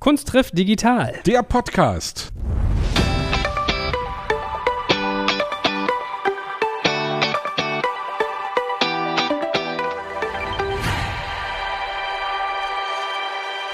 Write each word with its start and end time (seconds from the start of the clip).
Kunst 0.00 0.28
trifft 0.28 0.56
digital. 0.56 1.20
Der 1.26 1.42
Podcast. 1.42 2.32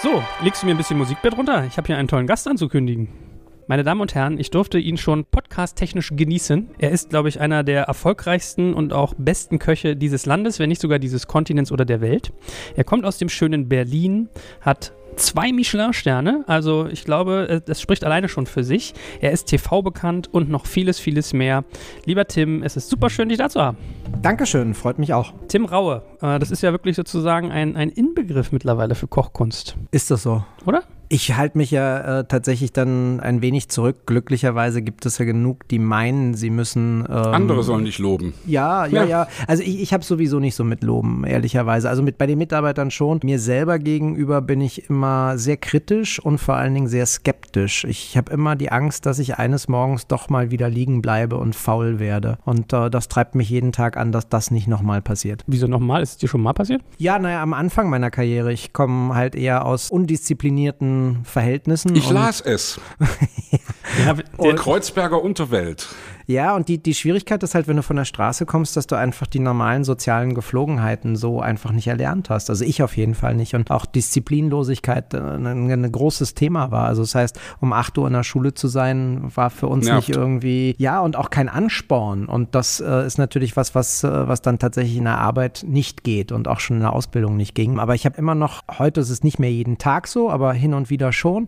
So, 0.03 0.21
legst 0.43 0.63
du 0.63 0.67
mir 0.67 0.73
ein 0.75 0.77
bisschen 0.77 0.99
Musikbett 0.99 1.37
runter? 1.37 1.65
Ich 1.65 1.77
habe 1.77 1.87
hier 1.87 1.97
einen 1.97 2.09
tollen 2.09 2.27
Gast 2.27 2.49
anzukündigen. 2.49 3.36
Meine 3.69 3.83
Damen 3.83 4.01
und 4.01 4.15
Herren, 4.15 4.39
ich 4.39 4.53
durfte 4.53 4.79
ihn 4.79 4.97
schon 4.97 5.25
podcast-technisch 5.25 6.13
genießen. 6.15 6.69
Er 6.79 6.93
ist, 6.93 7.11
glaube 7.11 7.29
ich, 7.29 7.41
einer 7.41 7.65
der 7.65 7.83
erfolgreichsten 7.83 8.73
und 8.73 8.93
auch 8.93 9.15
besten 9.19 9.59
Köche 9.59 9.97
dieses 9.97 10.25
Landes, 10.25 10.61
wenn 10.61 10.69
nicht 10.69 10.81
sogar 10.81 11.01
dieses 11.01 11.27
Kontinents 11.27 11.73
oder 11.73 11.85
der 11.85 12.01
Welt. 12.01 12.33
Er 12.77 12.85
kommt 12.85 13.05
aus 13.05 13.19
dem 13.19 13.29
schönen 13.29 13.69
Berlin, 13.69 14.29
hat 14.61 14.93
zwei 15.17 15.51
Michelin-Sterne. 15.51 16.45
Also 16.47 16.87
ich 16.87 17.05
glaube, 17.05 17.49
äh, 17.49 17.61
das 17.61 17.81
spricht 17.81 18.05
alleine 18.05 18.29
schon 18.29 18.47
für 18.47 18.63
sich. 18.63 18.95
Er 19.21 19.33
ist 19.33 19.47
TV 19.47 19.83
bekannt 19.83 20.33
und 20.33 20.49
noch 20.49 20.67
vieles, 20.67 21.01
vieles 21.01 21.33
mehr. 21.33 21.65
Lieber 22.05 22.25
Tim, 22.29 22.63
es 22.63 22.77
ist 22.77 22.89
super 22.89 23.11
schön, 23.11 23.31
dich 23.31 23.39
da 23.39 23.49
zu 23.49 23.61
haben. 23.61 23.79
Dankeschön, 24.23 24.75
freut 24.75 25.01
mich 25.01 25.13
auch. 25.13 25.35
Tim 25.49 25.65
Raue, 25.65 26.03
äh, 26.23 26.39
das 26.39 26.53
ist 26.53 26.63
ja 26.63 26.71
wirklich 26.71 26.95
sozusagen 26.95 27.51
ein, 27.51 27.75
ein 27.75 27.89
Inbegriff 27.89 28.53
mittlerweile 28.53 28.95
für 28.95 29.09
Kochkunst. 29.09 29.77
Ist 29.91 30.13
das 30.13 30.23
so? 30.23 30.45
Oder? 30.67 30.85
Ich 31.09 31.37
halte 31.37 31.57
mich 31.59 31.71
ja 31.71 32.21
äh, 32.21 32.25
tatsächlich 32.25 32.73
dann 32.73 33.21
ein 33.21 33.43
wenig 33.43 33.69
zurück. 33.69 34.07
Glücklicherweise 34.07 34.83
gibt 34.83 35.07
es 35.07 35.19
ja 35.19 35.25
genug, 35.25 35.69
die 35.69 35.79
meinen, 35.79 36.35
sie 36.35 36.51
müssen. 36.51 37.05
Ähm, 37.09 37.17
Andere 37.17 37.63
sollen 37.63 37.85
dich 37.85 37.99
loben. 37.99 38.35
Ja, 38.45 38.87
ja, 38.87 39.05
ja. 39.05 39.09
ja. 39.09 39.29
Also 39.47 39.63
ich, 39.63 39.81
ich 39.81 39.93
habe 39.93 40.05
sowieso 40.05 40.41
nicht 40.41 40.57
so 40.57 40.65
mit 40.65 40.83
Loben, 40.83 41.25
ehrlicherweise. 41.25 41.89
Also 41.89 42.03
mit 42.03 42.19
bei 42.19 42.27
den 42.27 42.39
Mitarbeitern 42.39 42.91
schon. 42.91 43.21
Mir 43.23 43.39
selber 43.39 43.79
gegenüber 43.79 44.41
bin 44.41 44.61
ich 44.61 44.91
immer 44.91 45.39
sehr 45.39 45.57
kritisch 45.57 46.19
und 46.19 46.39
vor 46.39 46.57
allen 46.57 46.75
Dingen 46.75 46.89
sehr 46.89 47.07
skeptisch. 47.07 47.85
Ich 47.85 48.17
habe 48.17 48.33
immer 48.33 48.57
die 48.57 48.73
Angst, 48.73 49.07
dass 49.07 49.19
ich 49.19 49.39
eines 49.39 49.69
Morgens 49.69 50.09
doch 50.09 50.29
mal 50.29 50.51
wieder 50.51 50.69
liegen 50.69 51.03
bleibe 51.03 51.37
und 51.37 51.55
faul 51.55 52.01
werde. 52.01 52.39
Und 52.45 52.73
äh, 52.73 52.91
das 52.91 53.09
treibt 53.09 53.37
mich 53.37 53.49
jeden 53.49 53.71
Tag 53.73 53.97
an, 53.97 54.11
dass 54.11 54.29
das 54.29 54.51
nicht 54.51 54.67
nochmal 54.67 55.03
passiert. 55.03 55.45
Wieso 55.47 55.69
nochmal? 55.69 56.03
Ist 56.03 56.11
es 56.11 56.17
dir 56.19 56.29
schon 56.29 56.43
mal 56.43 56.53
passiert? 56.53 56.83
Ja, 56.99 57.19
naja, 57.19 57.43
am 57.43 57.53
Anfang 57.53 57.91
meiner 57.91 58.11
Karriere. 58.11 58.53
Ich 58.53 58.73
komme 58.73 59.15
halt 59.15 59.37
eher 59.37 59.65
aus 59.65 59.91
undisziplinierten 59.91 60.96
Verhältnissen. 61.25 61.95
Ich 61.95 62.11
las 62.11 62.41
es. 62.41 62.81
ja. 64.05 64.15
Der 64.15 64.55
Kreuzberger 64.55 65.23
Unterwelt. 65.23 65.89
Ja, 66.27 66.57
und 66.57 66.69
die, 66.69 66.83
die 66.83 66.95
Schwierigkeit 66.95 67.43
ist 67.45 67.55
halt, 67.55 67.69
wenn 67.69 67.77
du 67.77 67.83
von 67.83 67.97
der 67.97 68.05
Straße 68.05 68.47
kommst, 68.47 68.77
dass 68.77 68.89
du 68.89 68.97
einfach 68.97 69.29
die 69.29 69.39
normalen 69.39 69.85
sozialen 69.85 70.35
Geflogenheiten 70.35 71.15
so 71.15 71.41
einfach 71.41 71.71
nicht 71.71 71.87
erlernt 71.87 72.31
hast. 72.31 72.51
Also 72.51 72.65
ich 72.65 72.83
auf 72.83 72.97
jeden 72.97 73.15
Fall 73.15 73.35
nicht. 73.35 73.55
Und 73.55 73.71
auch 73.71 73.87
Disziplinlosigkeit 73.87 75.15
äh, 75.15 75.19
ein, 75.19 75.71
ein 75.71 75.93
großes 75.93 76.35
Thema 76.35 76.73
war. 76.73 76.87
Also 76.87 77.03
das 77.03 77.15
heißt, 77.15 77.41
um 77.61 77.73
8 77.73 77.97
Uhr 77.99 78.09
in 78.09 78.13
der 78.13 78.25
Schule 78.25 78.55
zu 78.55 78.67
sein, 78.67 79.31
war 79.35 79.51
für 79.51 79.69
uns 79.69 79.87
Nervt. 79.87 80.09
nicht 80.09 80.17
irgendwie, 80.17 80.75
ja, 80.79 81.01
und 81.01 81.15
auch 81.15 81.31
kein 81.31 81.49
Ansporn. 81.49 82.27
Und 82.27 82.57
das 82.57 82.81
äh, 82.81 83.07
ist 83.07 83.19
natürlich 83.19 83.57
was, 83.57 83.77
was, 83.77 84.03
äh, 84.03 84.29
was 84.29 84.43
dann 84.43 84.59
tatsächlich 84.59 84.97
in 84.97 85.05
der 85.05 85.19
Arbeit 85.19 85.65
nicht 85.67 86.03
geht 86.03 86.33
und 86.33 86.49
auch 86.49 86.59
schon 86.59 86.77
in 86.77 86.83
der 86.83 86.93
Ausbildung 86.93 87.37
nicht 87.37 87.55
ging. 87.55 87.79
Aber 87.79 87.95
ich 87.95 88.05
habe 88.05 88.17
immer 88.17 88.35
noch, 88.35 88.65
heute 88.79 89.01
ist 89.01 89.11
es 89.11 89.23
nicht 89.23 89.39
mehr 89.39 89.53
jeden 89.53 89.79
Tag 89.79 90.09
so, 90.09 90.29
aber 90.29 90.53
hin 90.53 90.75
und 90.75 90.91
wieder 90.91 91.13
schon, 91.13 91.47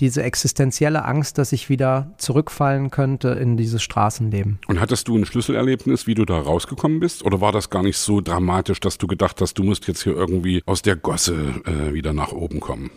diese 0.00 0.24
existenzielle 0.24 1.04
Angst, 1.04 1.38
dass 1.38 1.52
ich 1.52 1.68
wieder 1.68 2.10
zurückfallen 2.18 2.90
könnte 2.90 3.28
in 3.28 3.56
diese 3.56 3.78
Straße 3.78 4.15
Straßenleben. 4.16 4.58
Und 4.66 4.80
hattest 4.80 5.08
du 5.08 5.16
ein 5.16 5.24
Schlüsselerlebnis, 5.24 6.06
wie 6.06 6.14
du 6.14 6.24
da 6.24 6.38
rausgekommen 6.38 7.00
bist? 7.00 7.24
Oder 7.24 7.40
war 7.40 7.52
das 7.52 7.70
gar 7.70 7.82
nicht 7.82 7.98
so 7.98 8.20
dramatisch, 8.20 8.80
dass 8.80 8.98
du 8.98 9.06
gedacht 9.06 9.40
hast, 9.40 9.58
du 9.58 9.62
musst 9.62 9.86
jetzt 9.88 10.02
hier 10.02 10.14
irgendwie 10.14 10.62
aus 10.66 10.82
der 10.82 10.96
Gosse 10.96 11.36
äh, 11.64 11.92
wieder 11.92 12.12
nach 12.12 12.32
oben 12.32 12.60
kommen? 12.60 12.90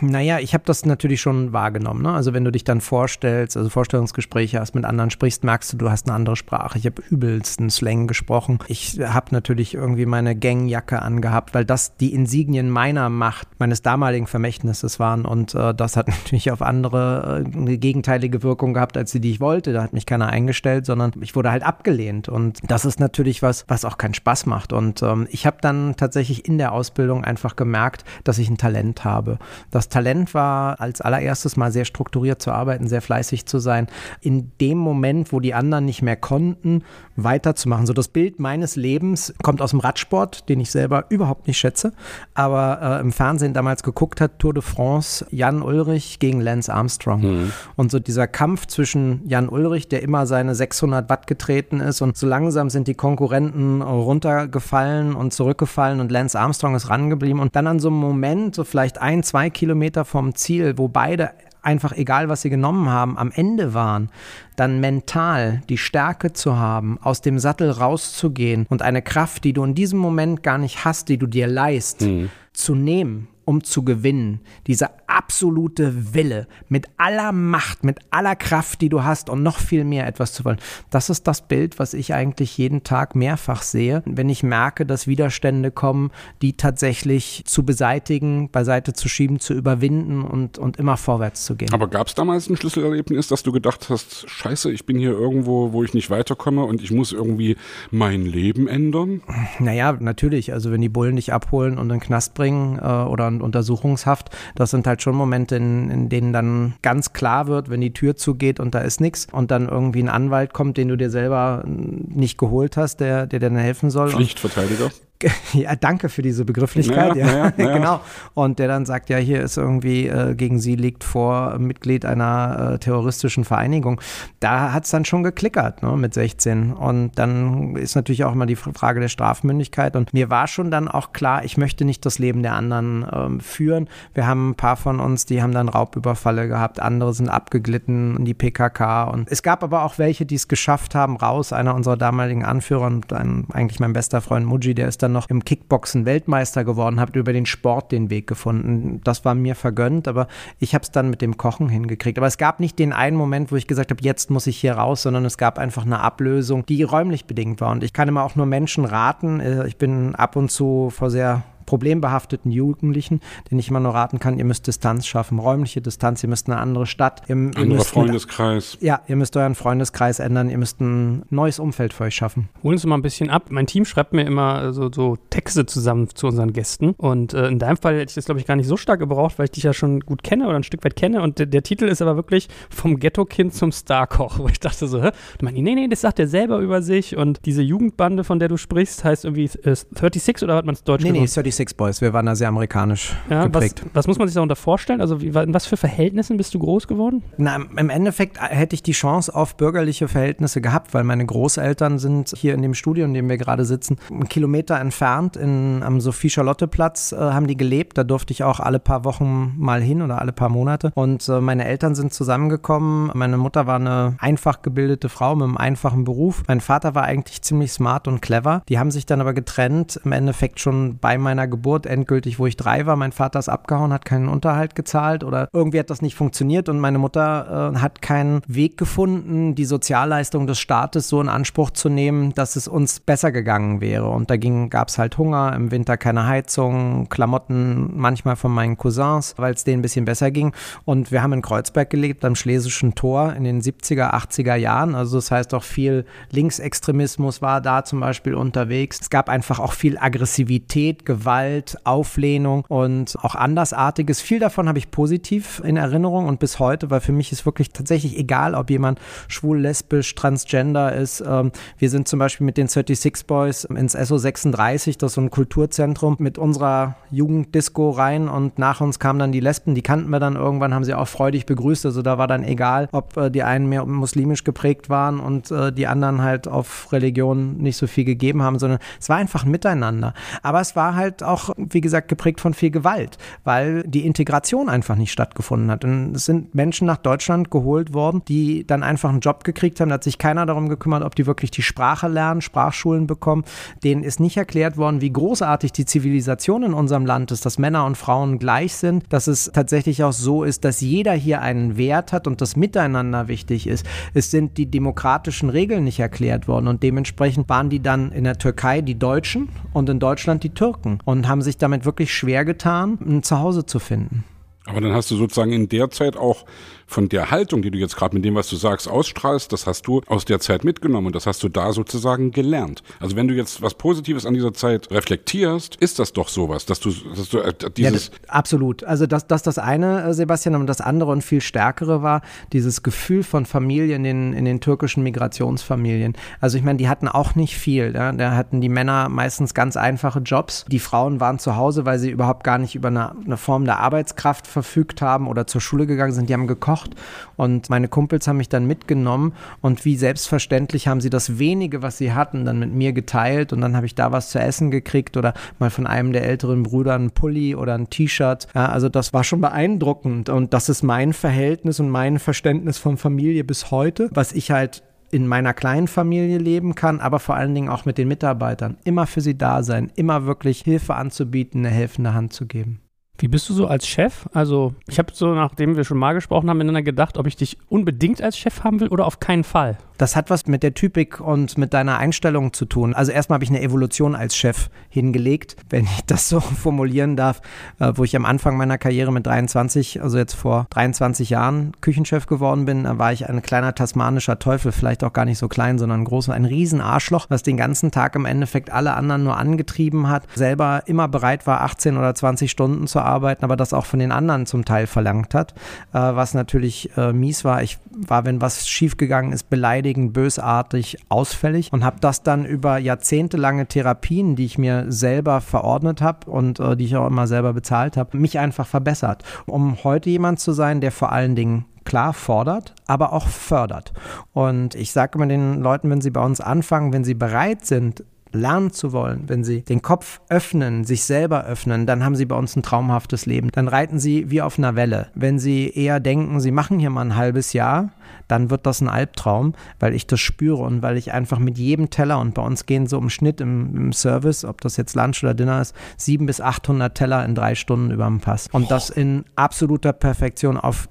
Naja, 0.00 0.38
ich 0.38 0.54
habe 0.54 0.64
das 0.66 0.84
natürlich 0.84 1.20
schon 1.20 1.52
wahrgenommen. 1.52 2.02
Ne? 2.02 2.12
Also 2.12 2.32
wenn 2.32 2.44
du 2.44 2.52
dich 2.52 2.64
dann 2.64 2.80
vorstellst, 2.80 3.56
also 3.56 3.68
Vorstellungsgespräche 3.68 4.60
hast, 4.60 4.74
mit 4.74 4.84
anderen 4.84 5.10
sprichst, 5.10 5.44
merkst 5.44 5.72
du, 5.72 5.76
du 5.76 5.90
hast 5.90 6.06
eine 6.06 6.14
andere 6.14 6.36
Sprache. 6.36 6.78
Ich 6.78 6.86
habe 6.86 7.02
übelsten 7.10 7.70
Slang 7.70 8.06
gesprochen. 8.06 8.58
Ich 8.68 9.00
habe 9.00 9.28
natürlich 9.30 9.74
irgendwie 9.74 10.06
meine 10.06 10.36
Gangjacke 10.36 11.02
angehabt, 11.02 11.54
weil 11.54 11.64
das 11.64 11.96
die 11.96 12.12
Insignien 12.12 12.70
meiner 12.70 13.08
Macht, 13.08 13.48
meines 13.58 13.82
damaligen 13.82 14.26
Vermächtnisses 14.26 15.00
waren. 15.00 15.24
Und 15.24 15.54
äh, 15.54 15.74
das 15.74 15.96
hat 15.96 16.08
natürlich 16.08 16.50
auf 16.50 16.62
andere 16.62 17.44
äh, 17.44 17.56
eine 17.56 17.78
gegenteilige 17.78 18.42
Wirkung 18.42 18.74
gehabt, 18.74 18.96
als 18.96 19.12
die, 19.12 19.20
die 19.20 19.30
ich 19.30 19.40
wollte. 19.40 19.72
Da 19.72 19.82
hat 19.82 19.92
mich 19.92 20.06
keiner 20.06 20.28
eingestellt 20.28 20.57
gestellt, 20.58 20.86
sondern 20.86 21.12
ich 21.20 21.36
wurde 21.36 21.52
halt 21.52 21.62
abgelehnt. 21.62 22.28
Und 22.28 22.58
das 22.68 22.84
ist 22.84 22.98
natürlich 22.98 23.42
was, 23.42 23.64
was 23.68 23.84
auch 23.84 23.96
keinen 23.96 24.14
Spaß 24.14 24.46
macht. 24.46 24.72
Und 24.72 25.02
ähm, 25.02 25.28
ich 25.30 25.46
habe 25.46 25.58
dann 25.60 25.94
tatsächlich 25.96 26.48
in 26.48 26.58
der 26.58 26.72
Ausbildung 26.72 27.24
einfach 27.24 27.54
gemerkt, 27.54 28.04
dass 28.24 28.38
ich 28.38 28.50
ein 28.50 28.58
Talent 28.58 29.04
habe. 29.04 29.38
Das 29.70 29.88
Talent 29.88 30.34
war 30.34 30.80
als 30.80 31.00
allererstes 31.00 31.56
mal 31.56 31.70
sehr 31.70 31.84
strukturiert 31.84 32.42
zu 32.42 32.50
arbeiten, 32.50 32.88
sehr 32.88 33.02
fleißig 33.02 33.46
zu 33.46 33.60
sein. 33.60 33.86
In 34.20 34.50
dem 34.60 34.78
Moment, 34.78 35.32
wo 35.32 35.38
die 35.38 35.54
anderen 35.54 35.84
nicht 35.84 36.02
mehr 36.02 36.16
konnten, 36.16 36.82
weiterzumachen. 37.14 37.86
So 37.86 37.92
das 37.92 38.08
Bild 38.08 38.40
meines 38.40 38.74
Lebens 38.74 39.34
kommt 39.42 39.62
aus 39.62 39.70
dem 39.70 39.80
Radsport, 39.80 40.48
den 40.48 40.60
ich 40.60 40.70
selber 40.70 41.06
überhaupt 41.08 41.46
nicht 41.46 41.58
schätze, 41.58 41.92
aber 42.34 42.98
äh, 42.98 43.00
im 43.00 43.12
Fernsehen 43.12 43.54
damals 43.54 43.82
geguckt 43.82 44.20
hat, 44.20 44.38
Tour 44.38 44.54
de 44.54 44.62
France, 44.62 45.26
Jan 45.30 45.62
Ulrich 45.62 46.18
gegen 46.18 46.40
Lance 46.40 46.72
Armstrong. 46.72 47.20
Mhm. 47.20 47.52
Und 47.76 47.90
so 47.90 47.98
dieser 47.98 48.26
Kampf 48.26 48.66
zwischen 48.66 49.22
Jan 49.28 49.48
Ulrich, 49.48 49.88
der 49.88 50.02
immer 50.02 50.26
seine 50.26 50.47
600 50.54 51.08
Watt 51.08 51.26
getreten 51.26 51.80
ist 51.80 52.00
und 52.00 52.16
so 52.16 52.26
langsam 52.26 52.70
sind 52.70 52.88
die 52.88 52.94
Konkurrenten 52.94 53.82
runtergefallen 53.82 55.14
und 55.14 55.32
zurückgefallen 55.32 56.00
und 56.00 56.10
Lance 56.10 56.38
Armstrong 56.38 56.74
ist 56.74 56.88
rangeblieben 56.88 57.40
und 57.40 57.56
dann 57.56 57.66
an 57.66 57.80
so 57.80 57.88
einem 57.88 57.98
Moment, 57.98 58.54
so 58.54 58.64
vielleicht 58.64 58.98
ein, 59.00 59.22
zwei 59.22 59.50
Kilometer 59.50 60.04
vom 60.04 60.34
Ziel, 60.34 60.78
wo 60.78 60.88
beide 60.88 61.30
einfach 61.62 61.92
egal, 61.92 62.28
was 62.28 62.42
sie 62.42 62.50
genommen 62.50 62.88
haben, 62.88 63.18
am 63.18 63.30
Ende 63.30 63.74
waren, 63.74 64.10
dann 64.56 64.80
mental 64.80 65.62
die 65.68 65.78
Stärke 65.78 66.32
zu 66.32 66.56
haben, 66.56 66.98
aus 67.02 67.20
dem 67.20 67.38
Sattel 67.38 67.70
rauszugehen 67.70 68.66
und 68.68 68.82
eine 68.82 69.02
Kraft, 69.02 69.44
die 69.44 69.52
du 69.52 69.64
in 69.64 69.74
diesem 69.74 69.98
Moment 69.98 70.42
gar 70.42 70.58
nicht 70.58 70.84
hast, 70.84 71.08
die 71.08 71.18
du 71.18 71.26
dir 71.26 71.46
leist, 71.46 72.02
mhm. 72.02 72.30
zu 72.52 72.74
nehmen 72.74 73.28
um 73.48 73.64
zu 73.64 73.82
gewinnen. 73.82 74.40
Dieser 74.66 74.90
absolute 75.06 76.12
Wille 76.12 76.46
mit 76.68 76.86
aller 76.98 77.32
Macht, 77.32 77.82
mit 77.82 77.98
aller 78.10 78.36
Kraft, 78.36 78.82
die 78.82 78.90
du 78.90 79.04
hast 79.04 79.30
und 79.30 79.42
noch 79.42 79.58
viel 79.58 79.84
mehr 79.84 80.06
etwas 80.06 80.34
zu 80.34 80.44
wollen. 80.44 80.58
Das 80.90 81.08
ist 81.08 81.26
das 81.26 81.48
Bild, 81.48 81.78
was 81.78 81.94
ich 81.94 82.12
eigentlich 82.12 82.58
jeden 82.58 82.84
Tag 82.84 83.16
mehrfach 83.16 83.62
sehe, 83.62 84.02
wenn 84.04 84.28
ich 84.28 84.42
merke, 84.42 84.84
dass 84.84 85.06
Widerstände 85.06 85.70
kommen, 85.70 86.10
die 86.42 86.58
tatsächlich 86.58 87.42
zu 87.46 87.64
beseitigen, 87.64 88.50
beiseite 88.50 88.92
zu 88.92 89.08
schieben, 89.08 89.40
zu 89.40 89.54
überwinden 89.54 90.24
und, 90.24 90.58
und 90.58 90.76
immer 90.76 90.98
vorwärts 90.98 91.46
zu 91.46 91.56
gehen. 91.56 91.72
Aber 91.72 91.88
gab 91.88 92.08
es 92.08 92.14
damals 92.14 92.50
ein 92.50 92.56
Schlüsselerlebnis, 92.58 93.28
dass 93.28 93.42
du 93.42 93.52
gedacht 93.52 93.88
hast, 93.88 94.28
scheiße, 94.28 94.70
ich 94.70 94.84
bin 94.84 94.98
hier 94.98 95.12
irgendwo, 95.12 95.72
wo 95.72 95.82
ich 95.84 95.94
nicht 95.94 96.10
weiterkomme 96.10 96.64
und 96.64 96.82
ich 96.82 96.90
muss 96.90 97.12
irgendwie 97.12 97.56
mein 97.90 98.26
Leben 98.26 98.68
ändern? 98.68 99.22
Naja, 99.58 99.96
natürlich. 99.98 100.52
Also 100.52 100.70
wenn 100.70 100.82
die 100.82 100.90
Bullen 100.90 101.16
dich 101.16 101.32
abholen 101.32 101.78
und 101.78 101.84
in 101.84 101.96
den 101.96 102.00
Knast 102.00 102.34
bringen 102.34 102.78
äh, 102.78 102.82
oder 102.82 103.37
und 103.38 103.46
Untersuchungshaft. 103.48 104.30
Das 104.54 104.70
sind 104.70 104.86
halt 104.86 105.02
schon 105.02 105.14
Momente, 105.14 105.56
in, 105.56 105.90
in 105.90 106.08
denen 106.08 106.32
dann 106.32 106.74
ganz 106.82 107.12
klar 107.12 107.46
wird, 107.46 107.70
wenn 107.70 107.80
die 107.80 107.92
Tür 107.92 108.16
zugeht 108.16 108.60
und 108.60 108.74
da 108.74 108.80
ist 108.80 109.00
nichts 109.00 109.26
und 109.30 109.50
dann 109.50 109.68
irgendwie 109.68 110.02
ein 110.02 110.08
Anwalt 110.08 110.52
kommt, 110.52 110.76
den 110.76 110.88
du 110.88 110.96
dir 110.96 111.10
selber 111.10 111.64
nicht 111.66 112.38
geholt 112.38 112.76
hast, 112.76 113.00
der, 113.00 113.26
der 113.26 113.40
dir 113.40 113.48
dann 113.48 113.58
helfen 113.58 113.90
soll. 113.90 114.10
Pflichtverteidiger? 114.10 114.90
Ja, 115.52 115.74
danke 115.76 116.08
für 116.08 116.22
diese 116.22 116.44
Begrifflichkeit. 116.44 117.16
Naja, 117.16 117.26
ja, 117.26 117.52
naja, 117.56 117.72
genau. 117.76 118.00
Und 118.34 118.58
der 118.58 118.68
dann 118.68 118.86
sagt, 118.86 119.08
ja, 119.08 119.16
hier 119.16 119.42
ist 119.42 119.56
irgendwie 119.56 120.06
äh, 120.06 120.34
gegen 120.34 120.58
Sie 120.58 120.76
liegt 120.76 121.04
vor 121.04 121.58
Mitglied 121.58 122.04
einer 122.04 122.74
äh, 122.74 122.78
terroristischen 122.78 123.44
Vereinigung. 123.44 124.00
Da 124.40 124.72
hat 124.72 124.84
es 124.84 124.90
dann 124.90 125.04
schon 125.04 125.22
geklickert 125.22 125.82
ne, 125.82 125.96
mit 125.96 126.14
16. 126.14 126.72
Und 126.72 127.18
dann 127.18 127.76
ist 127.76 127.96
natürlich 127.96 128.24
auch 128.24 128.32
immer 128.32 128.46
die 128.46 128.56
Frage 128.56 129.00
der 129.00 129.08
Strafmündigkeit. 129.08 129.96
Und 129.96 130.12
mir 130.12 130.30
war 130.30 130.46
schon 130.46 130.70
dann 130.70 130.88
auch 130.88 131.12
klar, 131.12 131.44
ich 131.44 131.56
möchte 131.56 131.84
nicht 131.84 132.04
das 132.06 132.18
Leben 132.18 132.42
der 132.42 132.52
anderen 132.52 133.06
ähm, 133.10 133.40
führen. 133.40 133.88
Wir 134.14 134.26
haben 134.26 134.50
ein 134.50 134.54
paar 134.54 134.76
von 134.76 135.00
uns, 135.00 135.24
die 135.24 135.42
haben 135.42 135.52
dann 135.52 135.68
Raubüberfalle 135.68 136.48
gehabt, 136.48 136.80
andere 136.80 137.14
sind 137.14 137.28
abgeglitten 137.28 138.16
in 138.18 138.24
die 138.24 138.34
PKK. 138.34 139.04
Und 139.04 139.30
es 139.30 139.42
gab 139.42 139.64
aber 139.64 139.82
auch 139.82 139.98
welche, 139.98 140.26
die 140.26 140.36
es 140.36 140.48
geschafft 140.48 140.94
haben, 140.94 141.16
raus. 141.16 141.52
Einer 141.52 141.74
unserer 141.74 141.96
damaligen 141.96 142.44
Anführer 142.44 142.86
und 142.86 143.12
ein, 143.12 143.46
eigentlich 143.52 143.80
mein 143.80 143.92
bester 143.92 144.20
Freund 144.20 144.46
Muji, 144.46 144.74
der 144.74 144.88
ist 144.88 145.02
dann 145.02 145.07
dann 145.08 145.12
noch 145.12 145.28
im 145.28 145.44
Kickboxen 145.44 146.04
Weltmeister 146.04 146.64
geworden, 146.64 147.00
habt 147.00 147.16
über 147.16 147.32
den 147.32 147.46
Sport 147.46 147.90
den 147.92 148.10
Weg 148.10 148.26
gefunden. 148.26 149.00
Das 149.02 149.24
war 149.24 149.34
mir 149.34 149.54
vergönnt, 149.54 150.06
aber 150.06 150.28
ich 150.58 150.74
habe 150.74 150.82
es 150.82 150.90
dann 150.90 151.10
mit 151.10 151.22
dem 151.22 151.36
Kochen 151.36 151.68
hingekriegt. 151.68 152.18
Aber 152.18 152.26
es 152.26 152.38
gab 152.38 152.60
nicht 152.60 152.78
den 152.78 152.92
einen 152.92 153.16
Moment, 153.16 153.50
wo 153.50 153.56
ich 153.56 153.66
gesagt 153.66 153.90
habe, 153.90 154.02
jetzt 154.02 154.30
muss 154.30 154.46
ich 154.46 154.58
hier 154.58 154.74
raus, 154.74 155.02
sondern 155.02 155.24
es 155.24 155.38
gab 155.38 155.58
einfach 155.58 155.84
eine 155.84 156.00
Ablösung, 156.00 156.64
die 156.66 156.82
räumlich 156.82 157.24
bedingt 157.24 157.60
war. 157.60 157.72
Und 157.72 157.82
ich 157.82 157.92
kann 157.92 158.08
immer 158.08 158.22
auch 158.22 158.36
nur 158.36 158.46
Menschen 158.46 158.84
raten. 158.84 159.40
Äh, 159.40 159.66
ich 159.66 159.76
bin 159.76 160.14
ab 160.14 160.36
und 160.36 160.50
zu 160.50 160.90
vor 160.90 161.10
sehr 161.10 161.42
problembehafteten 161.68 162.50
Jugendlichen, 162.50 163.20
denen 163.50 163.58
ich 163.58 163.68
immer 163.68 163.80
nur 163.80 163.92
raten 163.92 164.18
kann, 164.18 164.38
ihr 164.38 164.46
müsst 164.46 164.66
Distanz 164.66 165.06
schaffen, 165.06 165.38
räumliche 165.38 165.82
Distanz, 165.82 166.22
ihr 166.22 166.30
müsst 166.30 166.48
eine 166.48 166.56
andere 166.56 166.86
Stadt. 166.86 167.20
Ihr, 167.28 167.36
ihr 167.36 167.56
Anderer 167.58 167.84
Freundeskreis. 167.84 168.78
Ja, 168.80 169.02
ihr 169.06 169.16
müsst 169.16 169.36
euren 169.36 169.54
Freundeskreis 169.54 170.18
ändern, 170.18 170.48
ihr 170.48 170.56
müsst 170.56 170.80
ein 170.80 171.24
neues 171.28 171.58
Umfeld 171.58 171.92
für 171.92 172.04
euch 172.04 172.14
schaffen. 172.14 172.48
Holen 172.62 172.78
Sie 172.78 172.86
mal 172.86 172.94
ein 172.94 173.02
bisschen 173.02 173.28
ab. 173.28 173.48
Mein 173.50 173.66
Team 173.66 173.84
schreibt 173.84 174.14
mir 174.14 174.22
immer 174.22 174.72
so, 174.72 174.90
so 174.90 175.18
Texte 175.28 175.66
zusammen 175.66 176.08
zu 176.14 176.28
unseren 176.28 176.54
Gästen 176.54 176.94
und 176.96 177.34
äh, 177.34 177.48
in 177.48 177.58
deinem 177.58 177.76
Fall 177.76 177.96
hätte 177.98 178.12
ich 178.12 178.14
das, 178.14 178.24
glaube 178.24 178.40
ich, 178.40 178.46
gar 178.46 178.56
nicht 178.56 178.66
so 178.66 178.78
stark 178.78 178.98
gebraucht, 178.98 179.38
weil 179.38 179.44
ich 179.44 179.50
dich 179.50 179.64
ja 179.64 179.74
schon 179.74 180.00
gut 180.00 180.22
kenne 180.22 180.48
oder 180.48 180.56
ein 180.56 180.62
Stück 180.62 180.82
weit 180.86 180.96
kenne 180.96 181.20
und 181.20 181.38
der, 181.38 181.44
der 181.44 181.62
Titel 181.62 181.84
ist 181.84 182.00
aber 182.00 182.16
wirklich 182.16 182.48
vom 182.70 182.98
Ghetto-Kind 182.98 183.52
zum 183.52 183.72
Starkoch, 183.72 184.38
wo 184.38 184.48
ich 184.48 184.58
dachte 184.58 184.88
so, 184.88 185.02
hä? 185.02 185.10
Du 185.36 185.44
meinst, 185.44 185.60
nee, 185.60 185.74
nee, 185.74 185.88
das 185.88 186.00
sagt 186.00 186.18
er 186.18 186.28
selber 186.28 186.60
über 186.60 186.80
sich 186.80 187.14
und 187.14 187.44
diese 187.44 187.60
Jugendbande, 187.60 188.24
von 188.24 188.38
der 188.38 188.48
du 188.48 188.56
sprichst, 188.56 189.04
heißt 189.04 189.26
irgendwie 189.26 189.50
äh, 189.64 189.74
36 189.74 190.44
oder 190.44 190.56
hat 190.56 190.64
man 190.64 190.74
es 190.74 190.82
deutsch 190.82 191.04
Nee, 191.04 191.12
nee, 191.12 191.26
36 191.26 191.57
Boys. 191.76 192.00
Wir 192.00 192.12
waren 192.12 192.26
da 192.26 192.34
sehr 192.34 192.48
amerikanisch 192.48 193.14
ja, 193.28 193.44
geprägt. 193.44 193.82
Was, 193.86 193.94
was, 193.94 194.06
muss 194.06 194.18
man 194.18 194.28
sich 194.28 194.34
darunter 194.34 194.56
vorstellen? 194.56 195.00
Also 195.00 195.20
wie, 195.20 195.28
in 195.28 195.54
was 195.54 195.66
für 195.66 195.76
Verhältnissen 195.76 196.36
bist 196.36 196.54
du 196.54 196.58
groß 196.58 196.86
geworden? 196.86 197.22
Na, 197.36 197.56
im 197.56 197.90
Endeffekt 197.90 198.40
hätte 198.40 198.74
ich 198.74 198.82
die 198.82 198.92
Chance 198.92 199.34
auf 199.34 199.56
bürgerliche 199.56 200.08
Verhältnisse 200.08 200.60
gehabt, 200.60 200.94
weil 200.94 201.04
meine 201.04 201.26
Großeltern 201.26 201.98
sind 201.98 202.32
hier 202.36 202.54
in 202.54 202.62
dem 202.62 202.74
Studio, 202.74 203.04
in 203.04 203.14
dem 203.14 203.28
wir 203.28 203.36
gerade 203.36 203.64
sitzen, 203.64 203.96
einen 204.10 204.28
Kilometer 204.28 204.78
entfernt 204.78 205.36
in, 205.36 205.82
am 205.82 206.00
Sophie-Charlotte-Platz 206.00 207.12
äh, 207.12 207.16
haben 207.16 207.46
die 207.46 207.56
gelebt. 207.56 207.98
Da 207.98 208.04
durfte 208.04 208.32
ich 208.32 208.44
auch 208.44 208.60
alle 208.60 208.78
paar 208.78 209.04
Wochen 209.04 209.54
mal 209.58 209.82
hin 209.82 210.02
oder 210.02 210.20
alle 210.20 210.32
paar 210.32 210.48
Monate. 210.48 210.92
Und 210.94 211.28
äh, 211.28 211.40
meine 211.40 211.64
Eltern 211.64 211.94
sind 211.94 212.12
zusammengekommen. 212.14 213.10
Meine 213.14 213.36
Mutter 213.36 213.66
war 213.66 213.76
eine 213.76 214.16
einfach 214.18 214.62
gebildete 214.62 215.08
Frau 215.08 215.34
mit 215.34 215.44
einem 215.44 215.56
einfachen 215.56 216.04
Beruf. 216.04 216.44
Mein 216.46 216.60
Vater 216.60 216.94
war 216.94 217.04
eigentlich 217.04 217.42
ziemlich 217.42 217.72
smart 217.72 218.08
und 218.08 218.20
clever. 218.22 218.62
Die 218.68 218.78
haben 218.78 218.90
sich 218.90 219.06
dann 219.06 219.20
aber 219.20 219.34
getrennt, 219.34 220.00
im 220.04 220.12
Endeffekt 220.12 220.60
schon 220.60 220.98
bei 220.98 221.18
meiner 221.18 221.47
Geburt 221.48 221.86
endgültig, 221.86 222.38
wo 222.38 222.46
ich 222.46 222.56
drei 222.56 222.86
war. 222.86 222.96
Mein 222.96 223.12
Vater 223.12 223.38
ist 223.38 223.48
abgehauen, 223.48 223.92
hat 223.92 224.04
keinen 224.04 224.28
Unterhalt 224.28 224.74
gezahlt 224.74 225.24
oder 225.24 225.48
irgendwie 225.52 225.78
hat 225.78 225.90
das 225.90 226.02
nicht 226.02 226.14
funktioniert 226.14 226.68
und 226.68 226.80
meine 226.80 226.98
Mutter 226.98 227.72
äh, 227.74 227.78
hat 227.78 228.02
keinen 228.02 228.42
Weg 228.46 228.76
gefunden, 228.76 229.54
die 229.54 229.64
Sozialleistung 229.64 230.46
des 230.46 230.58
Staates 230.58 231.08
so 231.08 231.20
in 231.20 231.28
Anspruch 231.28 231.70
zu 231.70 231.88
nehmen, 231.88 232.32
dass 232.34 232.56
es 232.56 232.68
uns 232.68 233.00
besser 233.00 233.32
gegangen 233.32 233.80
wäre. 233.80 234.08
Und 234.08 234.30
da 234.30 234.36
gab 234.36 234.88
es 234.88 234.98
halt 234.98 235.18
Hunger, 235.18 235.52
im 235.54 235.70
Winter 235.70 235.96
keine 235.96 236.26
Heizung, 236.26 237.08
Klamotten 237.08 237.90
manchmal 237.96 238.36
von 238.36 238.52
meinen 238.52 238.76
Cousins, 238.76 239.34
weil 239.36 239.54
es 239.54 239.64
denen 239.64 239.80
ein 239.80 239.82
bisschen 239.82 240.04
besser 240.04 240.30
ging. 240.30 240.52
Und 240.84 241.12
wir 241.12 241.22
haben 241.22 241.32
in 241.32 241.42
Kreuzberg 241.42 241.90
gelebt, 241.90 242.24
am 242.24 242.34
Schlesischen 242.34 242.94
Tor 242.94 243.34
in 243.34 243.44
den 243.44 243.60
70er, 243.60 244.12
80er 244.12 244.54
Jahren. 244.54 244.94
Also 244.94 245.18
das 245.18 245.30
heißt 245.30 245.54
auch 245.54 245.62
viel 245.62 246.04
Linksextremismus 246.30 247.42
war 247.42 247.60
da 247.60 247.84
zum 247.84 248.00
Beispiel 248.00 248.34
unterwegs. 248.34 249.00
Es 249.00 249.10
gab 249.10 249.28
einfach 249.28 249.58
auch 249.58 249.72
viel 249.72 249.98
Aggressivität, 249.98 251.04
Gewalt, 251.04 251.37
Auflehnung 251.84 252.64
und 252.68 253.16
auch 253.22 253.34
Andersartiges. 253.34 254.20
Viel 254.20 254.38
davon 254.38 254.68
habe 254.68 254.78
ich 254.78 254.90
positiv 254.90 255.60
in 255.64 255.76
Erinnerung 255.76 256.26
und 256.26 256.40
bis 256.40 256.58
heute, 256.58 256.90
weil 256.90 257.00
für 257.00 257.12
mich 257.12 257.32
ist 257.32 257.46
wirklich 257.46 257.70
tatsächlich 257.70 258.18
egal, 258.18 258.54
ob 258.54 258.70
jemand 258.70 259.00
schwul, 259.28 259.58
lesbisch, 259.58 260.14
transgender 260.14 260.94
ist. 260.94 261.22
Ähm, 261.26 261.52
wir 261.78 261.90
sind 261.90 262.08
zum 262.08 262.18
Beispiel 262.18 262.44
mit 262.44 262.56
den 262.56 262.68
36 262.68 263.26
Boys 263.26 263.64
ins 263.64 263.92
SO 263.92 264.18
36, 264.18 264.98
das 264.98 265.12
ist 265.12 265.14
so 265.14 265.20
ein 265.20 265.30
Kulturzentrum, 265.30 266.16
mit 266.18 266.38
unserer 266.38 266.96
Jugenddisco 267.10 267.90
rein 267.90 268.28
und 268.28 268.58
nach 268.58 268.80
uns 268.80 268.98
kamen 268.98 269.18
dann 269.18 269.32
die 269.32 269.40
Lesben, 269.40 269.74
die 269.74 269.82
kannten 269.82 270.10
wir 270.10 270.20
dann 270.20 270.36
irgendwann, 270.36 270.74
haben 270.74 270.84
sie 270.84 270.94
auch 270.94 271.08
freudig 271.08 271.46
begrüßt. 271.46 271.86
Also 271.86 272.02
da 272.02 272.18
war 272.18 272.26
dann 272.26 272.44
egal, 272.44 272.88
ob 272.92 273.16
äh, 273.16 273.30
die 273.30 273.42
einen 273.42 273.68
mehr 273.68 273.84
muslimisch 273.86 274.44
geprägt 274.44 274.88
waren 274.88 275.20
und 275.20 275.50
äh, 275.50 275.72
die 275.72 275.86
anderen 275.86 276.22
halt 276.22 276.48
auf 276.48 276.92
Religion 276.92 277.58
nicht 277.58 277.76
so 277.76 277.86
viel 277.86 278.04
gegeben 278.04 278.42
haben, 278.42 278.58
sondern 278.58 278.78
es 279.00 279.08
war 279.08 279.16
einfach 279.16 279.44
ein 279.44 279.50
Miteinander. 279.50 280.14
Aber 280.42 280.60
es 280.60 280.76
war 280.76 280.94
halt 280.94 281.22
auch, 281.28 281.50
wie 281.56 281.80
gesagt, 281.80 282.08
geprägt 282.08 282.40
von 282.40 282.54
viel 282.54 282.70
Gewalt, 282.70 283.18
weil 283.44 283.82
die 283.84 284.06
Integration 284.06 284.68
einfach 284.68 284.96
nicht 284.96 285.12
stattgefunden 285.12 285.70
hat. 285.70 285.84
Und 285.84 286.14
es 286.16 286.24
sind 286.24 286.54
Menschen 286.54 286.86
nach 286.86 286.96
Deutschland 286.96 287.50
geholt 287.50 287.92
worden, 287.92 288.22
die 288.28 288.66
dann 288.66 288.82
einfach 288.82 289.10
einen 289.10 289.20
Job 289.20 289.44
gekriegt 289.44 289.80
haben. 289.80 289.88
Da 289.88 289.94
hat 289.94 290.04
sich 290.04 290.18
keiner 290.18 290.46
darum 290.46 290.68
gekümmert, 290.68 291.02
ob 291.02 291.14
die 291.14 291.26
wirklich 291.26 291.50
die 291.50 291.62
Sprache 291.62 292.08
lernen, 292.08 292.40
Sprachschulen 292.40 293.06
bekommen. 293.06 293.44
Denen 293.84 294.02
ist 294.02 294.20
nicht 294.20 294.36
erklärt 294.36 294.76
worden, 294.76 295.00
wie 295.00 295.12
großartig 295.12 295.72
die 295.72 295.84
Zivilisation 295.84 296.62
in 296.62 296.74
unserem 296.74 297.06
Land 297.06 297.30
ist, 297.30 297.46
dass 297.46 297.58
Männer 297.58 297.84
und 297.84 297.96
Frauen 297.96 298.38
gleich 298.38 298.74
sind, 298.74 299.04
dass 299.12 299.26
es 299.26 299.50
tatsächlich 299.52 300.02
auch 300.04 300.12
so 300.12 300.44
ist, 300.44 300.64
dass 300.64 300.80
jeder 300.80 301.12
hier 301.12 301.42
einen 301.42 301.76
Wert 301.76 302.12
hat 302.12 302.26
und 302.26 302.40
das 302.40 302.56
Miteinander 302.56 303.28
wichtig 303.28 303.66
ist. 303.66 303.86
Es 304.14 304.30
sind 304.30 304.58
die 304.58 304.66
demokratischen 304.66 305.50
Regeln 305.50 305.84
nicht 305.84 306.00
erklärt 306.00 306.48
worden 306.48 306.68
und 306.68 306.82
dementsprechend 306.82 307.48
waren 307.48 307.70
die 307.70 307.80
dann 307.80 308.12
in 308.12 308.24
der 308.24 308.38
Türkei 308.38 308.80
die 308.80 308.98
Deutschen 308.98 309.48
und 309.72 309.88
in 309.88 309.98
Deutschland 309.98 310.42
die 310.42 310.50
Türken 310.50 310.98
und 311.08 311.26
haben 311.26 311.40
sich 311.40 311.56
damit 311.56 311.86
wirklich 311.86 312.12
schwer 312.12 312.44
getan, 312.44 312.98
ein 313.00 313.22
Zuhause 313.22 313.64
zu 313.64 313.78
finden. 313.78 314.24
Aber 314.66 314.82
dann 314.82 314.92
hast 314.92 315.10
du 315.10 315.16
sozusagen 315.16 315.52
in 315.52 315.66
der 315.70 315.88
Zeit 315.88 316.18
auch 316.18 316.44
von 316.88 317.08
der 317.08 317.30
Haltung, 317.30 317.60
die 317.60 317.70
du 317.70 317.78
jetzt 317.78 317.96
gerade 317.96 318.16
mit 318.16 318.24
dem, 318.24 318.34
was 318.34 318.48
du 318.48 318.56
sagst, 318.56 318.88
ausstrahlst, 318.88 319.52
das 319.52 319.66
hast 319.66 319.86
du 319.86 320.00
aus 320.06 320.24
der 320.24 320.40
Zeit 320.40 320.64
mitgenommen 320.64 321.08
und 321.08 321.14
das 321.14 321.26
hast 321.26 321.42
du 321.42 321.50
da 321.50 321.72
sozusagen 321.72 322.30
gelernt. 322.30 322.82
Also 322.98 323.14
wenn 323.14 323.28
du 323.28 323.34
jetzt 323.34 323.60
was 323.60 323.74
Positives 323.74 324.24
an 324.24 324.32
dieser 324.32 324.54
Zeit 324.54 324.90
reflektierst, 324.90 325.76
ist 325.76 325.98
das 325.98 326.14
doch 326.14 326.28
sowas, 326.28 326.64
dass 326.64 326.80
du, 326.80 326.90
dass 327.14 327.28
du 327.28 327.38
äh, 327.40 327.52
dieses... 327.76 327.78
Ja, 327.78 327.90
das, 327.90 328.10
absolut. 328.28 328.84
Also 328.84 329.06
das, 329.06 329.26
das 329.26 329.42
das 329.42 329.58
eine, 329.58 330.02
äh, 330.02 330.14
Sebastian, 330.14 330.54
und 330.54 330.66
das 330.66 330.80
andere 330.80 331.12
und 331.12 331.22
viel 331.22 331.42
stärkere 331.42 332.02
war 332.02 332.22
dieses 332.54 332.82
Gefühl 332.82 333.22
von 333.22 333.44
Familie 333.44 333.94
in 333.94 334.02
den, 334.02 334.32
in 334.32 334.46
den 334.46 334.60
türkischen 334.60 335.02
Migrationsfamilien. 335.02 336.14
Also 336.40 336.56
ich 336.56 336.64
meine, 336.64 336.78
die 336.78 336.88
hatten 336.88 337.06
auch 337.06 337.34
nicht 337.34 337.58
viel. 337.58 337.92
Ja? 337.94 338.12
Da 338.12 338.34
hatten 338.34 338.62
die 338.62 338.70
Männer 338.70 339.10
meistens 339.10 339.52
ganz 339.52 339.76
einfache 339.76 340.20
Jobs. 340.20 340.64
Die 340.68 340.78
Frauen 340.78 341.20
waren 341.20 341.38
zu 341.38 341.54
Hause, 341.56 341.84
weil 341.84 341.98
sie 341.98 342.10
überhaupt 342.10 342.44
gar 342.44 342.56
nicht 342.56 342.74
über 342.74 342.88
eine, 342.88 343.14
eine 343.24 343.36
Form 343.36 343.66
der 343.66 343.78
Arbeitskraft 343.78 344.46
verfügt 344.46 345.02
haben 345.02 345.28
oder 345.28 345.46
zur 345.46 345.60
Schule 345.60 345.86
gegangen 345.86 346.12
sind. 346.12 346.30
Die 346.30 346.32
haben 346.32 346.46
gekocht 346.46 346.77
gekocht 346.78 346.94
und 347.36 347.70
meine 347.70 347.88
Kumpels 347.88 348.26
haben 348.26 348.38
mich 348.38 348.48
dann 348.48 348.66
mitgenommen 348.66 349.32
und 349.60 349.84
wie 349.84 349.96
selbstverständlich 349.96 350.88
haben 350.88 351.00
sie 351.00 351.10
das 351.10 351.38
wenige, 351.38 351.82
was 351.82 351.98
sie 351.98 352.12
hatten, 352.12 352.44
dann 352.44 352.58
mit 352.58 352.72
mir 352.72 352.92
geteilt 352.92 353.52
und 353.52 353.60
dann 353.60 353.76
habe 353.76 353.86
ich 353.86 353.94
da 353.94 354.12
was 354.12 354.30
zu 354.30 354.38
essen 354.38 354.70
gekriegt 354.70 355.16
oder 355.16 355.34
mal 355.58 355.70
von 355.70 355.86
einem 355.86 356.12
der 356.12 356.24
älteren 356.24 356.62
Brüder 356.62 356.94
einen 356.94 357.10
Pulli 357.10 357.54
oder 357.54 357.74
ein 357.74 357.90
T-Shirt. 357.90 358.48
Ja, 358.54 358.66
also 358.66 358.88
das 358.88 359.12
war 359.12 359.24
schon 359.24 359.40
beeindruckend 359.40 360.28
und 360.28 360.54
das 360.54 360.68
ist 360.68 360.82
mein 360.82 361.12
Verhältnis 361.12 361.80
und 361.80 361.90
mein 361.90 362.18
Verständnis 362.18 362.78
von 362.78 362.96
Familie 362.96 363.44
bis 363.44 363.70
heute, 363.70 364.08
was 364.12 364.32
ich 364.32 364.50
halt 364.50 364.82
in 365.10 365.26
meiner 365.26 365.54
kleinen 365.54 365.88
Familie 365.88 366.36
leben 366.36 366.74
kann, 366.74 367.00
aber 367.00 367.18
vor 367.18 367.34
allen 367.34 367.54
Dingen 367.54 367.70
auch 367.70 367.86
mit 367.86 367.96
den 367.96 368.08
Mitarbeitern. 368.08 368.76
Immer 368.84 369.06
für 369.06 369.22
sie 369.22 369.38
da 369.38 369.62
sein, 369.62 369.90
immer 369.96 370.26
wirklich 370.26 370.60
Hilfe 370.60 370.96
anzubieten, 370.96 371.64
eine 371.64 371.74
helfende 371.74 372.12
Hand 372.12 372.34
zu 372.34 372.44
geben. 372.44 372.82
Wie 373.18 373.28
bist 373.28 373.48
du 373.48 373.52
so 373.54 373.66
als 373.66 373.86
Chef? 373.86 374.28
Also, 374.32 374.74
ich 374.86 374.98
habe 375.00 375.12
so, 375.12 375.34
nachdem 375.34 375.76
wir 375.76 375.82
schon 375.82 375.98
mal 375.98 376.12
gesprochen 376.12 376.48
haben, 376.48 376.58
miteinander 376.58 376.82
gedacht, 376.82 377.18
ob 377.18 377.26
ich 377.26 377.34
dich 377.34 377.58
unbedingt 377.68 378.22
als 378.22 378.38
Chef 378.38 378.62
haben 378.62 378.78
will 378.78 378.88
oder 378.88 379.06
auf 379.06 379.18
keinen 379.18 379.42
Fall. 379.42 379.76
Das 379.98 380.14
hat 380.14 380.30
was 380.30 380.46
mit 380.46 380.62
der 380.62 380.74
Typik 380.74 381.20
und 381.20 381.58
mit 381.58 381.74
deiner 381.74 381.98
Einstellung 381.98 382.52
zu 382.52 382.64
tun. 382.64 382.94
Also 382.94 383.10
erstmal 383.10 383.36
habe 383.36 383.44
ich 383.44 383.50
eine 383.50 383.60
Evolution 383.60 384.14
als 384.14 384.36
Chef 384.36 384.70
hingelegt, 384.88 385.56
wenn 385.70 385.84
ich 385.84 386.04
das 386.06 386.28
so 386.28 386.40
formulieren 386.40 387.16
darf, 387.16 387.42
äh, 387.80 387.92
wo 387.94 388.04
ich 388.04 388.14
am 388.14 388.24
Anfang 388.24 388.56
meiner 388.56 388.78
Karriere 388.78 389.12
mit 389.12 389.26
23, 389.26 390.00
also 390.00 390.16
jetzt 390.16 390.34
vor 390.34 390.66
23 390.70 391.30
Jahren 391.30 391.72
Küchenchef 391.80 392.26
geworden 392.26 392.64
bin, 392.64 392.84
da 392.84 392.98
war 392.98 393.12
ich 393.12 393.28
ein 393.28 393.42
kleiner 393.42 393.74
tasmanischer 393.74 394.38
Teufel, 394.38 394.70
vielleicht 394.70 395.02
auch 395.02 395.12
gar 395.12 395.24
nicht 395.24 395.38
so 395.38 395.48
klein, 395.48 395.78
sondern 395.78 396.04
groß, 396.04 396.28
ein 396.28 396.44
Riesenarschloch, 396.44 397.26
was 397.28 397.42
den 397.42 397.56
ganzen 397.56 397.90
Tag 397.90 398.14
im 398.14 398.24
Endeffekt 398.24 398.70
alle 398.70 398.94
anderen 398.94 399.24
nur 399.24 399.36
angetrieben 399.36 400.08
hat, 400.08 400.24
selber 400.34 400.84
immer 400.86 401.08
bereit 401.08 401.46
war, 401.46 401.62
18 401.62 401.96
oder 401.96 402.14
20 402.14 402.50
Stunden 402.50 402.86
zu 402.86 403.00
arbeiten, 403.00 403.44
aber 403.44 403.56
das 403.56 403.72
auch 403.72 403.86
von 403.86 403.98
den 403.98 404.12
anderen 404.12 404.46
zum 404.46 404.64
Teil 404.64 404.86
verlangt 404.86 405.34
hat, 405.34 405.54
äh, 405.92 405.98
was 405.98 406.34
natürlich 406.34 406.96
äh, 406.96 407.12
mies 407.12 407.44
war. 407.44 407.64
Ich 407.64 407.78
war, 407.90 408.24
wenn 408.24 408.40
was 408.40 408.68
schiefgegangen 408.68 409.32
ist, 409.32 409.50
beleidigend, 409.88 410.12
bösartig, 410.12 410.98
ausfällig 411.08 411.72
und 411.72 411.84
habe 411.84 411.98
das 412.00 412.22
dann 412.22 412.44
über 412.44 412.78
jahrzehntelange 412.78 413.66
Therapien, 413.66 414.36
die 414.36 414.44
ich 414.44 414.58
mir 414.58 414.86
selber 414.88 415.40
verordnet 415.40 416.02
habe 416.02 416.30
und 416.30 416.60
äh, 416.60 416.76
die 416.76 416.84
ich 416.84 416.96
auch 416.96 417.06
immer 417.06 417.26
selber 417.26 417.52
bezahlt 417.52 417.96
habe, 417.96 418.16
mich 418.16 418.38
einfach 418.38 418.66
verbessert, 418.66 419.22
um 419.46 419.82
heute 419.84 420.10
jemand 420.10 420.40
zu 420.40 420.52
sein, 420.52 420.80
der 420.80 420.92
vor 420.92 421.12
allen 421.12 421.34
Dingen 421.34 421.64
klar 421.84 422.12
fordert, 422.12 422.74
aber 422.86 423.12
auch 423.12 423.26
fördert. 423.28 423.92
Und 424.34 424.74
ich 424.74 424.92
sage 424.92 425.16
immer 425.16 425.26
den 425.26 425.62
Leuten, 425.62 425.88
wenn 425.88 426.02
sie 426.02 426.10
bei 426.10 426.22
uns 426.22 426.40
anfangen, 426.40 426.92
wenn 426.92 427.04
sie 427.04 427.14
bereit 427.14 427.64
sind, 427.64 428.04
lernen 428.32 428.72
zu 428.72 428.92
wollen, 428.92 429.24
wenn 429.26 429.44
sie 429.44 429.62
den 429.62 429.82
Kopf 429.82 430.20
öffnen, 430.28 430.84
sich 430.84 431.04
selber 431.04 431.44
öffnen, 431.44 431.86
dann 431.86 432.04
haben 432.04 432.16
sie 432.16 432.26
bei 432.26 432.36
uns 432.36 432.56
ein 432.56 432.62
traumhaftes 432.62 433.26
Leben. 433.26 433.50
Dann 433.52 433.68
reiten 433.68 433.98
sie 433.98 434.30
wie 434.30 434.42
auf 434.42 434.58
einer 434.58 434.76
Welle. 434.76 435.08
Wenn 435.14 435.38
sie 435.38 435.70
eher 435.70 436.00
denken, 436.00 436.40
sie 436.40 436.50
machen 436.50 436.78
hier 436.78 436.90
mal 436.90 437.02
ein 437.02 437.16
halbes 437.16 437.52
Jahr, 437.52 437.90
dann 438.26 438.50
wird 438.50 438.66
das 438.66 438.80
ein 438.80 438.88
Albtraum, 438.88 439.54
weil 439.80 439.94
ich 439.94 440.06
das 440.06 440.20
spüre 440.20 440.62
und 440.62 440.82
weil 440.82 440.96
ich 440.96 441.12
einfach 441.12 441.38
mit 441.38 441.58
jedem 441.58 441.90
Teller 441.90 442.20
und 442.20 442.34
bei 442.34 442.42
uns 442.42 442.66
gehen 442.66 442.86
so 442.86 442.98
im 442.98 443.10
Schnitt 443.10 443.40
im, 443.40 443.74
im 443.76 443.92
Service, 443.92 444.44
ob 444.44 444.60
das 444.60 444.76
jetzt 444.76 444.94
Lunch 444.94 445.22
oder 445.22 445.34
Dinner 445.34 445.60
ist, 445.60 445.74
sieben 445.96 446.26
bis 446.26 446.40
800 446.40 446.94
Teller 446.94 447.24
in 447.24 447.34
drei 447.34 447.54
Stunden 447.54 447.90
über 447.90 448.06
den 448.06 448.20
Pass. 448.20 448.48
Und 448.52 448.70
das 448.70 448.90
in 448.90 449.24
absoluter 449.36 449.92
Perfektion 449.92 450.56
auf 450.56 450.88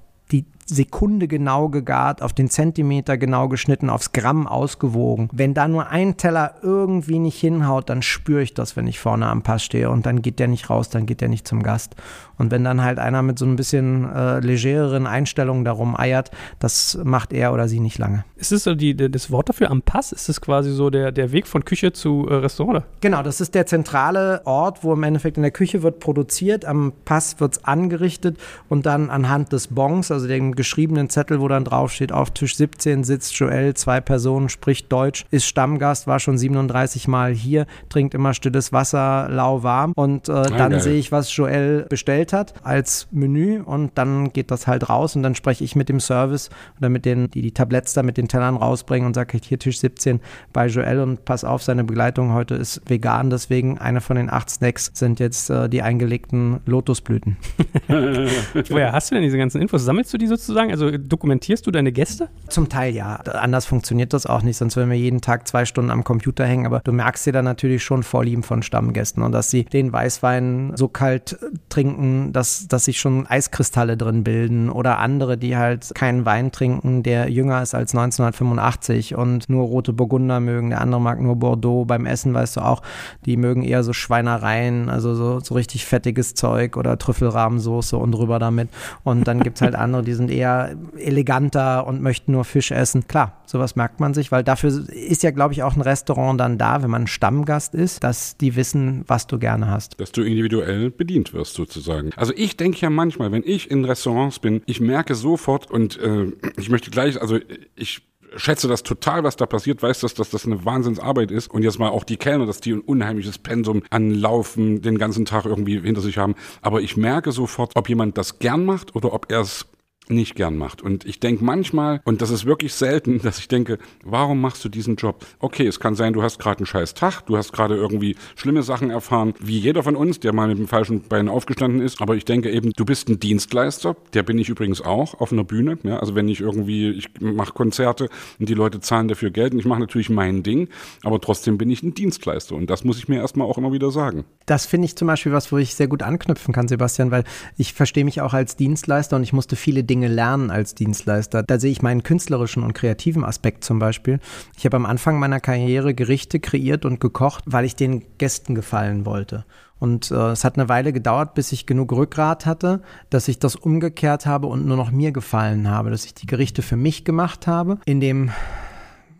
Sekunde 0.68 1.28
genau 1.28 1.68
gegart, 1.68 2.22
auf 2.22 2.32
den 2.32 2.50
Zentimeter 2.50 3.16
genau 3.16 3.48
geschnitten, 3.48 3.90
aufs 3.90 4.12
Gramm 4.12 4.46
ausgewogen. 4.46 5.28
Wenn 5.32 5.54
da 5.54 5.66
nur 5.66 5.88
ein 5.88 6.16
Teller 6.16 6.56
irgendwie 6.62 7.18
nicht 7.18 7.40
hinhaut, 7.40 7.88
dann 7.88 8.02
spüre 8.02 8.42
ich 8.42 8.54
das, 8.54 8.76
wenn 8.76 8.86
ich 8.86 8.98
vorne 8.98 9.26
am 9.26 9.42
Pass 9.42 9.64
stehe 9.64 9.90
und 9.90 10.06
dann 10.06 10.22
geht 10.22 10.38
der 10.38 10.48
nicht 10.48 10.70
raus, 10.70 10.90
dann 10.90 11.06
geht 11.06 11.20
der 11.20 11.28
nicht 11.28 11.48
zum 11.48 11.62
Gast. 11.62 11.96
Und 12.36 12.52
wenn 12.52 12.64
dann 12.64 12.82
halt 12.82 12.98
einer 12.98 13.22
mit 13.22 13.38
so 13.38 13.46
ein 13.46 13.56
bisschen 13.56 14.10
äh, 14.14 14.38
legereren 14.40 15.06
Einstellungen 15.06 15.64
darum 15.64 15.98
eiert, 15.98 16.30
das 16.60 16.98
macht 17.02 17.32
er 17.32 17.52
oder 17.52 17.66
sie 17.66 17.80
nicht 17.80 17.98
lange. 17.98 18.24
Ist 18.36 18.52
das 18.52 18.64
so 18.64 18.74
die, 18.74 18.94
das 18.94 19.30
Wort 19.30 19.48
dafür 19.48 19.70
am 19.70 19.82
Pass? 19.82 20.12
Ist 20.12 20.28
das 20.28 20.40
quasi 20.40 20.70
so 20.70 20.90
der, 20.90 21.10
der 21.10 21.32
Weg 21.32 21.48
von 21.48 21.64
Küche 21.64 21.92
zu 21.92 22.28
äh, 22.28 22.34
Restaurant? 22.34 22.84
Genau, 23.00 23.22
das 23.22 23.40
ist 23.40 23.54
der 23.54 23.66
zentrale 23.66 24.42
Ort, 24.44 24.84
wo 24.84 24.92
im 24.92 25.02
Endeffekt 25.02 25.36
in 25.36 25.42
der 25.42 25.50
Küche 25.50 25.82
wird 25.82 25.98
produziert, 25.98 26.64
am 26.64 26.92
Pass 27.04 27.40
wird 27.40 27.56
es 27.56 27.64
angerichtet 27.64 28.38
und 28.68 28.86
dann 28.86 29.10
anhand 29.10 29.52
des 29.52 29.68
Bons, 29.68 30.10
also 30.12 30.28
dem 30.28 30.54
geschriebenen 30.58 31.08
Zettel, 31.08 31.40
wo 31.40 31.46
dann 31.46 31.64
draufsteht, 31.64 32.10
auf 32.10 32.32
Tisch 32.32 32.56
17 32.56 33.04
sitzt 33.04 33.38
Joel, 33.38 33.74
zwei 33.74 34.00
Personen, 34.00 34.48
spricht 34.48 34.90
Deutsch, 34.90 35.24
ist 35.30 35.46
Stammgast, 35.46 36.08
war 36.08 36.18
schon 36.18 36.36
37 36.36 37.06
Mal 37.06 37.32
hier, 37.32 37.66
trinkt 37.88 38.12
immer 38.12 38.34
stilles 38.34 38.72
Wasser, 38.72 39.28
lauwarm 39.30 39.92
und 39.94 40.28
äh, 40.28 40.32
ah, 40.32 40.44
dann 40.50 40.80
sehe 40.80 40.98
ich, 40.98 41.12
was 41.12 41.34
Joel 41.34 41.86
bestellt 41.88 42.32
hat 42.32 42.54
als 42.64 43.06
Menü 43.12 43.62
und 43.62 43.92
dann 43.94 44.32
geht 44.32 44.50
das 44.50 44.66
halt 44.66 44.88
raus 44.88 45.14
und 45.14 45.22
dann 45.22 45.36
spreche 45.36 45.62
ich 45.62 45.76
mit 45.76 45.88
dem 45.88 46.00
Service 46.00 46.50
oder 46.78 46.88
mit 46.88 47.04
den, 47.04 47.30
die 47.30 47.40
die 47.40 47.52
Tabletts 47.52 47.94
da 47.94 48.02
mit 48.02 48.16
den 48.16 48.26
Tellern 48.26 48.56
rausbringen 48.56 49.06
und 49.06 49.14
sage, 49.14 49.38
hier 49.40 49.60
Tisch 49.60 49.78
17 49.78 50.18
bei 50.52 50.66
Joel 50.66 50.98
und 50.98 51.24
pass 51.24 51.44
auf, 51.44 51.62
seine 51.62 51.84
Begleitung 51.84 52.32
heute 52.32 52.56
ist 52.56 52.82
vegan, 52.90 53.30
deswegen 53.30 53.78
eine 53.78 54.00
von 54.00 54.16
den 54.16 54.28
acht 54.28 54.50
Snacks 54.50 54.90
sind 54.92 55.20
jetzt 55.20 55.50
äh, 55.50 55.68
die 55.68 55.82
eingelegten 55.82 56.58
Lotusblüten. 56.66 57.36
Woher 57.88 58.90
hast 58.90 59.12
du 59.12 59.14
denn 59.14 59.22
diese 59.22 59.38
ganzen 59.38 59.62
Infos? 59.62 59.84
Sammelst 59.84 60.12
du 60.12 60.18
die 60.18 60.26
sozusagen? 60.26 60.47
Also 60.56 60.90
dokumentierst 60.90 61.66
du 61.66 61.70
deine 61.70 61.92
Gäste? 61.92 62.28
Zum 62.48 62.68
Teil 62.68 62.94
ja. 62.94 63.16
Anders 63.16 63.66
funktioniert 63.66 64.12
das 64.12 64.26
auch 64.26 64.42
nicht, 64.42 64.56
sonst 64.56 64.76
würden 64.76 64.90
wir 64.90 64.98
jeden 64.98 65.20
Tag 65.20 65.46
zwei 65.48 65.64
Stunden 65.64 65.90
am 65.90 66.04
Computer 66.04 66.44
hängen. 66.44 66.66
Aber 66.66 66.80
du 66.80 66.92
merkst 66.92 67.26
dir 67.26 67.32
dann 67.32 67.44
natürlich 67.44 67.82
schon 67.82 68.02
Vorlieben 68.02 68.42
von 68.42 68.62
Stammgästen 68.62 69.22
und 69.22 69.32
dass 69.32 69.50
sie 69.50 69.64
den 69.64 69.92
Weißwein 69.92 70.72
so 70.74 70.88
kalt 70.88 71.38
trinken, 71.68 72.32
dass, 72.32 72.68
dass 72.68 72.84
sich 72.84 72.98
schon 73.00 73.26
Eiskristalle 73.26 73.96
drin 73.96 74.24
bilden 74.24 74.70
oder 74.70 74.98
andere, 74.98 75.36
die 75.38 75.56
halt 75.56 75.94
keinen 75.94 76.24
Wein 76.24 76.52
trinken, 76.52 77.02
der 77.02 77.30
jünger 77.30 77.62
ist 77.62 77.74
als 77.74 77.94
1985 77.94 79.14
und 79.14 79.48
nur 79.48 79.66
rote 79.66 79.92
Burgunder 79.92 80.40
mögen. 80.40 80.70
Der 80.70 80.80
andere 80.80 81.00
mag 81.00 81.20
nur 81.20 81.36
Bordeaux. 81.36 81.84
Beim 81.84 82.06
Essen 82.06 82.34
weißt 82.34 82.56
du 82.56 82.60
auch, 82.60 82.82
die 83.24 83.36
mögen 83.36 83.62
eher 83.62 83.82
so 83.82 83.92
Schweinereien, 83.92 84.88
also 84.88 85.14
so, 85.14 85.40
so 85.40 85.54
richtig 85.54 85.84
fettiges 85.86 86.34
Zeug 86.34 86.76
oder 86.76 86.98
Trüffelrahmensoße 86.98 87.96
und 87.96 88.12
drüber 88.12 88.38
damit. 88.38 88.68
Und 89.04 89.26
dann 89.28 89.42
gibt 89.42 89.58
es 89.58 89.62
halt 89.62 89.74
andere, 89.74 90.02
die 90.02 90.14
sind 90.14 90.30
eher 90.38 90.76
eleganter 90.96 91.86
und 91.86 92.00
möchten 92.00 92.32
nur 92.32 92.44
Fisch 92.44 92.70
essen. 92.70 93.08
Klar, 93.08 93.42
sowas 93.46 93.76
merkt 93.76 94.00
man 94.00 94.14
sich, 94.14 94.32
weil 94.32 94.44
dafür 94.44 94.88
ist 94.88 95.22
ja, 95.22 95.30
glaube 95.30 95.52
ich, 95.52 95.62
auch 95.62 95.74
ein 95.74 95.82
Restaurant 95.82 96.40
dann 96.40 96.58
da, 96.58 96.82
wenn 96.82 96.90
man 96.90 97.06
Stammgast 97.06 97.74
ist, 97.74 98.04
dass 98.04 98.36
die 98.36 98.56
wissen, 98.56 99.04
was 99.06 99.26
du 99.26 99.38
gerne 99.38 99.70
hast. 99.70 100.00
Dass 100.00 100.12
du 100.12 100.22
individuell 100.22 100.90
bedient 100.90 101.34
wirst, 101.34 101.54
sozusagen. 101.54 102.10
Also 102.16 102.32
ich 102.36 102.56
denke 102.56 102.78
ja 102.80 102.90
manchmal, 102.90 103.32
wenn 103.32 103.42
ich 103.44 103.70
in 103.70 103.84
Restaurants 103.84 104.38
bin, 104.38 104.62
ich 104.66 104.80
merke 104.80 105.14
sofort 105.14 105.70
und 105.70 105.98
äh, 106.00 106.26
ich 106.56 106.70
möchte 106.70 106.90
gleich, 106.90 107.20
also 107.20 107.38
ich 107.74 108.02
schätze 108.36 108.68
das 108.68 108.82
total, 108.82 109.24
was 109.24 109.36
da 109.36 109.46
passiert, 109.46 109.82
weiß, 109.82 110.00
dass, 110.00 110.14
dass 110.14 110.30
das 110.30 110.46
eine 110.46 110.64
Wahnsinnsarbeit 110.64 111.30
ist 111.30 111.48
und 111.48 111.62
jetzt 111.62 111.78
mal 111.78 111.88
auch 111.88 112.04
die 112.04 112.16
Kellner, 112.16 112.46
dass 112.46 112.60
die 112.60 112.72
ein 112.72 112.80
unheimliches 112.80 113.38
Pensum 113.38 113.82
anlaufen, 113.90 114.82
den 114.82 114.98
ganzen 114.98 115.24
Tag 115.24 115.44
irgendwie 115.46 115.80
hinter 115.80 116.00
sich 116.00 116.18
haben. 116.18 116.34
Aber 116.62 116.80
ich 116.80 116.96
merke 116.96 117.32
sofort, 117.32 117.72
ob 117.74 117.88
jemand 117.88 118.18
das 118.18 118.38
gern 118.38 118.64
macht 118.64 118.94
oder 118.94 119.12
ob 119.12 119.30
er 119.30 119.40
es 119.40 119.66
nicht 120.10 120.34
gern 120.34 120.56
macht. 120.56 120.82
Und 120.82 121.04
ich 121.04 121.20
denke 121.20 121.44
manchmal, 121.44 122.00
und 122.04 122.22
das 122.22 122.30
ist 122.30 122.46
wirklich 122.46 122.74
selten, 122.74 123.18
dass 123.22 123.38
ich 123.38 123.48
denke, 123.48 123.78
warum 124.04 124.40
machst 124.40 124.64
du 124.64 124.68
diesen 124.68 124.96
Job? 124.96 125.24
Okay, 125.38 125.66
es 125.66 125.80
kann 125.80 125.94
sein, 125.94 126.12
du 126.12 126.22
hast 126.22 126.38
gerade 126.38 126.58
einen 126.58 126.66
scheiß 126.66 126.94
Tag, 126.94 127.22
du 127.26 127.36
hast 127.36 127.52
gerade 127.52 127.74
irgendwie 127.74 128.16
schlimme 128.36 128.62
Sachen 128.62 128.90
erfahren, 128.90 129.34
wie 129.40 129.58
jeder 129.58 129.82
von 129.82 129.96
uns, 129.96 130.20
der 130.20 130.32
mal 130.32 130.48
mit 130.48 130.58
dem 130.58 130.68
falschen 130.68 131.02
Bein 131.02 131.28
aufgestanden 131.28 131.80
ist. 131.80 132.00
Aber 132.00 132.16
ich 132.16 132.24
denke 132.24 132.50
eben, 132.50 132.72
du 132.72 132.84
bist 132.84 133.08
ein 133.08 133.20
Dienstleister, 133.20 133.96
der 134.14 134.22
bin 134.22 134.38
ich 134.38 134.48
übrigens 134.48 134.80
auch 134.80 135.20
auf 135.20 135.32
einer 135.32 135.44
Bühne. 135.44 135.78
Ja, 135.82 135.98
also 135.98 136.14
wenn 136.14 136.28
ich 136.28 136.40
irgendwie, 136.40 136.90
ich 136.90 137.08
mache 137.20 137.52
Konzerte 137.52 138.08
und 138.38 138.48
die 138.48 138.54
Leute 138.54 138.80
zahlen 138.80 139.08
dafür 139.08 139.30
Geld 139.30 139.52
und 139.52 139.58
ich 139.58 139.66
mache 139.66 139.80
natürlich 139.80 140.10
mein 140.10 140.42
Ding, 140.42 140.68
aber 141.02 141.20
trotzdem 141.20 141.58
bin 141.58 141.70
ich 141.70 141.82
ein 141.82 141.94
Dienstleister. 141.94 142.54
Und 142.54 142.70
das 142.70 142.84
muss 142.84 142.98
ich 142.98 143.08
mir 143.08 143.16
erstmal 143.16 143.46
auch 143.46 143.58
immer 143.58 143.72
wieder 143.72 143.90
sagen. 143.90 144.24
Das 144.46 144.66
finde 144.66 144.86
ich 144.86 144.96
zum 144.96 145.08
Beispiel 145.08 145.32
was, 145.32 145.52
wo 145.52 145.58
ich 145.58 145.74
sehr 145.74 145.88
gut 145.88 146.02
anknüpfen 146.02 146.54
kann, 146.54 146.68
Sebastian, 146.68 147.10
weil 147.10 147.24
ich 147.56 147.72
verstehe 147.72 148.04
mich 148.04 148.20
auch 148.20 148.34
als 148.34 148.56
Dienstleister 148.56 149.16
und 149.16 149.22
ich 149.22 149.32
musste 149.32 149.56
viele 149.56 149.84
Dinge 149.84 149.97
Dinge 149.98 150.14
lernen 150.14 150.52
als 150.52 150.76
Dienstleister. 150.76 151.42
Da 151.42 151.58
sehe 151.58 151.72
ich 151.72 151.82
meinen 151.82 152.04
künstlerischen 152.04 152.62
und 152.62 152.72
kreativen 152.72 153.24
Aspekt 153.24 153.64
zum 153.64 153.80
Beispiel. 153.80 154.20
Ich 154.56 154.64
habe 154.64 154.76
am 154.76 154.86
Anfang 154.86 155.18
meiner 155.18 155.40
Karriere 155.40 155.92
Gerichte 155.92 156.38
kreiert 156.38 156.84
und 156.84 157.00
gekocht, 157.00 157.42
weil 157.46 157.64
ich 157.64 157.74
den 157.74 158.04
Gästen 158.18 158.54
gefallen 158.54 159.04
wollte. 159.04 159.44
Und 159.80 160.12
äh, 160.12 160.30
es 160.30 160.44
hat 160.44 160.56
eine 160.56 160.68
Weile 160.68 160.92
gedauert, 160.92 161.34
bis 161.34 161.50
ich 161.50 161.66
genug 161.66 161.92
Rückgrat 161.92 162.46
hatte, 162.46 162.80
dass 163.10 163.26
ich 163.26 163.40
das 163.40 163.56
umgekehrt 163.56 164.24
habe 164.24 164.46
und 164.46 164.66
nur 164.66 164.76
noch 164.76 164.92
mir 164.92 165.10
gefallen 165.10 165.68
habe, 165.68 165.90
dass 165.90 166.04
ich 166.04 166.14
die 166.14 166.26
Gerichte 166.26 166.62
für 166.62 166.76
mich 166.76 167.04
gemacht 167.04 167.48
habe, 167.48 167.78
in 167.84 168.00
dem 168.00 168.30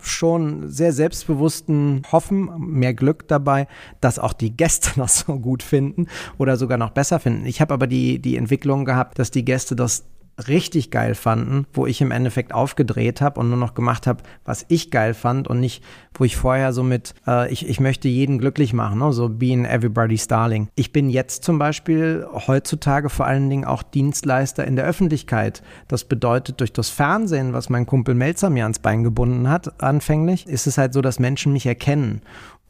schon 0.01 0.69
sehr 0.69 0.93
selbstbewussten 0.93 2.03
Hoffen, 2.09 2.49
mehr 2.57 2.93
Glück 2.93 3.27
dabei, 3.27 3.67
dass 3.99 4.17
auch 4.17 4.31
die 4.31 4.55
Gäste 4.55 4.91
das 4.95 5.19
so 5.19 5.39
gut 5.39 5.61
finden 5.61 6.07
oder 6.37 6.55
sogar 6.55 6.77
noch 6.77 6.91
besser 6.91 7.19
finden. 7.19 7.45
Ich 7.45 7.59
habe 7.59 7.73
aber 7.73 7.87
die, 7.87 8.19
die 8.19 8.37
Entwicklung 8.37 8.85
gehabt, 8.85 9.19
dass 9.19 9.29
die 9.29 9.43
Gäste 9.43 9.75
das 9.75 10.05
richtig 10.47 10.91
geil 10.91 11.15
fanden, 11.15 11.65
wo 11.73 11.85
ich 11.85 12.01
im 12.01 12.11
Endeffekt 12.11 12.53
aufgedreht 12.53 13.21
habe 13.21 13.39
und 13.39 13.49
nur 13.49 13.57
noch 13.57 13.73
gemacht 13.73 14.07
habe, 14.07 14.23
was 14.45 14.65
ich 14.69 14.91
geil 14.91 15.13
fand 15.13 15.47
und 15.47 15.59
nicht, 15.59 15.83
wo 16.13 16.23
ich 16.23 16.37
vorher 16.37 16.73
so 16.73 16.83
mit, 16.83 17.13
äh, 17.27 17.51
ich, 17.51 17.67
ich 17.67 17.79
möchte 17.79 18.07
jeden 18.07 18.39
glücklich 18.39 18.73
machen, 18.73 18.99
ne? 18.99 19.11
so 19.13 19.29
being 19.29 19.65
everybody's 19.65 20.27
darling. 20.27 20.69
Ich 20.75 20.91
bin 20.91 21.09
jetzt 21.09 21.43
zum 21.43 21.59
Beispiel 21.59 22.25
heutzutage 22.47 23.09
vor 23.09 23.25
allen 23.25 23.49
Dingen 23.49 23.65
auch 23.65 23.83
Dienstleister 23.83 24.65
in 24.65 24.75
der 24.75 24.85
Öffentlichkeit. 24.85 25.61
Das 25.87 26.05
bedeutet, 26.05 26.59
durch 26.59 26.73
das 26.73 26.89
Fernsehen, 26.89 27.53
was 27.53 27.69
mein 27.69 27.85
Kumpel 27.85 28.15
Melzer 28.15 28.49
mir 28.49 28.63
ans 28.63 28.79
Bein 28.79 29.03
gebunden 29.03 29.49
hat, 29.49 29.81
anfänglich, 29.81 30.47
ist 30.47 30.67
es 30.67 30.77
halt 30.77 30.93
so, 30.93 31.01
dass 31.01 31.19
Menschen 31.19 31.53
mich 31.53 31.65
erkennen. 31.65 32.21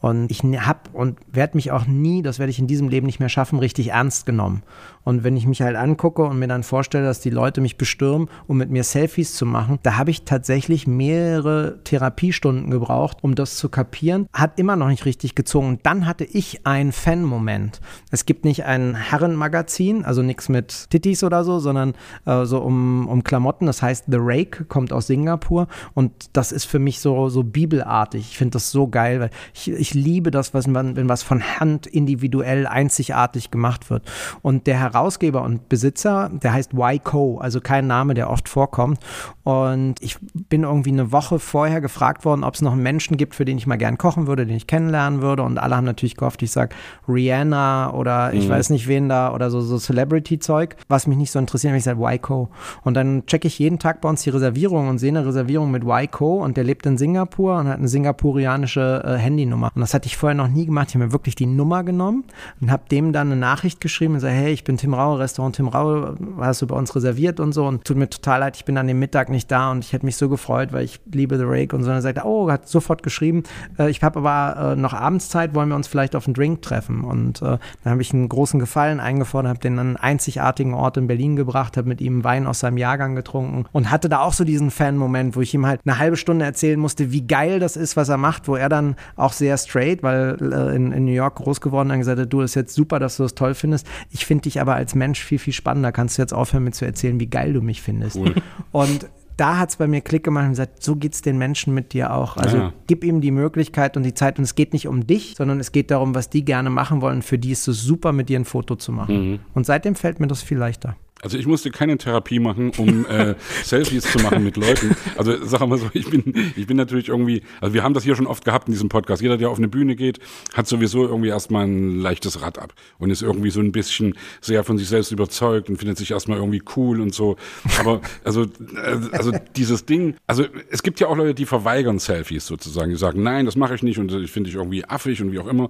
Und 0.01 0.31
ich 0.31 0.43
habe 0.43 0.79
und 0.93 1.19
werde 1.29 1.57
mich 1.57 1.71
auch 1.71 1.85
nie, 1.85 2.21
das 2.21 2.39
werde 2.39 2.51
ich 2.51 2.59
in 2.59 2.67
diesem 2.67 2.87
Leben 2.87 3.05
nicht 3.05 3.19
mehr 3.19 3.27
schaffen, 3.27 3.59
richtig 3.59 3.89
ernst 3.89 4.25
genommen. 4.25 4.63
Und 5.03 5.23
wenn 5.23 5.37
ich 5.37 5.47
mich 5.47 5.61
halt 5.61 5.75
angucke 5.75 6.23
und 6.23 6.39
mir 6.39 6.47
dann 6.47 6.63
vorstelle, 6.63 7.05
dass 7.05 7.19
die 7.19 7.29
Leute 7.29 7.61
mich 7.61 7.77
bestürmen, 7.77 8.29
um 8.47 8.57
mit 8.57 8.69
mir 8.69 8.83
Selfies 8.83 9.33
zu 9.33 9.45
machen, 9.45 9.79
da 9.83 9.97
habe 9.97 10.11
ich 10.11 10.23
tatsächlich 10.23 10.87
mehrere 10.87 11.79
Therapiestunden 11.83 12.69
gebraucht, 12.69 13.17
um 13.21 13.35
das 13.35 13.57
zu 13.57 13.69
kapieren. 13.69 14.27
Hat 14.33 14.59
immer 14.59 14.75
noch 14.75 14.87
nicht 14.87 15.05
richtig 15.05 15.35
gezogen. 15.35 15.79
dann 15.83 16.05
hatte 16.05 16.25
ich 16.25 16.65
einen 16.65 16.91
Fan-Moment. 16.91 17.79
Es 18.11 18.25
gibt 18.25 18.45
nicht 18.45 18.65
ein 18.65 18.95
Herrenmagazin, 18.95 20.05
also 20.05 20.21
nichts 20.21 20.49
mit 20.49 20.89
Titties 20.89 21.23
oder 21.23 21.43
so, 21.43 21.59
sondern 21.59 21.93
äh, 22.25 22.45
so 22.45 22.59
um, 22.59 23.07
um 23.07 23.23
Klamotten. 23.23 23.65
Das 23.65 23.81
heißt 23.81 24.05
The 24.07 24.17
Rake, 24.19 24.65
kommt 24.65 24.93
aus 24.93 25.07
Singapur. 25.07 25.67
Und 25.93 26.11
das 26.33 26.51
ist 26.51 26.65
für 26.65 26.79
mich 26.79 26.99
so, 26.99 27.29
so 27.29 27.43
bibelartig. 27.43 28.21
Ich 28.31 28.37
finde 28.37 28.53
das 28.53 28.71
so 28.71 28.87
geil, 28.87 29.19
weil 29.19 29.29
ich, 29.53 29.71
ich 29.71 29.93
liebe 29.93 30.31
das, 30.31 30.53
was 30.53 30.67
man, 30.67 30.95
wenn 30.95 31.09
was 31.09 31.23
von 31.23 31.41
Hand 31.59 31.87
individuell 31.87 32.67
einzigartig 32.67 33.51
gemacht 33.51 33.89
wird. 33.89 34.03
Und 34.41 34.67
der 34.67 34.79
Herausforderung 34.79 34.98
Herausgeber 34.99 35.43
und 35.43 35.69
Besitzer, 35.69 36.29
der 36.31 36.53
heißt 36.53 36.75
Wyco, 36.75 37.37
also 37.39 37.61
kein 37.61 37.87
Name, 37.87 38.13
der 38.13 38.29
oft 38.29 38.49
vorkommt. 38.49 38.99
Und 39.43 39.95
ich 40.01 40.17
bin 40.21 40.63
irgendwie 40.63 40.91
eine 40.91 41.11
Woche 41.11 41.39
vorher 41.39 41.79
gefragt 41.79 42.25
worden, 42.25 42.43
ob 42.43 42.53
es 42.53 42.61
noch 42.61 42.73
einen 42.73 42.83
Menschen 42.83 43.15
gibt, 43.17 43.33
für 43.33 43.45
den 43.45 43.57
ich 43.57 43.65
mal 43.65 43.77
gern 43.77 43.97
kochen 43.97 44.27
würde, 44.27 44.45
den 44.45 44.55
ich 44.55 44.67
kennenlernen 44.67 45.21
würde. 45.21 45.43
Und 45.43 45.57
alle 45.57 45.75
haben 45.77 45.85
natürlich 45.85 46.17
gehofft, 46.17 46.43
ich 46.43 46.51
sage 46.51 46.75
Rihanna 47.07 47.93
oder 47.93 48.33
ich 48.33 48.47
mhm. 48.47 48.51
weiß 48.51 48.71
nicht 48.71 48.87
wen 48.87 49.07
da 49.07 49.33
oder 49.33 49.49
so, 49.49 49.61
so 49.61 49.77
Celebrity-Zeug, 49.77 50.75
was 50.89 51.07
mich 51.07 51.17
nicht 51.17 51.31
so 51.31 51.39
interessiert, 51.39 51.75
ich 51.75 51.83
sage 51.83 51.99
Wyco. 51.99 52.49
Und 52.83 52.95
dann 52.95 53.25
checke 53.25 53.47
ich 53.47 53.57
jeden 53.57 53.79
Tag 53.79 54.01
bei 54.01 54.09
uns 54.09 54.21
die 54.23 54.29
Reservierung 54.29 54.89
und 54.89 54.97
sehe 54.97 55.09
eine 55.09 55.25
Reservierung 55.25 55.71
mit 55.71 55.85
Wyco 55.85 56.43
und 56.43 56.57
der 56.57 56.65
lebt 56.65 56.85
in 56.85 56.97
Singapur 56.97 57.57
und 57.57 57.69
hat 57.69 57.77
eine 57.77 57.87
singapurianische 57.87 59.03
äh, 59.05 59.17
Handynummer. 59.17 59.71
Und 59.73 59.81
das 59.81 59.93
hatte 59.93 60.07
ich 60.07 60.17
vorher 60.17 60.35
noch 60.35 60.49
nie 60.49 60.65
gemacht. 60.65 60.89
Ich 60.89 60.95
habe 60.95 61.05
mir 61.05 61.13
wirklich 61.13 61.35
die 61.35 61.45
Nummer 61.45 61.83
genommen 61.83 62.25
und 62.59 62.69
habe 62.69 62.83
dem 62.91 63.13
dann 63.13 63.31
eine 63.31 63.39
Nachricht 63.39 63.79
geschrieben 63.79 64.15
und 64.15 64.19
sage, 64.19 64.33
hey, 64.33 64.51
ich 64.51 64.63
bin 64.63 64.77
Tim 64.79 64.93
Rau, 64.93 65.15
Restaurant 65.15 65.55
Tim 65.55 65.67
Rau, 65.67 66.15
hast 66.39 66.61
du 66.61 66.67
bei 66.67 66.75
uns 66.75 66.95
reserviert 66.95 67.39
und 67.39 67.53
so 67.53 67.65
und 67.65 67.85
tut 67.85 67.97
mir 67.97 68.09
total 68.09 68.39
leid, 68.39 68.57
ich 68.57 68.65
bin 68.65 68.77
an 68.77 68.87
dem 68.87 68.99
Mittag 68.99 69.29
nicht 69.29 69.51
da 69.51 69.71
und 69.71 69.83
ich 69.83 69.93
hätte 69.93 70.05
mich 70.05 70.17
so 70.17 70.29
gefreut, 70.29 70.71
weil 70.71 70.85
ich 70.85 70.99
liebe 71.11 71.37
The 71.37 71.43
Rake 71.45 71.75
und 71.75 71.83
so. 71.83 71.89
Und 71.89 71.97
er 71.97 72.01
sagte, 72.01 72.21
oh, 72.25 72.49
hat 72.49 72.67
sofort 72.67 73.03
geschrieben, 73.03 73.43
äh, 73.77 73.89
ich 73.89 74.01
habe 74.03 74.19
aber 74.19 74.73
äh, 74.73 74.75
noch 74.75 74.93
Abendszeit, 74.93 75.53
wollen 75.53 75.69
wir 75.69 75.75
uns 75.75 75.87
vielleicht 75.87 76.15
auf 76.15 76.27
einen 76.27 76.33
Drink 76.33 76.61
treffen? 76.61 77.03
Und 77.03 77.41
äh, 77.41 77.57
dann 77.83 77.91
habe 77.91 78.01
ich 78.01 78.13
einen 78.13 78.29
großen 78.29 78.59
Gefallen 78.59 78.99
eingefordert, 78.99 79.49
habe 79.49 79.59
den 79.59 79.79
an 79.79 79.87
einen 79.87 79.97
einzigartigen 79.97 80.73
Ort 80.73 80.97
in 80.97 81.07
Berlin 81.07 81.35
gebracht, 81.35 81.77
habe 81.77 81.87
mit 81.87 82.01
ihm 82.01 82.23
Wein 82.23 82.47
aus 82.47 82.59
seinem 82.59 82.77
Jahrgang 82.77 83.15
getrunken 83.15 83.65
und 83.71 83.91
hatte 83.91 84.09
da 84.09 84.19
auch 84.19 84.33
so 84.33 84.43
diesen 84.43 84.71
Fan-Moment, 84.71 85.35
wo 85.35 85.41
ich 85.41 85.53
ihm 85.53 85.65
halt 85.65 85.81
eine 85.85 85.99
halbe 85.99 86.17
Stunde 86.17 86.45
erzählen 86.45 86.79
musste, 86.79 87.11
wie 87.11 87.25
geil 87.25 87.59
das 87.59 87.75
ist, 87.75 87.97
was 87.97 88.09
er 88.09 88.17
macht, 88.17 88.47
wo 88.47 88.55
er 88.55 88.69
dann 88.69 88.95
auch 89.15 89.33
sehr 89.33 89.57
straight, 89.57 90.03
weil 90.03 90.37
äh, 90.41 90.75
in, 90.75 90.91
in 90.91 91.05
New 91.05 91.11
York 91.11 91.35
groß 91.35 91.61
geworden 91.61 91.91
und 91.91 91.99
gesagt 91.99 92.19
hat, 92.19 92.31
du, 92.31 92.41
ist 92.41 92.55
jetzt 92.55 92.73
super, 92.73 92.99
dass 92.99 93.17
du 93.17 93.23
das 93.23 93.35
toll 93.35 93.53
findest. 93.53 93.87
Ich 94.11 94.25
finde 94.25 94.43
dich 94.43 94.61
aber 94.61 94.68
als 94.75 94.95
Mensch 94.95 95.23
viel, 95.23 95.39
viel 95.39 95.53
spannender. 95.53 95.91
Kannst 95.91 96.17
du 96.17 96.21
jetzt 96.21 96.33
aufhören, 96.33 96.63
mir 96.63 96.71
zu 96.71 96.85
erzählen, 96.85 97.19
wie 97.19 97.27
geil 97.27 97.53
du 97.53 97.61
mich 97.61 97.81
findest. 97.81 98.15
Cool. 98.15 98.35
Und 98.71 99.07
da 99.39 99.57
hat 99.57 99.69
es 99.69 99.75
bei 99.77 99.87
mir 99.87 100.01
Klick 100.01 100.23
gemacht 100.23 100.45
und 100.45 100.51
gesagt, 100.51 100.83
so 100.83 100.97
geht 100.97 101.13
es 101.13 101.21
den 101.21 101.37
Menschen 101.37 101.73
mit 101.73 101.93
dir 101.93 102.13
auch. 102.13 102.35
Also 102.35 102.57
ja. 102.57 102.73
gib 102.87 103.05
ihm 103.05 103.21
die 103.21 103.31
Möglichkeit 103.31 103.95
und 103.95 104.03
die 104.03 104.13
Zeit. 104.13 104.37
Und 104.37 104.43
es 104.43 104.55
geht 104.55 104.73
nicht 104.73 104.87
um 104.87 105.07
dich, 105.07 105.35
sondern 105.37 105.59
es 105.61 105.71
geht 105.71 105.91
darum, 105.91 106.13
was 106.13 106.29
die 106.29 106.43
gerne 106.43 106.69
machen 106.69 107.01
wollen. 107.01 107.21
Für 107.21 107.37
die 107.37 107.51
ist 107.51 107.67
es 107.67 107.81
super, 107.81 108.11
mit 108.11 108.27
dir 108.27 108.37
ein 108.37 108.45
Foto 108.45 108.75
zu 108.75 108.91
machen. 108.91 109.31
Mhm. 109.31 109.39
Und 109.53 109.65
seitdem 109.65 109.95
fällt 109.95 110.19
mir 110.19 110.27
das 110.27 110.41
viel 110.41 110.57
leichter. 110.57 110.97
Also 111.21 111.37
ich 111.37 111.45
musste 111.45 111.71
keine 111.71 111.97
Therapie 111.97 112.39
machen, 112.39 112.71
um 112.77 113.05
äh, 113.09 113.35
Selfies 113.63 114.03
zu 114.11 114.19
machen 114.19 114.43
mit 114.43 114.57
Leuten. 114.57 114.95
Also 115.17 115.35
sag 115.45 115.65
mal 115.67 115.77
so, 115.77 115.89
ich 115.93 116.09
bin, 116.09 116.53
ich 116.55 116.67
bin 116.67 116.77
natürlich 116.77 117.09
irgendwie, 117.09 117.43
also 117.61 117.73
wir 117.73 117.83
haben 117.83 117.93
das 117.93 118.03
hier 118.03 118.15
schon 118.15 118.27
oft 118.27 118.45
gehabt 118.45 118.67
in 118.67 118.73
diesem 118.73 118.89
Podcast. 118.89 119.21
Jeder, 119.21 119.37
der 119.37 119.49
auf 119.49 119.57
eine 119.57 119.67
Bühne 119.67 119.95
geht, 119.95 120.19
hat 120.53 120.67
sowieso 120.67 121.05
irgendwie 121.05 121.29
erstmal 121.29 121.65
ein 121.65 121.99
leichtes 121.99 122.41
Rad 122.41 122.57
ab 122.59 122.73
und 122.97 123.09
ist 123.09 123.21
irgendwie 123.21 123.49
so 123.49 123.59
ein 123.59 123.71
bisschen 123.71 124.15
sehr 124.41 124.63
von 124.63 124.77
sich 124.77 124.87
selbst 124.87 125.11
überzeugt 125.11 125.69
und 125.69 125.77
findet 125.77 125.97
sich 125.97 126.11
erstmal 126.11 126.37
irgendwie 126.37 126.61
cool 126.75 127.01
und 127.01 127.13
so. 127.13 127.37
Aber 127.79 128.01
also, 128.23 128.43
äh, 128.43 128.97
also 129.11 129.31
dieses 129.55 129.85
Ding, 129.85 130.15
also 130.27 130.45
es 130.69 130.83
gibt 130.83 130.99
ja 130.99 131.07
auch 131.07 131.17
Leute, 131.17 131.33
die 131.33 131.45
verweigern 131.45 131.99
Selfies 131.99 132.45
sozusagen. 132.45 132.91
Die 132.91 132.97
sagen, 132.97 133.23
nein, 133.23 133.45
das 133.45 133.55
mache 133.55 133.75
ich 133.75 133.83
nicht 133.83 133.99
und 133.99 134.11
ich 134.11 134.31
finde 134.31 134.49
ich 134.49 134.55
irgendwie 134.55 134.85
affig 134.85 135.21
und 135.21 135.31
wie 135.31 135.39
auch 135.39 135.47
immer. 135.47 135.69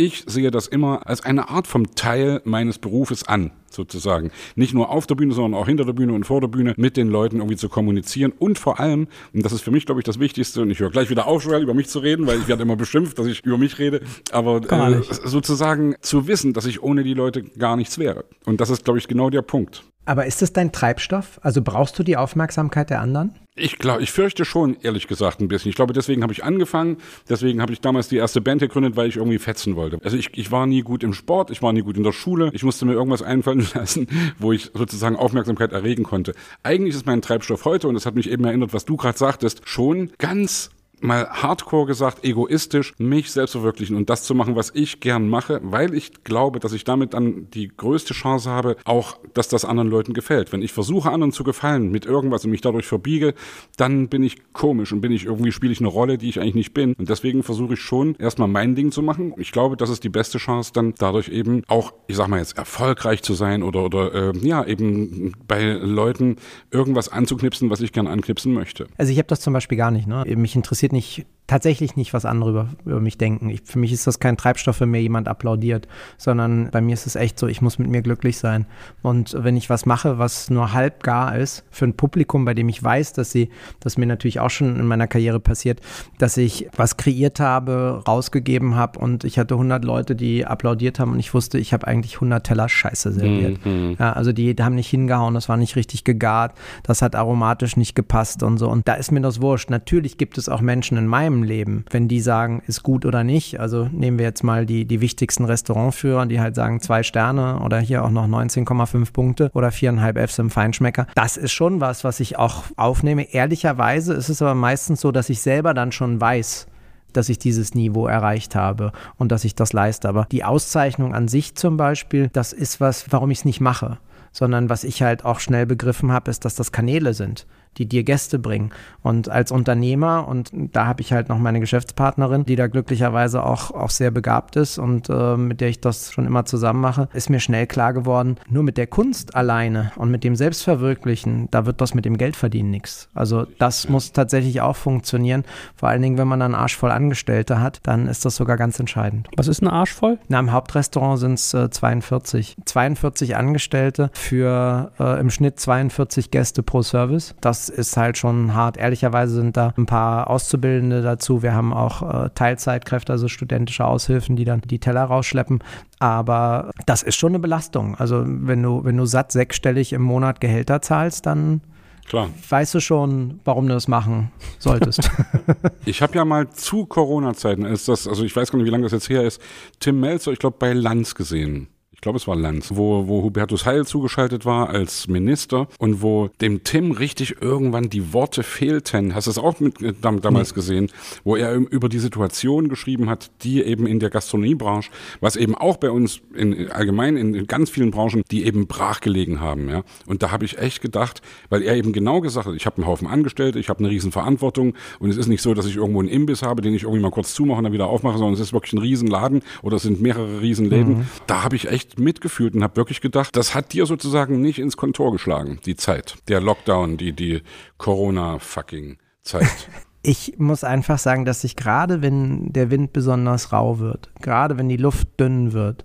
Ich 0.00 0.22
sehe 0.28 0.52
das 0.52 0.68
immer 0.68 1.08
als 1.08 1.22
eine 1.22 1.48
Art 1.48 1.66
vom 1.66 1.96
Teil 1.96 2.40
meines 2.44 2.78
Berufes 2.78 3.26
an, 3.26 3.50
sozusagen. 3.68 4.30
Nicht 4.54 4.72
nur 4.72 4.90
auf 4.90 5.08
der 5.08 5.16
Bühne, 5.16 5.34
sondern 5.34 5.60
auch 5.60 5.66
hinter 5.66 5.84
der 5.84 5.92
Bühne 5.92 6.12
und 6.12 6.22
vor 6.22 6.40
der 6.40 6.46
Bühne 6.46 6.72
mit 6.76 6.96
den 6.96 7.08
Leuten 7.08 7.38
irgendwie 7.38 7.56
zu 7.56 7.68
kommunizieren 7.68 8.32
und 8.38 8.60
vor 8.60 8.78
allem, 8.78 9.08
und 9.34 9.44
das 9.44 9.50
ist 9.50 9.62
für 9.62 9.72
mich, 9.72 9.86
glaube 9.86 10.00
ich, 10.00 10.04
das 10.04 10.20
Wichtigste, 10.20 10.62
und 10.62 10.70
ich 10.70 10.78
höre 10.78 10.90
gleich 10.90 11.10
wieder 11.10 11.26
auf, 11.26 11.44
Joel, 11.44 11.64
über 11.64 11.74
mich 11.74 11.88
zu 11.88 11.98
reden, 11.98 12.28
weil 12.28 12.38
ich 12.38 12.46
werde 12.46 12.62
immer 12.62 12.76
beschimpft, 12.76 13.18
dass 13.18 13.26
ich 13.26 13.44
über 13.44 13.58
mich 13.58 13.80
rede, 13.80 14.00
aber 14.30 14.60
äh, 14.70 15.02
sozusagen 15.24 15.96
zu 16.00 16.28
wissen, 16.28 16.52
dass 16.52 16.66
ich 16.66 16.80
ohne 16.80 17.02
die 17.02 17.14
Leute 17.14 17.42
gar 17.42 17.74
nichts 17.74 17.98
wäre. 17.98 18.24
Und 18.44 18.60
das 18.60 18.70
ist, 18.70 18.84
glaube 18.84 19.00
ich, 19.00 19.08
genau 19.08 19.30
der 19.30 19.42
Punkt. 19.42 19.82
Aber 20.04 20.26
ist 20.26 20.42
es 20.42 20.52
dein 20.52 20.70
Treibstoff? 20.70 21.40
Also 21.42 21.60
brauchst 21.60 21.98
du 21.98 22.04
die 22.04 22.16
Aufmerksamkeit 22.16 22.88
der 22.88 23.00
anderen? 23.00 23.34
Ich 23.58 23.78
glaube, 23.78 24.02
ich 24.02 24.12
fürchte 24.12 24.44
schon, 24.44 24.76
ehrlich 24.82 25.06
gesagt, 25.06 25.40
ein 25.40 25.48
bisschen. 25.48 25.70
Ich 25.70 25.76
glaube, 25.76 25.92
deswegen 25.92 26.22
habe 26.22 26.32
ich 26.32 26.44
angefangen. 26.44 26.98
Deswegen 27.28 27.60
habe 27.60 27.72
ich 27.72 27.80
damals 27.80 28.08
die 28.08 28.16
erste 28.16 28.40
Band 28.40 28.60
gegründet, 28.60 28.96
weil 28.96 29.08
ich 29.08 29.16
irgendwie 29.16 29.38
fetzen 29.38 29.76
wollte. 29.76 29.98
Also 30.04 30.16
ich, 30.16 30.30
ich 30.36 30.50
war 30.50 30.66
nie 30.66 30.82
gut 30.82 31.02
im 31.02 31.12
Sport, 31.12 31.50
ich 31.50 31.62
war 31.62 31.72
nie 31.72 31.82
gut 31.82 31.96
in 31.96 32.02
der 32.02 32.12
Schule. 32.12 32.50
Ich 32.52 32.62
musste 32.62 32.86
mir 32.86 32.92
irgendwas 32.92 33.22
einfallen 33.22 33.66
lassen, 33.74 34.08
wo 34.38 34.52
ich 34.52 34.70
sozusagen 34.74 35.16
Aufmerksamkeit 35.16 35.72
erregen 35.72 36.04
konnte. 36.04 36.34
Eigentlich 36.62 36.94
ist 36.94 37.06
mein 37.06 37.22
Treibstoff 37.22 37.64
heute, 37.64 37.88
und 37.88 37.94
das 37.94 38.06
hat 38.06 38.14
mich 38.14 38.30
eben 38.30 38.44
erinnert, 38.44 38.72
was 38.72 38.84
du 38.84 38.96
gerade 38.96 39.18
sagtest, 39.18 39.62
schon 39.64 40.10
ganz 40.18 40.70
mal 41.02 41.28
hardcore 41.28 41.86
gesagt, 41.86 42.24
egoistisch, 42.24 42.94
mich 42.98 43.30
selbst 43.30 43.52
verwirklichen 43.52 43.96
und 43.96 44.10
das 44.10 44.24
zu 44.24 44.34
machen, 44.34 44.56
was 44.56 44.70
ich 44.74 45.00
gern 45.00 45.28
mache, 45.28 45.60
weil 45.62 45.94
ich 45.94 46.24
glaube, 46.24 46.58
dass 46.58 46.72
ich 46.72 46.84
damit 46.84 47.14
dann 47.14 47.48
die 47.52 47.68
größte 47.68 48.14
Chance 48.14 48.50
habe, 48.50 48.76
auch, 48.84 49.18
dass 49.34 49.48
das 49.48 49.64
anderen 49.64 49.90
Leuten 49.90 50.14
gefällt. 50.14 50.52
Wenn 50.52 50.62
ich 50.62 50.72
versuche, 50.72 51.10
anderen 51.10 51.32
zu 51.32 51.44
gefallen 51.44 51.90
mit 51.90 52.06
irgendwas 52.06 52.44
und 52.44 52.50
mich 52.50 52.60
dadurch 52.60 52.86
verbiege, 52.86 53.34
dann 53.76 54.08
bin 54.08 54.22
ich 54.22 54.52
komisch 54.52 54.92
und 54.92 55.00
bin 55.00 55.12
ich 55.12 55.26
irgendwie, 55.26 55.52
spiele 55.52 55.72
ich 55.72 55.80
eine 55.80 55.88
Rolle, 55.88 56.18
die 56.18 56.28
ich 56.28 56.40
eigentlich 56.40 56.54
nicht 56.54 56.74
bin. 56.74 56.94
Und 56.94 57.08
deswegen 57.08 57.42
versuche 57.42 57.74
ich 57.74 57.80
schon, 57.80 58.14
erstmal 58.16 58.48
mein 58.48 58.74
Ding 58.74 58.90
zu 58.90 59.02
machen. 59.02 59.34
Ich 59.36 59.52
glaube, 59.52 59.76
das 59.76 59.90
ist 59.90 60.04
die 60.04 60.08
beste 60.08 60.38
Chance, 60.38 60.72
dann 60.74 60.94
dadurch 60.98 61.28
eben 61.28 61.62
auch, 61.68 61.92
ich 62.06 62.16
sag 62.16 62.28
mal 62.28 62.38
jetzt, 62.38 62.58
erfolgreich 62.58 63.22
zu 63.22 63.34
sein 63.34 63.62
oder, 63.62 63.84
oder 63.84 64.34
äh, 64.34 64.38
ja, 64.38 64.64
eben 64.64 65.32
bei 65.46 65.72
Leuten 65.72 66.36
irgendwas 66.70 67.08
anzuknipsen, 67.08 67.70
was 67.70 67.80
ich 67.80 67.92
gern 67.92 68.06
anknipsen 68.06 68.52
möchte. 68.52 68.86
Also 68.96 69.12
ich 69.12 69.18
habe 69.18 69.28
das 69.28 69.40
zum 69.40 69.52
Beispiel 69.52 69.78
gar 69.78 69.90
nicht. 69.90 70.06
Ne? 70.06 70.24
Mich 70.36 70.56
interessiert 70.56 70.87
interessiert 70.87 70.87
nicht 70.92 71.26
tatsächlich 71.48 71.96
nicht, 71.96 72.12
was 72.12 72.26
andere 72.26 72.50
über, 72.50 72.68
über 72.84 73.00
mich 73.00 73.18
denken. 73.18 73.48
Ich, 73.48 73.62
für 73.64 73.78
mich 73.78 73.92
ist 73.92 74.06
das 74.06 74.20
kein 74.20 74.36
Treibstoff, 74.36 74.80
wenn 74.80 74.90
mir 74.90 75.00
jemand 75.00 75.28
applaudiert, 75.28 75.88
sondern 76.18 76.70
bei 76.70 76.80
mir 76.80 76.92
ist 76.92 77.06
es 77.06 77.16
echt 77.16 77.38
so, 77.38 77.48
ich 77.48 77.62
muss 77.62 77.78
mit 77.78 77.88
mir 77.88 78.02
glücklich 78.02 78.38
sein. 78.38 78.66
Und 79.02 79.34
wenn 79.36 79.56
ich 79.56 79.70
was 79.70 79.86
mache, 79.86 80.18
was 80.18 80.50
nur 80.50 80.74
halb 80.74 81.02
gar 81.02 81.36
ist, 81.36 81.64
für 81.70 81.86
ein 81.86 81.94
Publikum, 81.94 82.44
bei 82.44 82.52
dem 82.52 82.68
ich 82.68 82.82
weiß, 82.82 83.14
dass 83.14 83.32
sie, 83.32 83.48
das 83.80 83.96
mir 83.96 84.06
natürlich 84.06 84.40
auch 84.40 84.50
schon 84.50 84.78
in 84.78 84.86
meiner 84.86 85.06
Karriere 85.06 85.40
passiert, 85.40 85.80
dass 86.18 86.36
ich 86.36 86.68
was 86.76 86.98
kreiert 86.98 87.40
habe, 87.40 88.02
rausgegeben 88.06 88.76
habe 88.76 88.98
und 88.98 89.24
ich 89.24 89.38
hatte 89.38 89.54
100 89.54 89.84
Leute, 89.84 90.14
die 90.14 90.44
applaudiert 90.44 91.00
haben 91.00 91.12
und 91.12 91.18
ich 91.18 91.32
wusste, 91.32 91.58
ich 91.58 91.72
habe 91.72 91.86
eigentlich 91.86 92.16
100 92.16 92.44
Teller 92.46 92.68
Scheiße 92.68 93.10
serviert. 93.10 93.64
Mhm. 93.64 93.96
Ja, 93.98 94.12
also 94.12 94.32
die, 94.32 94.54
die 94.54 94.62
haben 94.62 94.74
nicht 94.74 94.90
hingehauen, 94.90 95.32
das 95.32 95.48
war 95.48 95.56
nicht 95.56 95.76
richtig 95.76 96.04
gegart, 96.04 96.52
das 96.82 97.00
hat 97.00 97.16
aromatisch 97.16 97.78
nicht 97.78 97.94
gepasst 97.94 98.42
und 98.42 98.58
so. 98.58 98.68
Und 98.68 98.86
da 98.86 98.94
ist 98.94 99.12
mir 99.12 99.22
das 99.22 99.40
wurscht. 99.40 99.70
Natürlich 99.70 100.18
gibt 100.18 100.36
es 100.36 100.50
auch 100.50 100.60
Menschen 100.60 100.98
in 100.98 101.06
meinem 101.06 101.37
Leben, 101.42 101.84
wenn 101.90 102.08
die 102.08 102.20
sagen, 102.20 102.62
ist 102.66 102.82
gut 102.82 103.04
oder 103.04 103.24
nicht. 103.24 103.60
Also 103.60 103.88
nehmen 103.92 104.18
wir 104.18 104.26
jetzt 104.26 104.42
mal 104.42 104.66
die, 104.66 104.84
die 104.84 105.00
wichtigsten 105.00 105.44
Restaurantführer, 105.44 106.26
die 106.26 106.40
halt 106.40 106.54
sagen 106.54 106.80
zwei 106.80 107.02
Sterne 107.02 107.60
oder 107.60 107.78
hier 107.78 108.04
auch 108.04 108.10
noch 108.10 108.26
19,5 108.26 109.12
Punkte 109.12 109.50
oder 109.54 109.70
viereinhalb 109.70 110.18
Fs 110.18 110.38
im 110.38 110.50
Feinschmecker. 110.50 111.06
Das 111.14 111.36
ist 111.36 111.52
schon 111.52 111.80
was, 111.80 112.04
was 112.04 112.20
ich 112.20 112.38
auch 112.38 112.64
aufnehme. 112.76 113.32
Ehrlicherweise 113.32 114.14
ist 114.14 114.28
es 114.28 114.42
aber 114.42 114.54
meistens 114.54 115.00
so, 115.00 115.12
dass 115.12 115.28
ich 115.30 115.40
selber 115.40 115.74
dann 115.74 115.92
schon 115.92 116.20
weiß, 116.20 116.66
dass 117.12 117.28
ich 117.28 117.38
dieses 117.38 117.74
Niveau 117.74 118.06
erreicht 118.06 118.54
habe 118.54 118.92
und 119.16 119.32
dass 119.32 119.44
ich 119.44 119.54
das 119.54 119.72
leiste. 119.72 120.08
Aber 120.08 120.26
die 120.30 120.44
Auszeichnung 120.44 121.14
an 121.14 121.28
sich 121.28 121.54
zum 121.54 121.76
Beispiel, 121.76 122.28
das 122.32 122.52
ist 122.52 122.80
was, 122.80 123.06
warum 123.10 123.30
ich 123.30 123.38
es 123.38 123.44
nicht 123.44 123.60
mache 123.60 123.98
sondern 124.30 124.68
was 124.68 124.84
ich 124.84 125.02
halt 125.02 125.24
auch 125.24 125.40
schnell 125.40 125.66
begriffen 125.66 126.12
habe, 126.12 126.30
ist, 126.30 126.44
dass 126.44 126.54
das 126.54 126.70
Kanäle 126.70 127.14
sind 127.14 127.46
die 127.78 127.86
dir 127.86 128.04
Gäste 128.04 128.38
bringen. 128.38 128.70
Und 129.02 129.28
als 129.28 129.52
Unternehmer, 129.52 130.26
und 130.28 130.50
da 130.52 130.86
habe 130.86 131.00
ich 131.00 131.12
halt 131.12 131.28
noch 131.28 131.38
meine 131.38 131.60
Geschäftspartnerin, 131.60 132.44
die 132.44 132.56
da 132.56 132.66
glücklicherweise 132.66 133.42
auch, 133.44 133.70
auch 133.70 133.90
sehr 133.90 134.10
begabt 134.10 134.56
ist 134.56 134.78
und 134.78 135.08
äh, 135.08 135.36
mit 135.36 135.60
der 135.60 135.68
ich 135.68 135.80
das 135.80 136.12
schon 136.12 136.26
immer 136.26 136.44
zusammen 136.44 136.80
mache, 136.80 137.08
ist 137.14 137.30
mir 137.30 137.40
schnell 137.40 137.66
klar 137.66 137.92
geworden, 137.92 138.36
nur 138.48 138.62
mit 138.62 138.76
der 138.76 138.86
Kunst 138.86 139.34
alleine 139.34 139.92
und 139.96 140.10
mit 140.10 140.24
dem 140.24 140.36
Selbstverwirklichen, 140.36 141.48
da 141.50 141.66
wird 141.66 141.80
das 141.80 141.94
mit 141.94 142.04
dem 142.04 142.18
Geldverdienen 142.18 142.70
nichts. 142.70 143.08
Also 143.14 143.46
das 143.58 143.88
muss 143.88 144.12
tatsächlich 144.12 144.60
auch 144.60 144.76
funktionieren. 144.76 145.44
Vor 145.76 145.88
allen 145.88 146.02
Dingen, 146.02 146.18
wenn 146.18 146.28
man 146.28 146.40
dann 146.40 146.54
arschvoll 146.54 146.90
Angestellte 146.90 147.60
hat, 147.60 147.80
dann 147.84 148.08
ist 148.08 148.24
das 148.24 148.36
sogar 148.36 148.56
ganz 148.56 148.78
entscheidend. 148.78 149.28
Was 149.36 149.48
ist 149.48 149.62
ein 149.62 149.68
arschvoll? 149.68 150.18
Na, 150.28 150.40
im 150.40 150.52
Hauptrestaurant 150.52 151.20
sind 151.20 151.34
es 151.34 151.54
äh, 151.54 151.70
42. 151.70 152.56
42 152.64 153.36
Angestellte 153.36 154.10
für 154.12 154.92
äh, 154.98 155.20
im 155.20 155.30
Schnitt 155.30 155.60
42 155.60 156.30
Gäste 156.30 156.62
pro 156.62 156.82
Service. 156.82 157.34
Das 157.40 157.67
ist 157.70 157.96
halt 157.96 158.18
schon 158.18 158.54
hart. 158.54 158.76
Ehrlicherweise 158.76 159.34
sind 159.34 159.56
da 159.56 159.72
ein 159.76 159.86
paar 159.86 160.30
Auszubildende 160.30 161.02
dazu. 161.02 161.42
Wir 161.42 161.54
haben 161.54 161.72
auch 161.72 162.02
äh, 162.02 162.30
Teilzeitkräfte, 162.34 163.12
also 163.12 163.28
studentische 163.28 163.84
Aushilfen, 163.84 164.36
die 164.36 164.44
dann 164.44 164.60
die 164.60 164.78
Teller 164.78 165.04
rausschleppen. 165.04 165.62
Aber 165.98 166.70
das 166.86 167.02
ist 167.02 167.16
schon 167.16 167.32
eine 167.32 167.38
Belastung. 167.38 167.94
Also 167.96 168.24
wenn 168.26 168.62
du, 168.62 168.84
wenn 168.84 168.96
du 168.96 169.06
satt 169.06 169.32
sechsstellig 169.32 169.92
im 169.92 170.02
Monat 170.02 170.40
Gehälter 170.40 170.82
zahlst, 170.82 171.26
dann 171.26 171.60
Klar. 172.08 172.30
Weißt 172.48 172.74
du 172.74 172.80
schon, 172.80 173.40
warum 173.44 173.68
du 173.68 173.74
das 173.74 173.86
machen 173.86 174.32
solltest? 174.58 175.10
ich 175.84 176.00
habe 176.00 176.14
ja 176.14 176.24
mal 176.24 176.48
zu 176.48 176.86
Corona-Zeiten, 176.86 177.66
ist 177.66 177.86
das, 177.86 178.08
also 178.08 178.24
ich 178.24 178.34
weiß 178.34 178.50
gar 178.50 178.56
nicht, 178.56 178.66
wie 178.66 178.70
lange 178.70 178.84
das 178.84 178.92
jetzt 178.92 179.10
her 179.10 179.24
ist, 179.24 179.42
Tim 179.78 180.00
Melzer, 180.00 180.32
ich 180.32 180.38
glaube, 180.38 180.56
bei 180.58 180.72
Lanz 180.72 181.14
gesehen 181.14 181.68
ich 181.98 182.02
glaube 182.02 182.16
es 182.16 182.28
war 182.28 182.36
Lanz, 182.36 182.76
wo, 182.76 183.08
wo 183.08 183.24
Hubertus 183.24 183.66
Heil 183.66 183.84
zugeschaltet 183.84 184.46
war 184.46 184.70
als 184.70 185.08
Minister 185.08 185.66
und 185.80 186.00
wo 186.00 186.30
dem 186.40 186.62
Tim 186.62 186.92
richtig 186.92 187.42
irgendwann 187.42 187.90
die 187.90 188.12
Worte 188.12 188.44
fehlten. 188.44 189.16
Hast 189.16 189.26
du 189.26 189.32
es 189.32 189.38
auch 189.38 189.58
mit, 189.58 189.82
äh, 189.82 189.92
damals 190.00 190.52
nee. 190.52 190.54
gesehen, 190.54 190.92
wo 191.24 191.34
er 191.34 191.54
über 191.56 191.88
die 191.88 191.98
Situation 191.98 192.68
geschrieben 192.68 193.10
hat, 193.10 193.32
die 193.42 193.64
eben 193.64 193.84
in 193.88 193.98
der 193.98 194.10
Gastronomiebranche, 194.10 194.92
was 195.20 195.34
eben 195.34 195.56
auch 195.56 195.76
bei 195.76 195.90
uns 195.90 196.20
in, 196.36 196.70
allgemein 196.70 197.16
in, 197.16 197.48
ganz 197.48 197.68
vielen 197.68 197.90
Branchen, 197.90 198.22
die 198.30 198.44
eben 198.44 198.68
brachgelegen 198.68 199.40
haben. 199.40 199.68
Ja. 199.68 199.82
Und 200.06 200.22
da 200.22 200.30
habe 200.30 200.44
ich 200.44 200.56
echt 200.56 200.80
gedacht, 200.80 201.20
weil 201.48 201.62
er 201.62 201.74
eben 201.74 201.92
genau 201.92 202.20
gesagt 202.20 202.46
hat, 202.46 202.54
ich 202.54 202.66
habe 202.66 202.76
einen 202.76 202.86
Haufen 202.86 203.08
Angestellte, 203.08 203.58
ich 203.58 203.68
habe 203.68 203.80
eine 203.80 203.90
riesen 203.90 204.12
Verantwortung 204.12 204.74
und 205.00 205.10
es 205.10 205.16
ist 205.16 205.26
nicht 205.26 205.42
so, 205.42 205.52
dass 205.52 205.66
ich 205.66 205.74
irgendwo 205.74 205.98
einen 205.98 206.08
Imbiss 206.08 206.42
habe, 206.42 206.62
den 206.62 206.74
ich 206.74 206.84
irgendwie 206.84 207.02
mal 207.02 207.10
kurz 207.10 207.34
zumache 207.34 207.58
und 207.58 207.64
dann 207.64 207.72
wieder 207.72 207.88
aufmache, 207.88 208.18
sondern 208.18 208.34
es 208.34 208.40
ist 208.40 208.52
wirklich 208.52 208.74
ein 208.74 208.78
Riesenladen 208.78 209.42
oder 209.62 209.78
es 209.78 209.82
sind 209.82 210.00
mehrere 210.00 210.40
Riesenläden. 210.40 210.98
Mhm. 210.98 211.06
Da 211.26 211.42
habe 211.42 211.56
ich 211.56 211.68
echt 211.68 211.87
echt 211.88 211.98
mitgefühlt 211.98 212.54
und 212.54 212.62
habe 212.62 212.76
wirklich 212.76 213.00
gedacht, 213.00 213.36
das 213.36 213.54
hat 213.54 213.72
dir 213.72 213.86
sozusagen 213.86 214.40
nicht 214.40 214.58
ins 214.58 214.76
Kontor 214.76 215.12
geschlagen, 215.12 215.60
die 215.64 215.76
Zeit, 215.76 216.16
der 216.28 216.40
Lockdown, 216.40 216.96
die, 216.96 217.12
die 217.12 217.42
Corona-fucking-Zeit. 217.78 219.48
Ich 220.00 220.38
muss 220.38 220.62
einfach 220.62 220.96
sagen, 220.96 221.24
dass 221.24 221.42
ich 221.42 221.56
gerade, 221.56 222.02
wenn 222.02 222.52
der 222.52 222.70
Wind 222.70 222.92
besonders 222.92 223.52
rau 223.52 223.80
wird, 223.80 224.10
gerade 224.22 224.56
wenn 224.56 224.68
die 224.68 224.76
Luft 224.76 225.18
dünn 225.18 225.52
wird, 225.52 225.84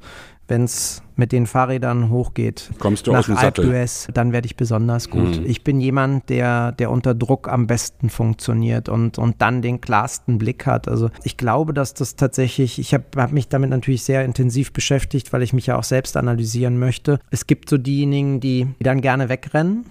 wenn 0.53 0.65
es 0.65 1.01
mit 1.15 1.31
den 1.31 1.47
Fahrrädern 1.47 2.11
hochgeht 2.11 2.69
Kommst 2.77 3.07
du 3.07 3.11
nach 3.11 3.19
aus 3.19 3.25
dem 3.25 3.37
Sattel? 3.37 3.85
Dann 4.13 4.31
werde 4.33 4.45
ich 4.45 4.55
besonders 4.55 5.09
gut. 5.09 5.39
Mhm. 5.39 5.45
Ich 5.47 5.63
bin 5.63 5.81
jemand, 5.81 6.29
der, 6.29 6.71
der 6.73 6.91
unter 6.91 7.15
Druck 7.15 7.47
am 7.47 7.65
besten 7.65 8.11
funktioniert 8.11 8.87
und, 8.87 9.17
und 9.17 9.41
dann 9.41 9.63
den 9.63 9.81
klarsten 9.81 10.37
Blick 10.37 10.67
hat. 10.67 10.87
Also 10.87 11.09
ich 11.23 11.37
glaube, 11.37 11.73
dass 11.73 11.95
das 11.95 12.15
tatsächlich, 12.15 12.77
ich 12.77 12.93
habe 12.93 13.05
hab 13.15 13.31
mich 13.31 13.47
damit 13.47 13.71
natürlich 13.71 14.03
sehr 14.03 14.23
intensiv 14.25 14.73
beschäftigt, 14.73 15.33
weil 15.33 15.41
ich 15.41 15.53
mich 15.53 15.65
ja 15.65 15.77
auch 15.77 15.83
selbst 15.83 16.15
analysieren 16.17 16.77
möchte. 16.77 17.19
Es 17.31 17.47
gibt 17.47 17.67
so 17.67 17.79
diejenigen, 17.79 18.39
die, 18.39 18.67
die 18.79 18.83
dann 18.83 19.01
gerne 19.01 19.29
wegrennen 19.29 19.85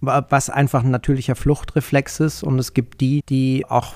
was 0.00 0.48
einfach 0.48 0.84
ein 0.84 0.92
natürlicher 0.92 1.34
Fluchtreflex 1.34 2.20
ist. 2.20 2.44
Und 2.44 2.60
es 2.60 2.72
gibt 2.72 3.00
die, 3.00 3.20
die 3.28 3.66
auch 3.68 3.94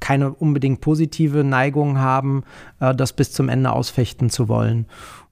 keine 0.00 0.32
unbedingt 0.32 0.80
positive 0.80 1.44
Neigung 1.44 1.98
haben, 1.98 2.42
äh, 2.80 2.94
das 2.94 3.12
bis 3.12 3.32
zum 3.32 3.48
Ende 3.48 3.70
ausfechten 3.70 4.30
zu 4.30 4.48
wollen. 4.48 4.86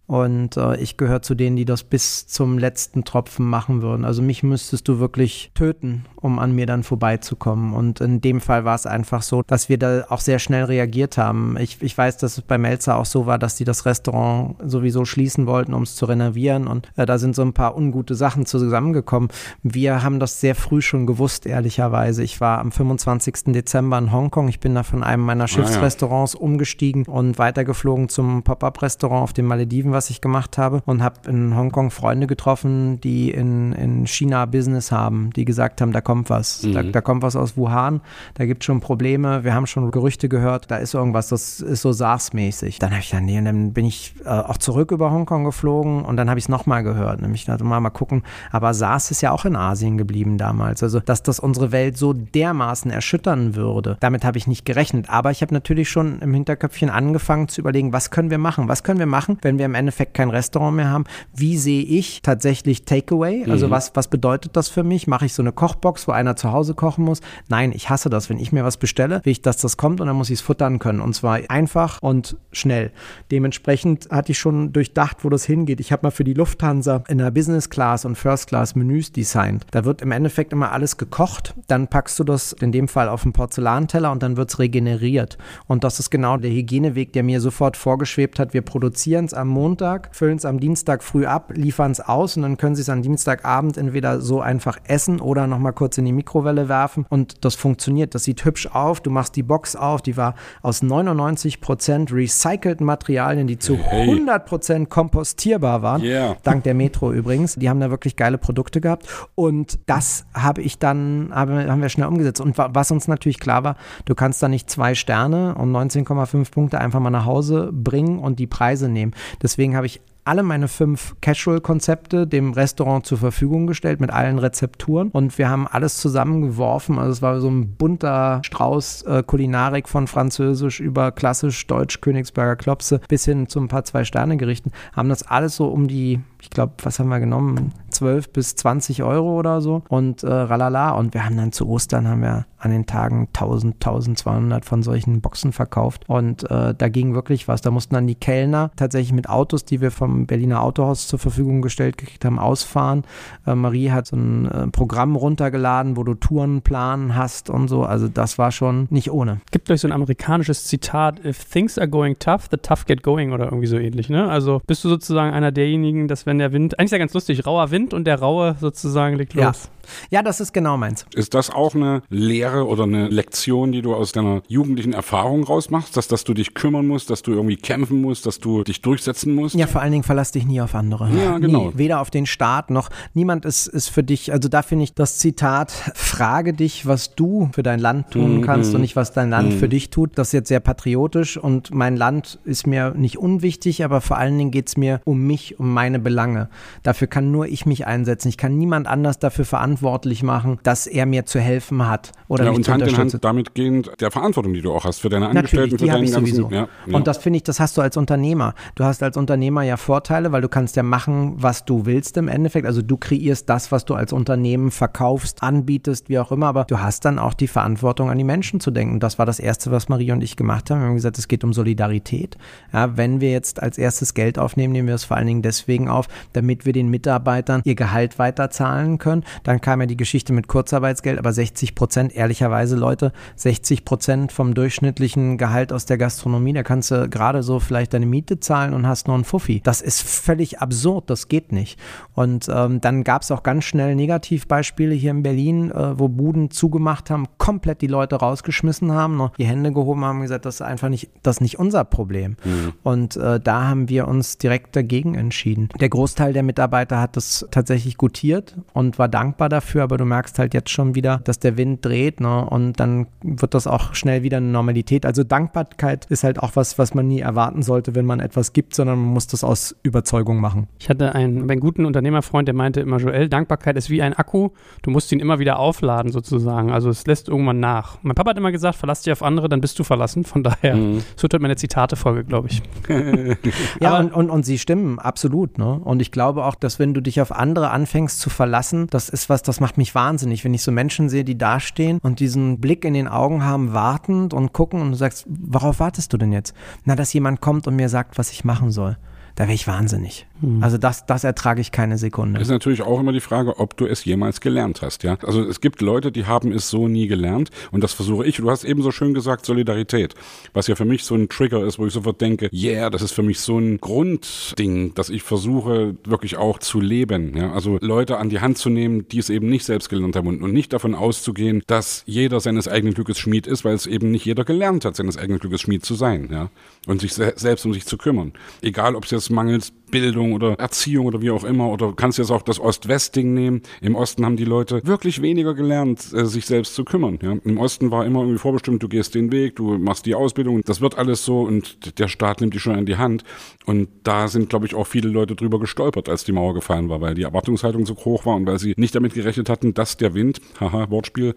Und 0.09 0.57
äh, 0.57 0.77
ich 0.79 0.97
gehöre 0.97 1.21
zu 1.21 1.35
denen, 1.35 1.57
die 1.57 1.67
das 1.67 1.85
bis 1.85 2.27
zum 2.27 2.57
letzten 2.57 3.05
Tropfen 3.05 3.45
machen 3.45 3.83
würden. 3.83 4.07
Also 4.07 4.23
mich 4.23 4.43
müsstest 4.43 4.89
du 4.89 5.01
wirklich 5.01 5.51
töten, 5.55 6.07
um 6.17 6.39
an 6.39 6.53
mir 6.53 6.65
dann 6.65 6.83
vorbeizukommen. 6.83 7.75
Und 7.75 8.01
in 8.01 8.23
dem 8.23 8.41
Fall 8.41 8.65
war 8.65 8.75
es 8.75 8.87
einfach 8.87 9.21
so, 9.21 9.43
dass 9.47 9.69
wir 9.69 9.77
da 9.77 10.07
auch 10.09 10.21
sehr 10.21 10.39
schnell 10.39 10.65
reagiert 10.65 11.19
haben. 11.19 11.59
Ich, 11.61 11.83
ich 11.83 11.97
weiß, 11.97 12.17
dass 12.17 12.39
es 12.39 12.43
bei 12.43 12.57
Melzer 12.57 12.97
auch 12.97 13.05
so 13.05 13.27
war, 13.27 13.39
dass 13.39 13.57
die 13.57 13.65
das 13.65 13.85
Restaurant 13.85 14.57
sowieso 14.65 15.05
schließen 15.05 15.47
wollten, 15.47 15.75
um 15.75 15.83
es 15.83 15.95
zu 15.95 16.07
renovieren. 16.07 16.69
Und 16.69 16.91
äh, 16.97 17.05
da 17.05 17.19
sind 17.19 17.35
so 17.35 17.43
ein 17.43 17.53
paar 17.53 17.77
ungute 17.77 18.15
Sachen 18.15 18.47
zusammengekommen. 18.47 19.29
Wir 19.63 20.03
haben 20.03 20.21
das 20.21 20.41
sehr 20.41 20.55
früh 20.55 20.81
schon 20.81 21.07
gewusst, 21.07 21.45
ehrlicherweise. 21.45 22.23
Ich 22.23 22.41
war 22.41 22.61
am 22.61 22.73
25. 22.73 23.53
Dezember 23.53 23.99
in 23.99 24.11
Hongkong. 24.11 24.49
Ich 24.49 24.59
bin 24.59 24.75
da 24.75 24.85
von 24.85 25.03
einem 25.03 25.25
meiner 25.25 25.49
Schiffsrestaurants 25.49 26.35
ah, 26.35 26.39
ja. 26.39 26.45
umgestiegen 26.45 27.05
und 27.05 27.39
weitergeflogen 27.39 28.09
zum 28.09 28.43
Pop-Up-Restaurant 28.43 29.23
auf 29.23 29.33
den 29.35 29.45
Malediven, 29.45 29.98
was 29.99 30.11
ich 30.11 30.21
gemacht 30.21 30.59
habe 30.59 30.81
und 30.87 31.03
habe 31.03 31.29
in 31.29 31.57
Hongkong 31.57 31.91
Freunde 31.91 32.29
getroffen, 32.29 33.01
die 33.01 33.33
in, 33.33 33.73
in 33.73 34.07
China 34.07 34.47
Business 34.47 34.93
haben, 34.93 35.31
die 35.35 35.45
gesagt 35.45 35.81
haben, 35.81 35.93
da 35.93 36.01
kommt 36.01 36.31
was, 36.31 36.63
mhm. 36.63 36.73
da, 36.73 36.83
da, 36.85 37.01
kommt 37.01 37.23
was 37.23 37.35
aus 37.35 37.57
Wuhan, 37.57 38.01
da 38.35 38.47
gibt 38.47 38.63
es 38.63 38.67
schon 38.67 38.79
Probleme, 38.79 39.43
wir 39.43 39.55
haben 39.55 39.67
schon 39.67 39.91
Gerüchte 39.91 40.29
gehört, 40.29 40.71
da 40.71 40.77
ist 40.77 40.95
irgendwas, 40.95 41.31
das 41.31 41.59
ist 41.61 41.83
so 41.83 41.91
SARS-mäßig. 41.91 42.79
Dann 42.79 42.93
habe 42.93 43.01
ich 43.01 43.11
dann, 43.11 43.25
nee, 43.25 43.39
und 43.39 43.47
dann 43.47 43.73
bin 43.73 43.87
ich 43.87 44.15
äh, 44.25 44.29
auch 44.29 44.59
zurück 44.59 44.93
über 44.93 45.11
Hongkong 45.11 45.43
geflogen 45.43 46.05
und 46.05 46.17
dann 46.17 46.31
habe 46.31 46.39
ich 46.39 46.45
es 46.45 46.49
nochmal 46.49 46.85
gehört, 46.85 47.21
nämlich 47.21 47.45
dachte 47.45 47.65
mal, 47.65 47.81
mal 47.81 47.91
gucken, 47.91 48.23
aber 48.53 48.75
SARS 48.75 49.11
ist 49.11 49.21
ja 49.21 49.33
auch 49.33 49.45
in 49.45 49.57
Asien 49.57 49.99
geblieben 49.99 50.39
damals, 50.39 50.85
also 50.85 51.01
dass 51.01 51.25
das 51.25 51.41
unsere 51.41 51.73
Welt 51.73 51.97
so 51.97 52.13
dermaßen 52.13 52.89
erschüttern 52.93 53.57
würde, 53.57 53.97
damit 53.99 54.25
habe 54.25 54.39
ich 54.39 54.47
nicht 54.47 54.65
gerechnet, 54.65 55.11
aber 55.11 55.33
ich 55.33 55.43
habe 55.43 55.53
natürlich 55.53 55.89
schon 55.89 56.21
im 56.21 56.33
Hinterköpfchen 56.35 56.89
angefangen 56.89 57.49
zu 57.49 57.61
überlegen, 57.61 57.93
was 57.93 58.13
können 58.13 58.31
wir 58.31 58.39
machen, 58.39 58.69
was 58.69 58.85
können 58.85 59.01
wir 59.01 59.07
machen, 59.07 59.39
wenn 59.43 59.59
wir 59.59 59.65
im 59.65 59.75
Ende 59.75 59.88
Endeffekt 59.89 60.13
kein 60.13 60.29
Restaurant 60.29 60.77
mehr 60.77 60.91
haben. 60.91 61.05
Wie 61.35 61.57
sehe 61.57 61.83
ich 61.83 62.21
tatsächlich 62.21 62.85
Takeaway? 62.85 63.47
Also 63.49 63.69
mhm. 63.69 63.71
was, 63.71 63.93
was 63.95 64.09
bedeutet 64.09 64.55
das 64.55 64.69
für 64.69 64.85
mich? 64.85 65.07
Mache 65.07 65.25
ich 65.25 65.33
so 65.33 65.43
eine 65.43 65.53
Kochbox, 65.53 66.07
wo 66.07 66.13
einer 66.13 66.37
zu 66.37 66.53
Hause 66.53 66.75
kochen 66.75 67.05
muss? 67.05 67.21
Nein, 67.49 67.73
ich 67.75 67.89
hasse 67.89 68.11
das. 68.11 68.29
Wenn 68.29 68.39
ich 68.39 68.53
mir 68.53 68.65
was 68.65 68.77
bestelle, 68.77 69.21
will 69.25 69.33
ich, 69.33 69.41
dass 69.41 69.57
das 69.57 69.79
kommt 69.79 70.03
und 70.03 70.07
dann 70.07 70.17
muss 70.17 70.29
ich 70.29 70.41
es 70.41 70.41
futtern 70.43 70.79
können. 70.79 71.01
Und 71.01 71.15
zwar 71.15 71.41
einfach 71.49 72.03
und 72.03 72.37
schnell. 72.53 72.93
Dementsprechend 73.31 74.11
hatte 74.11 74.33
ich 74.33 74.39
schon 74.39 74.75
durchdacht, 74.75 75.25
wo 75.25 75.31
das 75.31 75.45
hingeht. 75.45 75.81
Ich 75.81 75.91
habe 75.91 76.07
mal 76.07 76.11
für 76.11 76.25
die 76.25 76.35
Lufthansa 76.35 77.03
in 77.09 77.17
der 77.17 77.31
Business 77.31 77.71
Class 77.71 78.05
und 78.05 78.17
First 78.17 78.49
Class 78.49 78.75
Menüs 78.75 79.11
designt. 79.11 79.65
Da 79.71 79.87
wird 79.87 80.03
im 80.03 80.13
Endeffekt 80.13 80.53
immer 80.53 80.73
alles 80.73 80.99
gekocht. 80.99 81.55
Dann 81.67 81.89
packst 81.89 82.19
du 82.19 82.25
das 82.25 82.53
in 82.53 82.73
dem 82.73 82.89
Fall 82.89 83.09
auf 83.09 83.25
einen 83.25 83.33
Porzellanteller 83.33 84.13
und 84.13 84.23
dann 84.23 84.37
wird 84.37 84.51
es 84.51 84.59
regeneriert. 84.59 85.39
Und 85.67 85.83
das 85.83 85.99
ist 85.99 86.11
genau 86.11 86.37
der 86.37 86.51
Hygieneweg, 86.51 87.15
der 87.15 87.23
mir 87.23 87.41
sofort 87.41 87.79
vorgeschwebt 87.79 88.39
hat. 88.39 88.53
Wir 88.53 88.63
produzieren 88.63 89.25
es 89.25 89.33
am 89.33 89.49
Montag 89.49 89.78
Montag, 89.79 90.09
füllen 90.11 90.39
es 90.39 90.45
am 90.45 90.59
Dienstag 90.59 91.05
früh 91.05 91.25
ab, 91.25 91.53
liefern 91.55 91.93
es 91.93 92.01
aus 92.01 92.37
und 92.37 92.43
dann 92.43 92.57
können 92.57 92.75
sie 92.75 92.83
es 92.83 92.89
am 92.89 93.01
Dienstagabend 93.01 93.77
entweder 93.77 94.21
so 94.21 94.41
einfach 94.41 94.77
essen 94.83 95.21
oder 95.21 95.47
nochmal 95.47 95.73
kurz 95.73 95.99
in 95.99 96.05
die 96.05 96.13
Mikrowelle 96.13 96.69
werfen 96.69 97.07
und 97.09 97.45
das 97.45 97.55
funktioniert. 97.55 98.13
Das 98.17 98.25
sieht 98.25 98.45
hübsch 98.45 98.67
auf. 98.73 99.01
Du 99.01 99.11
machst 99.11 99.37
die 99.37 99.45
Box 99.45 99.77
auf, 99.77 100.03
die 100.03 100.17
war 100.17 100.35
aus 100.63 100.83
99% 100.83 102.13
recycelten 102.13 102.85
Materialien, 102.85 103.47
die 103.47 103.57
zu 103.57 103.77
hey. 103.77 104.09
100% 104.11 104.87
kompostierbar 104.87 105.83
waren. 105.83 106.03
Yeah. 106.03 106.37
Dank 106.43 106.65
der 106.65 106.75
Metro 106.75 107.13
übrigens. 107.13 107.55
Die 107.55 107.71
haben 107.71 107.79
da 107.79 107.89
wirklich 107.89 108.17
geile 108.17 108.37
Produkte 108.37 108.81
gehabt 108.81 109.07
und 109.37 109.79
das 109.87 110.27
habe 110.35 110.61
ich 110.61 110.81
dann, 110.81 111.31
haben 111.33 111.81
wir 111.81 111.89
schnell 111.89 112.09
umgesetzt. 112.09 112.41
Und 112.41 112.59
was 112.59 112.91
uns 112.91 113.07
natürlich 113.07 113.39
klar 113.39 113.63
war, 113.63 113.77
du 114.07 114.17
kannst 114.17 114.43
da 114.43 114.49
nicht 114.49 114.69
zwei 114.71 114.97
Sterne 114.97 115.55
und 115.55 115.71
19,5 115.71 116.51
Punkte 116.51 116.81
einfach 116.81 116.99
mal 116.99 117.11
nach 117.11 117.27
Hause 117.27 117.71
bringen 117.73 118.19
und 118.19 118.41
die 118.41 118.49
Preise 118.49 118.89
nehmen. 118.89 119.13
Deswegen 119.41 119.58
Deswegen 119.59 119.75
habe 119.75 119.87
ich 119.87 120.01
alle 120.29 120.43
meine 120.43 120.69
fünf 120.69 121.17
Casual-Konzepte 121.23 122.27
dem 122.27 122.53
Restaurant 122.53 123.07
zur 123.07 123.17
Verfügung 123.17 123.67
gestellt 123.67 123.99
mit 123.99 124.11
allen 124.11 124.39
Rezepturen 124.39 125.09
und 125.09 125.39
wir 125.39 125.49
haben 125.49 125.67
alles 125.67 125.97
zusammengeworfen. 125.97 126.99
Also 126.99 127.13
es 127.13 127.23
war 127.23 127.41
so 127.41 127.49
ein 127.49 127.77
bunter 127.77 128.43
Strauß 128.45 129.03
äh, 129.05 129.23
Kulinarik 129.23 129.89
von 129.89 130.07
Französisch 130.07 130.81
über 130.81 131.13
klassisch 131.13 131.67
Deutsch 131.67 132.03
Königsberger 132.03 132.57
Klopse 132.57 133.01
bis 133.09 133.25
hin 133.25 133.49
zu 133.49 133.59
ein 133.59 133.69
paar 133.69 133.85
Zwei-Sterne-Gerichten. 133.85 134.71
Haben 134.95 135.09
das 135.09 135.27
alles 135.27 135.57
so 135.57 135.69
um 135.69 135.89
die, 135.89 136.21
ich 136.43 136.51
glaube, 136.51 136.75
was 136.83 136.99
haben 136.99 137.09
wir 137.09 137.21
genommen? 137.21 137.73
12 137.91 138.31
bis 138.31 138.55
20 138.55 139.03
Euro 139.03 139.39
oder 139.39 139.63
so 139.63 139.83
und 139.89 140.25
äh, 140.25 140.31
ralala. 140.31 140.91
Und 140.91 141.15
wir 141.15 141.25
haben 141.25 141.39
dann 141.39 141.53
zu 141.53 141.67
Ostern 141.67 142.07
haben 142.07 142.21
wir 142.21 142.45
an 142.59 142.71
den 142.71 142.87
Tagen 142.87 143.29
1000, 143.29 143.77
1200 143.77 144.65
von 144.65 144.83
solchen 144.83 145.21
Boxen 145.21 145.53
verkauft. 145.53 146.05
Und 146.09 146.49
äh, 146.51 146.75
da 146.75 146.89
ging 146.89 147.15
wirklich 147.15 147.49
was. 147.49 147.61
Da 147.61 147.71
mussten 147.71 147.95
dann 147.95 148.07
die 148.07 148.15
Kellner 148.15 148.71
tatsächlich 148.77 149.13
mit 149.13 149.29
Autos, 149.29 149.65
die 149.65 149.81
wir 149.81 149.91
vom 149.91 150.18
Berliner 150.27 150.63
Autohaus 150.63 151.07
zur 151.09 151.19
Verfügung 151.19 151.63
gestellt 151.63 151.99
gekriegt 151.99 152.25
haben, 152.25 152.39
ausfahren. 152.39 153.05
Äh, 153.47 153.55
Marie 153.55 153.91
hat 153.91 154.07
so 154.07 154.17
ein 154.17 154.47
äh, 154.47 154.67
Programm 154.69 155.17
runtergeladen, 155.17 155.97
wo 155.97 156.05
du 156.05 156.15
Tourenplan 156.15 157.15
hast 157.15 157.51
und 157.51 157.69
so. 157.69 157.85
Also 157.85 158.09
das 158.09 158.39
war 158.39 158.53
schon 158.53 158.87
nicht 158.91 159.11
ohne. 159.11 159.41
Gibt 159.51 159.71
euch 159.71 159.81
so 159.81 159.89
ein 159.89 159.93
amerikanisches 159.93 160.65
Zitat, 160.65 161.25
if 161.25 161.45
things 161.45 161.79
are 161.79 161.89
going 161.89 162.19
tough, 162.19 162.49
the 162.51 162.57
tough 162.57 162.87
get 162.87 163.03
going 163.03 163.33
oder 163.33 163.47
irgendwie 163.47 163.67
so 163.67 163.79
ähnlich, 163.79 164.09
ne? 164.09 164.29
Also 164.29 164.61
bist 164.67 164.85
du 164.85 164.89
sozusagen 164.89 165.33
einer 165.33 165.53
derjenigen, 165.53 166.09
dass 166.09 166.27
wenn 166.27 166.39
der 166.39 166.53
Wind, 166.53 166.79
eigentlich 166.79 166.87
ist 166.87 166.93
ja 166.93 166.99
ganz 166.99 167.15
lustig, 167.15 167.47
rauer 167.47 167.71
Wind 167.71 167.95
und 167.95 168.05
der 168.05 168.19
raue 168.19 168.57
sozusagen 168.61 169.17
legt 169.17 169.35
los. 169.35 169.45
Ja. 169.45 169.78
Ja, 170.11 170.23
das 170.23 170.41
ist 170.41 170.53
genau 170.53 170.77
meins. 170.77 171.07
Ist 171.15 171.35
das 171.35 171.51
auch 171.51 171.75
eine 171.75 172.03
Lehre 172.11 172.67
oder 172.67 172.85
eine 172.85 173.09
Lektion, 173.09 173.73
die 173.73 173.83
du 173.83 173.95
aus 173.95 174.13
deiner 174.13 174.43
jugendlichen 174.49 174.93
Erfahrung 174.93 175.45
rausmachst, 175.45 175.97
dass, 175.97 176.09
dass 176.09 176.25
du 176.25 176.35
dich 176.35 176.55
kümmern 176.55 176.87
musst, 176.87 177.11
dass 177.11 177.23
du 177.23 177.33
irgendwie 177.33 177.57
kämpfen 177.57 178.01
musst, 178.01 178.27
dass 178.27 178.39
du 178.39 178.63
dich 178.65 178.83
durchsetzen 178.83 179.35
musst? 179.35 179.55
Ja, 179.55 179.67
vor 179.67 179.81
allen 179.81 179.93
Dingen 179.93 180.05
verlass 180.05 180.33
dich 180.33 180.47
nie 180.47 180.61
auf 180.61 180.75
andere. 180.75 181.11
Ja, 181.11 181.39
genau. 181.39 181.71
Nie, 181.71 181.79
weder 181.79 182.01
auf 182.01 182.11
den 182.11 182.27
Staat 182.27 182.71
noch 182.71 182.91
niemand 183.15 183.45
ist, 183.45 183.67
ist 183.67 183.89
für 183.89 184.03
dich, 184.03 184.33
also 184.33 184.49
da 184.49 184.63
finde 184.63 184.85
ich 184.85 184.95
das 184.95 185.19
Zitat, 185.19 185.73
frage 185.95 186.53
dich, 186.53 186.87
was 186.87 187.15
du 187.15 187.51
für 187.53 187.63
dein 187.63 187.81
Land 187.81 188.11
tun 188.11 188.39
mhm. 188.39 188.43
kannst 188.43 188.75
und 188.75 188.81
nicht, 188.81 188.97
was 188.97 189.13
dein 189.13 189.31
Land 189.31 189.55
mhm. 189.55 189.59
für 189.59 189.69
dich 189.69 189.91
tut. 189.91 190.17
Das 190.17 190.29
ist 190.29 190.33
jetzt 190.33 190.49
sehr 190.49 190.61
patriotisch 190.61 191.37
und 191.37 191.73
mein 191.73 191.97
Land 191.97 192.39
ist 192.45 192.67
mir 192.67 192.95
nicht 192.97 193.19
unwichtig, 193.19 193.85
aber 193.85 194.01
vor 194.01 194.19
allen 194.19 194.39
Dingen 194.39 194.51
geht 194.51 194.69
es 194.69 194.77
mir 194.77 195.01
um 195.05 195.27
mich, 195.27 195.59
um 195.59 195.73
meine 195.73 195.99
Belange. 195.99 196.49
Dafür 196.83 197.09
kann 197.09 197.31
nur 197.31 197.47
ich 197.47 197.67
mich 197.67 197.87
einsetzen. 197.87 198.29
Ich 198.29 198.37
kann 198.37 198.57
niemand 198.59 198.87
anders 198.87 199.19
dafür 199.19 199.45
verantworten 199.45 199.78
verantwortlich 199.79 200.23
machen, 200.23 200.59
dass 200.63 200.87
er 200.87 201.07
mir 201.07 201.25
zu 201.27 201.41
helfen 201.41 201.89
hat 201.89 202.13
oder 202.29 202.45
ja, 202.45 202.51
mich 202.51 202.59
und 202.59 202.65
zu 202.65 202.73
Hand 202.73 202.83
in 202.83 202.97
Hand 202.97 203.25
damit 203.25 203.55
gehend 203.55 203.91
der 204.01 204.11
Verantwortung, 204.11 204.53
die 204.53 204.61
du 204.61 204.73
auch 204.73 204.85
hast 204.85 205.01
für 205.01 205.09
deine 205.09 205.29
Angestellten, 205.29 205.75
Natürlich, 205.75 205.91
für 205.91 205.99
deinen 205.99 206.11
ganzen, 206.11 206.27
sowieso. 206.27 206.51
Ja, 206.51 206.69
ja. 206.87 206.97
Und 206.97 207.07
das 207.07 207.19
finde 207.19 207.39
ich, 207.39 207.43
das 207.45 207.61
hast 207.61 207.77
du 207.77 207.81
als 207.81 207.97
Unternehmer. 207.97 208.55
Du 208.75 208.85
hast 208.85 209.03
als 209.03 209.17
Unternehmer 209.17 209.63
ja 209.63 209.77
Vorteile, 209.77 210.33
weil 210.33 210.43
du 210.43 210.49
kannst 210.49 210.77
ja 210.77 210.83
machen, 210.83 211.35
was 211.37 211.65
du 211.65 211.87
willst 211.87 212.17
im 212.17 212.29
Endeffekt. 212.29 212.67
Also 212.67 212.83
du 212.83 212.97
kreierst 212.97 213.49
das, 213.49 213.73
was 213.73 213.85
du 213.85 213.95
als 213.95 214.13
Unternehmen 214.13 214.71
verkaufst, 214.71 215.43
anbietest, 215.43 216.09
wie 216.09 216.19
auch 216.19 216.33
immer, 216.33 216.47
aber 216.47 216.65
du 216.65 216.81
hast 216.81 217.05
dann 217.05 217.19
auch 217.19 217.35
die 217.35 217.49
Verantwortung, 217.49 218.11
an 218.11 218.19
die 218.19 218.25
Menschen 218.25 218.61
zu 218.61 218.71
denken. 218.71 219.01
Das 219.01 219.19
war 219.19 219.27
das 219.27 219.39
Erste, 219.39 219.71
was 219.71 219.89
Marie 219.89 220.13
und 220.13 220.23
ich 220.23 220.37
gemacht 220.37 220.71
haben. 220.71 220.81
Wir 220.81 220.89
haben 220.89 220.95
gesagt, 220.95 221.19
es 221.19 221.29
geht 221.29 221.45
um 221.45 221.53
Solidarität. 221.53 222.37
Ja, 222.73 222.97
wenn 222.97 223.21
wir 223.21 223.31
jetzt 223.31 223.63
als 223.63 223.79
erstes 223.79 224.15
Geld 224.15 224.39
aufnehmen, 224.39 224.73
nehmen 224.73 224.89
wir 224.89 224.95
es 224.95 225.05
vor 225.05 225.17
allen 225.17 225.27
Dingen 225.27 225.43
deswegen 225.43 225.89
auf, 225.89 226.09
damit 226.33 226.67
wir 226.67 226.73
den 226.73 226.89
Mitarbeitern 226.89 227.63
ihr 227.65 227.75
Gehalt 227.75 228.19
weiterzahlen 228.19 228.99
können. 228.99 229.25
Dann 229.43 229.61
kam 229.69 229.83
ja 229.83 229.87
die 229.87 229.99
Geschichte 229.99 230.33
mit 230.33 230.49
Kurzarbeitsgeld, 230.49 231.19
aber 231.19 231.31
60 231.31 231.75
Prozent, 231.75 232.17
ehrlicherweise 232.17 232.75
Leute, 232.75 233.13
60 233.37 233.85
Prozent 233.85 234.33
vom 234.33 234.55
durchschnittlichen 234.55 235.37
Gehalt 235.37 235.75
aus 235.75 235.85
der 235.85 235.99
Gastronomie, 235.99 236.55
da 236.55 236.63
kannst 236.63 236.91
du 236.91 237.07
gerade 237.11 237.43
so 237.43 237.61
vielleicht 237.61 237.93
deine 237.93 238.07
Miete 238.07 238.41
zahlen 238.41 238.73
und 238.73 238.87
hast 238.87 239.09
nur 239.09 239.15
einen 239.15 239.25
Fuffi. 239.25 239.61
Das 239.63 239.83
ist 239.83 240.01
völlig 240.01 240.61
absurd, 240.61 241.11
das 241.11 241.29
geht 241.29 241.53
nicht. 241.53 241.79
Und 242.15 242.49
ähm, 242.51 242.81
dann 242.81 243.05
gab 243.05 243.21
es 243.21 243.31
auch 243.31 243.43
ganz 243.43 243.65
schnell 243.65 243.95
Negativbeispiele 243.95 244.95
hier 244.95 245.11
in 245.11 245.23
Berlin, 245.23 245.71
äh, 245.71 245.99
wo 245.99 246.09
Buden 246.09 246.51
zugemacht 246.51 247.11
haben, 247.11 247.27
komplett 247.37 247.83
die 247.83 247.89
Leute 247.89 248.17
rausgeschmissen 248.17 248.93
haben, 248.93 249.19
noch 249.19 249.37
die 249.37 249.45
Hände 249.45 249.71
gehoben 249.71 250.03
haben 250.03 250.17
und 250.17 250.23
gesagt, 250.23 250.47
das 250.47 250.55
ist 250.55 250.63
einfach 250.63 250.89
nicht, 250.89 251.11
das 251.23 251.37
ist 251.37 251.41
nicht 251.43 251.59
unser 251.59 251.85
Problem. 251.85 252.39
Mhm. 252.43 252.73
Und 252.85 253.17
äh, 253.19 253.39
da 253.39 253.69
haben 253.69 253.91
wir 253.91 254.09
uns 254.09 254.39
direkt 254.39 254.77
dagegen 254.77 255.15
entschieden. 255.15 255.69
Der 255.79 255.91
Großteil 255.91 256.33
der 256.33 256.43
Mitarbeiter 256.43 257.03
hat 257.03 257.19
das 257.19 257.47
tatsächlich 257.51 257.99
gutiert 257.99 258.57
und 258.73 258.99
war 258.99 259.09
dankbar 259.09 259.51
dafür 259.51 259.58
dafür, 259.59 259.83
aber 259.83 259.97
du 259.97 260.05
merkst 260.05 260.39
halt 260.39 260.55
jetzt 260.55 260.71
schon 260.71 260.95
wieder, 260.95 261.21
dass 261.25 261.39
der 261.39 261.57
Wind 261.57 261.85
dreht 261.85 262.21
ne? 262.21 262.45
und 262.49 262.79
dann 262.81 263.07
wird 263.23 263.55
das 263.55 263.67
auch 263.67 263.95
schnell 263.95 264.23
wieder 264.23 264.37
eine 264.39 264.47
Normalität. 264.47 265.05
Also 265.05 265.25
Dankbarkeit 265.25 266.07
ist 266.07 266.25
halt 266.25 266.39
auch 266.39 266.53
was, 266.55 266.79
was 266.79 266.95
man 266.95 267.09
nie 267.09 267.21
erwarten 267.21 267.63
sollte, 267.63 267.95
wenn 267.95 268.07
man 268.07 268.21
etwas 268.21 268.53
gibt, 268.53 268.75
sondern 268.75 268.99
man 268.99 269.13
muss 269.13 269.27
das 269.27 269.45
aus 269.45 269.77
Überzeugung 269.83 270.41
machen. 270.41 270.69
Ich 270.79 270.89
hatte 270.89 271.15
einen, 271.15 271.51
einen 271.51 271.61
guten 271.61 271.85
Unternehmerfreund, 271.87 272.47
der 272.47 272.55
meinte 272.55 272.81
immer, 272.81 272.99
Joel, 272.99 273.29
Dankbarkeit 273.29 273.77
ist 273.77 273.91
wie 273.91 274.03
ein 274.03 274.15
Akku, 274.15 274.51
du 274.83 274.91
musst 274.91 275.11
ihn 275.13 275.21
immer 275.21 275.39
wieder 275.39 275.59
aufladen 275.59 276.13
sozusagen. 276.13 276.71
Also 276.71 276.91
es 276.91 277.07
lässt 277.07 277.29
irgendwann 277.29 277.61
nach. 277.61 277.99
Mein 278.03 278.15
Papa 278.15 278.31
hat 278.31 278.39
immer 278.39 278.53
gesagt, 278.53 278.77
verlass 278.77 279.03
dich 279.03 279.13
auf 279.13 279.23
andere, 279.23 279.49
dann 279.49 279.61
bist 279.61 279.79
du 279.79 279.85
verlassen. 279.85 280.25
Von 280.25 280.43
daher, 280.43 280.77
mhm. 280.77 281.03
so 281.17 281.29
wird 281.31 281.43
meine 281.43 281.57
Zitate-Folge, 281.57 282.25
glaube 282.25 282.49
ich. 282.49 282.63
ja, 283.81 283.99
und, 283.99 284.13
und, 284.13 284.31
und 284.31 284.45
sie 284.45 284.59
stimmen, 284.59 284.99
absolut. 284.99 285.59
Ne? 285.59 285.81
Und 285.85 286.01
ich 286.01 286.13
glaube 286.13 286.45
auch, 286.45 286.55
dass 286.55 286.79
wenn 286.79 286.95
du 286.95 287.01
dich 287.01 287.21
auf 287.21 287.33
andere 287.33 287.71
anfängst 287.71 288.21
zu 288.21 288.31
verlassen, 288.31 288.87
das 288.91 289.09
ist 289.09 289.29
was, 289.29 289.38
das 289.43 289.61
macht 289.61 289.79
mich 289.79 289.95
wahnsinnig, 289.95 290.45
wenn 290.45 290.55
ich 290.55 290.63
so 290.63 290.73
Menschen 290.73 291.09
sehe, 291.09 291.25
die 291.25 291.39
dastehen 291.39 291.99
und 292.03 292.21
diesen 292.21 292.61
Blick 292.61 292.85
in 292.85 292.95
den 292.95 293.09
Augen 293.09 293.45
haben, 293.45 293.73
wartend 293.73 294.35
und 294.35 294.53
gucken 294.53 294.81
und 294.81 294.91
du 294.93 294.97
sagst, 294.97 295.27
worauf 295.29 295.81
wartest 295.81 296.13
du 296.13 296.17
denn 296.19 296.33
jetzt? 296.33 296.55
Na, 296.85 296.97
dass 296.97 297.13
jemand 297.13 297.41
kommt 297.41 297.67
und 297.67 297.77
mir 297.77 297.89
sagt, 297.89 298.19
was 298.19 298.33
ich 298.33 298.45
machen 298.45 298.71
soll 298.71 298.97
da 299.39 299.45
wäre 299.45 299.55
ich 299.55 299.69
wahnsinnig. 299.69 300.27
Mhm. 300.41 300.63
Also 300.63 300.79
das, 300.79 301.07
das 301.07 301.25
ertrage 301.25 301.61
ich 301.61 301.73
keine 301.73 301.99
Sekunde. 301.99 302.41
Ist 302.41 302.51
natürlich 302.51 302.83
auch 302.83 303.01
immer 303.01 303.13
die 303.13 303.21
Frage, 303.21 303.59
ob 303.59 303.77
du 303.77 303.87
es 303.87 304.05
jemals 304.05 304.41
gelernt 304.41 304.83
hast, 304.83 305.03
ja. 305.03 305.19
Also 305.23 305.43
es 305.43 305.61
gibt 305.61 305.81
Leute, 305.81 306.13
die 306.13 306.27
haben 306.27 306.53
es 306.53 306.69
so 306.69 306.89
nie 306.89 307.07
gelernt 307.07 307.51
und 307.71 307.83
das 307.83 307.93
versuche 307.93 308.27
ich. 308.27 308.37
Du 308.37 308.51
hast 308.51 308.65
eben 308.65 308.83
so 308.83 308.91
schön 308.91 309.15
gesagt, 309.15 309.47
Solidarität, 309.47 310.15
was 310.53 310.67
ja 310.67 310.77
für 310.77 310.85
mich 310.85 311.05
so 311.05 311.15
ein 311.15 311.29
Trigger 311.29 311.65
ist, 311.65 311.79
wo 311.79 311.87
ich 311.87 311.93
sofort 311.93 312.21
denke, 312.21 312.51
yeah, 312.53 312.91
das 312.91 313.03
ist 313.03 313.13
für 313.13 313.23
mich 313.23 313.41
so 313.41 313.59
ein 313.59 313.79
Grundding, 313.79 314.95
dass 314.95 315.11
ich 315.11 315.23
versuche 315.23 315.97
wirklich 316.05 316.37
auch 316.37 316.59
zu 316.59 316.81
leben, 316.81 317.37
ja. 317.37 317.53
Also 317.53 317.79
Leute 317.81 318.19
an 318.19 318.29
die 318.29 318.41
Hand 318.41 318.59
zu 318.59 318.71
nehmen, 318.71 319.09
die 319.09 319.19
es 319.19 319.31
eben 319.31 319.49
nicht 319.49 319.65
selbst 319.65 319.89
gelernt 319.89 320.17
haben 320.17 320.29
und, 320.29 320.43
und 320.43 320.53
nicht 320.53 320.73
davon 320.73 320.95
auszugehen, 320.95 321.63
dass 321.67 322.03
jeder 322.07 322.41
seines 322.41 322.69
eigenen 322.69 322.95
Glückes 322.95 323.19
Schmied 323.19 323.47
ist, 323.47 323.65
weil 323.65 323.75
es 323.75 323.87
eben 323.87 324.11
nicht 324.11 324.25
jeder 324.25 324.45
gelernt 324.45 324.85
hat, 324.85 324.97
seines 324.97 325.17
eigenen 325.17 325.39
Glückes 325.41 325.63
Schmied 325.63 325.85
zu 325.85 325.95
sein, 325.95 326.29
ja. 326.31 326.51
Und 326.87 327.01
sich 327.01 327.13
se 327.15 327.33
selbst 327.37 327.67
um 327.67 327.75
sich 327.75 327.85
zu 327.87 327.99
kümmern. 327.99 328.33
Egal, 328.63 328.95
ob 328.95 329.05
es 329.05 329.11
jetzt 329.11 329.31
mangels 329.31 329.73
Bildung 329.91 330.28
oder 330.33 330.55
Erziehung 330.59 331.07
oder 331.07 331.23
wie 331.23 331.31
auch 331.31 331.45
immer. 331.45 331.71
Oder 331.71 331.93
kannst 331.95 332.19
jetzt 332.19 332.31
auch 332.31 332.43
das 332.43 332.61
Ost-West-Ding 332.61 333.35
nehmen. 333.35 333.63
Im 333.81 333.95
Osten 333.95 334.25
haben 334.25 334.37
die 334.37 334.45
Leute 334.45 334.81
wirklich 334.85 335.23
weniger 335.23 335.55
gelernt, 335.55 336.13
äh, 336.13 336.27
sich 336.27 336.47
selbst 336.47 336.75
zu 336.75 336.85
kümmern. 336.85 337.19
Ja? 337.23 337.37
Im 337.45 337.59
Osten 337.59 337.91
war 337.91 338.05
immer 338.07 338.21
irgendwie 338.21 338.39
vorbestimmt, 338.39 338.83
du 338.83 338.89
gehst 338.89 339.15
den 339.15 339.33
Weg, 339.33 339.57
du 339.57 339.79
machst 339.79 340.07
die 340.07 340.15
Ausbildung. 340.15 340.63
Das 340.65 340.81
wird 340.81 340.99
alles 340.99 341.25
so 341.25 341.43
und 341.43 341.99
der 341.99 342.09
Staat 342.09 342.41
nimmt 342.41 342.55
die 342.55 342.61
schon 342.61 342.79
in 342.79 342.87
die 342.87 342.97
Hand. 342.97 343.25
Und 343.67 343.89
da 344.05 344.29
sind, 344.29 344.51
glaube 344.51 344.67
ich, 344.67 344.75
auch 344.75 344.87
viele 344.87 345.09
Leute 345.09 345.35
drüber 345.35 345.59
gestolpert, 345.59 346.09
als 346.09 346.25
die 346.25 346.33
Mauer 346.33 346.55
gefallen 346.55 346.89
war, 346.89 347.01
weil 347.01 347.15
die 347.15 347.23
Erwartungshaltung 347.23 347.87
so 347.87 347.95
hoch 347.97 348.27
war 348.27 348.37
und 348.37 348.47
weil 348.47 348.59
sie 348.59 348.75
nicht 348.77 348.95
damit 348.95 349.15
gerechnet 349.15 349.49
hatten, 349.49 349.75
dass 349.75 349.97
der 349.97 350.15
Wind, 350.15 350.41
haha, 350.61 350.91
Wortspiel, 350.91 351.35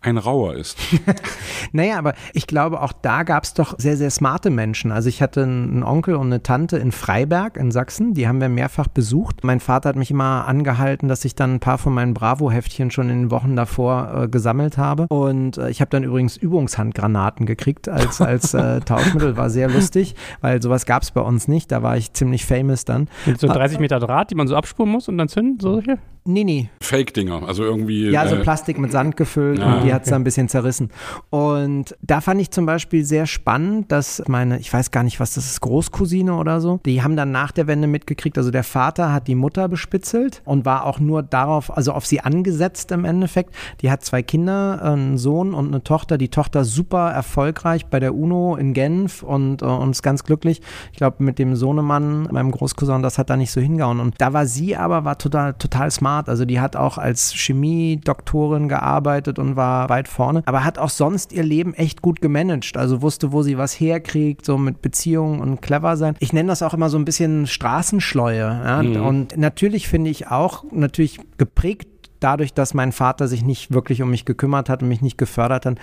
ein 0.00 0.16
Rauer 0.16 0.54
ist. 0.54 0.78
naja, 1.72 1.98
aber 1.98 2.14
ich 2.32 2.46
glaube, 2.46 2.82
auch 2.82 2.92
da 2.92 3.24
gab 3.24 3.42
es 3.42 3.54
doch 3.54 3.74
sehr, 3.78 3.96
sehr 3.96 4.10
smarte 4.10 4.48
Menschen. 4.48 4.92
Also 4.92 5.08
ich 5.08 5.20
hatte 5.20 5.42
einen 5.42 5.82
Onkel 5.82 6.14
und 6.14 6.26
eine 6.26 6.42
Tante 6.42 6.78
in 6.78 6.92
Freiberg 6.92 7.56
in 7.56 7.72
Sachsen, 7.72 8.14
die 8.14 8.28
haben 8.28 8.40
wir 8.40 8.48
mehrfach 8.48 8.86
besucht. 8.86 9.42
Mein 9.42 9.58
Vater 9.58 9.88
hat 9.88 9.96
mich 9.96 10.12
immer 10.12 10.46
angehalten, 10.46 11.08
dass 11.08 11.24
ich 11.24 11.34
dann 11.34 11.54
ein 11.54 11.60
paar 11.60 11.78
von 11.78 11.92
meinen 11.92 12.14
Bravo-Heftchen 12.14 12.92
schon 12.92 13.10
in 13.10 13.22
den 13.22 13.30
Wochen 13.32 13.56
davor 13.56 14.22
äh, 14.22 14.28
gesammelt 14.28 14.78
habe. 14.78 15.06
Und 15.08 15.58
äh, 15.58 15.68
ich 15.68 15.80
habe 15.80 15.90
dann 15.90 16.04
übrigens 16.04 16.36
Übungshandgranaten 16.36 17.44
gekriegt 17.44 17.88
als, 17.88 18.20
als 18.20 18.54
äh, 18.54 18.80
Tauschmittel. 18.84 19.36
War 19.36 19.50
sehr 19.50 19.68
lustig, 19.68 20.14
weil 20.40 20.62
sowas 20.62 20.86
gab 20.86 21.02
es 21.02 21.10
bei 21.10 21.20
uns 21.20 21.48
nicht. 21.48 21.72
Da 21.72 21.82
war 21.82 21.96
ich 21.96 22.12
ziemlich 22.12 22.46
famous 22.46 22.84
dann. 22.84 23.08
Mit 23.26 23.40
so 23.40 23.48
30 23.48 23.80
Meter 23.80 23.98
Draht, 23.98 24.30
die 24.30 24.36
man 24.36 24.46
so 24.46 24.54
abspulen 24.54 24.92
muss 24.92 25.08
und 25.08 25.18
dann 25.18 25.28
zünden, 25.28 25.58
solche? 25.58 25.98
Nee, 26.24 26.44
nee. 26.44 26.68
Fake-Dinger, 26.82 27.42
also 27.46 27.64
irgendwie. 27.64 28.10
Ja, 28.10 28.28
so 28.28 28.36
äh, 28.36 28.40
Plastik 28.40 28.78
mit 28.78 28.92
Sand 28.92 29.16
gefüllt 29.16 29.60
ja. 29.60 29.78
und 29.78 29.86
die 29.88 29.94
hat 29.94 30.04
es 30.04 30.10
dann 30.10 30.22
ein 30.22 30.24
bisschen 30.24 30.48
zerrissen. 30.48 30.90
Und 31.30 31.96
da 32.02 32.20
fand 32.20 32.40
ich 32.40 32.50
zum 32.50 32.66
Beispiel 32.66 33.04
sehr 33.04 33.26
spannend, 33.26 33.90
dass 33.92 34.22
meine, 34.28 34.58
ich 34.58 34.72
weiß 34.72 34.90
gar 34.90 35.02
nicht, 35.02 35.20
was 35.20 35.34
das 35.34 35.46
ist, 35.46 35.60
Großcousine 35.60 36.34
oder 36.34 36.60
so, 36.60 36.80
die 36.84 37.02
haben 37.02 37.16
dann 37.16 37.30
nach 37.30 37.52
der 37.52 37.66
Wende 37.66 37.88
mitgekriegt, 37.88 38.38
also 38.38 38.50
der 38.50 38.64
Vater 38.64 39.12
hat 39.12 39.28
die 39.28 39.34
Mutter 39.34 39.68
bespitzelt 39.68 40.42
und 40.44 40.64
war 40.64 40.84
auch 40.84 41.00
nur 41.00 41.22
darauf, 41.22 41.76
also 41.76 41.92
auf 41.92 42.06
sie 42.06 42.20
angesetzt 42.20 42.92
im 42.92 43.04
Endeffekt. 43.04 43.54
Die 43.80 43.90
hat 43.90 44.04
zwei 44.04 44.22
Kinder, 44.22 44.82
einen 44.82 45.18
Sohn 45.18 45.54
und 45.54 45.68
eine 45.68 45.82
Tochter. 45.82 46.18
Die 46.18 46.28
Tochter 46.28 46.64
super 46.64 47.10
erfolgreich 47.10 47.86
bei 47.86 48.00
der 48.00 48.14
UNO 48.14 48.56
in 48.56 48.74
Genf 48.74 49.22
und, 49.22 49.62
äh, 49.62 49.64
und 49.64 49.90
ist 49.90 50.02
ganz 50.02 50.24
glücklich. 50.24 50.60
Ich 50.92 50.98
glaube, 50.98 51.22
mit 51.22 51.38
dem 51.38 51.56
Sohnemann, 51.56 52.28
meinem 52.30 52.50
Großcousin, 52.50 53.02
das 53.02 53.18
hat 53.18 53.30
da 53.30 53.36
nicht 53.36 53.50
so 53.50 53.60
hingehauen. 53.60 54.00
Und 54.00 54.14
da 54.18 54.32
war 54.32 54.46
sie 54.46 54.76
aber, 54.76 55.04
war 55.04 55.18
total, 55.18 55.54
total 55.54 55.90
smart. 55.90 56.28
Also 56.28 56.44
die 56.44 56.60
hat 56.60 56.76
auch 56.76 56.98
als 56.98 57.32
Chemiedoktorin 57.32 58.68
gearbeitet 58.68 59.38
und 59.38 59.56
war 59.56 59.77
weit 59.88 60.08
vorne, 60.08 60.42
aber 60.46 60.64
hat 60.64 60.78
auch 60.78 60.90
sonst 60.90 61.32
ihr 61.32 61.42
Leben 61.42 61.74
echt 61.74 62.02
gut 62.02 62.20
gemanagt. 62.20 62.76
Also 62.76 63.02
wusste, 63.02 63.32
wo 63.32 63.42
sie 63.42 63.58
was 63.58 63.78
herkriegt, 63.78 64.44
so 64.44 64.58
mit 64.58 64.82
Beziehungen 64.82 65.40
und 65.40 65.60
clever 65.60 65.96
sein. 65.96 66.16
Ich 66.18 66.32
nenne 66.32 66.48
das 66.48 66.62
auch 66.62 66.74
immer 66.74 66.90
so 66.90 66.98
ein 66.98 67.04
bisschen 67.04 67.46
Straßenschleue. 67.46 68.38
Ja? 68.64 68.82
Mhm. 68.82 69.04
Und 69.04 69.36
natürlich 69.36 69.88
finde 69.88 70.10
ich 70.10 70.28
auch, 70.28 70.64
natürlich 70.70 71.20
geprägt 71.36 71.88
dadurch, 72.20 72.52
dass 72.54 72.74
mein 72.74 72.92
Vater 72.92 73.28
sich 73.28 73.44
nicht 73.44 73.72
wirklich 73.72 74.02
um 74.02 74.10
mich 74.10 74.24
gekümmert 74.24 74.68
hat 74.68 74.82
und 74.82 74.88
mich 74.88 75.02
nicht 75.02 75.18
gefördert 75.18 75.66
hat, 75.66 75.78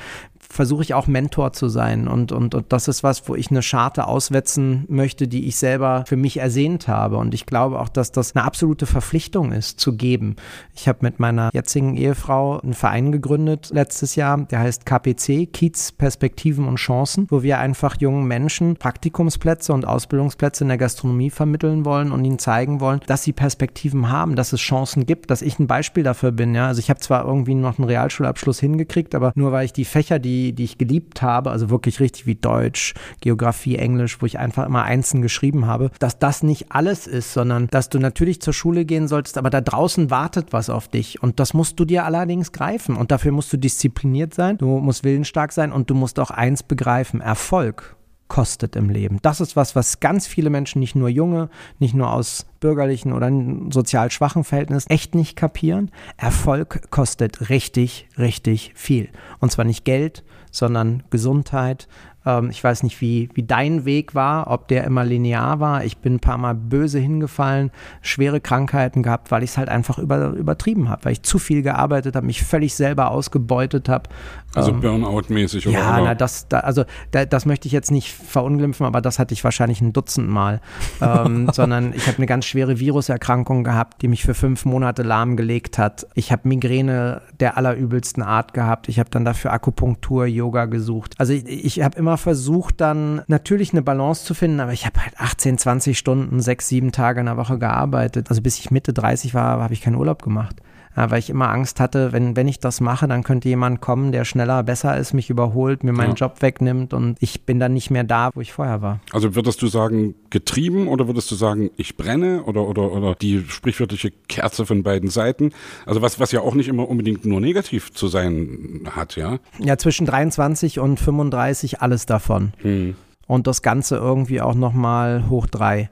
versuche 0.50 0.84
ich 0.84 0.94
auch 0.94 1.08
Mentor 1.08 1.54
zu 1.54 1.68
sein. 1.68 2.08
Und, 2.08 2.32
und, 2.32 2.56
und 2.56 2.72
das 2.72 2.88
ist 2.88 3.04
was, 3.04 3.28
wo 3.28 3.36
ich 3.36 3.52
eine 3.52 3.62
Scharte 3.62 4.08
auswetzen 4.08 4.86
möchte, 4.88 5.28
die 5.28 5.48
ich 5.48 5.58
selber 5.58 6.04
für 6.08 6.18
mich 6.18 6.38
ersehnt 6.38 6.88
habe. 6.88 7.18
Und 7.18 7.34
ich 7.34 7.46
glaube 7.46 7.80
auch, 7.80 7.90
dass 7.90 8.12
das 8.12 8.36
eine 8.36 8.46
absolute 8.46 8.86
Verpflichtung 8.86 9.52
ist, 9.52 9.80
zu 9.80 9.96
geben. 9.96 10.36
Ich 10.76 10.88
habe 10.88 11.00
mit 11.02 11.20
meiner 11.20 11.50
jetzigen 11.54 11.96
Ehefrau 11.98 12.60
einen 12.60 12.74
Verein 12.74 13.12
gegründet 13.12 13.70
letztes 13.74 14.16
Jahr, 14.16 14.38
der 14.38 14.60
heißt 14.60 14.86
KPC, 14.86 15.52
Kiez, 15.52 15.92
Perspektiven 15.92 16.68
und 16.68 16.78
Chancen, 16.78 17.28
wo 17.30 17.44
wir 17.44 17.60
einfach 17.60 17.98
jungen 18.00 18.28
Menschen 18.28 18.76
Praktikumsplätze 18.76 19.74
und 19.74 19.86
Ausbildungsplätze 19.86 20.64
in 20.64 20.70
der 20.70 20.78
Gastronomie 20.78 21.30
vermitteln 21.30 21.86
wollen 21.86 22.12
und 22.12 22.24
ihnen 22.26 22.40
zeigen 22.40 22.80
wollen, 22.80 23.02
dass 23.08 23.24
sie 23.24 23.34
Perspektiven 23.34 24.10
haben, 24.10 24.36
dass 24.36 24.54
es 24.54 24.62
Chancen 24.62 25.06
gibt, 25.06 25.32
dass 25.32 25.42
ich 25.42 25.60
ein 25.60 25.68
Beispiel 25.68 26.04
dafür 26.04 26.32
bin. 26.32 26.56
Ja? 26.56 26.68
Also 26.68 26.80
ich 26.80 26.90
habe 26.90 27.00
zwar 27.00 27.26
irgendwie 27.26 27.56
noch 27.56 27.78
einen 27.78 27.88
Realschulabschluss 27.88 28.60
hingekriegt, 28.60 29.16
aber 29.16 29.32
nur 29.36 29.52
weil 29.52 29.66
ich 29.66 29.74
die 29.74 29.86
Fächer, 29.86 30.20
die 30.20 30.35
die, 30.54 30.64
ich 30.64 30.78
geliebt 30.78 31.22
habe, 31.22 31.52
also 31.52 31.70
wirklich 31.70 32.00
richtig 32.00 32.26
wie 32.26 32.36
Deutsch, 32.36 32.94
Geografie, 33.22 33.78
Englisch, 33.78 34.22
wo 34.22 34.26
ich 34.26 34.40
einfach 34.40 34.66
immer 34.66 34.84
einzeln 34.84 35.22
geschrieben 35.22 35.66
habe, 35.66 35.92
dass 36.00 36.20
das 36.20 36.44
nicht 36.44 36.72
alles 36.72 37.08
ist, 37.08 37.34
sondern 37.34 37.68
dass 37.68 37.90
du 37.90 38.00
natürlich 38.00 38.42
zur 38.42 38.54
Schule 38.54 38.86
gehen 38.86 39.08
solltest, 39.08 39.38
aber 39.38 39.50
da 39.50 39.62
draußen 39.62 40.10
wartet 40.10 40.54
was 40.54 40.70
auf 40.70 40.88
dich. 40.88 41.22
Und 41.22 41.40
das 41.40 41.54
musst 41.54 41.80
du 41.80 41.86
dir 41.86 42.06
allerdings 42.06 42.52
greifen. 42.52 42.96
Und 42.96 43.12
dafür 43.12 43.32
musst 43.32 43.52
du 43.54 43.58
diszipliniert 43.58 44.34
sein, 44.34 44.58
du 44.58 44.78
musst 44.80 45.04
willensstark 45.04 45.52
sein 45.52 45.72
und 45.72 45.90
du 45.90 45.96
musst 45.96 46.20
auch 46.20 46.32
eins 46.32 46.64
begreifen, 46.64 47.22
Erfolg 47.22 47.96
kostet 48.28 48.76
im 48.76 48.90
Leben. 48.90 49.20
Das 49.22 49.40
ist 49.40 49.56
was, 49.56 49.76
was 49.76 50.00
ganz 50.00 50.28
viele 50.28 50.50
Menschen, 50.50 50.80
nicht 50.80 50.96
nur 50.96 51.10
junge, 51.10 51.50
nicht 51.80 51.94
nur 51.94 52.12
aus 52.12 52.46
bürgerlichen 52.60 53.14
oder 53.14 53.32
sozial 53.72 54.12
schwachen 54.12 54.44
Verhältnissen, 54.44 54.90
echt 54.90 55.14
nicht 55.16 55.36
kapieren. 55.36 55.92
Erfolg 56.18 56.90
kostet 56.90 57.50
richtig, 57.50 58.08
richtig 58.18 58.72
viel. 58.76 59.10
Und 59.40 59.52
zwar 59.52 59.66
nicht 59.66 59.86
Geld, 59.86 60.24
sondern 60.52 61.04
Gesundheit, 61.10 61.88
ähm, 62.26 62.50
ich 62.50 62.64
weiß 62.64 62.84
nicht, 62.84 63.02
wie, 63.02 63.30
wie 63.34 63.44
dein 63.44 63.86
Weg 63.86 64.16
war, 64.16 64.50
ob 64.50 64.68
der 64.68 64.84
immer 64.84 65.06
linear 65.06 65.60
war. 65.60 65.84
Ich 65.84 65.98
bin 65.98 66.16
ein 66.16 66.20
paar 66.20 66.38
Mal 66.38 66.56
böse 66.56 67.00
hingefallen, 67.00 67.72
schwere 68.02 68.42
Krankheiten 68.42 69.04
gehabt, 69.04 69.32
weil 69.32 69.44
ich 69.44 69.52
es 69.52 69.58
halt 69.58 69.70
einfach 69.70 69.98
über, 70.00 70.30
übertrieben 70.30 70.90
habe, 70.90 71.06
weil 71.06 71.14
ich 71.14 71.24
zu 71.24 71.40
viel 71.40 71.62
gearbeitet 71.62 72.16
habe, 72.16 72.26
mich 72.26 72.44
völlig 72.44 72.74
selber 72.76 73.12
ausgebeutet 73.12 73.90
habe. 73.90 74.10
Also 74.54 74.72
ähm, 74.72 74.82
Burnout-mäßig 74.82 75.68
oder? 75.68 75.78
Ja, 75.78 76.02
na, 76.02 76.16
das, 76.16 76.48
da, 76.48 76.62
also 76.62 76.86
da, 77.12 77.26
das 77.26 77.46
möchte 77.46 77.68
ich 77.68 77.72
jetzt 77.72 77.92
nicht 77.92 78.12
verunglimpfen, 78.12 78.86
aber 78.86 79.02
das 79.02 79.20
hatte 79.20 79.34
ich 79.34 79.44
wahrscheinlich 79.44 79.82
ein 79.82 79.94
Dutzend 79.94 80.30
Mal. 80.30 80.62
ähm, 81.02 81.50
sondern 81.54 81.94
ich 81.94 82.08
habe 82.08 82.18
eine 82.18 82.26
ganz 82.26 82.46
schwere 82.46 82.80
Viruserkrankung 82.80 83.64
gehabt, 83.64 84.02
die 84.02 84.08
mich 84.08 84.24
für 84.24 84.34
fünf 84.34 84.66
Monate 84.66 85.04
lahmgelegt 85.04 85.78
hat. 85.78 86.08
Ich 86.16 86.32
habe 86.32 86.48
Migräne 86.48 87.22
der 87.40 87.58
allerübelsten 87.58 88.24
Art 88.24 88.54
gehabt. 88.54 88.90
Ich 88.90 89.00
habe 89.00 89.10
dann 89.10 89.26
dafür 89.26 89.52
Akupunktur, 89.52 90.26
Yoga 90.26 90.66
gesucht. 90.66 91.16
Also 91.18 91.34
ich, 91.34 91.46
ich 91.66 91.84
habe 91.84 91.98
immer 91.98 92.15
versucht, 92.18 92.82
dann 92.82 93.22
natürlich 93.28 93.72
eine 93.72 93.82
Balance 93.82 94.26
zu 94.26 94.34
finden, 94.34 94.60
aber 94.60 94.74
ich 94.74 94.86
habe 94.86 95.02
halt 95.02 95.14
18, 95.18 95.58
20 95.58 95.98
Stunden, 95.98 96.42
sechs, 96.42 96.68
sieben 96.68 96.92
Tage 96.92 97.20
in 97.20 97.26
der 97.26 97.38
Woche 97.38 97.58
gearbeitet. 97.60 98.30
Also 98.30 98.42
bis 98.42 98.60
ich 98.60 98.72
Mitte 98.72 98.94
30 98.94 99.34
war, 99.34 99.62
habe 99.62 99.74
ich 99.74 99.82
keinen 99.82 99.96
Urlaub 99.96 100.24
gemacht. 100.24 100.62
Ja, 100.96 101.12
weil 101.12 101.20
ich 101.20 101.30
immer 101.30 101.50
Angst 101.50 101.80
hatte, 101.80 102.14
wenn, 102.14 102.36
wenn 102.36 102.48
ich 102.48 102.60
das 102.60 102.80
mache, 102.80 103.08
dann 103.08 103.24
könnte 103.24 103.50
jemand 103.50 103.82
kommen, 103.82 104.12
der 104.12 104.24
schneller, 104.24 104.64
besser 104.64 104.98
ist, 104.98 105.14
mich 105.14 105.30
überholt, 105.30 105.84
mir 105.84 105.92
meinen 105.92 106.16
ja. 106.16 106.28
Job 106.28 106.42
wegnimmt 106.42 106.94
und 106.94 107.18
ich 107.20 107.42
bin 107.42 107.60
dann 107.60 107.74
nicht 107.74 107.92
mehr 107.92 108.06
da, 108.06 108.30
wo 108.34 108.42
ich 108.42 108.54
vorher 108.54 108.82
war. 108.82 109.02
Also 109.12 109.36
würdest 109.36 109.62
du 109.62 109.68
sagen, 109.68 110.16
getrieben 110.30 110.88
oder 110.88 111.08
würdest 111.08 111.30
du 111.32 111.36
sagen, 111.36 111.70
ich 111.76 111.98
brenne 111.98 112.44
oder, 112.44 112.66
oder, 112.68 112.92
oder 112.92 113.16
die 113.16 113.44
sprichwörtliche 113.48 114.12
Kerze 114.30 114.66
von 114.66 114.84
beiden 114.84 115.10
Seiten? 115.10 115.52
Also 115.86 116.02
was, 116.02 116.20
was 116.20 116.32
ja 116.32 116.40
auch 116.40 116.56
nicht 116.56 116.70
immer 116.70 116.88
unbedingt 116.88 117.26
nur 117.26 117.42
negativ 117.42 117.94
zu 117.94 118.08
sein 118.08 118.90
hat, 118.96 119.18
ja? 119.18 119.40
Ja, 119.60 119.78
zwischen 119.78 120.06
23 120.06 120.80
und 120.80 121.00
35 121.00 121.82
alles 121.82 122.06
davon. 122.06 122.54
Hm 122.62 122.96
und 123.28 123.48
das 123.48 123.62
Ganze 123.64 123.96
irgendwie 123.96 124.40
auch 124.40 124.54
nochmal 124.54 125.28
hoch 125.30 125.48
drei. 125.48 125.90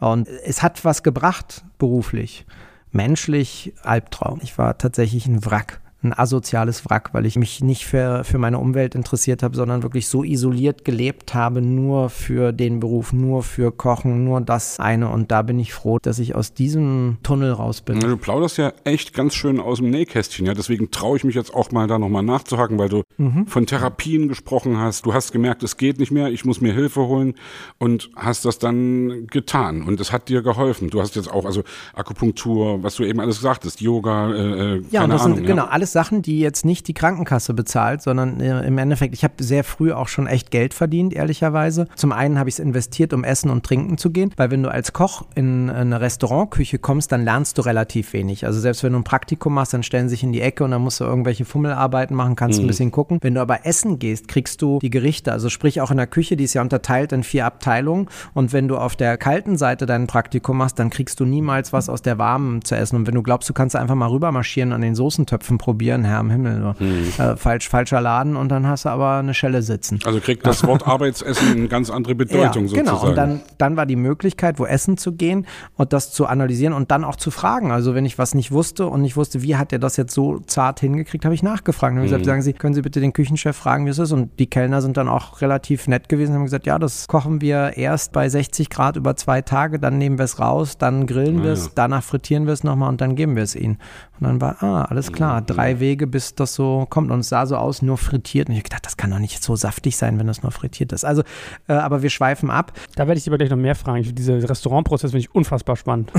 Und 0.00 0.28
es 0.28 0.62
hat 0.62 0.84
was 0.84 1.02
gebracht 1.02 1.64
beruflich 1.78 2.44
menschlich 2.94 3.74
Albtraum. 3.82 4.40
Ich 4.42 4.56
war 4.56 4.78
tatsächlich 4.78 5.26
ein 5.26 5.44
Wrack 5.44 5.80
ein 6.04 6.12
asoziales 6.12 6.84
Wrack, 6.88 7.10
weil 7.12 7.26
ich 7.26 7.36
mich 7.36 7.62
nicht 7.62 7.86
für, 7.86 8.24
für 8.24 8.38
meine 8.38 8.58
Umwelt 8.58 8.94
interessiert 8.94 9.42
habe, 9.42 9.56
sondern 9.56 9.82
wirklich 9.82 10.06
so 10.06 10.22
isoliert 10.22 10.84
gelebt 10.84 11.34
habe, 11.34 11.62
nur 11.62 12.10
für 12.10 12.52
den 12.52 12.78
Beruf, 12.78 13.12
nur 13.12 13.42
für 13.42 13.72
Kochen, 13.72 14.24
nur 14.24 14.40
das 14.40 14.78
eine. 14.78 15.08
Und 15.08 15.30
da 15.30 15.42
bin 15.42 15.58
ich 15.58 15.72
froh, 15.72 15.98
dass 16.00 16.18
ich 16.18 16.34
aus 16.34 16.52
diesem 16.52 17.16
Tunnel 17.22 17.52
raus 17.52 17.80
bin. 17.80 18.00
Du 18.00 18.16
plauderst 18.16 18.58
ja 18.58 18.72
echt 18.84 19.14
ganz 19.14 19.34
schön 19.34 19.58
aus 19.58 19.78
dem 19.78 19.90
Nähkästchen, 19.90 20.46
ja. 20.46 20.54
Deswegen 20.54 20.90
traue 20.90 21.16
ich 21.16 21.24
mich 21.24 21.34
jetzt 21.34 21.54
auch 21.54 21.72
mal 21.72 21.86
da 21.86 21.98
nochmal 21.98 22.22
nachzuhaken, 22.22 22.78
weil 22.78 22.88
du 22.88 23.02
mhm. 23.16 23.46
von 23.46 23.66
Therapien 23.66 24.28
gesprochen 24.28 24.78
hast. 24.78 25.06
Du 25.06 25.14
hast 25.14 25.32
gemerkt, 25.32 25.62
es 25.62 25.76
geht 25.76 25.98
nicht 25.98 26.12
mehr, 26.12 26.28
ich 26.28 26.44
muss 26.44 26.60
mir 26.60 26.74
Hilfe 26.74 27.00
holen 27.06 27.34
und 27.78 28.10
hast 28.14 28.44
das 28.44 28.58
dann 28.58 29.26
getan. 29.28 29.82
Und 29.82 30.00
es 30.00 30.12
hat 30.12 30.28
dir 30.28 30.42
geholfen. 30.42 30.90
Du 30.90 31.00
hast 31.00 31.16
jetzt 31.16 31.30
auch, 31.30 31.46
also 31.46 31.62
Akupunktur, 31.94 32.82
was 32.82 32.96
du 32.96 33.04
eben 33.04 33.20
alles 33.20 33.40
sagtest, 33.40 33.80
Yoga, 33.80 34.30
äh, 34.30 34.74
äh 34.76 34.82
ja, 34.90 35.00
keine 35.00 35.14
Ahnung. 35.14 35.36
Sind, 35.36 35.44
ja. 35.44 35.50
Genau, 35.54 35.64
alles 35.64 35.93
Sachen, 35.94 36.20
die 36.20 36.40
jetzt 36.40 36.66
nicht 36.66 36.88
die 36.88 36.92
Krankenkasse 36.92 37.54
bezahlt, 37.54 38.02
sondern 38.02 38.40
äh, 38.40 38.66
im 38.66 38.76
Endeffekt, 38.76 39.14
ich 39.14 39.24
habe 39.24 39.42
sehr 39.42 39.64
früh 39.64 39.92
auch 39.92 40.08
schon 40.08 40.26
echt 40.26 40.50
Geld 40.50 40.74
verdient, 40.74 41.14
ehrlicherweise. 41.14 41.86
Zum 41.94 42.12
einen 42.12 42.38
habe 42.38 42.50
ich 42.50 42.56
es 42.56 42.58
investiert, 42.58 43.14
um 43.14 43.24
essen 43.24 43.48
und 43.48 43.64
trinken 43.64 43.96
zu 43.96 44.10
gehen, 44.10 44.32
weil 44.36 44.50
wenn 44.50 44.62
du 44.62 44.70
als 44.70 44.92
Koch 44.92 45.24
in 45.34 45.70
eine 45.70 46.00
Restaurantküche 46.00 46.78
kommst, 46.78 47.12
dann 47.12 47.24
lernst 47.24 47.56
du 47.56 47.62
relativ 47.62 48.12
wenig. 48.12 48.44
Also 48.44 48.60
selbst 48.60 48.82
wenn 48.82 48.92
du 48.92 48.98
ein 48.98 49.04
Praktikum 49.04 49.54
machst, 49.54 49.72
dann 49.72 49.84
stellen 49.84 50.08
sich 50.08 50.22
in 50.22 50.32
die 50.32 50.40
Ecke 50.40 50.64
und 50.64 50.72
dann 50.72 50.82
musst 50.82 51.00
du 51.00 51.04
irgendwelche 51.04 51.44
Fummelarbeiten 51.44 52.16
machen, 52.16 52.36
kannst 52.36 52.58
mhm. 52.58 52.64
ein 52.64 52.68
bisschen 52.68 52.90
gucken. 52.90 53.18
Wenn 53.22 53.34
du 53.34 53.40
aber 53.40 53.64
essen 53.64 53.98
gehst, 54.00 54.26
kriegst 54.26 54.60
du 54.60 54.80
die 54.80 54.90
Gerichte, 54.90 55.30
also 55.30 55.48
sprich 55.48 55.80
auch 55.80 55.92
in 55.92 55.96
der 55.96 56.08
Küche, 56.08 56.36
die 56.36 56.44
ist 56.44 56.54
ja 56.54 56.62
unterteilt 56.62 57.12
in 57.12 57.22
vier 57.22 57.46
Abteilungen 57.46 58.08
und 58.34 58.52
wenn 58.52 58.66
du 58.66 58.76
auf 58.76 58.96
der 58.96 59.16
kalten 59.16 59.56
Seite 59.56 59.86
dein 59.86 60.08
Praktikum 60.08 60.58
machst, 60.58 60.78
dann 60.78 60.90
kriegst 60.90 61.20
du 61.20 61.24
niemals 61.24 61.72
was 61.72 61.88
aus 61.88 62.02
der 62.02 62.18
warmen 62.18 62.64
zu 62.64 62.74
essen 62.74 62.96
und 62.96 63.06
wenn 63.06 63.14
du 63.14 63.22
glaubst, 63.22 63.48
du 63.48 63.54
kannst 63.54 63.76
einfach 63.76 63.94
mal 63.94 64.08
rüber 64.08 64.32
marschieren 64.32 64.72
an 64.72 64.80
den 64.80 64.96
Soßentöpfen 64.96 65.58
probieren, 65.58 65.83
Herr 65.92 66.20
im 66.20 66.30
Himmel, 66.30 66.74
mhm. 66.78 67.12
äh, 67.18 67.36
falsch, 67.36 67.68
falscher 67.68 68.00
Laden 68.00 68.36
und 68.36 68.48
dann 68.48 68.66
hast 68.66 68.84
du 68.84 68.88
aber 68.88 69.16
eine 69.16 69.34
Schelle 69.34 69.62
sitzen. 69.62 70.00
Also 70.04 70.20
kriegt 70.20 70.46
das 70.46 70.66
Wort 70.66 70.86
Arbeitsessen 70.86 71.52
eine 71.52 71.68
ganz 71.68 71.90
andere 71.90 72.14
Bedeutung 72.14 72.40
ja, 72.40 72.50
genau. 72.50 72.68
sozusagen. 72.68 72.84
Genau, 72.84 73.08
und 73.08 73.16
dann, 73.16 73.40
dann 73.58 73.76
war 73.76 73.86
die 73.86 73.96
Möglichkeit, 73.96 74.58
wo 74.58 74.66
essen 74.66 74.96
zu 74.96 75.12
gehen 75.12 75.46
und 75.76 75.92
das 75.92 76.12
zu 76.12 76.26
analysieren 76.26 76.72
und 76.72 76.90
dann 76.90 77.04
auch 77.04 77.16
zu 77.16 77.30
fragen. 77.30 77.70
Also 77.70 77.94
wenn 77.94 78.04
ich 78.04 78.18
was 78.18 78.34
nicht 78.34 78.52
wusste 78.52 78.86
und 78.86 79.02
nicht 79.02 79.16
wusste, 79.16 79.42
wie 79.42 79.56
hat 79.56 79.72
er 79.72 79.78
das 79.78 79.96
jetzt 79.96 80.14
so 80.14 80.40
zart 80.40 80.80
hingekriegt, 80.80 81.24
habe 81.24 81.34
ich 81.34 81.42
nachgefragt. 81.42 81.92
Und 81.92 82.00
mhm. 82.00 82.04
gesagt, 82.04 82.24
sagen 82.24 82.42
Sie, 82.42 82.52
können 82.52 82.74
Sie 82.74 82.82
bitte 82.82 83.00
den 83.00 83.12
Küchenchef 83.12 83.56
fragen, 83.56 83.86
wie 83.86 83.90
es 83.90 83.98
ist? 83.98 84.12
Und 84.12 84.38
die 84.38 84.46
Kellner 84.46 84.82
sind 84.82 84.96
dann 84.96 85.08
auch 85.08 85.40
relativ 85.40 85.88
nett 85.88 86.08
gewesen 86.08 86.32
und 86.32 86.38
haben 86.38 86.44
gesagt, 86.44 86.66
ja, 86.66 86.78
das 86.78 87.06
kochen 87.08 87.40
wir 87.40 87.76
erst 87.76 88.12
bei 88.12 88.28
60 88.28 88.70
Grad 88.70 88.96
über 88.96 89.16
zwei 89.16 89.42
Tage, 89.42 89.78
dann 89.78 89.98
nehmen 89.98 90.18
wir 90.18 90.24
es 90.24 90.38
raus, 90.38 90.78
dann 90.78 91.06
grillen 91.06 91.40
ah, 91.40 91.44
wir 91.44 91.52
es, 91.52 91.66
ja. 91.66 91.72
danach 91.74 92.02
frittieren 92.02 92.46
wir 92.46 92.52
es 92.52 92.64
nochmal 92.64 92.88
und 92.88 93.00
dann 93.00 93.16
geben 93.16 93.36
wir 93.36 93.42
es 93.42 93.54
ihnen. 93.54 93.78
Und 94.20 94.26
dann 94.26 94.40
war, 94.40 94.62
ah, 94.62 94.82
alles 94.82 95.12
klar, 95.12 95.40
mhm. 95.40 95.46
Wege, 95.80 96.06
bis 96.06 96.34
das 96.34 96.54
so 96.54 96.86
kommt. 96.88 97.10
Und 97.10 97.20
es 97.20 97.28
sah 97.28 97.46
so 97.46 97.56
aus, 97.56 97.82
nur 97.82 97.98
frittiert. 97.98 98.48
Und 98.48 98.56
ich 98.56 98.64
gedacht, 98.64 98.84
das 98.86 98.96
kann 98.96 99.10
doch 99.10 99.18
nicht 99.18 99.42
so 99.42 99.56
saftig 99.56 99.96
sein, 99.96 100.18
wenn 100.18 100.26
das 100.26 100.42
nur 100.42 100.52
frittiert 100.52 100.92
ist. 100.92 101.04
Also, 101.04 101.22
äh, 101.68 101.74
aber 101.74 102.02
wir 102.02 102.10
schweifen 102.10 102.50
ab. 102.50 102.72
Da 102.96 103.06
werde 103.06 103.18
ich 103.18 103.26
aber 103.28 103.38
gleich 103.38 103.50
noch 103.50 103.56
mehr 103.56 103.74
fragen. 103.74 104.02
Dieser 104.14 104.48
Restaurantprozess 104.48 105.10
finde 105.10 105.20
ich 105.20 105.34
unfassbar 105.34 105.76
spannend. 105.76 106.12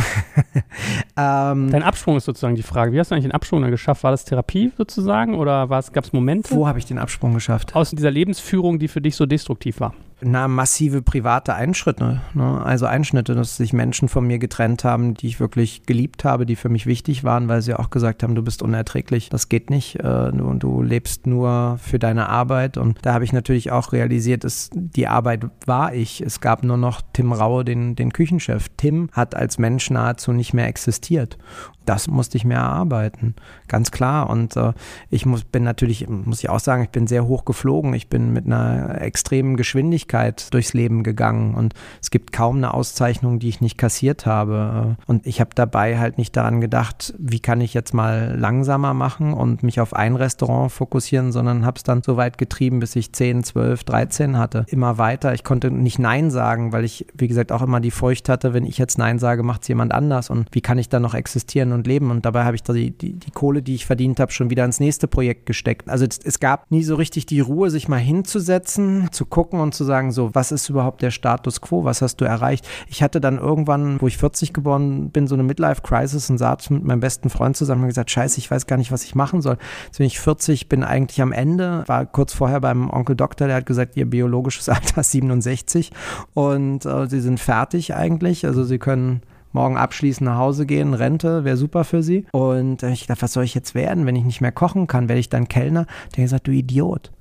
ähm, 1.17 1.69
Dein 1.71 1.83
Absprung 1.83 2.17
ist 2.17 2.25
sozusagen 2.25 2.55
die 2.55 2.63
Frage. 2.63 2.91
Wie 2.91 2.99
hast 2.99 3.11
du 3.11 3.15
eigentlich 3.15 3.25
den 3.25 3.31
Absprung 3.31 3.61
dann 3.61 3.71
geschafft? 3.71 4.03
War 4.03 4.11
das 4.11 4.25
Therapie 4.25 4.71
sozusagen 4.77 5.35
oder 5.35 5.67
gab 5.67 6.03
es 6.03 6.13
Momente? 6.13 6.55
Wo 6.55 6.67
habe 6.67 6.79
ich 6.79 6.85
den 6.85 6.97
Absprung 6.97 7.33
geschafft? 7.33 7.75
Aus 7.75 7.91
dieser 7.91 8.11
Lebensführung, 8.11 8.79
die 8.79 8.87
für 8.87 9.01
dich 9.01 9.15
so 9.15 9.25
destruktiv 9.25 9.79
war 9.79 9.93
na, 10.21 10.47
massive 10.47 11.01
private 11.01 11.53
Einschritte. 11.53 12.21
Ne? 12.33 12.63
Also 12.63 12.85
Einschnitte, 12.85 13.35
dass 13.35 13.57
sich 13.57 13.73
Menschen 13.73 14.07
von 14.07 14.25
mir 14.25 14.39
getrennt 14.39 14.83
haben, 14.83 15.13
die 15.13 15.27
ich 15.27 15.39
wirklich 15.39 15.83
geliebt 15.83 16.23
habe, 16.23 16.45
die 16.45 16.55
für 16.55 16.69
mich 16.69 16.85
wichtig 16.85 17.23
waren, 17.23 17.47
weil 17.47 17.61
sie 17.61 17.73
auch 17.73 17.89
gesagt 17.89 18.23
haben, 18.23 18.35
du 18.35 18.41
bist 18.41 18.61
unerträglich, 18.61 19.29
das 19.29 19.49
geht 19.49 19.69
nicht 19.69 19.99
äh, 19.99 20.31
du, 20.31 20.53
du 20.53 20.81
lebst 20.81 21.27
nur 21.27 21.77
für 21.81 21.99
deine 21.99 22.29
Arbeit. 22.29 22.77
Und 22.77 22.99
da 23.01 23.13
habe 23.13 23.25
ich 23.25 23.33
natürlich 23.33 23.71
auch 23.71 23.91
realisiert, 23.91 24.43
dass 24.43 24.69
die 24.73 25.07
Arbeit 25.07 25.45
war 25.65 25.93
ich. 25.93 26.21
Es 26.21 26.39
gab 26.39 26.63
nur 26.63 26.77
noch 26.77 27.01
Tim 27.13 27.33
Raue, 27.33 27.65
den, 27.65 27.95
den 27.95 28.13
Küchenchef. 28.13 28.69
Tim 28.77 29.09
hat 29.11 29.35
als 29.35 29.57
Mensch 29.57 29.89
nahezu 29.89 30.31
nicht 30.31 30.53
mehr 30.53 30.67
existiert 30.67 31.37
das 31.85 32.07
musste 32.07 32.37
ich 32.37 32.45
mir 32.45 32.55
erarbeiten, 32.55 33.35
ganz 33.67 33.91
klar. 33.91 34.29
Und 34.29 34.55
äh, 34.55 34.73
ich 35.09 35.25
muss, 35.25 35.43
bin 35.43 35.63
natürlich, 35.63 36.07
muss 36.07 36.39
ich 36.39 36.49
auch 36.49 36.59
sagen, 36.59 36.83
ich 36.83 36.89
bin 36.89 37.07
sehr 37.07 37.25
hoch 37.27 37.45
geflogen. 37.45 37.93
Ich 37.93 38.09
bin 38.09 38.33
mit 38.33 38.45
einer 38.45 39.01
extremen 39.01 39.55
Geschwindigkeit 39.57 40.53
durchs 40.53 40.73
Leben 40.73 41.03
gegangen 41.03 41.55
und 41.55 41.73
es 42.01 42.11
gibt 42.11 42.31
kaum 42.31 42.57
eine 42.57 42.73
Auszeichnung, 42.73 43.39
die 43.39 43.49
ich 43.49 43.61
nicht 43.61 43.77
kassiert 43.77 44.25
habe. 44.25 44.97
Und 45.05 45.25
ich 45.25 45.39
habe 45.39 45.51
dabei 45.55 45.97
halt 45.97 46.17
nicht 46.17 46.35
daran 46.35 46.61
gedacht, 46.61 47.13
wie 47.17 47.39
kann 47.39 47.61
ich 47.61 47.73
jetzt 47.73 47.93
mal 47.93 48.35
langsamer 48.37 48.93
machen 48.93 49.33
und 49.33 49.63
mich 49.63 49.79
auf 49.79 49.93
ein 49.93 50.15
Restaurant 50.15 50.71
fokussieren, 50.71 51.31
sondern 51.31 51.65
habe 51.65 51.77
es 51.77 51.83
dann 51.83 52.01
so 52.03 52.17
weit 52.17 52.37
getrieben, 52.37 52.79
bis 52.79 52.95
ich 52.95 53.13
10, 53.13 53.43
12, 53.43 53.83
13 53.83 54.37
hatte. 54.37 54.65
Immer 54.67 54.97
weiter. 54.97 55.33
Ich 55.33 55.43
konnte 55.43 55.71
nicht 55.71 55.99
Nein 55.99 56.31
sagen, 56.31 56.71
weil 56.71 56.83
ich, 56.83 57.05
wie 57.13 57.27
gesagt, 57.27 57.51
auch 57.51 57.61
immer 57.61 57.79
die 57.79 57.91
Furcht 57.91 58.29
hatte, 58.29 58.53
wenn 58.53 58.65
ich 58.65 58.77
jetzt 58.77 58.97
Nein 58.97 59.19
sage, 59.19 59.43
macht 59.43 59.63
es 59.63 59.67
jemand 59.67 59.93
anders. 59.93 60.29
Und 60.29 60.47
wie 60.51 60.61
kann 60.61 60.77
ich 60.77 60.89
dann 60.89 61.01
noch 61.01 61.13
existieren? 61.13 61.71
Und 61.75 61.85
leben. 61.87 62.09
Und 62.09 62.25
dabei 62.25 62.43
habe 62.43 62.55
ich 62.55 62.63
die, 62.63 62.91
die, 62.91 63.13
die, 63.13 63.31
Kohle, 63.31 63.61
die 63.61 63.75
ich 63.75 63.85
verdient 63.85 64.19
habe, 64.19 64.31
schon 64.31 64.49
wieder 64.49 64.65
ins 64.65 64.79
nächste 64.79 65.07
Projekt 65.07 65.45
gesteckt. 65.45 65.89
Also 65.89 66.05
es, 66.05 66.19
es, 66.23 66.39
gab 66.39 66.69
nie 66.71 66.83
so 66.83 66.95
richtig 66.95 67.25
die 67.25 67.39
Ruhe, 67.39 67.69
sich 67.69 67.87
mal 67.87 67.97
hinzusetzen, 67.97 69.09
zu 69.11 69.25
gucken 69.25 69.59
und 69.59 69.75
zu 69.75 69.83
sagen, 69.83 70.11
so, 70.11 70.33
was 70.33 70.51
ist 70.51 70.69
überhaupt 70.69 71.01
der 71.01 71.11
Status 71.11 71.61
quo? 71.61 71.83
Was 71.83 72.01
hast 72.01 72.17
du 72.17 72.25
erreicht? 72.25 72.67
Ich 72.87 73.03
hatte 73.03 73.21
dann 73.21 73.37
irgendwann, 73.37 74.01
wo 74.01 74.07
ich 74.07 74.17
40 74.17 74.53
geboren 74.53 75.09
bin, 75.11 75.27
so 75.27 75.35
eine 75.35 75.43
Midlife-Crisis 75.43 76.29
und 76.29 76.37
saß 76.37 76.69
mit 76.71 76.83
meinem 76.83 76.99
besten 76.99 77.29
Freund 77.29 77.55
zusammen 77.55 77.83
und 77.83 77.89
gesagt, 77.89 78.11
scheiße, 78.11 78.39
ich 78.39 78.49
weiß 78.49 78.67
gar 78.67 78.77
nicht, 78.77 78.91
was 78.91 79.03
ich 79.03 79.15
machen 79.15 79.41
soll. 79.41 79.57
Jetzt 79.85 79.97
bin 79.97 80.07
ich 80.07 80.19
40, 80.19 80.69
bin 80.69 80.83
eigentlich 80.83 81.21
am 81.21 81.31
Ende, 81.31 81.83
war 81.87 82.05
kurz 82.05 82.33
vorher 82.33 82.61
beim 82.61 82.89
Onkel 82.89 83.15
Doktor, 83.15 83.47
der 83.47 83.57
hat 83.57 83.65
gesagt, 83.65 83.97
ihr 83.97 84.09
biologisches 84.09 84.69
Alter 84.69 85.01
ist 85.01 85.11
67 85.11 85.91
und 86.33 86.85
äh, 86.85 87.07
sie 87.07 87.19
sind 87.19 87.39
fertig 87.39 87.95
eigentlich. 87.95 88.45
Also 88.45 88.63
sie 88.63 88.79
können 88.79 89.21
morgen 89.55 89.77
abschließend 89.77 90.25
nach 90.25 90.37
Hause 90.37 90.67
gehen, 90.67 90.93
Rente, 90.93 91.43
wäre 91.43 91.57
super 91.57 91.83
für 91.83 92.03
sie. 92.03 92.27
Und 92.31 92.83
ich 92.83 93.07
dachte, 93.07 93.23
was 93.23 93.33
soll 93.33 93.45
ich 93.45 93.55
jetzt 93.55 93.73
werden, 93.73 94.05
wenn 94.05 94.15
ich 94.15 94.23
nicht 94.23 94.41
mehr 94.41 94.51
kochen 94.51 94.85
kann? 94.85 95.09
Werde 95.09 95.19
ich 95.19 95.29
dann 95.29 95.47
Kellner? 95.47 95.85
Der 96.11 96.23
hat 96.23 96.25
gesagt, 96.25 96.47
du 96.47 96.51
Idiot. 96.51 97.11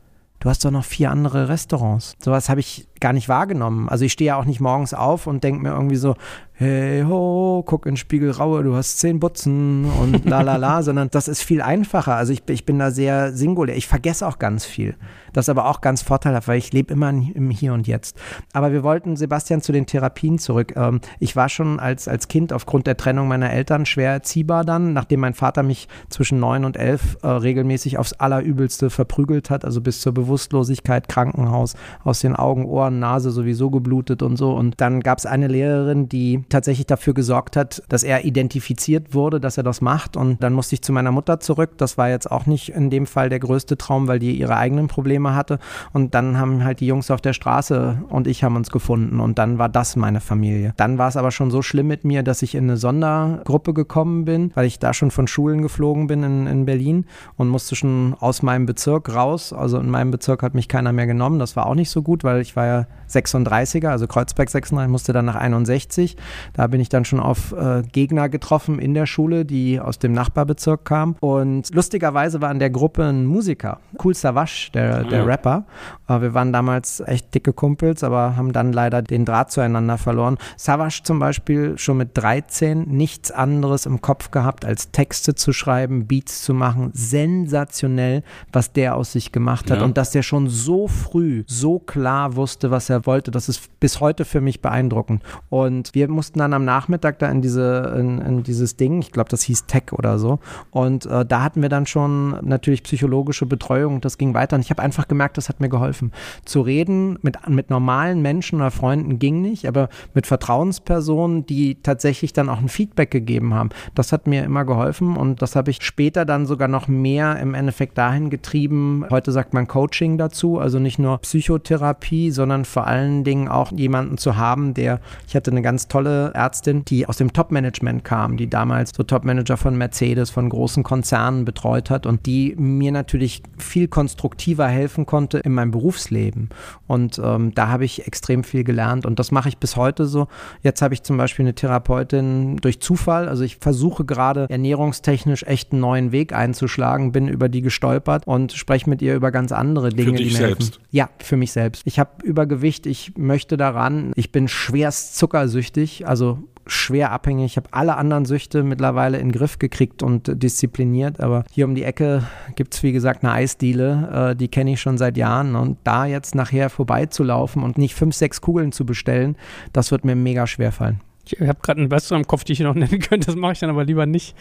Du 0.41 0.51
hast 0.51 0.63
doch 0.65 0.71
noch 0.71 0.85
vier 0.85 1.11
andere 1.11 1.49
Restaurants. 1.49 2.17
Sowas 2.23 2.51
habe 2.51 2.61
ich 2.61 2.87
gar 3.05 3.13
nicht 3.13 3.29
wahrgenommen. 3.29 3.91
Also 3.91 4.07
ich 4.07 4.13
stehe 4.13 4.29
ja 4.29 4.37
auch 4.37 4.47
nicht 4.47 4.63
morgens 4.63 4.95
auf 4.95 5.27
und 5.27 5.45
denke 5.45 5.63
mir 5.63 5.75
irgendwie 5.75 5.97
so, 5.97 6.15
hey 6.57 7.03
ho, 7.03 7.63
guck 7.67 7.85
in 7.85 7.99
Spiegel 7.99 8.31
raue, 8.31 8.63
du 8.63 8.75
hast 8.77 8.99
zehn 8.99 9.21
Butzen 9.21 9.85
und 10.01 10.25
la 10.25 10.41
la 10.41 10.57
la, 10.57 10.83
sondern 10.85 11.11
das 11.11 11.29
ist 11.29 11.43
viel 11.43 11.61
einfacher. 11.61 12.15
Also 12.15 12.33
ich, 12.33 12.49
ich 12.49 12.65
bin 12.65 12.79
da 12.79 12.91
sehr 12.91 13.33
singulär. 13.33 13.77
Ich 13.77 13.89
vergesse 13.89 14.27
auch 14.27 14.39
ganz 14.39 14.65
viel. 14.65 14.97
Das 15.35 15.47
ist 15.47 15.49
aber 15.49 15.67
auch 15.67 15.81
ganz 15.81 16.01
vorteilhaft, 16.01 16.47
weil 16.47 16.59
ich 16.59 16.73
lebe 16.73 16.93
immer 16.93 17.09
im 17.11 17.51
Hier 17.51 17.75
und 17.75 17.89
Jetzt. 17.89 18.17
Aber 18.53 18.73
wir 18.73 18.85
wollten, 18.85 19.17
Sebastian, 19.17 19.63
zu 19.63 19.73
den 19.73 19.85
Therapien 19.85 20.39
zurück. 20.39 20.75
Ähm, 20.77 21.01
ich 21.19 21.35
war 21.35 21.49
schon 21.49 21.81
als, 21.81 22.07
als 22.07 22.29
Kind 22.29 22.53
aufgrund 22.53 22.87
der 22.87 22.97
Trennung 22.97 23.27
meiner 23.27 23.51
Eltern 23.51 23.85
schwer 23.85 24.13
erziehbar 24.13 24.65
dann, 24.65 24.93
nachdem 24.93 25.21
mein 25.21 25.35
Vater 25.35 25.65
mich 25.65 25.89
zwischen 26.09 26.39
neun 26.39 26.65
und 26.65 26.77
elf 26.77 27.19
äh, 27.23 27.27
regelmäßig 27.27 27.99
aufs 27.99 28.13
Allerübelste 28.13 28.91
verprügelt 28.91 29.51
hat, 29.51 29.65
also 29.65 29.81
bis 29.81 30.01
zur 30.01 30.15
Bewusstlosigkeit, 30.15 31.09
Krankenhaus, 31.09 31.75
aus 32.05 32.21
den 32.21 32.37
Augen, 32.37 32.65
Ohren, 32.65 32.94
Nase 32.95 33.31
sowieso 33.31 33.71
geblutet 33.71 34.23
und 34.23 34.37
so. 34.37 34.53
Und 34.53 34.81
dann 34.81 35.01
gab 35.01 35.19
es 35.19 35.27
eine 35.27 35.49
Lehrerin, 35.49 36.09
die 36.09 36.45
tatsächlich 36.49 36.87
dafür 36.87 37.15
gesorgt 37.15 37.57
hat, 37.57 37.83
dass 37.89 38.03
er 38.03 38.25
identifiziert 38.25 39.15
wurde, 39.15 39.41
dass 39.41 39.57
er 39.57 39.63
das 39.63 39.81
macht. 39.81 40.17
Und 40.17 40.43
dann 40.43 40.53
musste 40.53 40.75
ich 40.75 40.83
zu 40.83 40.93
meiner 40.93 41.13
Mutter 41.13 41.41
zurück. 41.41 41.79
Das 41.79 41.99
war 41.99 42.09
jetzt 42.09 42.31
auch 42.31 42.47
nicht 42.47 42.71
in 42.71 42.91
dem 42.91 43.07
Fall 43.07 43.29
der 43.29 43.39
größte 43.39 43.79
Traum, 43.79 44.09
weil 44.09 44.19
die 44.19 44.37
ihre 44.37 44.57
eigenen 44.57 44.89
Probleme 44.89 45.15
Probleme 45.15 45.35
hatte. 45.35 45.59
Und 45.93 46.15
dann 46.15 46.39
haben 46.39 46.65
halt 46.65 46.81
die 46.81 46.87
Jungs 46.87 47.11
auf 47.11 47.21
der 47.21 47.35
Straße 47.35 48.03
und 48.09 48.27
ich 48.27 48.43
haben 48.43 48.57
uns 48.57 48.71
gefunden. 48.71 49.21
Und 49.21 49.39
dann 49.39 49.59
war 49.59 49.69
das 49.69 49.97
meine 49.97 50.21
Familie. 50.21 50.73
Dann 50.77 50.99
war 50.99 51.09
es 51.09 51.17
aber 51.17 51.31
schon 51.31 51.51
so 51.51 51.63
schlimm 51.63 51.87
mit 51.87 52.05
mir, 52.05 52.23
dass 52.23 52.43
ich 52.43 52.55
in 52.55 52.65
eine 52.65 52.77
Sondergruppe 52.77 53.75
gekommen 53.75 54.25
bin, 54.25 54.51
weil 54.55 54.67
ich 54.67 54.79
da 54.79 54.95
schon 54.95 55.11
von 55.11 55.27
Schulen 55.27 55.63
geflogen 55.63 56.07
bin 56.07 56.23
in, 56.23 56.47
in 56.47 56.65
Berlin 56.65 57.05
und 57.37 57.49
musste 57.49 57.77
schon 57.77 58.17
aus 58.19 58.43
meinem 58.43 58.67
Bezirk 58.67 59.15
raus. 59.15 59.53
Also 59.53 59.79
in 59.79 59.91
meinem 59.91 60.11
Bezirk 60.11 60.43
hat 60.43 60.55
mich 60.55 60.69
keiner 60.69 60.93
mehr 60.93 61.07
genommen. 61.07 61.39
Das 61.39 61.55
war 61.55 61.67
auch 61.67 61.75
nicht 61.75 61.91
so 61.91 62.03
gut, 62.03 62.25
weil 62.25 62.41
ich 62.41 62.57
war 62.57 62.67
ja 62.67 62.74
uh, 62.75 62.85
36er, 63.15 63.89
also 63.89 64.07
Kreuzberg 64.07 64.51
36, 64.51 64.91
musste 64.91 65.13
dann 65.13 65.25
nach 65.25 65.37
61. 65.37 66.17
Da 66.53 66.67
bin 66.67 66.81
ich 66.81 66.89
dann 66.89 67.05
schon 67.05 67.21
auf 67.21 67.53
äh, 67.53 67.83
Gegner 67.93 68.29
getroffen 68.29 68.79
in 68.79 68.95
der 68.95 69.07
Schule, 69.07 69.45
die 69.45 69.81
aus 69.81 69.99
dem 69.99 70.13
Nachbarbezirk 70.13 70.85
kamen. 70.85 71.17
Und 71.21 71.75
lustigerweise 71.75 72.41
war 72.41 72.51
in 72.51 72.59
der 72.59 72.71
Gruppe 72.71 73.05
ein 73.05 73.27
Musiker, 73.27 73.81
Cool 74.03 74.15
Savage, 74.15 74.71
der, 74.73 75.05
der 75.05 75.27
Rapper. 75.27 75.65
Äh, 76.09 76.21
wir 76.21 76.35
waren 76.35 76.53
damals 76.53 77.01
echt 77.01 77.35
dicke 77.35 77.53
Kumpels, 77.53 78.03
aber 78.03 78.37
haben 78.37 78.53
dann 78.53 78.73
leider 78.73 79.03
den 79.03 79.25
Draht 79.25 79.51
zueinander 79.51 79.99
verloren. 79.99 80.39
Savage 80.57 81.03
zum 81.05 81.19
Beispiel 81.19 81.79
schon 81.79 81.99
mit 81.99 82.11
13 82.15 82.83
nichts 82.89 83.31
anderes 83.31 83.87
im 83.87 84.01
Kopf 84.01 84.31
gehabt, 84.31 84.65
als 84.65 84.91
Texte 84.91 85.35
zu 85.35 85.53
schreiben, 85.53 86.07
Beats 86.07 86.43
zu 86.43 86.55
machen. 86.55 86.91
Sensationell, 86.93 88.23
was 88.53 88.73
der 88.73 88.97
aus 88.97 89.13
sich 89.13 89.33
gemacht 89.33 89.71
hat. 89.71 89.79
Ja. 89.79 89.85
Und 89.85 89.97
dass 89.97 90.11
der 90.11 90.23
schon 90.23 90.49
so 90.49 90.89
früh 90.89 91.45
so 91.47 91.79
klar 91.79 92.37
wusste, 92.37 92.45
wusste, 92.45 92.71
was 92.71 92.91
er 92.91 93.04
wollte. 93.07 93.31
Das 93.31 93.49
ist 93.49 93.81
bis 93.81 94.01
heute 94.01 94.25
für 94.25 94.41
mich 94.41 94.61
beeindruckend. 94.61 95.23
Und 95.51 95.95
wir 95.95 96.09
mussten 96.09 96.39
dann 96.39 96.53
am 96.53 96.65
Nachmittag 96.65 97.19
da 97.19 97.29
in, 97.29 97.43
diese, 97.43 97.95
in, 97.99 98.19
in 98.21 98.43
dieses 98.43 98.77
Ding, 98.77 99.01
ich 99.01 99.13
glaube, 99.13 99.29
das 99.29 99.43
hieß 99.43 99.67
Tech 99.67 99.93
oder 99.93 100.19
so. 100.19 100.39
Und 100.71 101.07
äh, 101.07 101.25
da 101.25 101.43
hatten 101.43 101.63
wir 101.63 101.69
dann 101.69 101.87
schon 101.87 102.39
natürlich 102.47 102.83
psychologische 102.83 103.47
Betreuung. 103.47 104.01
Das 104.01 104.19
ging 104.19 104.35
weiter. 104.35 104.57
Und 104.57 104.63
ich 104.63 104.71
habe 104.71 104.83
einfach 104.83 105.09
gemerkt, 105.09 105.37
das 105.37 105.49
hat 105.49 105.61
mir 105.61 105.69
geholfen. 105.69 106.13
Zu 106.45 106.61
reden 106.61 107.19
mit, 107.23 107.49
mit 107.49 107.71
normalen 107.71 108.23
Menschen 108.23 108.57
oder 108.61 108.71
Freunden 108.71 109.19
ging 109.19 109.41
nicht, 109.41 109.67
aber 109.67 109.89
mit 110.15 110.27
Vertrauenspersonen, 110.27 111.47
die 111.47 111.83
tatsächlich 111.83 112.33
dann 112.33 112.49
auch 112.49 112.59
ein 112.59 112.69
Feedback 112.69 113.11
gegeben 113.11 113.55
haben, 113.55 113.71
das 113.95 114.13
hat 114.13 114.27
mir 114.27 114.45
immer 114.45 114.65
geholfen. 114.65 115.17
Und 115.17 115.43
das 115.43 115.57
habe 115.57 115.71
ich 115.71 115.83
später 115.83 116.25
dann 116.25 116.47
sogar 116.47 116.69
noch 116.69 116.89
mehr 116.89 117.39
im 117.41 117.55
Endeffekt 117.55 117.99
dahin 117.99 118.31
getrieben. 118.31 119.05
Heute 119.11 119.33
sagt 119.33 119.55
man 119.55 119.67
Coaching 119.67 120.19
dazu, 120.19 120.59
also 120.59 120.79
nicht 120.79 120.99
nur 120.99 121.19
Psychotherapie, 121.19 122.31
sondern 122.31 122.65
vor 122.65 122.84
allen 122.87 123.25
Dingen 123.25 123.49
auch 123.49 123.73
jemanden 123.73 124.19
zu 124.19 124.37
haben, 124.37 124.75
der, 124.75 125.01
ich 125.27 125.37
hatte 125.37 125.51
eine 125.51 125.63
ganz 125.63 125.89
tolle 125.89 126.33
Ärztin, 126.35 126.85
die 126.85 127.07
aus 127.07 127.17
dem 127.17 127.33
Top-Management 127.33 128.05
kam, 128.05 128.37
die 128.37 128.49
damals 128.49 128.93
so 128.97 129.03
Top-Manager 129.03 129.57
von 129.57 129.77
Mercedes, 129.77 130.31
von 130.31 130.49
großen 130.49 130.83
Konzernen 130.83 131.45
betreut 131.45 131.91
hat 131.91 132.07
und 132.07 132.27
die 132.27 132.55
mir 132.57 132.93
natürlich 132.93 133.43
viel 133.59 133.89
konstruktiver 133.89 134.67
helfen 134.67 135.07
konnte 135.07 135.39
in 135.39 135.53
meinem 135.53 135.71
Berufsleben. 135.71 136.49
Und 136.87 137.21
ähm, 137.23 137.55
da 137.55 137.69
habe 137.69 137.85
ich 137.85 138.07
extrem 138.07 138.45
viel 138.45 138.65
gelernt 138.65 139.07
und 139.07 139.19
das 139.19 139.31
mache 139.31 139.49
ich 139.49 139.59
bis 139.59 139.77
heute 139.77 140.07
so. 140.07 140.29
Jetzt 140.63 140.83
habe 140.83 140.95
ich 140.95 141.03
zum 141.03 141.17
Beispiel 141.17 141.45
eine 141.45 141.55
Therapeutin 141.55 142.57
durch 142.59 142.81
Zufall, 142.81 143.29
also 143.29 143.45
ich 143.45 143.57
versuche 143.57 144.05
gerade 144.05 144.47
ernährungstechnisch 144.49 145.45
echt 145.45 145.73
einen 145.73 145.81
neuen 145.81 146.13
Weg 146.13 146.33
einzuschlagen, 146.33 147.13
bin 147.13 147.29
über 147.29 147.49
die 147.49 147.63
gestolpert 147.63 148.27
und 148.27 148.53
spreche 148.53 148.89
mit 148.89 149.03
ihr 149.03 149.15
über 149.15 149.31
ganz 149.31 149.53
andere 149.53 149.91
Dinge, 149.91 150.11
für 150.11 150.25
dich 150.25 150.37
selbst. 150.37 150.75
helfen. 150.75 150.85
Ja, 150.91 151.11
für 151.19 151.37
mich 151.37 151.53
selbst. 151.53 151.83
Ich 151.85 151.99
habe 151.99 152.11
Übergewicht, 152.23 152.74
ich 152.87 153.17
möchte 153.17 153.57
daran, 153.57 154.13
ich 154.17 154.33
bin 154.33 154.49
schwerst 154.49 155.17
zuckersüchtig, 155.17 156.07
also 156.07 156.39
schwer 156.67 157.13
abhängig. 157.13 157.53
Ich 157.53 157.57
habe 157.57 157.69
alle 157.73 157.97
anderen 157.97 158.25
Süchte 158.25 158.63
mittlerweile 158.63 159.19
in 159.19 159.29
den 159.29 159.33
Griff 159.33 159.59
gekriegt 159.59 160.03
und 160.03 160.43
diszipliniert. 160.43 161.21
Aber 161.21 161.45
hier 161.51 161.67
um 161.67 161.75
die 161.75 161.85
Ecke 161.85 162.25
gibt 162.57 162.75
es, 162.75 162.83
wie 162.83 162.93
gesagt, 162.93 163.23
eine 163.23 163.33
Eisdiele. 163.33 164.31
Äh, 164.31 164.37
die 164.37 164.49
kenne 164.49 164.73
ich 164.73 164.81
schon 164.81 164.99
seit 164.99 165.17
Jahren. 165.17 165.57
Und 165.57 165.79
da 165.85 166.07
jetzt 166.07 166.35
nachher 166.35 166.71
vorbeizulaufen 166.71 167.63
und 167.63 167.79
nicht 167.79 167.95
fünf, 167.95 168.15
sechs 168.15 168.41
Kugeln 168.41 168.73
zu 168.73 168.87
bestellen, 168.87 169.37
das 169.73 169.91
wird 169.91 170.05
mir 170.05 170.17
mega 170.17 170.47
schwer 170.47 170.73
fallen. 170.73 171.01
Ich 171.27 171.41
habe 171.41 171.59
gerade 171.63 171.81
einen 171.81 171.89
Besseren 171.89 172.23
im 172.23 172.27
Kopf, 172.27 172.45
die 172.45 172.53
ich 172.53 172.59
hier 172.59 172.67
noch 172.67 172.75
nennen 172.75 172.99
könnte. 173.01 173.27
Das 173.27 173.37
mache 173.37 173.53
ich 173.53 173.59
dann 173.59 173.71
aber 173.71 173.85
lieber 173.85 174.07
nicht. 174.07 174.37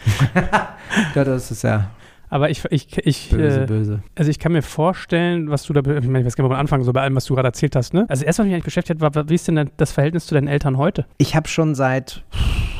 ja, 1.14 1.24
das 1.24 1.50
ist 1.50 1.62
ja 1.62 1.90
aber 2.34 2.50
ich, 2.50 2.64
ich, 2.70 2.98
ich 2.98 3.30
böse, 3.30 3.62
äh, 3.62 3.66
böse. 3.66 4.02
Also 4.16 4.28
ich 4.28 4.40
kann 4.40 4.50
mir 4.50 4.62
vorstellen, 4.62 5.50
was 5.50 5.62
du 5.62 5.72
da, 5.72 5.82
ich 5.82 6.04
meine, 6.04 6.18
ich 6.18 6.26
weiß 6.26 6.34
gar 6.34 6.42
nicht, 6.42 6.48
wo 6.48 6.52
man 6.52 6.58
anfangen 6.58 6.82
soll, 6.82 6.92
bei 6.92 7.00
allem, 7.00 7.14
was 7.14 7.26
du 7.26 7.34
gerade 7.34 7.46
erzählt 7.46 7.76
hast, 7.76 7.94
ne? 7.94 8.06
Also 8.08 8.24
erst, 8.24 8.40
was 8.40 8.44
mich 8.46 8.52
eigentlich 8.52 8.64
beschäftigt 8.64 9.00
hat, 9.00 9.14
war, 9.14 9.28
wie 9.28 9.36
ist 9.36 9.46
denn 9.46 9.70
das 9.76 9.92
Verhältnis 9.92 10.26
zu 10.26 10.34
deinen 10.34 10.48
Eltern 10.48 10.76
heute? 10.76 11.06
Ich 11.18 11.36
habe 11.36 11.46
schon 11.46 11.76
seit, 11.76 12.24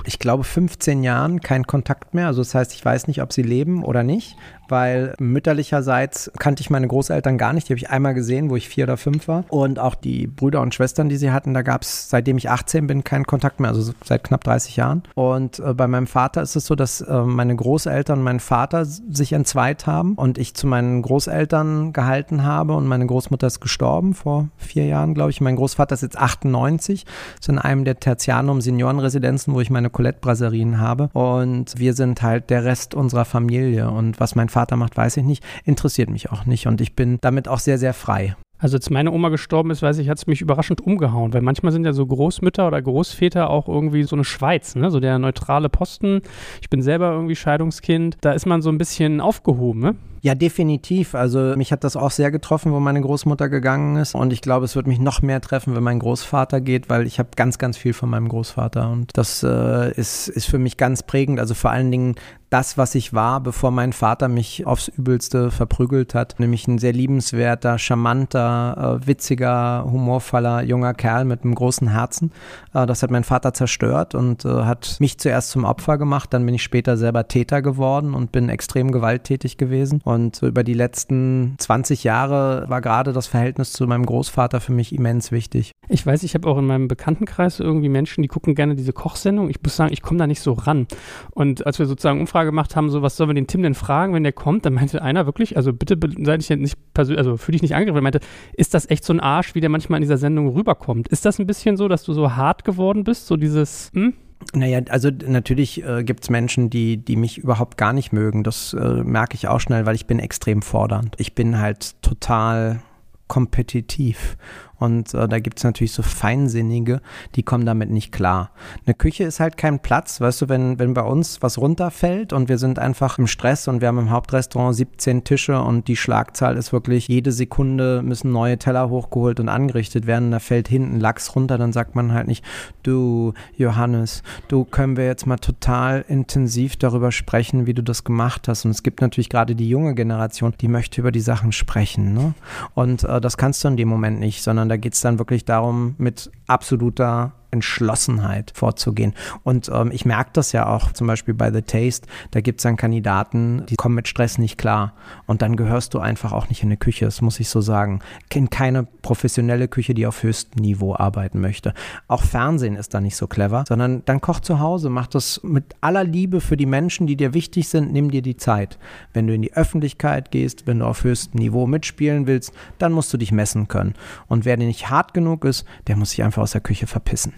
ich 0.06 0.18
glaube, 0.18 0.44
15 0.44 1.02
Jahren 1.02 1.40
keinen 1.40 1.66
Kontakt 1.66 2.14
mehr. 2.14 2.26
Also 2.26 2.42
das 2.42 2.54
heißt, 2.54 2.74
ich 2.74 2.84
weiß 2.84 3.08
nicht, 3.08 3.22
ob 3.22 3.32
sie 3.32 3.42
leben 3.42 3.84
oder 3.84 4.02
nicht 4.02 4.36
weil 4.68 5.14
mütterlicherseits 5.18 6.30
kannte 6.38 6.60
ich 6.60 6.70
meine 6.70 6.88
Großeltern 6.88 7.38
gar 7.38 7.52
nicht. 7.52 7.68
Die 7.68 7.72
habe 7.72 7.78
ich 7.78 7.90
einmal 7.90 8.14
gesehen, 8.14 8.50
wo 8.50 8.56
ich 8.56 8.68
vier 8.68 8.84
oder 8.84 8.96
fünf 8.96 9.28
war. 9.28 9.44
Und 9.48 9.78
auch 9.78 9.94
die 9.94 10.26
Brüder 10.26 10.60
und 10.60 10.74
Schwestern, 10.74 11.08
die 11.08 11.16
sie 11.16 11.30
hatten, 11.30 11.54
da 11.54 11.62
gab 11.62 11.82
es, 11.82 12.08
seitdem 12.10 12.36
ich 12.36 12.50
18 12.50 12.86
bin, 12.86 13.04
keinen 13.04 13.24
Kontakt 13.24 13.60
mehr, 13.60 13.70
also 13.70 13.92
seit 14.04 14.24
knapp 14.24 14.44
30 14.44 14.76
Jahren. 14.76 15.02
Und 15.14 15.58
äh, 15.58 15.74
bei 15.74 15.86
meinem 15.86 16.06
Vater 16.06 16.42
ist 16.42 16.56
es 16.56 16.66
so, 16.66 16.74
dass 16.74 17.00
äh, 17.00 17.22
meine 17.22 17.56
Großeltern 17.56 18.18
und 18.18 18.24
mein 18.24 18.40
Vater 18.40 18.84
sich 18.84 19.32
entzweit 19.32 19.86
haben 19.86 20.14
und 20.14 20.38
ich 20.38 20.54
zu 20.54 20.66
meinen 20.66 21.02
Großeltern 21.02 21.92
gehalten 21.92 22.44
habe 22.44 22.74
und 22.74 22.86
meine 22.86 23.06
Großmutter 23.06 23.46
ist 23.46 23.60
gestorben 23.60 24.14
vor 24.14 24.48
vier 24.56 24.86
Jahren, 24.86 25.14
glaube 25.14 25.30
ich. 25.30 25.40
Mein 25.40 25.56
Großvater 25.56 25.94
ist 25.94 26.02
jetzt 26.02 26.18
98, 26.18 27.04
ist 27.40 27.48
in 27.48 27.58
einem 27.58 27.84
der 27.84 28.00
Tertianum 28.00 28.60
Seniorenresidenzen, 28.60 29.54
wo 29.54 29.60
ich 29.60 29.70
meine 29.70 29.90
Colette-Brasserien 29.94 30.78
habe. 30.78 31.08
Und 31.14 31.78
wir 31.78 31.94
sind 31.94 32.20
halt 32.20 32.50
der 32.50 32.64
Rest 32.64 32.94
unserer 32.94 33.24
Familie. 33.24 33.90
Und 33.90 34.20
was 34.20 34.34
mein 34.34 34.50
Vater 34.50 34.76
macht, 34.76 34.96
weiß 34.96 35.16
ich 35.16 35.24
nicht. 35.24 35.42
Interessiert 35.64 36.10
mich 36.10 36.30
auch 36.30 36.44
nicht. 36.44 36.66
Und 36.66 36.82
ich 36.82 36.94
bin 36.94 37.18
damit 37.22 37.48
auch 37.48 37.60
sehr, 37.60 37.78
sehr 37.78 37.94
frei. 37.94 38.36
Also 38.58 38.76
als 38.76 38.88
meine 38.88 39.10
Oma 39.10 39.28
gestorben 39.28 39.70
ist, 39.70 39.82
weiß 39.82 39.98
ich, 39.98 40.08
hat 40.08 40.18
es 40.18 40.26
mich 40.26 40.40
überraschend 40.40 40.80
umgehauen, 40.80 41.34
weil 41.34 41.42
manchmal 41.42 41.72
sind 41.72 41.84
ja 41.84 41.92
so 41.92 42.06
Großmütter 42.06 42.66
oder 42.66 42.80
Großväter 42.80 43.50
auch 43.50 43.68
irgendwie 43.68 44.04
so 44.04 44.16
eine 44.16 44.24
Schweiz, 44.24 44.74
ne? 44.74 44.90
so 44.90 45.00
der 45.00 45.18
neutrale 45.18 45.68
Posten. 45.68 46.22
Ich 46.62 46.70
bin 46.70 46.80
selber 46.80 47.10
irgendwie 47.12 47.36
Scheidungskind. 47.36 48.16
Da 48.20 48.32
ist 48.32 48.46
man 48.46 48.62
so 48.62 48.70
ein 48.70 48.78
bisschen 48.78 49.20
aufgehoben, 49.20 49.80
ne? 49.80 49.96
Ja, 50.24 50.34
definitiv. 50.34 51.14
Also 51.14 51.54
mich 51.54 51.70
hat 51.70 51.84
das 51.84 51.96
auch 51.96 52.10
sehr 52.10 52.30
getroffen, 52.30 52.72
wo 52.72 52.80
meine 52.80 53.02
Großmutter 53.02 53.50
gegangen 53.50 53.96
ist. 53.96 54.14
Und 54.14 54.32
ich 54.32 54.40
glaube, 54.40 54.64
es 54.64 54.74
wird 54.74 54.86
mich 54.86 54.98
noch 54.98 55.20
mehr 55.20 55.42
treffen, 55.42 55.76
wenn 55.76 55.82
mein 55.82 55.98
Großvater 55.98 56.62
geht, 56.62 56.88
weil 56.88 57.06
ich 57.06 57.18
habe 57.18 57.28
ganz, 57.36 57.58
ganz 57.58 57.76
viel 57.76 57.92
von 57.92 58.08
meinem 58.08 58.28
Großvater. 58.28 58.88
Und 58.88 59.10
das 59.18 59.42
äh, 59.42 59.92
ist, 59.92 60.28
ist 60.28 60.46
für 60.46 60.56
mich 60.58 60.78
ganz 60.78 61.02
prägend. 61.02 61.40
Also 61.40 61.52
vor 61.52 61.72
allen 61.72 61.90
Dingen 61.90 62.14
das, 62.54 62.78
was 62.78 62.94
ich 62.94 63.12
war, 63.12 63.40
bevor 63.40 63.72
mein 63.72 63.92
Vater 63.92 64.28
mich 64.28 64.64
aufs 64.64 64.86
Übelste 64.86 65.50
verprügelt 65.50 66.14
hat. 66.14 66.36
Nämlich 66.38 66.68
ein 66.68 66.78
sehr 66.78 66.92
liebenswerter, 66.92 67.78
charmanter, 67.78 69.00
äh, 69.02 69.06
witziger, 69.08 69.84
humorvoller 69.84 70.62
junger 70.62 70.94
Kerl 70.94 71.24
mit 71.24 71.42
einem 71.42 71.56
großen 71.56 71.88
Herzen. 71.88 72.30
Äh, 72.72 72.86
das 72.86 73.02
hat 73.02 73.10
mein 73.10 73.24
Vater 73.24 73.54
zerstört 73.54 74.14
und 74.14 74.44
äh, 74.44 74.48
hat 74.48 74.98
mich 75.00 75.18
zuerst 75.18 75.50
zum 75.50 75.64
Opfer 75.64 75.98
gemacht. 75.98 76.32
Dann 76.32 76.46
bin 76.46 76.54
ich 76.54 76.62
später 76.62 76.96
selber 76.96 77.26
Täter 77.26 77.60
geworden 77.60 78.14
und 78.14 78.30
bin 78.30 78.48
extrem 78.48 78.92
gewalttätig 78.92 79.58
gewesen. 79.58 80.00
Und 80.04 80.13
über 80.42 80.64
die 80.64 80.74
letzten 80.74 81.54
20 81.58 82.04
Jahre 82.04 82.64
war 82.68 82.80
gerade 82.80 83.12
das 83.12 83.26
Verhältnis 83.26 83.72
zu 83.72 83.86
meinem 83.86 84.06
Großvater 84.06 84.60
für 84.60 84.72
mich 84.72 84.94
immens 84.94 85.32
wichtig. 85.32 85.72
Ich 85.88 86.04
weiß, 86.06 86.22
ich 86.22 86.34
habe 86.34 86.48
auch 86.48 86.58
in 86.58 86.66
meinem 86.66 86.88
Bekanntenkreis 86.88 87.60
irgendwie 87.60 87.88
Menschen, 87.88 88.22
die 88.22 88.28
gucken 88.28 88.54
gerne 88.54 88.74
diese 88.74 88.92
Kochsendung. 88.92 89.50
Ich 89.50 89.62
muss 89.62 89.76
sagen, 89.76 89.92
ich 89.92 90.02
komme 90.02 90.18
da 90.18 90.26
nicht 90.26 90.40
so 90.40 90.52
ran. 90.52 90.86
Und 91.32 91.66
als 91.66 91.78
wir 91.78 91.86
sozusagen 91.86 92.20
Umfrage 92.20 92.50
gemacht 92.50 92.76
haben, 92.76 92.90
so 92.90 93.02
was 93.02 93.16
sollen 93.16 93.30
wir 93.30 93.34
den 93.34 93.46
Tim 93.46 93.62
denn 93.62 93.74
fragen, 93.74 94.14
wenn 94.14 94.22
der 94.22 94.32
kommt, 94.32 94.64
dann 94.64 94.74
meinte 94.74 95.02
einer 95.02 95.26
wirklich, 95.26 95.56
also 95.56 95.72
bitte 95.72 95.98
sei 96.22 96.36
ich 96.36 96.50
nicht 96.50 96.78
persönlich, 96.94 97.18
also 97.18 97.36
fühle 97.36 97.54
dich 97.54 97.62
nicht 97.62 97.74
angegriffen, 97.74 98.02
meinte, 98.02 98.20
ist 98.54 98.74
das 98.74 98.88
echt 98.88 99.04
so 99.04 99.12
ein 99.12 99.20
Arsch, 99.20 99.54
wie 99.54 99.60
der 99.60 99.70
manchmal 99.70 99.98
in 99.98 100.02
dieser 100.02 100.18
Sendung 100.18 100.48
rüberkommt? 100.48 101.08
Ist 101.08 101.24
das 101.24 101.38
ein 101.38 101.46
bisschen 101.46 101.76
so, 101.76 101.88
dass 101.88 102.04
du 102.04 102.12
so 102.12 102.34
hart 102.34 102.64
geworden 102.64 103.04
bist, 103.04 103.26
so 103.26 103.36
dieses, 103.36 103.90
hm? 103.94 104.14
Naja, 104.52 104.80
also 104.88 105.10
natürlich 105.10 105.84
äh, 105.84 106.04
gibt 106.04 106.24
es 106.24 106.30
Menschen, 106.30 106.70
die, 106.70 106.96
die 106.96 107.16
mich 107.16 107.38
überhaupt 107.38 107.76
gar 107.76 107.92
nicht 107.92 108.12
mögen. 108.12 108.44
Das 108.44 108.74
äh, 108.74 109.02
merke 109.02 109.34
ich 109.34 109.48
auch 109.48 109.60
schnell, 109.60 109.86
weil 109.86 109.94
ich 109.94 110.06
bin 110.06 110.18
extrem 110.18 110.62
fordernd. 110.62 111.14
Ich 111.18 111.34
bin 111.34 111.58
halt 111.58 112.00
total 112.02 112.80
kompetitiv. 113.26 114.36
Und 114.78 115.14
äh, 115.14 115.28
da 115.28 115.38
gibt 115.38 115.58
es 115.58 115.64
natürlich 115.64 115.92
so 115.92 116.02
Feinsinnige, 116.02 117.00
die 117.34 117.42
kommen 117.42 117.66
damit 117.66 117.90
nicht 117.90 118.12
klar. 118.12 118.50
Eine 118.86 118.94
Küche 118.94 119.24
ist 119.24 119.40
halt 119.40 119.56
kein 119.56 119.80
Platz, 119.80 120.20
weißt 120.20 120.42
du, 120.42 120.48
wenn, 120.48 120.78
wenn 120.78 120.94
bei 120.94 121.02
uns 121.02 121.42
was 121.42 121.58
runterfällt 121.58 122.32
und 122.32 122.48
wir 122.48 122.58
sind 122.58 122.78
einfach 122.78 123.18
im 123.18 123.26
Stress 123.26 123.68
und 123.68 123.80
wir 123.80 123.88
haben 123.88 123.98
im 123.98 124.10
Hauptrestaurant 124.10 124.76
17 124.76 125.24
Tische 125.24 125.60
und 125.60 125.88
die 125.88 125.96
Schlagzahl 125.96 126.56
ist 126.56 126.72
wirklich, 126.72 127.08
jede 127.08 127.32
Sekunde 127.32 128.02
müssen 128.02 128.32
neue 128.32 128.58
Teller 128.58 128.90
hochgeholt 128.90 129.40
und 129.40 129.48
angerichtet 129.48 130.06
werden, 130.06 130.30
da 130.30 130.38
fällt 130.38 130.68
hinten 130.68 131.00
Lachs 131.00 131.34
runter, 131.34 131.58
dann 131.58 131.72
sagt 131.72 131.94
man 131.94 132.12
halt 132.12 132.26
nicht, 132.26 132.44
du 132.82 133.32
Johannes, 133.56 134.22
du 134.48 134.64
können 134.64 134.96
wir 134.96 135.06
jetzt 135.06 135.26
mal 135.26 135.38
total 135.38 136.04
intensiv 136.08 136.76
darüber 136.76 137.12
sprechen, 137.12 137.66
wie 137.66 137.74
du 137.74 137.82
das 137.82 138.04
gemacht 138.04 138.48
hast. 138.48 138.64
Und 138.64 138.70
es 138.70 138.82
gibt 138.82 139.00
natürlich 139.00 139.28
gerade 139.28 139.54
die 139.54 139.68
junge 139.68 139.94
Generation, 139.94 140.54
die 140.60 140.68
möchte 140.68 141.00
über 141.00 141.12
die 141.12 141.20
Sachen 141.20 141.52
sprechen. 141.52 142.14
Ne? 142.14 142.34
Und 142.74 143.04
äh, 143.04 143.20
das 143.20 143.36
kannst 143.36 143.64
du 143.64 143.68
in 143.68 143.76
dem 143.76 143.88
Moment 143.88 144.20
nicht, 144.20 144.42
sondern 144.42 144.63
da 144.68 144.76
geht 144.76 144.94
es 144.94 145.00
dann 145.00 145.18
wirklich 145.18 145.44
darum, 145.44 145.94
mit 145.98 146.30
absoluter 146.46 147.32
Entschlossenheit 147.54 148.52
vorzugehen. 148.54 149.14
Und 149.44 149.70
ähm, 149.72 149.90
ich 149.92 150.04
merke 150.04 150.30
das 150.34 150.52
ja 150.52 150.66
auch 150.66 150.92
zum 150.92 151.06
Beispiel 151.06 151.34
bei 151.34 151.52
The 151.52 151.62
Taste, 151.62 152.06
da 152.32 152.40
gibt 152.40 152.60
es 152.60 152.64
dann 152.64 152.76
Kandidaten, 152.76 153.64
die 153.66 153.76
kommen 153.76 153.94
mit 153.94 154.08
Stress 154.08 154.38
nicht 154.38 154.58
klar. 154.58 154.94
Und 155.26 155.40
dann 155.40 155.56
gehörst 155.56 155.94
du 155.94 156.00
einfach 156.00 156.32
auch 156.32 156.48
nicht 156.48 156.62
in 156.62 156.68
eine 156.68 156.76
Küche, 156.76 157.04
das 157.04 157.22
muss 157.22 157.40
ich 157.40 157.48
so 157.48 157.60
sagen. 157.60 158.00
In 158.32 158.50
keine 158.50 158.84
professionelle 158.84 159.68
Küche, 159.68 159.94
die 159.94 160.06
auf 160.06 160.22
höchstem 160.22 160.60
Niveau 160.60 160.94
arbeiten 160.96 161.40
möchte. 161.40 161.72
Auch 162.08 162.22
Fernsehen 162.22 162.76
ist 162.76 162.92
da 162.92 163.00
nicht 163.00 163.16
so 163.16 163.28
clever, 163.28 163.64
sondern 163.68 164.02
dann 164.04 164.20
koch 164.20 164.40
zu 164.40 164.58
Hause, 164.58 164.90
mach 164.90 165.06
das 165.06 165.40
mit 165.44 165.76
aller 165.80 166.02
Liebe 166.02 166.40
für 166.40 166.56
die 166.56 166.66
Menschen, 166.66 167.06
die 167.06 167.16
dir 167.16 167.34
wichtig 167.34 167.68
sind, 167.68 167.92
nimm 167.92 168.10
dir 168.10 168.22
die 168.22 168.36
Zeit. 168.36 168.78
Wenn 169.12 169.28
du 169.28 169.34
in 169.34 169.42
die 169.42 169.54
Öffentlichkeit 169.54 170.32
gehst, 170.32 170.66
wenn 170.66 170.80
du 170.80 170.86
auf 170.86 171.04
höchstem 171.04 171.38
Niveau 171.38 171.66
mitspielen 171.66 172.26
willst, 172.26 172.52
dann 172.78 172.92
musst 172.92 173.12
du 173.12 173.16
dich 173.16 173.30
messen 173.30 173.68
können. 173.68 173.94
Und 174.26 174.44
wer 174.44 174.56
nicht 174.56 174.90
hart 174.90 175.14
genug 175.14 175.44
ist, 175.44 175.64
der 175.86 175.96
muss 175.96 176.10
sich 176.10 176.22
einfach 176.22 176.42
aus 176.42 176.52
der 176.52 176.60
Küche 176.60 176.86
verpissen. 176.86 177.34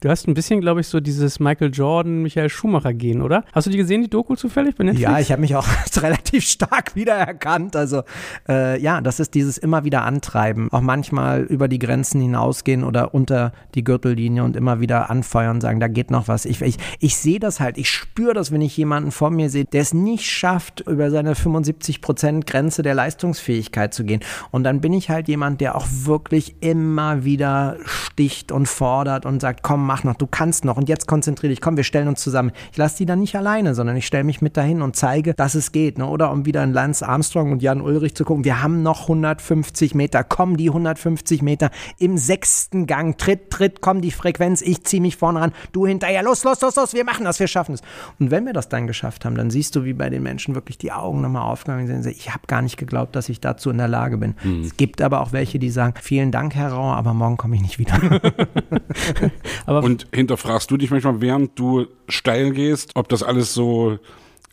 Du 0.00 0.10
hast 0.10 0.28
ein 0.28 0.34
bisschen, 0.34 0.60
glaube 0.60 0.80
ich, 0.80 0.88
so 0.88 1.00
dieses 1.00 1.40
Michael 1.40 1.70
Jordan, 1.72 2.22
Michael 2.22 2.48
Schumacher-Gehen, 2.48 3.22
oder? 3.22 3.44
Hast 3.52 3.66
du 3.66 3.70
die 3.70 3.76
gesehen, 3.76 4.02
die 4.02 4.10
Doku 4.10 4.34
zufällig 4.34 4.74
bei 4.76 4.84
Ja, 4.84 5.18
ich 5.18 5.32
habe 5.32 5.40
mich 5.40 5.56
auch 5.56 5.66
relativ 5.96 6.44
stark 6.44 6.94
wiedererkannt. 6.94 7.76
Also 7.76 8.02
äh, 8.48 8.80
ja, 8.80 9.00
das 9.00 9.20
ist 9.20 9.34
dieses 9.34 9.58
immer 9.58 9.84
wieder 9.84 10.02
antreiben. 10.02 10.70
Auch 10.72 10.80
manchmal 10.80 11.42
über 11.42 11.68
die 11.68 11.78
Grenzen 11.78 12.20
hinausgehen 12.20 12.84
oder 12.84 13.14
unter 13.14 13.52
die 13.74 13.84
Gürtellinie 13.84 14.44
und 14.44 14.56
immer 14.56 14.80
wieder 14.80 15.10
anfeuern, 15.10 15.60
sagen, 15.60 15.80
da 15.80 15.88
geht 15.88 16.10
noch 16.10 16.28
was. 16.28 16.44
Ich, 16.44 16.60
ich, 16.60 16.76
ich 17.00 17.16
sehe 17.16 17.38
das 17.38 17.60
halt, 17.60 17.78
ich 17.78 17.90
spüre 17.90 18.34
das, 18.34 18.52
wenn 18.52 18.60
ich 18.60 18.76
jemanden 18.76 19.10
vor 19.10 19.30
mir 19.30 19.50
sehe, 19.50 19.64
der 19.64 19.82
es 19.82 19.94
nicht 19.94 20.28
schafft, 20.30 20.80
über 20.80 21.10
seine 21.10 21.34
75 21.34 22.00
Prozent 22.00 22.46
Grenze 22.46 22.82
der 22.82 22.94
Leistungsfähigkeit 22.94 23.94
zu 23.94 24.04
gehen. 24.04 24.20
Und 24.50 24.64
dann 24.64 24.80
bin 24.80 24.92
ich 24.92 25.10
halt 25.10 25.28
jemand, 25.28 25.60
der 25.60 25.76
auch 25.76 25.86
wirklich 25.90 26.56
immer 26.60 27.24
wieder 27.24 27.76
sticht 27.84 28.52
und 28.52 28.66
fordert 28.66 29.23
und 29.26 29.40
sagt, 29.40 29.62
komm, 29.62 29.86
mach 29.86 30.04
noch, 30.04 30.14
du 30.14 30.26
kannst 30.26 30.64
noch 30.64 30.76
und 30.76 30.88
jetzt 30.88 31.06
konzentriere 31.06 31.50
dich, 31.50 31.60
komm, 31.60 31.76
wir 31.76 31.84
stellen 31.84 32.08
uns 32.08 32.20
zusammen. 32.20 32.52
Ich 32.72 32.78
lasse 32.78 32.98
die 32.98 33.06
dann 33.06 33.20
nicht 33.20 33.36
alleine, 33.36 33.74
sondern 33.74 33.96
ich 33.96 34.06
stelle 34.06 34.24
mich 34.24 34.40
mit 34.40 34.56
dahin 34.56 34.82
und 34.82 34.96
zeige, 34.96 35.34
dass 35.34 35.54
es 35.54 35.72
geht. 35.72 35.98
Ne? 35.98 36.06
Oder 36.06 36.30
um 36.30 36.46
wieder 36.46 36.62
in 36.62 36.72
Lance 36.72 37.06
Armstrong 37.06 37.52
und 37.52 37.62
Jan 37.62 37.80
Ulrich 37.80 38.14
zu 38.14 38.24
gucken, 38.24 38.44
wir 38.44 38.62
haben 38.62 38.82
noch 38.82 39.02
150 39.02 39.94
Meter, 39.94 40.24
komm, 40.24 40.56
die 40.56 40.68
150 40.68 41.42
Meter 41.42 41.70
im 41.98 42.18
sechsten 42.18 42.86
Gang, 42.86 43.18
tritt, 43.18 43.50
tritt, 43.50 43.80
komm, 43.80 44.00
die 44.00 44.10
Frequenz, 44.10 44.62
ich 44.62 44.84
ziehe 44.84 45.02
mich 45.02 45.16
vorne 45.16 45.40
ran, 45.40 45.52
du 45.72 45.86
hinterher, 45.86 46.22
los, 46.22 46.44
los, 46.44 46.60
los, 46.60 46.76
los, 46.76 46.94
wir 46.94 47.04
machen 47.04 47.24
das, 47.24 47.40
wir 47.40 47.48
schaffen 47.48 47.74
es. 47.74 47.82
Und 48.18 48.30
wenn 48.30 48.46
wir 48.46 48.52
das 48.52 48.68
dann 48.68 48.86
geschafft 48.86 49.24
haben, 49.24 49.36
dann 49.36 49.50
siehst 49.50 49.76
du, 49.76 49.84
wie 49.84 49.92
bei 49.92 50.10
den 50.10 50.22
Menschen 50.22 50.54
wirklich 50.54 50.78
die 50.78 50.92
Augen 50.92 51.20
nochmal 51.20 51.42
aufgegangen 51.42 51.86
sind. 51.86 52.06
Ich 52.06 52.30
habe 52.30 52.46
gar 52.46 52.62
nicht 52.62 52.76
geglaubt, 52.76 53.16
dass 53.16 53.28
ich 53.28 53.40
dazu 53.40 53.70
in 53.70 53.78
der 53.78 53.88
Lage 53.88 54.18
bin. 54.18 54.34
Mhm. 54.42 54.62
Es 54.62 54.76
gibt 54.76 55.02
aber 55.02 55.20
auch 55.20 55.32
welche, 55.32 55.58
die 55.58 55.70
sagen, 55.70 55.94
vielen 56.00 56.30
Dank, 56.30 56.54
Herr 56.54 56.72
Rauer, 56.72 56.96
aber 56.96 57.14
morgen 57.14 57.36
komme 57.36 57.56
ich 57.56 57.62
nicht 57.62 57.78
wieder. 57.78 57.94
und 59.66 60.06
hinterfragst 60.12 60.70
du 60.70 60.76
dich 60.76 60.90
manchmal, 60.90 61.20
während 61.20 61.58
du 61.58 61.86
steil 62.08 62.52
gehst, 62.52 62.92
ob 62.94 63.08
das 63.08 63.22
alles 63.22 63.54
so 63.54 63.98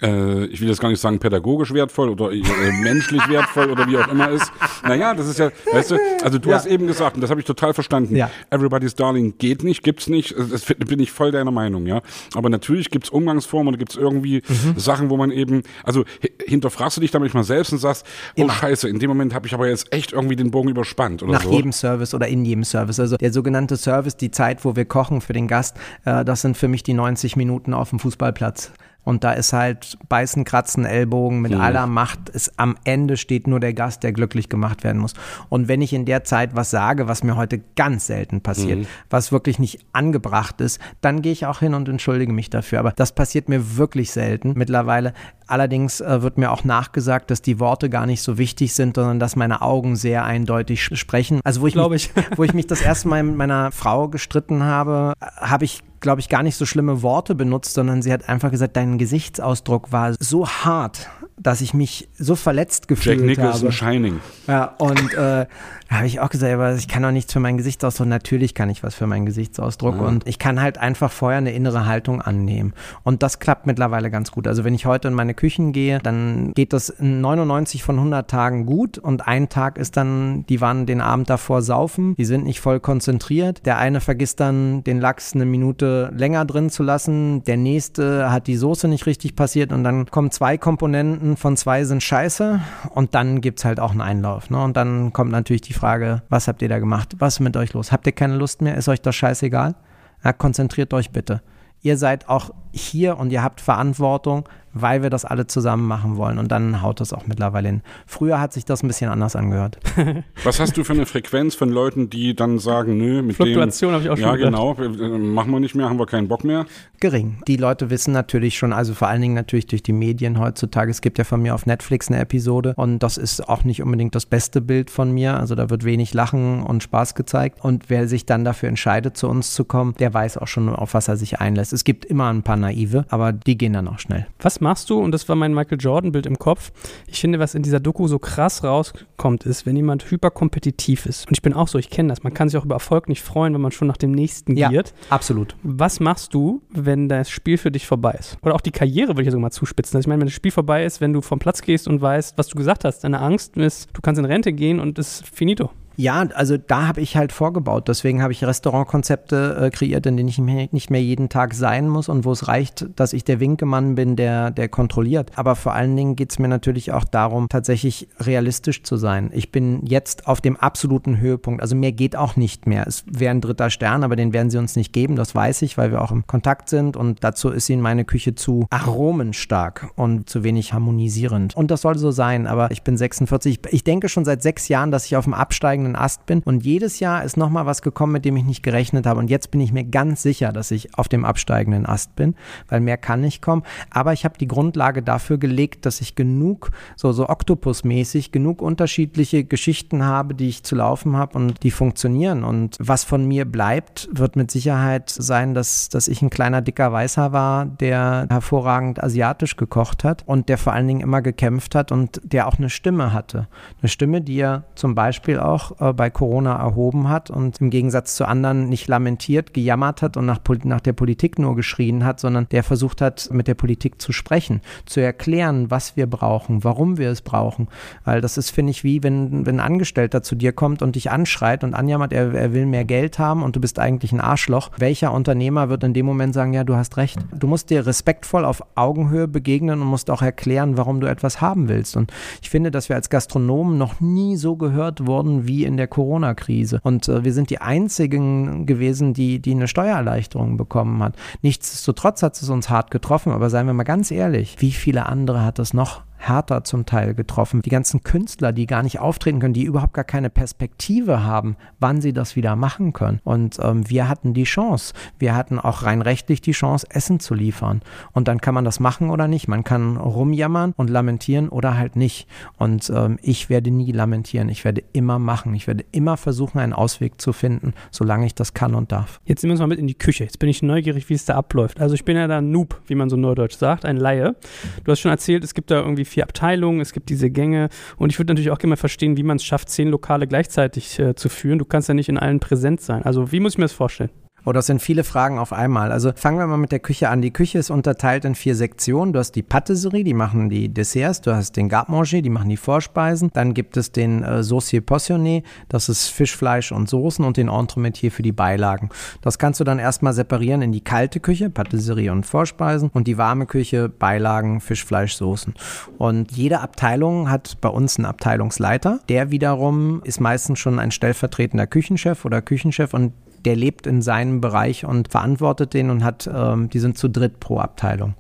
äh, 0.02 0.46
ich 0.46 0.62
will 0.62 0.70
jetzt 0.70 0.82
gar 0.82 0.90
nicht 0.90 1.00
sagen 1.00 1.20
pädagogisch 1.20 1.74
wertvoll 1.74 2.10
oder 2.10 2.32
äh, 2.32 2.42
menschlich 2.82 3.28
wertvoll 3.30 3.70
oder 3.70 3.88
wie 3.88 3.98
auch 3.98 4.08
immer 4.08 4.30
ist. 4.30 4.52
Naja, 4.84 5.14
das 5.14 5.28
ist 5.28 5.40
ja, 5.40 5.52
weißt 5.72 5.92
du, 5.92 5.98
also 6.24 6.40
du 6.40 6.50
ja. 6.50 6.56
hast 6.56 6.66
eben 6.66 6.88
gesagt, 6.88 7.16
und 7.16 7.22
das 7.22 7.30
habe 7.30 7.40
ich 7.40 7.46
total 7.46 7.74
verstanden, 7.74 8.16
ja. 8.16 8.30
Everybody's 8.50 8.96
Darling 8.96 9.38
geht 9.38 9.64
nicht, 9.64 9.84
gibt's 9.84 10.08
nicht, 10.08 10.36
das 10.38 10.66
bin 10.66 11.00
ich 11.00 11.12
voll 11.12 11.32
deiner 11.32 11.52
Meinung, 11.52 11.86
ja. 11.86 12.02
Aber 12.34 12.50
natürlich 12.50 12.90
gibt's 12.90 13.10
Umgangsformen 13.10 13.74
und 13.74 13.80
gibt's 13.80 13.96
irgendwie 13.96 14.42
mhm. 14.48 14.80
Sachen, 14.80 15.10
wo 15.10 15.18
man 15.18 15.32
eben, 15.32 15.64
also 15.84 16.04
hinterfragst 16.46 16.98
du 16.98 17.02
dich 17.02 17.12
da 17.12 17.20
manchmal 17.20 17.44
selbst 17.44 17.72
und 17.72 17.80
sagst, 17.80 18.06
oh 18.38 18.42
Immer. 18.42 18.54
scheiße, 18.54 18.90
in 18.90 19.00
dem 19.00 19.10
Moment 19.10 19.34
habe 19.34 19.48
ich 19.48 19.54
aber 19.54 19.68
jetzt 19.68 19.94
echt 19.94 20.14
irgendwie 20.14 20.36
den 20.36 20.52
Bogen 20.52 20.70
überspannt 20.70 21.24
oder 21.24 21.34
Nach 21.34 21.44
so. 21.44 21.52
jedem 21.52 21.72
Service 21.72 22.14
oder 22.14 22.28
in 22.28 22.44
jedem 22.46 22.64
Service. 22.64 23.00
Also 23.00 23.18
der 23.18 23.32
sogenannte 23.32 23.78
Service, 23.78 24.18
die 24.18 24.32
Zeit, 24.32 24.66
wo 24.66 24.76
wir 24.76 24.86
kochen 24.86 25.22
für 25.22 25.34
den 25.34 25.48
Gast, 25.48 25.78
äh, 26.06 26.26
das 26.26 26.42
sind 26.42 26.58
für 26.58 26.68
mich 26.68 26.84
die 26.84 26.94
90 26.94 27.36
Minuten 27.36 27.74
auf 27.74 27.90
dem 27.90 28.00
Fußballplatz. 28.00 28.72
Und 29.04 29.24
da 29.24 29.32
ist 29.32 29.52
halt 29.54 29.98
Beißen, 30.10 30.44
Kratzen, 30.44 30.86
Ellbogen 30.86 31.42
mit 31.42 31.54
ja. 31.54 31.60
aller 31.60 31.88
Macht. 31.88 32.30
Es, 32.34 32.58
am 32.58 32.76
Ende 32.84 33.18
steht 33.18 33.48
nur 33.48 33.60
der 33.60 33.74
Gast, 33.74 34.04
der 34.04 34.12
glücklich 34.12 34.48
gemacht 34.48 34.84
werden 34.84 35.02
muss. 35.02 35.14
Und 35.50 35.68
wenn 35.68 35.82
ich 35.82 35.94
in 35.94 36.06
der 36.06 36.24
Zeit 36.24 36.56
was 36.56 36.70
sage, 36.70 37.08
was 37.08 37.24
mir 37.24 37.36
heute 37.36 37.62
ganz 37.76 38.08
selten 38.08 38.42
passiert, 38.42 38.80
mhm. 38.80 38.88
was 39.10 39.32
wirklich 39.32 39.58
nicht 39.58 39.80
angebracht 39.94 40.62
ist, 40.62 40.80
dann 41.02 41.22
gehe 41.22 41.32
ich 41.32 41.46
auch 41.46 41.60
hin 41.60 41.74
und 41.74 41.90
entschuldige 41.90 42.32
mich 42.32 42.50
dafür. 42.50 42.80
Aber 42.80 42.92
das 42.92 43.14
passiert 43.14 43.50
mir 43.50 43.78
wirklich 43.78 44.12
selten 44.12 44.54
mittlerweile. 44.56 45.14
Allerdings 45.48 46.00
äh, 46.00 46.22
wird 46.22 46.38
mir 46.38 46.52
auch 46.52 46.64
nachgesagt, 46.64 47.32
dass 47.32 47.42
die 47.42 47.60
Worte 47.60 47.90
gar 47.90 48.06
nicht 48.06 48.22
so 48.22 48.38
wichtig 48.38 48.74
sind, 48.74 48.96
sondern 48.96 49.20
dass 49.20 49.36
meine 49.36 49.62
Augen 49.62 49.96
sehr 49.96 50.24
eindeutig 50.26 50.84
sprechen. 50.98 51.42
Also 51.44 51.62
wo 51.62 51.68
ich, 51.68 51.76
mich, 51.76 52.12
ich. 52.16 52.24
wo 52.38 52.44
ich 52.44 52.54
mich 52.54 52.68
das 52.68 52.82
erste 52.82 53.08
Mal 53.08 53.24
mit 53.24 53.36
meiner 53.36 53.72
Frau 53.72 54.08
gestritten 54.08 54.64
habe, 54.64 55.14
habe 55.20 55.66
ich 55.66 55.82
glaube 56.02 56.20
ich, 56.20 56.28
gar 56.30 56.44
nicht 56.44 56.58
so 56.58 56.66
schlimme 56.66 57.02
Worte 57.02 57.36
benutzt, 57.36 57.74
sondern 57.74 58.02
sie 58.02 58.12
hat 58.12 58.28
einfach 58.28 58.52
gesagt, 58.52 58.76
dein 58.76 58.98
Gesichtsausdruck 58.98 59.92
war 59.92 60.16
so 60.20 60.48
hart, 60.48 61.10
dass 61.38 61.62
ich 61.62 61.74
mich 61.74 62.08
so 62.18 62.36
verletzt 62.36 62.88
gefühlt 62.88 63.20
Jack 63.20 63.26
Nicholson 63.26 63.62
habe. 63.62 63.72
Shining. 63.72 64.20
Ja, 64.48 64.76
und 64.78 65.14
äh, 65.14 65.46
da 65.92 65.98
habe 65.98 66.08
ich 66.08 66.20
auch 66.20 66.30
gesagt, 66.30 66.54
aber 66.54 66.74
ich 66.76 66.88
kann 66.88 67.04
doch 67.04 67.12
nichts 67.12 67.34
für 67.34 67.40
meinen 67.40 67.58
Gesichtsausdruck. 67.58 68.08
Natürlich 68.08 68.54
kann 68.54 68.70
ich 68.70 68.84
was 68.84 68.96
für 68.96 69.08
meinen 69.08 69.26
Gesichtsausdruck. 69.26 69.96
Ja. 69.96 70.02
Und 70.04 70.28
ich 70.28 70.40
kann 70.40 70.62
halt 70.62 70.78
einfach 70.78 71.12
vorher 71.12 71.40
eine 71.40 71.52
innere 71.52 71.86
Haltung 71.86 72.22
annehmen. 72.22 72.74
Und 73.04 73.24
das 73.24 73.40
klappt 73.40 73.66
mittlerweile 73.66 74.10
ganz 74.10 74.32
gut. 74.32 74.48
Also 74.48 74.64
wenn 74.64 74.74
ich 74.74 74.86
heute 74.86 75.10
in 75.10 75.14
meine 75.14 75.34
Küchen 75.34 75.74
gehe, 75.74 76.00
dann 76.00 76.54
geht 76.54 76.74
das 76.74 76.94
99 77.00 77.84
von 77.84 77.98
100 77.98 78.30
Tagen 78.30 78.66
gut. 78.66 78.98
Und 79.00 79.28
ein 79.28 79.50
Tag 79.50 79.78
ist 79.78 79.98
dann, 79.98 80.46
die 80.48 80.62
waren 80.62 80.86
den 80.86 81.02
Abend 81.02 81.30
davor 81.30 81.62
saufen. 81.62 82.16
Die 82.16 82.26
sind 82.26 82.46
nicht 82.46 82.62
voll 82.62 82.80
konzentriert. 82.80 83.66
Der 83.66 83.78
eine 83.78 84.00
vergisst 84.00 84.40
dann, 84.40 84.84
den 84.84 85.00
Lachs 85.00 85.34
eine 85.34 85.46
Minute 85.46 86.12
länger 86.16 86.46
drin 86.46 86.70
zu 86.70 86.84
lassen. 86.84 87.44
Der 87.44 87.58
nächste 87.58 88.32
hat 88.32 88.48
die 88.48 88.56
Soße 88.56 88.88
nicht 88.88 89.08
richtig 89.08 89.36
passiert. 89.36 89.74
Und 89.74 89.84
dann 89.84 90.06
kommen 90.06 90.32
zwei 90.32 90.58
Komponenten 90.58 91.31
von 91.38 91.58
zwei 91.58 91.84
sind 91.84 92.04
scheiße. 92.04 92.62
Und 92.90 93.16
dann 93.16 93.42
gibt 93.42 93.60
es 93.60 93.66
halt 93.66 93.80
auch 93.80 93.92
einen 93.92 94.02
Einlauf. 94.02 94.50
Ne? 94.50 94.64
Und 94.64 94.78
dann 94.78 95.14
kommt 95.14 95.32
natürlich 95.32 95.62
die 95.62 95.74
Frage, 95.74 96.22
was 96.30 96.48
habt 96.48 96.62
ihr 96.62 96.70
da 96.70 96.80
gemacht? 96.80 97.16
Was 97.20 97.36
ist 97.36 97.40
mit 97.40 97.58
euch 97.58 97.74
los? 97.74 97.92
Habt 97.92 98.08
ihr 98.08 98.14
keine 98.14 98.36
Lust 98.36 98.62
mehr? 98.62 98.76
Ist 98.76 98.88
euch 98.88 99.02
das 99.02 99.16
scheißegal? 99.16 99.76
Ja, 100.24 100.34
konzentriert 100.34 100.94
euch 100.94 101.12
bitte. 101.12 101.42
Ihr 101.82 101.98
seid 101.98 102.30
auch 102.30 102.52
hier 102.72 103.18
und 103.18 103.32
ihr 103.32 103.44
habt 103.44 103.62
Verantwortung 103.62 104.48
weil 104.74 105.04
wir 105.04 105.10
das 105.10 105.26
alle 105.26 105.48
zusammen 105.48 105.88
machen 105.88 106.18
wollen. 106.18 106.38
Und 106.38 106.52
dann 106.52 106.82
haut 106.82 107.00
das 107.00 107.14
auch 107.14 107.28
mittlerweile 107.28 107.70
hin. 107.70 107.82
Früher 108.06 108.40
hat 108.40 108.54
sich 108.54 108.66
das 108.66 108.84
ein 108.84 108.88
bisschen 108.88 109.10
anders 109.10 109.36
angehört. 109.36 109.78
Was 110.44 110.60
hast 110.60 110.78
du 110.78 110.84
für 110.84 110.94
eine 110.94 111.06
Frequenz 111.06 111.56
von 111.56 111.70
Leuten, 111.70 112.10
die 112.10 112.36
dann 112.36 112.60
sagen, 112.60 112.98
nö, 112.98 113.22
mit 113.22 113.36
Fluktuation 113.36 113.94
habe 113.94 114.04
ich 114.04 114.10
auch 114.10 114.18
schon 114.18 114.26
Ja, 114.26 114.36
genau, 114.36 114.74
machen 114.74 115.52
wir 115.52 115.60
nicht 115.60 115.76
mehr, 115.76 115.90
haben 115.90 116.00
wir 116.00 116.06
keinen 116.06 116.28
Bock 116.28 116.44
mehr? 116.44 116.66
Gering. 117.00 117.42
Die 117.48 117.58
Leute 117.58 117.90
wissen 117.90 118.14
natürlich 118.14 118.58
schon, 118.58 118.74
also 118.74 118.94
vor 118.94 119.08
allen 119.08 119.22
Dingen 119.22 119.34
natürlich 119.34 119.68
durch 119.68 119.84
die 119.84 119.94
Medien 119.94 120.40
heutzutage. 120.40 120.92
Es 120.92 121.02
gibt 121.02 121.18
ja 121.18 121.24
von 121.24 121.42
mir 121.42 121.56
auf 121.56 121.66
Netflix 121.66 122.10
eine 122.10 122.20
Episode 122.20 122.74
und 122.78 123.00
das 123.00 123.18
ist 123.18 123.48
auch 123.48 123.64
nicht 123.64 123.82
unbedingt 123.82 124.16
das 124.16 124.26
beste 124.26 124.62
Bild 124.62 124.90
von 124.90 125.12
mir. 125.12 125.38
Also 125.38 125.56
da 125.56 125.70
wird 125.70 125.84
wenig 125.84 126.14
Lachen 126.14 126.64
und 126.64 126.84
Spaß 126.84 127.16
gezeigt. 127.16 127.60
Und 127.62 127.90
wer 127.90 128.08
sich 128.08 128.26
dann 128.26 128.46
dafür 128.46 128.70
entscheidet, 128.70 129.18
zu 129.18 129.28
uns 129.28 129.54
zu 129.54 129.66
kommen, 129.66 129.96
der 130.00 130.14
weiß 130.14 130.38
auch 130.38 130.48
schon, 130.48 130.70
auf 130.70 130.94
was 130.94 131.08
er 131.08 131.18
sich 131.18 131.40
einlässt. 131.40 131.74
Es 131.74 131.84
gibt 131.84 132.06
immer 132.06 132.32
ein 132.32 132.44
paar 132.44 132.58
Naive, 132.62 133.06
aber 133.10 133.34
die 133.34 133.58
gehen 133.58 133.74
dann 133.74 133.88
auch 133.88 134.00
schnell. 134.00 134.28
Was 134.40 134.62
machst 134.62 134.90
du, 134.90 135.00
und 135.00 135.12
das 135.12 135.28
war 135.28 135.36
mein 135.36 135.54
Michael 135.54 135.80
Jordan-Bild 135.80 136.26
im 136.26 136.40
Kopf, 136.40 136.72
ich 137.08 137.20
finde, 137.20 137.40
was 137.40 137.56
in 137.56 137.64
dieser 137.64 137.80
Doku 137.80 138.08
so 138.08 138.20
krass 138.20 138.64
rauskommt, 138.64 139.46
ist, 139.46 139.66
wenn 139.66 139.76
jemand 139.76 140.10
hyperkompetitiv 140.10 141.06
ist. 141.06 141.28
Und 141.28 141.34
ich 141.34 141.42
bin 141.42 141.54
auch 141.54 141.68
so, 141.68 141.78
ich 141.78 141.90
kenne 141.90 142.10
das. 142.10 142.24
Man 142.24 142.34
kann 142.34 142.50
sich 142.50 142.58
auch 142.58 142.66
über 142.66 142.76
Erfolg 142.76 143.10
nicht 143.10 143.22
freuen, 143.22 143.54
wenn 143.54 143.62
man 143.62 143.72
schon 143.72 143.88
nach 143.88 143.98
dem 143.98 144.12
nächsten 144.12 144.56
ja, 144.56 144.70
giert. 144.70 144.94
Absolut. 145.10 145.56
Was 145.64 146.00
machst 146.00 146.34
du, 146.34 146.62
wenn 146.70 147.10
das 147.10 147.30
Spiel 147.30 147.58
für 147.58 147.72
dich 147.72 147.88
vorbei 147.88 148.16
ist? 148.18 148.38
Oder 148.42 148.56
auch 148.56 148.62
die 148.62 148.72
Karriere 148.72 149.10
würde 149.10 149.22
ich 149.22 149.26
ja 149.28 149.32
sogar 149.32 149.42
mal 149.42 149.52
zuspitzen. 149.52 149.98
Also 149.98 150.06
ich 150.06 150.08
meine, 150.08 150.22
wenn 150.22 150.28
das 150.28 150.36
Spiel 150.36 150.52
vorbei 150.52 150.86
ist, 150.86 151.02
wenn 151.02 151.14
du 151.14 151.22
vom 151.22 151.40
Platz 151.40 151.62
gehst 151.62 151.88
und 151.88 152.02
weißt, 152.02 152.38
was 152.38 152.48
du 152.48 152.58
gesagt 152.58 152.86
hast, 152.86 153.00
deine 153.04 153.20
Angst 153.20 153.58
ist, 153.58 153.90
du 153.94 154.02
kannst 154.02 154.20
in 154.20 154.26
Rente 154.26 154.54
gehen 154.54 154.80
und 154.80 154.98
es 155.00 155.22
ist 155.22 155.28
finito. 155.28 155.72
Ja, 155.98 156.26
also 156.34 156.58
da 156.58 156.88
habe 156.88 157.02
ich 157.02 157.18
halt 157.18 157.32
vorgebaut. 157.32 157.88
Deswegen 157.88 158.22
habe 158.22 158.34
ich 158.34 158.44
Restaurantkonzepte 158.44 159.58
äh, 159.60 159.70
kreiert, 159.70 160.06
in 160.06 160.18
denen 160.18 160.30
ich 160.30 160.40
nicht 160.40 160.90
mehr 160.90 161.02
jeden 161.02 161.30
Tag 161.30 161.54
sein 161.54 161.90
muss 161.90 162.10
und 162.10 162.26
wo 162.26 162.32
es 162.32 162.48
reicht, 162.48 162.88
dass 162.96 163.14
ich 163.14 163.24
der 163.24 163.40
Winkemann 163.40 163.96
bin, 163.96 164.16
der, 164.16 164.52
der 164.52 164.70
kontrolliert. 164.70 165.32
Aber 165.36 165.56
vor 165.56 165.74
allen 165.74 165.96
Dingen 165.96 166.16
geht 166.16 166.32
es 166.32 166.40
mir 166.40 166.48
natürlich 166.48 166.92
auch 166.92 167.04
darum, 167.04 167.48
tatsächlich 167.50 168.08
realistisch 168.20 168.84
zu 168.84 168.98
sein. 168.98 169.30
Ich 169.34 169.52
bin 169.52 169.86
jetzt 169.86 170.28
auf 170.28 170.42
dem 170.42 170.58
absoluten 170.58 171.20
Höhepunkt. 171.20 171.62
Also 171.62 171.76
mehr 171.76 171.92
geht 171.92 172.16
auch 172.16 172.36
nicht 172.36 172.68
mehr. 172.68 172.86
Es 172.88 173.04
wäre 173.08 173.32
ein 173.32 173.42
dritter 173.42 173.70
Stern, 173.70 174.04
aber 174.04 174.16
den 174.16 174.34
werden 174.34 174.50
sie 174.50 174.58
uns 174.58 174.76
nicht 174.76 174.94
geben. 174.94 175.16
Das 175.16 175.36
weiß 175.36 175.62
ich, 175.62 175.78
weil 175.78 175.92
wir 175.92 176.02
auch 176.02 176.12
im 176.12 176.26
Kontakt 176.26 176.70
sind. 176.70 176.98
Und 176.98 177.24
dazu 177.24 177.50
ist 177.50 177.70
ihnen 177.70 177.82
meine 177.82 178.06
Küche 178.06 178.36
zu 178.36 178.66
aromenstark 178.70 179.92
und 179.96 180.30
zu 180.30 180.44
wenig 180.44 180.74
harmonisierend. 180.74 181.56
Und 181.56 181.72
das 181.72 181.82
soll 181.82 181.98
so 181.98 182.12
sein. 182.12 182.48
Aber 182.48 182.72
ich 182.72 182.84
bin 182.84 182.98
46. 182.98 183.60
Ich 183.70 183.84
denke 183.84 184.10
schon 184.10 184.26
seit 184.26 184.42
sechs 184.42 184.68
Jahren, 184.68 184.92
dass 184.92 185.06
ich 185.06 185.16
auf 185.16 185.26
dem 185.26 185.34
Absteigen 185.34 185.81
aufsteigenden 185.82 185.96
Ast 185.96 186.26
bin. 186.26 186.42
Und 186.44 186.64
jedes 186.64 187.00
Jahr 187.00 187.24
ist 187.24 187.38
nochmal 187.38 187.66
was 187.66 187.82
gekommen, 187.82 188.14
mit 188.14 188.26
dem 188.26 188.38
ich 188.38 188.44
nicht 188.44 188.64
gerechnet 188.64 189.06
habe. 189.06 189.20
Und 189.20 189.30
jetzt 189.30 189.52
bin 189.52 189.62
ich 189.62 189.72
mir 189.72 189.84
ganz 189.84 190.22
sicher, 190.22 190.52
dass 190.52 190.72
ich 190.72 190.98
auf 190.98 191.08
dem 191.08 191.26
absteigenden 191.26 191.86
Ast 191.86 192.16
bin, 192.16 192.36
weil 192.70 192.80
mehr 192.80 192.98
kann 192.98 193.22
nicht 193.22 193.42
kommen. 193.42 193.64
Aber 193.90 194.14
ich 194.14 194.26
habe 194.26 194.38
die 194.38 194.48
Grundlage 194.48 195.02
dafür 195.02 195.38
gelegt, 195.38 195.86
dass 195.86 196.02
ich 196.02 196.16
genug, 196.16 196.72
so, 196.96 197.12
so 197.12 197.28
Oktopus-mäßig, 197.28 198.32
genug 198.32 198.62
unterschiedliche 198.62 199.44
Geschichten 199.44 200.04
habe, 200.04 200.36
die 200.36 200.50
ich 200.50 200.64
zu 200.64 200.76
laufen 200.76 201.18
habe 201.18 201.38
und 201.38 201.64
die 201.64 201.72
funktionieren. 201.72 202.44
Und 202.44 202.78
was 202.80 203.04
von 203.04 203.26
mir 203.28 203.46
bleibt, 203.46 204.10
wird 204.12 204.36
mit 204.36 204.52
Sicherheit 204.52 205.10
sein, 205.10 205.54
dass, 205.54 205.90
dass 205.90 206.08
ich 206.08 206.22
ein 206.22 206.30
kleiner, 206.30 206.62
dicker 206.62 206.92
Weißer 206.92 207.32
war, 207.32 207.66
der 207.66 208.28
hervorragend 208.30 209.04
asiatisch 209.04 209.56
gekocht 209.56 210.04
hat 210.04 210.24
und 210.28 210.50
der 210.50 210.58
vor 210.58 210.74
allen 210.74 210.88
Dingen 210.88 211.02
immer 211.02 211.22
gekämpft 211.22 211.76
hat 211.76 211.92
und 211.92 212.22
der 212.24 212.48
auch 212.48 212.58
eine 212.58 212.70
Stimme 212.70 213.14
hatte. 213.14 213.48
Eine 213.82 213.90
Stimme, 213.90 214.22
die 214.22 214.40
er 214.40 214.64
zum 214.76 214.96
Beispiel 214.96 215.40
auch 215.40 215.71
Äh, 215.80 215.94
bei 215.94 216.10
Corona 216.10 216.56
erhoben 216.56 217.10
hat 217.10 217.30
und 217.30 217.60
im 217.62 217.70
Gegensatz 217.70 218.16
zu 218.16 218.26
anderen 218.26 218.70
nicht 218.70 218.88
lamentiert, 218.88 219.54
gejammert 219.54 220.02
hat 220.02 220.18
und 220.18 220.26
nach, 220.26 220.40
nach 220.64 220.82
der 220.82 220.94
Politik 220.94 221.40
nur 221.40 221.56
geschrien 221.56 222.04
hat, 222.04 222.20
sondern 222.20 222.48
der 222.50 222.64
versucht 222.64 223.02
hat, 223.02 223.30
mit 223.32 223.48
der 223.48 223.56
Politik 223.56 224.02
zu 224.02 224.12
sprechen, 224.12 224.62
zu 224.86 225.00
erklären, 225.00 225.72
was 225.72 225.96
wir 225.96 226.08
brauchen, 226.08 226.64
warum 226.64 226.98
wir 226.98 227.10
es 227.10 227.22
brauchen. 227.22 227.68
Weil 228.04 228.22
das 228.22 228.38
ist, 228.38 228.52
finde 228.52 228.72
ich, 228.72 228.84
wie 228.84 229.04
wenn, 229.04 229.46
wenn 229.46 229.60
ein 229.60 229.72
Angestellter 229.72 230.24
zu 230.24 230.36
dir 230.36 230.54
kommt 230.54 230.82
und 230.82 230.96
dich 230.96 231.12
anschreit 231.12 231.64
und 231.64 231.74
anjammert, 231.74 232.14
er, 232.14 232.34
er 232.34 232.54
will 232.54 232.66
mehr 232.66 232.86
Geld 232.86 233.20
haben 233.20 233.44
und 233.44 233.56
du 233.56 233.60
bist 233.60 233.80
eigentlich 233.80 234.12
ein 234.12 234.22
Arschloch. 234.22 234.72
Welcher 234.78 235.14
Unternehmer 235.14 235.70
wird 235.70 235.84
in 235.84 235.94
dem 235.94 236.06
Moment 236.06 236.34
sagen, 236.34 236.54
ja, 236.54 236.64
du 236.64 236.76
hast 236.76 236.98
recht. 236.98 237.20
Du 237.34 237.48
musst 237.48 237.70
dir 237.70 237.86
respektvoll 237.86 238.46
auf 238.46 238.64
Augenhöhe 238.76 239.28
begegnen 239.28 239.82
und 239.82 239.88
musst 239.88 240.10
auch 240.10 240.22
erklären, 240.22 240.78
warum 240.78 241.00
du 241.00 241.08
etwas 241.08 241.42
haben 241.42 241.70
willst. 241.70 241.96
Und 241.96 242.12
ich 242.42 242.50
finde, 242.50 242.72
dass 242.72 242.90
wir 242.90 242.96
als 242.96 243.10
Gastronomen 243.10 243.78
noch 243.78 244.00
nie 244.02 244.36
so 244.36 244.56
gehört 244.56 245.06
wurden 245.06 245.48
wie 245.48 245.61
in 245.66 245.78
der 245.78 245.88
Corona-Krise. 245.88 246.80
Und 246.84 247.08
äh, 247.08 247.24
wir 247.24 247.34
sind 247.34 247.50
die 247.50 247.60
einzigen 247.60 248.66
gewesen, 248.66 249.14
die, 249.14 249.40
die 249.40 249.52
eine 249.52 249.68
Steuererleichterung 249.68 250.58
bekommen 250.58 251.02
hat. 251.04 251.16
Nichtsdestotrotz 251.42 252.24
hat 252.24 252.42
es 252.42 252.50
uns 252.50 252.70
hart 252.70 252.92
getroffen, 252.92 253.32
aber 253.32 253.50
seien 253.50 253.68
wir 253.68 253.74
mal 253.74 253.84
ganz 253.84 254.12
ehrlich, 254.12 254.56
wie 254.60 254.72
viele 254.72 255.06
andere 255.06 255.44
hat 255.44 255.60
es 255.60 255.74
noch 255.74 256.02
härter 256.22 256.64
zum 256.64 256.86
Teil 256.86 257.16
getroffen. 257.16 257.62
Die 257.62 257.70
ganzen 257.70 258.04
Künstler, 258.04 258.52
die 258.52 258.68
gar 258.68 258.84
nicht 258.84 259.00
auftreten 259.00 259.40
können, 259.40 259.54
die 259.54 259.64
überhaupt 259.64 259.94
gar 259.94 260.04
keine 260.04 260.30
Perspektive 260.30 261.24
haben, 261.24 261.56
wann 261.80 262.00
sie 262.00 262.14
das 262.14 262.36
wieder 262.36 262.56
machen 262.56 262.94
können. 262.94 263.20
Und 263.24 263.58
ähm, 263.62 263.90
wir 263.90 264.08
hatten 264.08 264.34
die 264.34 264.44
Chance. 264.44 264.94
Wir 265.18 265.36
hatten 265.36 265.60
auch 265.60 265.84
rein 265.84 266.02
rechtlich 266.02 266.42
die 266.42 266.52
Chance, 266.52 266.86
Essen 266.90 267.20
zu 267.20 267.34
liefern. 267.34 267.82
Und 268.12 268.28
dann 268.28 268.40
kann 268.40 268.54
man 268.54 268.66
das 268.66 268.80
machen 268.80 269.10
oder 269.10 269.28
nicht. 269.28 269.48
Man 269.48 269.64
kann 269.64 269.98
rumjammern 269.98 270.74
und 270.78 270.90
lamentieren 270.90 271.50
oder 271.50 271.78
halt 271.78 271.96
nicht. 271.96 272.28
Und 272.58 272.92
ähm, 272.96 273.18
ich 273.22 273.50
werde 273.50 273.72
nie 273.72 273.92
lamentieren. 273.92 274.50
Ich 274.50 274.64
werde 274.64 274.84
immer 274.94 275.18
machen. 275.18 275.56
Ich 275.56 275.68
werde 275.68 275.84
immer 275.92 276.18
versuchen, 276.18 276.60
einen 276.60 276.74
Ausweg 276.74 277.20
zu 277.20 277.34
finden, 277.34 277.74
solange 277.90 278.28
ich 278.28 278.36
das 278.36 278.54
kann 278.54 278.76
und 278.76 278.92
darf. 278.92 279.20
Jetzt 279.26 279.42
nehmen 279.42 279.52
wir 279.52 279.54
uns 279.54 279.60
mal 279.62 279.68
mit 279.68 279.80
in 279.80 279.88
die 279.88 279.98
Küche. 279.98 280.24
Jetzt 280.24 280.38
bin 280.38 280.50
ich 280.50 280.62
neugierig, 280.62 281.10
wie 281.10 281.16
es 281.16 281.26
da 281.26 281.36
abläuft. 281.36 281.82
Also 281.82 281.96
ich 281.96 282.06
bin 282.06 282.16
ja 282.16 282.28
da 282.28 282.42
Noob, 282.42 282.80
wie 282.86 282.96
man 282.96 283.10
so 283.10 283.16
neudeutsch 283.16 283.58
sagt, 283.58 283.86
ein 283.86 283.98
Laie. 283.98 284.36
Du 284.84 284.92
hast 284.92 285.00
schon 285.00 285.12
erzählt, 285.12 285.44
es 285.44 285.56
gibt 285.56 285.72
da 285.72 285.80
irgendwie 285.80 286.06
vier 286.12 286.24
Abteilungen, 286.24 286.82
es 286.82 286.94
gibt 286.94 287.10
diese 287.10 287.30
Gänge 287.30 287.70
und 287.98 288.12
ich 288.12 288.20
würde 288.20 288.34
natürlich 288.34 288.52
auch 288.52 288.60
gerne 288.60 288.72
mal 288.72 288.76
verstehen, 288.78 289.18
wie 289.18 289.24
man 289.24 289.38
es 289.38 289.44
schafft, 289.44 289.70
zehn 289.70 289.88
Lokale 289.88 290.28
gleichzeitig 290.28 291.00
äh, 291.00 291.16
zu 291.16 291.30
führen. 291.30 291.60
Du 291.60 291.66
kannst 291.66 291.88
ja 291.88 291.94
nicht 291.94 292.10
in 292.10 292.18
allen 292.18 292.40
präsent 292.40 292.82
sein. 292.82 293.04
Also 293.04 293.32
wie 293.32 293.40
muss 293.40 293.54
ich 293.54 293.58
mir 293.58 293.66
das 293.66 293.74
vorstellen? 293.74 294.12
Oh, 294.44 294.54
das 294.54 294.66
sind 294.66 294.82
viele 294.82 295.04
Fragen 295.04 295.38
auf 295.38 295.54
einmal. 295.54 295.92
Also 295.92 296.14
fangen 296.16 296.40
wir 296.40 296.48
mal 296.48 296.58
mit 296.58 296.72
der 296.72 296.80
Küche 296.80 297.10
an. 297.10 297.22
Die 297.22 297.32
Küche 297.32 297.60
ist 297.60 297.70
unterteilt 297.70 298.26
in 298.26 298.34
vier 298.34 298.56
Sektionen. 298.56 299.14
Du 299.14 299.20
hast 299.20 299.34
die 299.34 299.44
Patisserie, 299.44 300.04
die 300.04 300.16
machen 300.16 300.50
die 300.50 300.68
Desserts. 300.70 301.22
Du 301.22 301.36
hast 301.36 301.58
den 301.58 301.70
Garde-Manger, 301.70 302.24
die 302.24 302.30
machen 302.30 302.50
die 302.50 302.58
Vorspeisen. 302.58 303.30
Dann 303.34 303.54
gibt 303.54 303.78
es 303.78 303.92
den 303.92 304.24
äh, 304.24 304.42
Saucier 304.42 304.82
Portionné, 304.82 305.44
das 305.70 305.90
ist 305.90 306.08
Fisch, 306.08 306.36
Fleisch 306.36 306.72
und 306.72 306.90
Soßen 306.90 307.24
und 307.24 307.38
den 307.38 307.50
Entremetier 307.50 308.12
für 308.12 308.24
die 308.24 308.32
Beilagen. 308.32 308.90
Das 309.22 309.38
kannst 309.38 309.60
du 309.60 309.64
dann 309.64 309.78
erstmal 309.78 310.14
separieren 310.14 310.64
in 310.64 310.72
die 310.72 310.82
kalte 310.82 311.20
Küche, 311.20 311.52
Patisserie 311.52 312.12
und 312.12 312.26
Vorspeisen 312.26 312.90
und 312.94 313.08
die 313.08 313.20
warme 313.20 313.46
Küche, 313.46 313.90
Beilagen, 313.90 314.60
Fisch, 314.60 314.84
Fleisch, 314.84 315.14
Soßen. 315.14 315.54
Und 316.00 316.32
jede 316.32 316.62
Abteilung 316.62 317.30
hat 317.30 317.58
bei 317.62 317.70
uns 317.70 317.98
einen 317.98 318.06
Abteilungsleiter. 318.06 319.02
Der 319.08 319.30
wiederum 319.30 320.02
ist 320.04 320.20
meistens 320.20 320.58
schon 320.58 320.80
ein 320.80 320.90
stellvertretender 320.90 321.68
Küchenchef 321.68 322.26
oder 322.26 322.42
Küchenchef 322.42 322.96
und 322.96 323.14
der 323.46 323.56
lebt 323.56 323.88
in 323.88 324.02
seinem 324.02 324.42
Bereich 324.42 324.86
und 324.86 325.10
verantwortet 325.10 325.74
den 325.74 325.90
und 325.90 326.04
hat, 326.04 326.30
ähm, 326.34 326.70
die 326.70 326.80
sind 326.80 326.98
zu 326.98 327.10
dritt 327.10 327.40
pro 327.40 327.60
Abteilung. 327.60 328.16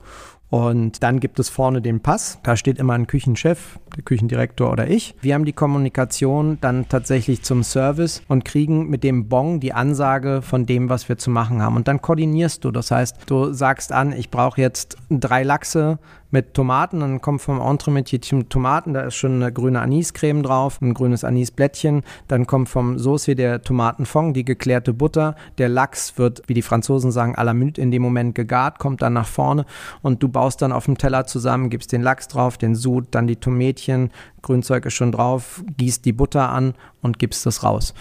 Und 0.50 1.02
dann 1.02 1.22
gibt 1.22 1.40
es 1.40 1.48
vorne 1.48 1.82
den 1.82 2.02
Pass. 2.02 2.40
Da 2.44 2.58
steht 2.58 2.78
immer 2.78 2.94
ein 2.94 3.08
Küchenchef, 3.08 3.80
der 3.96 4.04
Küchendirektor 4.04 4.72
oder 4.72 4.90
ich. 4.90 5.16
Wir 5.22 5.34
haben 5.34 5.46
die 5.46 5.54
Kommunikation 5.54 6.58
dann 6.62 6.88
tatsächlich 6.90 7.44
zum 7.44 7.64
Service 7.64 8.22
und 8.28 8.46
kriegen 8.46 8.90
mit 8.90 9.04
dem 9.04 9.28
Bon 9.28 9.60
die 9.60 9.74
Ansage 9.74 10.42
von 10.42 10.66
dem, 10.66 10.90
was 10.90 11.10
wir 11.10 11.18
zu 11.18 11.30
machen 11.30 11.62
haben. 11.62 11.76
Und 11.76 11.88
dann 11.88 12.02
koordinierst 12.02 12.64
du. 12.64 12.72
Das 12.72 12.92
heißt, 12.92 13.18
du 13.26 13.54
sagst 13.54 13.92
an, 13.92 14.14
ich 14.14 14.30
brauche 14.30 14.62
jetzt 14.62 14.98
drei 15.10 15.44
Lachse 15.44 16.00
mit 16.32 16.54
Tomaten. 16.54 17.02
Dann 17.02 17.22
kommt 17.22 17.42
vom 17.42 17.62
Entremetier 17.62 18.22
Tomaten, 18.22 18.94
da 18.94 19.02
ist 19.02 19.16
schon 19.16 19.36
eine 19.36 19.52
grüne 19.52 19.82
Aniscreme 19.82 20.44
drauf, 20.44 20.82
ein 20.82 20.94
grünes 20.94 21.24
Anisblättchen. 21.24 22.04
Dann 22.28 22.48
kommt 22.48 22.70
vom 22.70 22.98
Sauce 22.98 23.26
der 23.26 23.62
Tomatenfond, 23.62 24.36
die 24.36 24.46
geklärte 24.46 24.94
Butter. 24.94 25.36
Der 25.58 25.70
Lachs 25.70 26.18
wird, 26.18 26.42
wie 26.48 26.54
die 26.54 26.62
Franzosen 26.62 27.12
sagen, 27.12 27.36
à 27.36 27.44
la 27.44 27.54
minute 27.54 27.82
in 27.82 27.92
dem 27.92 28.02
Moment 28.02 28.36
gegart, 28.36 28.80
kommt 28.80 29.02
dann 29.02 29.14
nach 29.14 29.28
vorne 29.28 29.66
und 30.02 30.24
du 30.24 30.30
baust 30.30 30.62
dann 30.62 30.72
auf 30.72 30.86
dem 30.86 30.98
Teller 30.98 31.26
zusammen, 31.26 31.70
gibst 31.70 31.92
den 31.92 32.02
Lachs 32.02 32.28
drauf, 32.28 32.58
den 32.58 32.76
Sud, 32.76 33.08
dann 33.12 33.28
die 33.28 33.36
Tomätchen, 33.82 34.12
Grünzeug 34.42 34.86
ist 34.86 34.94
schon 34.94 35.12
drauf, 35.12 35.64
gießt 35.78 36.06
die 36.06 36.14
Butter 36.14 36.50
an 36.50 36.76
und 37.02 37.20
gibst 37.20 37.46
das 37.46 37.64
raus. 37.64 37.94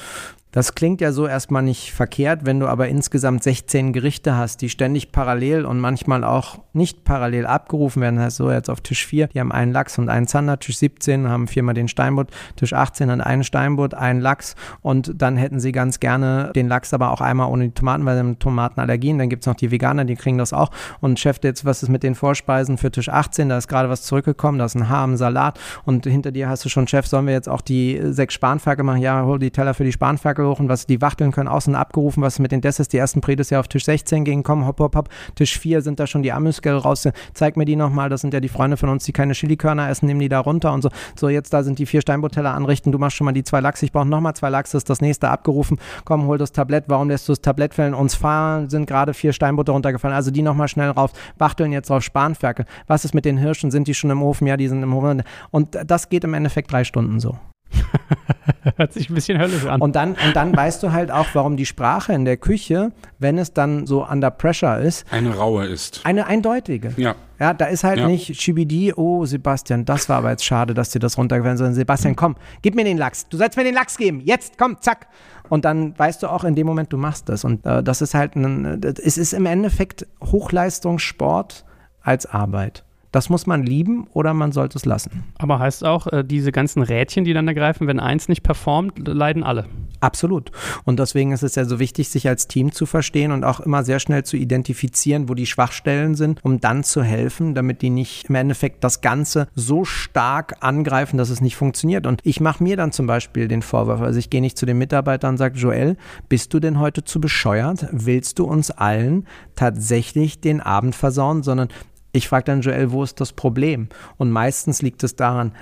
Das 0.53 0.75
klingt 0.75 1.01
ja 1.01 1.13
so 1.13 1.29
erstmal 1.29 1.63
nicht 1.63 1.93
verkehrt, 1.93 2.45
wenn 2.45 2.59
du 2.59 2.67
aber 2.67 2.89
insgesamt 2.89 3.45
16 3.45 3.93
Gerichte 3.93 4.37
hast, 4.37 4.61
die 4.63 4.69
ständig 4.69 5.13
parallel 5.13 5.65
und 5.65 5.79
manchmal 5.79 6.25
auch 6.25 6.59
nicht 6.73 7.05
parallel 7.05 7.47
abgerufen 7.47 8.03
werden. 8.03 8.17
Das 8.17 8.25
heißt 8.27 8.37
so 8.37 8.51
jetzt 8.51 8.69
auf 8.69 8.81
Tisch 8.81 9.07
4, 9.07 9.29
die 9.29 9.39
haben 9.39 9.53
einen 9.53 9.73
Lachs 9.73 9.97
und 9.99 10.09
einen 10.09 10.27
Zander, 10.27 10.59
Tisch 10.59 10.79
17 10.79 11.29
haben 11.29 11.47
viermal 11.47 11.75
den 11.75 11.87
Steinbutt, 11.87 12.31
Tisch 12.57 12.73
18 12.73 13.11
hat 13.13 13.21
einen 13.21 13.45
Steinbutt, 13.45 13.95
einen 13.95 14.21
Lachs 14.21 14.57
und 14.83 15.13
dann 15.23 15.37
hätten 15.37 15.61
sie 15.61 15.71
ganz 15.71 16.01
gerne 16.01 16.51
den 16.57 16.67
Lachs 16.67 16.93
aber 16.93 17.13
auch 17.13 17.21
einmal 17.21 17.49
ohne 17.49 17.69
die 17.69 17.75
Tomaten, 17.75 18.05
weil 18.05 18.17
sie 18.17 18.21
haben 18.21 18.39
Tomatenallergien. 18.41 19.19
Dann 19.19 19.29
gibt 19.29 19.45
es 19.45 19.47
noch 19.47 19.55
die 19.55 19.71
Veganer, 19.71 20.05
die 20.05 20.17
kriegen 20.17 20.39
das 20.39 20.53
auch. 20.53 20.71
Und 21.01 21.21
Chef, 21.21 21.39
jetzt 21.45 21.65
was 21.65 21.85
ist 21.85 21.91
mit 21.91 22.03
den 22.03 22.17
Vorspeisen 22.17 22.77
für 22.77 22.91
Tisch 22.91 23.09
18? 23.09 23.49
Da 23.49 23.59
ist 23.59 23.69
gerade 23.69 23.89
was 23.89 24.03
zurückgekommen, 24.03 24.59
da 24.59 24.65
ist 24.65 24.75
ein 24.75 24.89
Haar 24.89 25.05
im 25.05 25.17
Salat 25.17 25.61
und 25.85 26.07
hinter 26.07 26.33
dir 26.33 26.49
hast 26.49 26.65
du 26.65 26.69
schon, 26.69 26.89
Chef, 26.89 27.07
sollen 27.07 27.27
wir 27.27 27.35
jetzt 27.35 27.49
auch 27.49 27.61
die 27.61 28.01
sechs 28.03 28.35
Spanferkel 28.35 28.85
machen? 28.85 29.01
Ja, 29.01 29.25
hol 29.25 29.39
die 29.39 29.53
Teller 29.53 29.75
für 29.75 29.85
die 29.85 29.93
Spanferkel 29.93 30.40
Und 30.49 30.69
was 30.69 30.87
die 30.87 31.01
Wachteln 31.01 31.33
können 31.33 31.49
außen 31.49 31.75
abgerufen, 31.75 32.23
was 32.23 32.39
mit 32.39 32.53
den 32.53 32.61
Desserts, 32.61 32.89
die 32.89 32.99
ersten 32.99 33.21
Predes 33.21 33.51
ja 33.51 33.61
auf 33.61 33.69
Tisch 33.69 33.85
16 33.85 34.25
gingen, 34.25 34.43
kommen, 34.43 34.67
hopp, 34.67 34.81
hopp, 34.81 34.97
hopp, 34.97 35.09
Tisch 35.35 35.59
4 35.59 35.83
sind 35.83 36.01
da 36.01 36.07
schon 36.07 36.23
die 36.23 36.33
Amüskel 36.33 36.77
raus, 36.77 37.09
zeig 37.35 37.57
mir 37.57 37.65
die 37.65 37.77
nochmal, 37.77 38.09
das 38.09 38.21
sind 38.21 38.35
ja 38.35 38.41
die 38.41 38.49
Freunde 38.49 38.77
von 38.77 38.89
uns, 38.89 39.05
die 39.05 39.13
keine 39.13 39.35
Chilikörner 39.35 39.89
essen, 39.89 40.07
nehmen 40.07 40.21
die 40.21 40.29
da 40.29 40.41
runter 40.41 40.73
und 40.73 40.83
so. 40.83 40.91
So, 41.17 41.29
jetzt 41.29 41.53
da 41.53 41.63
sind 41.63 41.79
die 41.79 41.87
vier 41.87 42.01
Steinboteller 42.01 42.55
anrichten, 42.55 42.93
du 42.93 42.99
machst 42.99 43.17
schon 43.17 43.25
mal 43.25 43.33
die 43.33 43.45
zwei 43.45 43.61
Lachs, 43.61 43.83
ich 43.83 43.93
brauche 43.93 44.07
nochmal 44.07 44.35
zwei 44.35 44.49
Lachs, 44.49 44.71
das 44.73 44.81
ist 44.81 44.91
das 44.91 45.01
nächste 45.01 45.29
abgerufen, 45.29 45.79
komm, 46.05 46.27
hol 46.27 46.39
das 46.39 46.53
Tablett, 46.53 46.85
warum 46.89 47.09
lässt 47.09 47.29
du 47.29 47.33
das 47.33 47.41
Tablett 47.41 47.75
fällen? 47.75 47.95
Uns 47.95 48.15
fahren, 48.15 48.69
sind 48.69 48.87
gerade 48.87 49.15
vier 49.15 49.33
Steinbutter 49.33 49.73
runtergefallen, 49.73 50.15
also 50.15 50.31
die 50.31 50.43
nochmal 50.43 50.69
schnell 50.69 50.91
rauf, 50.91 51.13
Wachteln 51.39 51.73
jetzt 51.73 51.91
drauf, 51.91 52.03
Spanferkel. 52.03 52.67
Was 52.87 53.05
ist 53.05 53.15
mit 53.15 53.25
den 53.25 53.39
Hirschen? 53.39 53.71
Sind 53.71 53.89
die 53.89 53.95
schon 53.95 54.11
im 54.11 54.23
Ofen? 54.23 54.47
Ja, 54.47 54.57
die 54.57 54.69
sind 54.69 54.83
im 54.83 54.95
Ofen. 54.95 55.23
Und 55.51 55.79
das 55.87 56.09
geht 56.09 56.25
im 56.25 56.35
Endeffekt 56.35 56.73
drei 56.73 56.85
Stunden 56.85 57.21
so. 57.21 57.39
Hört 58.77 58.93
sich 58.93 59.09
ein 59.11 59.15
bisschen 59.15 59.39
höllisch 59.39 59.67
an. 59.67 59.81
Und 59.81 59.97
dann, 59.97 60.11
und 60.11 60.35
dann 60.35 60.55
weißt 60.57 60.83
du 60.83 60.93
halt 60.93 61.11
auch, 61.11 61.27
warum 61.33 61.57
die 61.57 61.67
Sprache 61.67 62.13
in 62.13 62.25
der 62.25 62.37
Küche, 62.37 62.93
wenn 63.19 63.39
es 63.39 63.53
dann 63.53 63.87
so 63.87 64.07
under 64.07 64.31
pressure 64.31 64.79
ist, 64.79 65.11
eine 65.13 65.35
raue 65.35 65.67
ist. 65.67 66.01
Eine 66.05 66.27
eindeutige. 66.27 66.93
Ja. 66.97 67.15
Ja, 67.39 67.55
da 67.55 67.67
ist 67.67 67.85
halt 67.85 68.01
ja. 68.01 68.07
nicht 68.07 68.39
Chibidi, 68.39 68.93
oh 68.95 69.25
Sebastian, 69.25 69.87
das 69.87 70.11
war 70.11 70.19
aber 70.19 70.31
jetzt 70.31 70.45
schade, 70.45 70.75
dass 70.75 70.91
dir 70.91 70.99
das 70.99 71.17
runtergefallen 71.17 71.55
ist, 71.55 71.61
sondern 71.61 71.75
Sebastian, 71.75 72.15
komm, 72.15 72.37
gib 72.61 72.75
mir 72.75 72.85
den 72.85 72.99
Lachs. 72.99 73.27
Du 73.29 73.39
sollst 73.39 73.57
mir 73.57 73.65
den 73.65 73.75
Lachs 73.75 73.97
geben. 73.97 74.21
Jetzt, 74.23 74.59
komm, 74.59 74.77
zack. 74.83 75.07
Und 75.49 75.65
dann 75.65 75.99
weißt 75.99 76.23
du 76.23 76.29
auch 76.29 76.45
in 76.45 76.55
dem 76.55 76.67
Moment, 76.67 76.93
du 76.93 76.99
machst 76.99 77.31
das. 77.31 77.45
Und 77.45 77.65
äh, 77.65 77.83
das 77.83 78.03
ist 78.03 78.13
halt 78.13 78.37
ein, 78.37 78.83
es 78.83 79.17
ist 79.17 79.33
im 79.33 79.47
Endeffekt 79.47 80.07
Hochleistungssport 80.23 81.65
als 82.03 82.27
Arbeit. 82.27 82.85
Das 83.13 83.29
muss 83.29 83.47
man 83.47 83.63
lieben 83.63 84.07
oder 84.13 84.35
man 84.35 84.53
sollte 84.53 84.79
es 84.79 84.85
lassen. 84.85 85.25
Aber 85.39 85.59
heißt 85.59 85.85
auch, 85.85 86.07
äh, 86.07 86.25
diese 86.25 86.53
ganzen 86.53 86.83
Rädchen, 86.83 87.25
die 87.25 87.33
dann 87.33 87.49
ergreifen, 87.49 87.87
wenn 87.87 88.01
eins 88.01 88.29
nicht 88.29 88.43
performt, 88.43 89.07
leiden 89.07 89.43
alle. 89.43 89.67
Absolut. 90.01 90.51
Und 90.85 90.99
deswegen 90.99 91.33
ist 91.33 91.43
es 91.43 91.55
ja 91.57 91.67
so 91.67 91.79
wichtig, 91.79 92.09
sich 92.09 92.27
als 92.27 92.49
Team 92.49 92.73
zu 92.73 92.87
verstehen 92.87 93.33
und 93.33 93.45
auch 93.45 93.61
immer 93.61 93.85
sehr 93.85 94.01
schnell 94.01 94.25
zu 94.25 94.37
identifizieren, 94.37 95.29
wo 95.29 95.35
die 95.35 95.47
Schwachstellen 95.47 96.15
sind, 96.15 96.43
um 96.43 96.61
dann 96.61 96.85
zu 96.85 97.03
helfen, 97.03 97.55
damit 97.55 97.83
die 97.83 97.91
nicht 97.91 98.31
im 98.31 98.35
Endeffekt 98.35 98.83
das 98.83 99.03
Ganze 99.03 99.49
so 99.55 99.85
stark 99.85 100.57
angreifen, 100.61 101.19
dass 101.19 101.29
es 101.29 101.43
nicht 101.43 101.57
funktioniert. 101.57 102.07
Und 102.07 102.21
ich 102.25 102.41
mache 102.41 102.63
mir 102.63 102.77
dann 102.77 102.93
zum 102.93 103.07
Beispiel 103.07 103.47
den 103.47 103.61
Vorwurf, 103.61 104.01
also 104.01 104.19
ich 104.19 104.31
gehe 104.31 104.41
nicht 104.41 104.57
zu 104.57 104.65
den 104.65 104.79
Mitarbeitern 104.79 105.35
und 105.35 105.39
sage, 105.39 105.59
Joel, 105.59 105.97
bist 106.31 106.55
du 106.55 106.61
denn 106.61 106.79
heute 106.79 107.05
zu 107.05 107.21
bescheuert? 107.21 107.87
Willst 107.93 108.39
du 108.39 108.45
uns 108.45 108.71
allen 108.71 109.27
tatsächlich 109.55 110.41
den 110.41 110.63
Abend 110.63 110.95
versauen, 110.95 111.43
sondern 111.43 111.69
ich 112.13 112.29
frage 112.29 112.45
dann 112.45 112.61
Joel, 112.61 112.93
wo 112.93 113.03
ist 113.03 113.21
das 113.21 113.33
Problem? 113.33 113.89
Und 114.17 114.31
meistens 114.31 114.83
liegt 114.83 115.03
es 115.05 115.17
daran, 115.17 115.53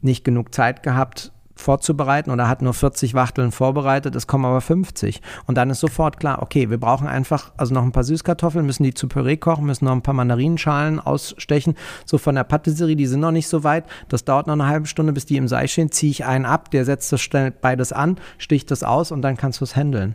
nicht 0.00 0.24
genug 0.24 0.54
Zeit 0.54 0.82
gehabt, 0.82 1.32
vorzubereiten 1.56 2.30
oder 2.30 2.48
hat 2.48 2.62
nur 2.62 2.74
40 2.74 3.14
Wachteln 3.14 3.50
vorbereitet, 3.50 4.14
es 4.14 4.26
kommen 4.26 4.44
aber 4.44 4.60
50. 4.60 5.22
Und 5.46 5.56
dann 5.56 5.70
ist 5.70 5.80
sofort 5.80 6.20
klar, 6.20 6.42
okay, 6.42 6.70
wir 6.70 6.78
brauchen 6.78 7.08
einfach 7.08 7.52
also 7.56 7.74
noch 7.74 7.82
ein 7.82 7.92
paar 7.92 8.04
Süßkartoffeln, 8.04 8.64
müssen 8.64 8.84
die 8.84 8.94
zu 8.94 9.08
Püree 9.08 9.38
kochen, 9.38 9.64
müssen 9.64 9.86
noch 9.86 9.92
ein 9.92 10.02
paar 10.02 10.14
Mandarinenschalen 10.14 11.00
ausstechen. 11.00 11.74
So 12.04 12.18
von 12.18 12.34
der 12.34 12.44
Patisserie, 12.44 12.96
die 12.96 13.06
sind 13.06 13.20
noch 13.20 13.32
nicht 13.32 13.48
so 13.48 13.64
weit. 13.64 13.84
Das 14.08 14.24
dauert 14.24 14.46
noch 14.46 14.54
eine 14.54 14.66
halbe 14.66 14.86
Stunde, 14.86 15.12
bis 15.12 15.26
die 15.26 15.38
im 15.38 15.48
Sei 15.48 15.66
stehen. 15.66 15.90
Ziehe 15.90 16.10
ich 16.10 16.24
einen 16.26 16.44
ab, 16.44 16.70
der 16.70 16.84
setzt 16.84 17.10
das 17.12 17.22
schnell 17.22 17.50
beides 17.50 17.92
an, 17.92 18.16
sticht 18.38 18.70
das 18.70 18.82
aus 18.82 19.10
und 19.10 19.22
dann 19.22 19.36
kannst 19.36 19.60
du 19.60 19.64
es 19.64 19.74
handeln. 19.74 20.14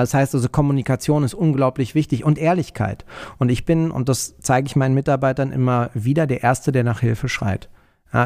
Das 0.00 0.14
heißt 0.14 0.34
also, 0.34 0.48
Kommunikation 0.48 1.24
ist 1.24 1.34
unglaublich 1.34 1.94
wichtig 1.94 2.24
und 2.24 2.38
Ehrlichkeit. 2.38 3.04
Und 3.38 3.50
ich 3.50 3.64
bin, 3.64 3.90
und 3.90 4.08
das 4.08 4.36
zeige 4.40 4.66
ich 4.66 4.76
meinen 4.76 4.94
Mitarbeitern 4.94 5.52
immer 5.52 5.90
wieder, 5.94 6.26
der 6.26 6.42
Erste, 6.42 6.72
der 6.72 6.84
nach 6.84 7.00
Hilfe 7.00 7.28
schreit. 7.28 7.68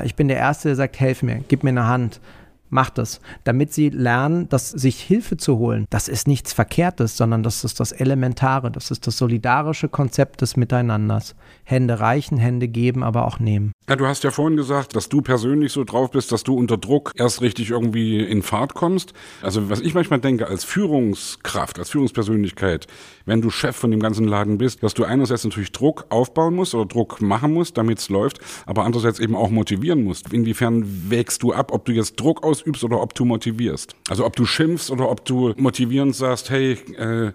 Ich 0.04 0.14
bin 0.14 0.28
der 0.28 0.36
Erste, 0.36 0.68
der 0.68 0.76
sagt, 0.76 1.00
helf 1.00 1.22
mir, 1.22 1.42
gib 1.48 1.64
mir 1.64 1.70
eine 1.70 1.86
Hand, 1.86 2.20
macht 2.68 2.98
es, 2.98 3.20
damit 3.44 3.72
sie 3.72 3.88
lernen, 3.88 4.48
dass 4.48 4.70
sich 4.70 5.00
Hilfe 5.00 5.36
zu 5.36 5.58
holen, 5.58 5.86
das 5.90 6.06
ist 6.06 6.28
nichts 6.28 6.52
Verkehrtes, 6.52 7.16
sondern 7.16 7.42
das 7.42 7.64
ist 7.64 7.80
das 7.80 7.90
Elementare, 7.90 8.70
das 8.70 8.90
ist 8.90 9.06
das 9.06 9.18
solidarische 9.18 9.88
Konzept 9.88 10.40
des 10.40 10.56
Miteinanders. 10.56 11.34
Hände 11.64 11.98
reichen, 11.98 12.38
Hände 12.38 12.68
geben, 12.68 13.02
aber 13.02 13.26
auch 13.26 13.40
nehmen. 13.40 13.72
Ja, 13.90 13.96
du 13.96 14.06
hast 14.06 14.22
ja 14.22 14.30
vorhin 14.30 14.56
gesagt, 14.56 14.94
dass 14.94 15.08
du 15.08 15.20
persönlich 15.20 15.72
so 15.72 15.82
drauf 15.82 16.12
bist, 16.12 16.30
dass 16.30 16.44
du 16.44 16.54
unter 16.54 16.76
Druck 16.76 17.12
erst 17.16 17.40
richtig 17.42 17.70
irgendwie 17.70 18.20
in 18.20 18.44
Fahrt 18.44 18.74
kommst. 18.74 19.14
Also 19.42 19.68
was 19.68 19.80
ich 19.80 19.94
manchmal 19.94 20.20
denke, 20.20 20.46
als 20.46 20.62
Führungskraft, 20.62 21.76
als 21.76 21.90
Führungspersönlichkeit, 21.90 22.86
wenn 23.26 23.40
du 23.42 23.50
Chef 23.50 23.74
von 23.74 23.90
dem 23.90 23.98
ganzen 23.98 24.28
Laden 24.28 24.58
bist, 24.58 24.84
dass 24.84 24.94
du 24.94 25.02
einerseits 25.02 25.42
natürlich 25.42 25.72
Druck 25.72 26.06
aufbauen 26.08 26.54
musst 26.54 26.72
oder 26.76 26.86
Druck 26.86 27.20
machen 27.20 27.52
musst, 27.52 27.78
damit 27.78 27.98
es 27.98 28.08
läuft, 28.10 28.38
aber 28.64 28.84
andererseits 28.84 29.18
eben 29.18 29.34
auch 29.34 29.50
motivieren 29.50 30.04
musst. 30.04 30.32
Inwiefern 30.32 30.84
wägst 31.10 31.42
du 31.42 31.52
ab, 31.52 31.72
ob 31.72 31.84
du 31.84 31.90
jetzt 31.90 32.14
Druck 32.14 32.44
ausübst 32.44 32.84
oder 32.84 33.02
ob 33.02 33.14
du 33.14 33.24
motivierst? 33.24 33.96
Also 34.08 34.24
ob 34.24 34.36
du 34.36 34.44
schimpfst 34.46 34.92
oder 34.92 35.10
ob 35.10 35.24
du 35.24 35.52
motivierend 35.56 36.14
sagst, 36.14 36.48
hey, 36.50 36.74
äh, 36.96 37.32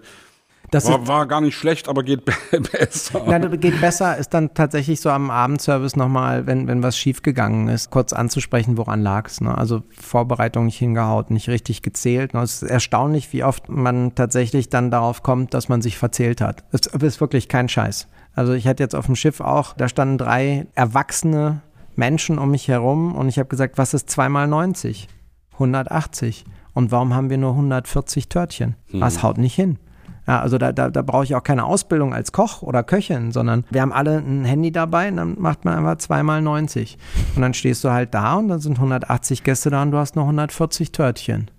das 0.70 0.88
war, 0.88 1.06
war, 1.06 1.26
gar 1.26 1.40
nicht 1.40 1.56
schlecht, 1.56 1.88
aber 1.88 2.02
geht 2.02 2.24
besser. 2.72 3.22
Nein, 3.26 3.60
geht 3.60 3.80
besser 3.80 4.16
ist 4.16 4.34
dann 4.34 4.54
tatsächlich 4.54 5.00
so 5.00 5.10
am 5.10 5.30
Abendservice 5.30 5.96
nochmal, 5.96 6.46
wenn, 6.46 6.66
wenn 6.66 6.82
was 6.82 6.98
schiefgegangen 6.98 7.68
ist, 7.68 7.90
kurz 7.90 8.12
anzusprechen, 8.12 8.76
woran 8.76 9.02
lag 9.02 9.28
es. 9.28 9.40
Ne? 9.40 9.56
Also 9.56 9.82
Vorbereitung 10.00 10.66
nicht 10.66 10.78
hingehaut, 10.78 11.30
nicht 11.30 11.48
richtig 11.48 11.82
gezählt. 11.82 12.34
Ne? 12.34 12.42
Es 12.42 12.62
ist 12.62 12.70
erstaunlich, 12.70 13.32
wie 13.32 13.44
oft 13.44 13.68
man 13.68 14.14
tatsächlich 14.14 14.68
dann 14.68 14.90
darauf 14.90 15.22
kommt, 15.22 15.54
dass 15.54 15.68
man 15.68 15.82
sich 15.82 15.98
verzählt 15.98 16.40
hat. 16.40 16.64
Es 16.72 16.86
ist 16.86 17.20
wirklich 17.20 17.48
kein 17.48 17.68
Scheiß. 17.68 18.08
Also 18.34 18.52
ich 18.52 18.66
hatte 18.66 18.82
jetzt 18.82 18.94
auf 18.94 19.06
dem 19.06 19.16
Schiff 19.16 19.40
auch, 19.40 19.72
da 19.72 19.88
standen 19.88 20.18
drei 20.18 20.66
erwachsene 20.74 21.62
Menschen 21.94 22.38
um 22.38 22.50
mich 22.50 22.68
herum 22.68 23.14
und 23.14 23.28
ich 23.28 23.38
habe 23.38 23.48
gesagt, 23.48 23.78
was 23.78 23.94
ist 23.94 24.10
zweimal 24.10 24.46
90? 24.46 25.08
180. 25.54 26.44
Und 26.74 26.92
warum 26.92 27.14
haben 27.14 27.30
wir 27.30 27.38
nur 27.38 27.52
140 27.52 28.28
Törtchen? 28.28 28.76
Hm. 28.90 29.00
Was 29.00 29.22
haut 29.22 29.38
nicht 29.38 29.54
hin? 29.54 29.78
Ja, 30.26 30.40
also 30.40 30.58
da, 30.58 30.72
da, 30.72 30.90
da 30.90 31.02
brauche 31.02 31.24
ich 31.24 31.34
auch 31.34 31.42
keine 31.42 31.64
Ausbildung 31.64 32.12
als 32.12 32.32
Koch 32.32 32.62
oder 32.62 32.82
Köchin, 32.82 33.30
sondern 33.30 33.64
wir 33.70 33.80
haben 33.80 33.92
alle 33.92 34.18
ein 34.18 34.44
Handy 34.44 34.72
dabei 34.72 35.08
und 35.08 35.16
dann 35.16 35.36
macht 35.38 35.64
man 35.64 35.74
einfach 35.74 35.98
zweimal 35.98 36.42
90. 36.42 36.98
Und 37.36 37.42
dann 37.42 37.54
stehst 37.54 37.84
du 37.84 37.90
halt 37.90 38.12
da 38.12 38.34
und 38.34 38.48
dann 38.48 38.58
sind 38.58 38.76
180 38.76 39.44
Gäste 39.44 39.70
da 39.70 39.82
und 39.82 39.92
du 39.92 39.98
hast 39.98 40.16
noch 40.16 40.24
140 40.24 40.90
Törtchen. 40.90 41.50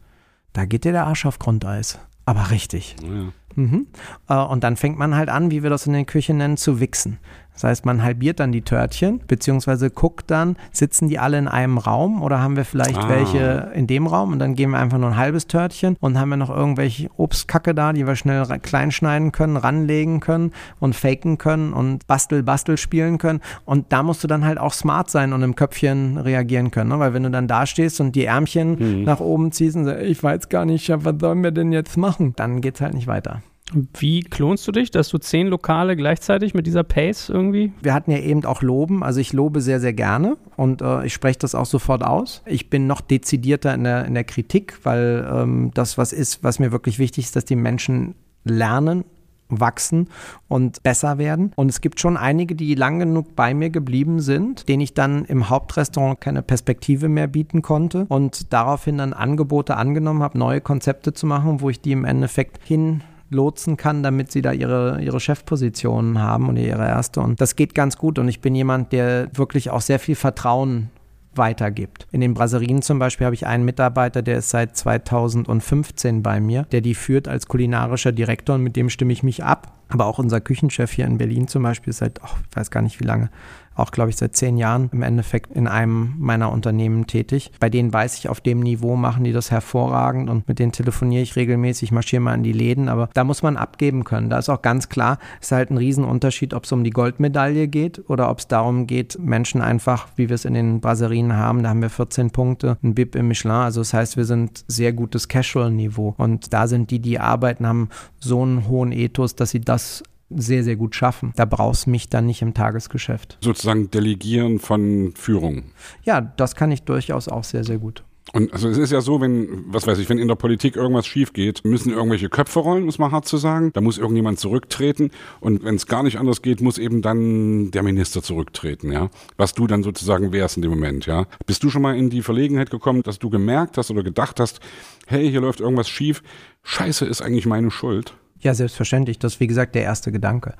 Da 0.53 0.65
geht 0.65 0.83
dir 0.83 0.91
der 0.91 1.07
Arsch 1.07 1.25
auf 1.25 1.39
Grundeis. 1.39 1.99
Aber 2.25 2.51
richtig. 2.51 2.97
Ja. 3.01 3.31
Mhm. 3.55 3.87
Äh, 4.27 4.35
und 4.35 4.63
dann 4.63 4.75
fängt 4.75 4.99
man 4.99 5.15
halt 5.15 5.29
an, 5.29 5.49
wie 5.49 5.63
wir 5.63 5.69
das 5.69 5.87
in 5.87 5.93
der 5.93 6.05
Küche 6.05 6.33
nennen, 6.33 6.57
zu 6.57 6.79
wichsen. 6.79 7.19
Das 7.57 7.63
heißt, 7.63 7.85
man 7.87 8.03
halbiert 8.03 8.39
dann 8.39 8.51
die 8.51 8.61
Törtchen, 8.61 9.19
beziehungsweise 9.25 9.89
guckt 9.89 10.29
dann, 10.29 10.57
sitzen 10.71 11.09
die 11.09 11.17
alle 11.17 11.39
in 11.39 11.47
einem 11.47 11.79
Raum 11.79 12.21
oder 12.21 12.39
haben 12.39 12.55
wir 12.55 12.65
vielleicht 12.65 12.99
ah. 12.99 13.09
welche 13.09 13.71
in 13.73 13.87
dem 13.87 14.05
Raum 14.05 14.31
und 14.31 14.37
dann 14.37 14.53
geben 14.53 14.73
wir 14.73 14.79
einfach 14.79 14.99
nur 14.99 15.09
ein 15.09 15.17
halbes 15.17 15.47
Törtchen 15.47 15.97
und 15.99 16.19
haben 16.19 16.29
wir 16.29 16.37
noch 16.37 16.51
irgendwelche 16.51 17.09
Obstkacke 17.17 17.73
da, 17.73 17.93
die 17.93 18.05
wir 18.05 18.15
schnell 18.15 18.45
klein 18.61 18.91
schneiden 18.91 19.31
können, 19.31 19.57
ranlegen 19.57 20.19
können 20.19 20.51
und 20.79 20.95
faken 20.95 21.39
können 21.39 21.73
und 21.73 22.05
Bastel, 22.05 22.43
Bastel 22.43 22.77
spielen 22.77 23.17
können. 23.17 23.41
Und 23.65 23.91
da 23.91 24.03
musst 24.03 24.23
du 24.23 24.27
dann 24.27 24.45
halt 24.45 24.59
auch 24.59 24.73
smart 24.73 25.09
sein 25.09 25.33
und 25.33 25.41
im 25.41 25.55
Köpfchen 25.55 26.17
reagieren 26.17 26.69
können, 26.69 26.91
ne? 26.91 26.99
weil 26.99 27.15
wenn 27.15 27.23
du 27.23 27.31
dann 27.31 27.47
da 27.47 27.65
stehst 27.65 27.99
und 27.99 28.15
die 28.15 28.25
Ärmchen 28.25 28.99
mhm. 28.99 29.03
nach 29.03 29.19
oben 29.19 29.51
ziehst 29.51 29.75
und 29.75 29.85
sagst, 29.85 30.03
ich 30.03 30.21
weiß 30.21 30.49
gar 30.49 30.65
nicht, 30.65 30.87
was 30.93 31.15
sollen 31.19 31.41
wir 31.41 31.51
denn 31.51 31.71
jetzt 31.71 31.97
machen, 31.97 32.33
dann 32.35 32.61
geht 32.61 32.75
es 32.75 32.81
halt 32.81 32.93
nicht 32.93 33.07
weiter. 33.07 33.41
Wie 33.73 34.21
klonst 34.21 34.65
du 34.67 34.71
dich, 34.71 34.91
dass 34.91 35.09
du 35.09 35.17
zehn 35.17 35.47
Lokale 35.47 35.97
gleichzeitig 35.97 36.53
mit 36.53 36.67
dieser 36.67 36.83
Pace 36.83 37.29
irgendwie? 37.29 37.73
Wir 37.81 37.93
hatten 37.93 38.11
ja 38.11 38.19
eben 38.19 38.45
auch 38.45 38.61
Loben. 38.61 39.03
Also 39.03 39.19
ich 39.19 39.33
lobe 39.33 39.59
sehr, 39.59 39.81
sehr 39.81 39.93
gerne 39.93 40.37
und 40.55 40.81
äh, 40.81 41.05
ich 41.05 41.13
spreche 41.13 41.39
das 41.39 41.53
auch 41.53 41.65
sofort 41.65 42.03
aus. 42.03 42.43
Ich 42.45 42.69
bin 42.69 42.87
noch 42.87 43.01
dezidierter 43.01 43.73
in 43.73 43.83
der, 43.83 44.05
in 44.05 44.13
der 44.13 44.23
Kritik, 44.23 44.79
weil 44.83 45.27
ähm, 45.29 45.71
das 45.73 45.97
was 45.97 46.13
ist, 46.13 46.43
was 46.43 46.59
mir 46.59 46.71
wirklich 46.71 46.97
wichtig 46.97 47.25
ist, 47.25 47.35
dass 47.35 47.43
die 47.43 47.57
Menschen 47.57 48.15
lernen, 48.45 49.03
wachsen 49.49 50.09
und 50.47 50.81
besser 50.83 51.17
werden. 51.17 51.51
Und 51.55 51.69
es 51.69 51.81
gibt 51.81 51.99
schon 51.99 52.15
einige, 52.15 52.55
die 52.55 52.73
lang 52.75 52.99
genug 52.99 53.35
bei 53.35 53.53
mir 53.53 53.69
geblieben 53.69 54.21
sind, 54.21 54.69
denen 54.69 54.81
ich 54.81 54.93
dann 54.93 55.25
im 55.25 55.49
Hauptrestaurant 55.49 56.21
keine 56.21 56.41
Perspektive 56.41 57.09
mehr 57.09 57.27
bieten 57.27 57.61
konnte 57.61 58.05
und 58.07 58.53
daraufhin 58.53 58.97
dann 58.97 59.11
Angebote 59.11 59.75
angenommen 59.75 60.23
habe, 60.23 60.37
neue 60.37 60.61
Konzepte 60.61 61.13
zu 61.13 61.25
machen, 61.25 61.59
wo 61.59 61.69
ich 61.69 61.81
die 61.81 61.91
im 61.91 62.05
Endeffekt 62.05 62.63
hin 62.63 63.01
lotsen 63.29 63.77
kann, 63.77 64.03
damit 64.03 64.31
sie 64.31 64.41
da 64.41 64.51
ihre, 64.51 65.01
ihre 65.01 65.19
Chefpositionen 65.19 66.19
haben 66.19 66.47
und 66.49 66.57
ihre 66.57 66.85
erste. 66.85 67.21
Und 67.21 67.41
das 67.41 67.55
geht 67.55 67.75
ganz 67.75 67.97
gut. 67.97 68.19
Und 68.19 68.27
ich 68.27 68.41
bin 68.41 68.55
jemand, 68.55 68.91
der 68.91 69.29
wirklich 69.33 69.69
auch 69.69 69.81
sehr 69.81 69.99
viel 69.99 70.15
Vertrauen 70.15 70.89
weitergibt. 71.37 72.07
In 72.11 72.21
den 72.21 72.33
Brasserien 72.33 72.81
zum 72.81 72.99
Beispiel 72.99 73.25
habe 73.25 73.35
ich 73.35 73.45
einen 73.45 73.63
Mitarbeiter, 73.63 74.21
der 74.21 74.39
ist 74.39 74.49
seit 74.49 74.75
2015 74.75 76.23
bei 76.23 76.39
mir, 76.39 76.63
der 76.71 76.81
die 76.81 76.95
führt 76.95 77.27
als 77.27 77.47
kulinarischer 77.47 78.11
Direktor 78.11 78.55
und 78.55 78.63
mit 78.63 78.75
dem 78.75 78.89
stimme 78.89 79.13
ich 79.13 79.23
mich 79.23 79.43
ab. 79.43 79.73
Aber 79.89 80.05
auch 80.05 80.19
unser 80.19 80.41
Küchenchef 80.41 80.91
hier 80.91 81.05
in 81.05 81.17
Berlin 81.17 81.47
zum 81.47 81.63
Beispiel 81.63 81.91
ist 81.91 81.99
seit, 81.99 82.19
oh, 82.23 82.35
ich 82.49 82.57
weiß 82.57 82.71
gar 82.71 82.81
nicht 82.81 82.99
wie 82.99 83.05
lange, 83.05 83.29
auch, 83.77 83.91
glaube 83.91 84.09
ich, 84.09 84.17
seit 84.17 84.35
zehn 84.35 84.57
Jahren 84.57 84.89
im 84.91 85.01
Endeffekt 85.01 85.51
in 85.55 85.67
einem 85.67 86.15
meiner 86.17 86.51
Unternehmen 86.51 87.07
tätig. 87.07 87.51
Bei 87.59 87.69
denen 87.69 87.93
weiß 87.93 88.17
ich, 88.17 88.29
auf 88.29 88.41
dem 88.41 88.59
Niveau 88.59 88.95
machen 88.95 89.23
die 89.23 89.31
das 89.31 89.51
hervorragend 89.51 90.29
und 90.29 90.47
mit 90.47 90.59
denen 90.59 90.71
telefoniere 90.71 91.23
ich 91.23 91.35
regelmäßig, 91.35 91.91
marschiere 91.91 92.21
mal 92.21 92.35
in 92.35 92.43
die 92.43 92.53
Läden, 92.53 92.89
aber 92.89 93.09
da 93.13 93.23
muss 93.23 93.43
man 93.43 93.57
abgeben 93.57 94.03
können. 94.03 94.29
Da 94.29 94.39
ist 94.39 94.49
auch 94.49 94.61
ganz 94.61 94.89
klar, 94.89 95.19
es 95.39 95.47
ist 95.47 95.51
halt 95.51 95.69
ein 95.69 95.77
Riesenunterschied, 95.77 96.53
ob 96.53 96.63
es 96.63 96.71
um 96.71 96.83
die 96.83 96.89
Goldmedaille 96.89 97.67
geht 97.67 98.09
oder 98.09 98.29
ob 98.29 98.39
es 98.39 98.47
darum 98.47 98.87
geht, 98.87 99.17
Menschen 99.19 99.61
einfach, 99.61 100.07
wie 100.15 100.29
wir 100.29 100.35
es 100.35 100.45
in 100.45 100.53
den 100.53 100.81
Brasserien 100.81 101.35
haben, 101.35 101.63
da 101.63 101.69
haben 101.69 101.81
wir 101.81 101.89
14 101.89 102.31
Punkte, 102.31 102.77
ein 102.83 102.95
Bib 102.95 103.15
im 103.15 103.27
Michelin, 103.27 103.51
also 103.51 103.81
das 103.81 103.93
heißt, 103.93 104.17
wir 104.17 104.25
sind 104.25 104.63
sehr 104.67 104.93
gutes 104.93 105.27
Casual-Niveau 105.27 106.15
und 106.17 106.53
da 106.53 106.67
sind 106.67 106.91
die, 106.91 106.99
die 106.99 107.19
arbeiten, 107.19 107.67
haben 107.67 107.89
so 108.19 108.41
einen 108.41 108.67
hohen 108.67 108.91
Ethos, 108.91 109.35
dass 109.35 109.51
sie 109.51 109.61
das 109.61 110.03
sehr, 110.29 110.63
sehr 110.63 110.75
gut 110.75 110.95
schaffen. 110.95 111.33
Da 111.35 111.45
brauchst 111.45 111.85
du 111.85 111.91
mich 111.91 112.09
dann 112.09 112.25
nicht 112.25 112.41
im 112.41 112.53
Tagesgeschäft. 112.53 113.37
Sozusagen 113.41 113.89
Delegieren 113.91 114.59
von 114.59 115.13
Führung. 115.15 115.71
Ja, 116.03 116.21
das 116.21 116.55
kann 116.55 116.71
ich 116.71 116.83
durchaus 116.83 117.27
auch 117.27 117.43
sehr, 117.43 117.63
sehr 117.63 117.77
gut. 117.77 118.03
Und 118.33 118.51
also 118.51 118.67
es 118.67 118.77
ist 118.77 118.91
ja 118.91 118.99
so, 119.01 119.21
wenn, 119.21 119.63
was 119.67 119.87
weiß 119.87 119.99
ich, 119.99 120.09
wenn 120.09 120.17
in 120.17 120.27
der 120.27 120.35
Politik 120.35 120.75
irgendwas 120.75 121.07
schief 121.07 121.31
geht, 121.31 121.63
müssen 121.63 121.93
irgendwelche 121.93 122.29
Köpfe 122.29 122.59
rollen, 122.59 122.83
muss 122.83 122.99
man 122.99 123.11
hart 123.11 123.25
zu 123.25 123.37
sagen. 123.37 123.71
Da 123.73 123.81
muss 123.81 123.97
irgendjemand 123.97 124.39
zurücktreten. 124.39 125.11
Und 125.39 125.63
wenn 125.63 125.75
es 125.75 125.85
gar 125.85 126.03
nicht 126.03 126.19
anders 126.19 126.41
geht, 126.41 126.59
muss 126.61 126.77
eben 126.77 127.01
dann 127.01 127.71
der 127.71 127.83
Minister 127.83 128.21
zurücktreten, 128.21 128.91
ja. 128.91 129.09
Was 129.37 129.53
du 129.53 129.65
dann 129.65 129.83
sozusagen 129.83 130.33
wärst 130.33 130.57
in 130.57 130.61
dem 130.61 130.71
Moment, 130.71 131.05
ja. 131.05 131.25
Bist 131.45 131.63
du 131.63 131.69
schon 131.69 131.81
mal 131.81 131.97
in 131.97 132.09
die 132.09 132.21
Verlegenheit 132.21 132.69
gekommen, 132.69 133.01
dass 133.03 133.17
du 133.19 133.29
gemerkt 133.29 133.77
hast 133.77 133.91
oder 133.91 134.03
gedacht 134.03 134.39
hast, 134.39 134.59
hey, 135.07 135.29
hier 135.29 135.41
läuft 135.41 135.61
irgendwas 135.61 135.87
schief. 135.87 136.21
Scheiße 136.63 137.05
ist 137.05 137.21
eigentlich 137.21 137.45
meine 137.45 137.71
Schuld. 137.71 138.13
Ja, 138.39 138.53
selbstverständlich. 138.53 139.19
Das 139.19 139.35
ist, 139.35 139.39
wie 139.39 139.47
gesagt, 139.47 139.75
der 139.75 139.83
erste 139.83 140.11
Gedanke. 140.11 140.55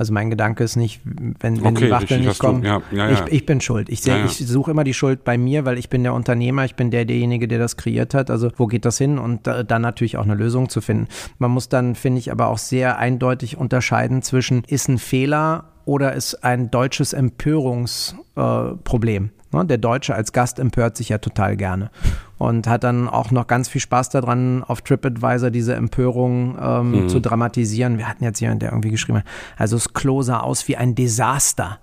Also 0.00 0.12
mein 0.14 0.30
Gedanke 0.30 0.64
ist 0.64 0.76
nicht, 0.76 1.02
wenn, 1.04 1.36
wenn 1.40 1.76
okay, 1.76 1.84
die 1.84 1.90
Wachteln 1.90 2.24
nicht 2.24 2.38
kommen, 2.38 2.64
ja, 2.64 2.80
ja, 2.90 3.10
ja. 3.10 3.26
Ich, 3.26 3.32
ich, 3.34 3.44
bin 3.44 3.60
schuld. 3.60 3.90
Ich, 3.90 4.06
ich 4.06 4.46
suche 4.46 4.70
immer 4.70 4.82
die 4.82 4.94
Schuld 4.94 5.24
bei 5.24 5.36
mir, 5.36 5.66
weil 5.66 5.76
ich 5.76 5.90
bin 5.90 6.02
der 6.04 6.14
Unternehmer, 6.14 6.64
ich 6.64 6.74
bin 6.74 6.90
der 6.90 7.04
derjenige, 7.04 7.46
der 7.46 7.58
das 7.58 7.76
kreiert 7.76 8.14
hat. 8.14 8.30
Also 8.30 8.50
wo 8.56 8.66
geht 8.66 8.86
das 8.86 8.96
hin? 8.96 9.18
Und 9.18 9.46
da, 9.46 9.62
dann 9.62 9.82
natürlich 9.82 10.16
auch 10.16 10.24
eine 10.24 10.36
Lösung 10.36 10.70
zu 10.70 10.80
finden. 10.80 11.08
Man 11.36 11.50
muss 11.50 11.68
dann, 11.68 11.96
finde 11.96 12.20
ich, 12.20 12.32
aber 12.32 12.46
auch 12.46 12.56
sehr 12.56 12.96
eindeutig 12.96 13.58
unterscheiden 13.58 14.22
zwischen, 14.22 14.64
ist 14.64 14.88
ein 14.88 14.96
Fehler 14.96 15.64
oder 15.84 16.14
ist 16.14 16.44
ein 16.44 16.70
deutsches 16.70 17.12
Empörungsproblem. 17.12 19.24
Äh, 19.24 19.28
der 19.52 19.78
Deutsche 19.78 20.14
als 20.14 20.32
Gast 20.32 20.58
empört 20.58 20.96
sich 20.96 21.08
ja 21.08 21.18
total 21.18 21.56
gerne 21.56 21.90
und 22.38 22.66
hat 22.66 22.84
dann 22.84 23.08
auch 23.08 23.30
noch 23.30 23.46
ganz 23.46 23.68
viel 23.68 23.80
Spaß 23.80 24.08
daran, 24.10 24.62
auf 24.64 24.80
TripAdvisor 24.82 25.50
diese 25.50 25.74
Empörung 25.74 26.56
ähm, 26.60 26.92
mhm. 26.92 27.08
zu 27.08 27.20
dramatisieren. 27.20 27.98
Wir 27.98 28.08
hatten 28.08 28.24
jetzt 28.24 28.40
jemanden, 28.40 28.60
der 28.60 28.70
irgendwie 28.70 28.90
geschrieben 28.90 29.18
hat, 29.18 29.24
also 29.56 29.76
das 29.76 29.92
Klo 29.92 30.22
sah 30.22 30.40
aus 30.40 30.68
wie 30.68 30.76
ein 30.76 30.94
Desaster. 30.94 31.78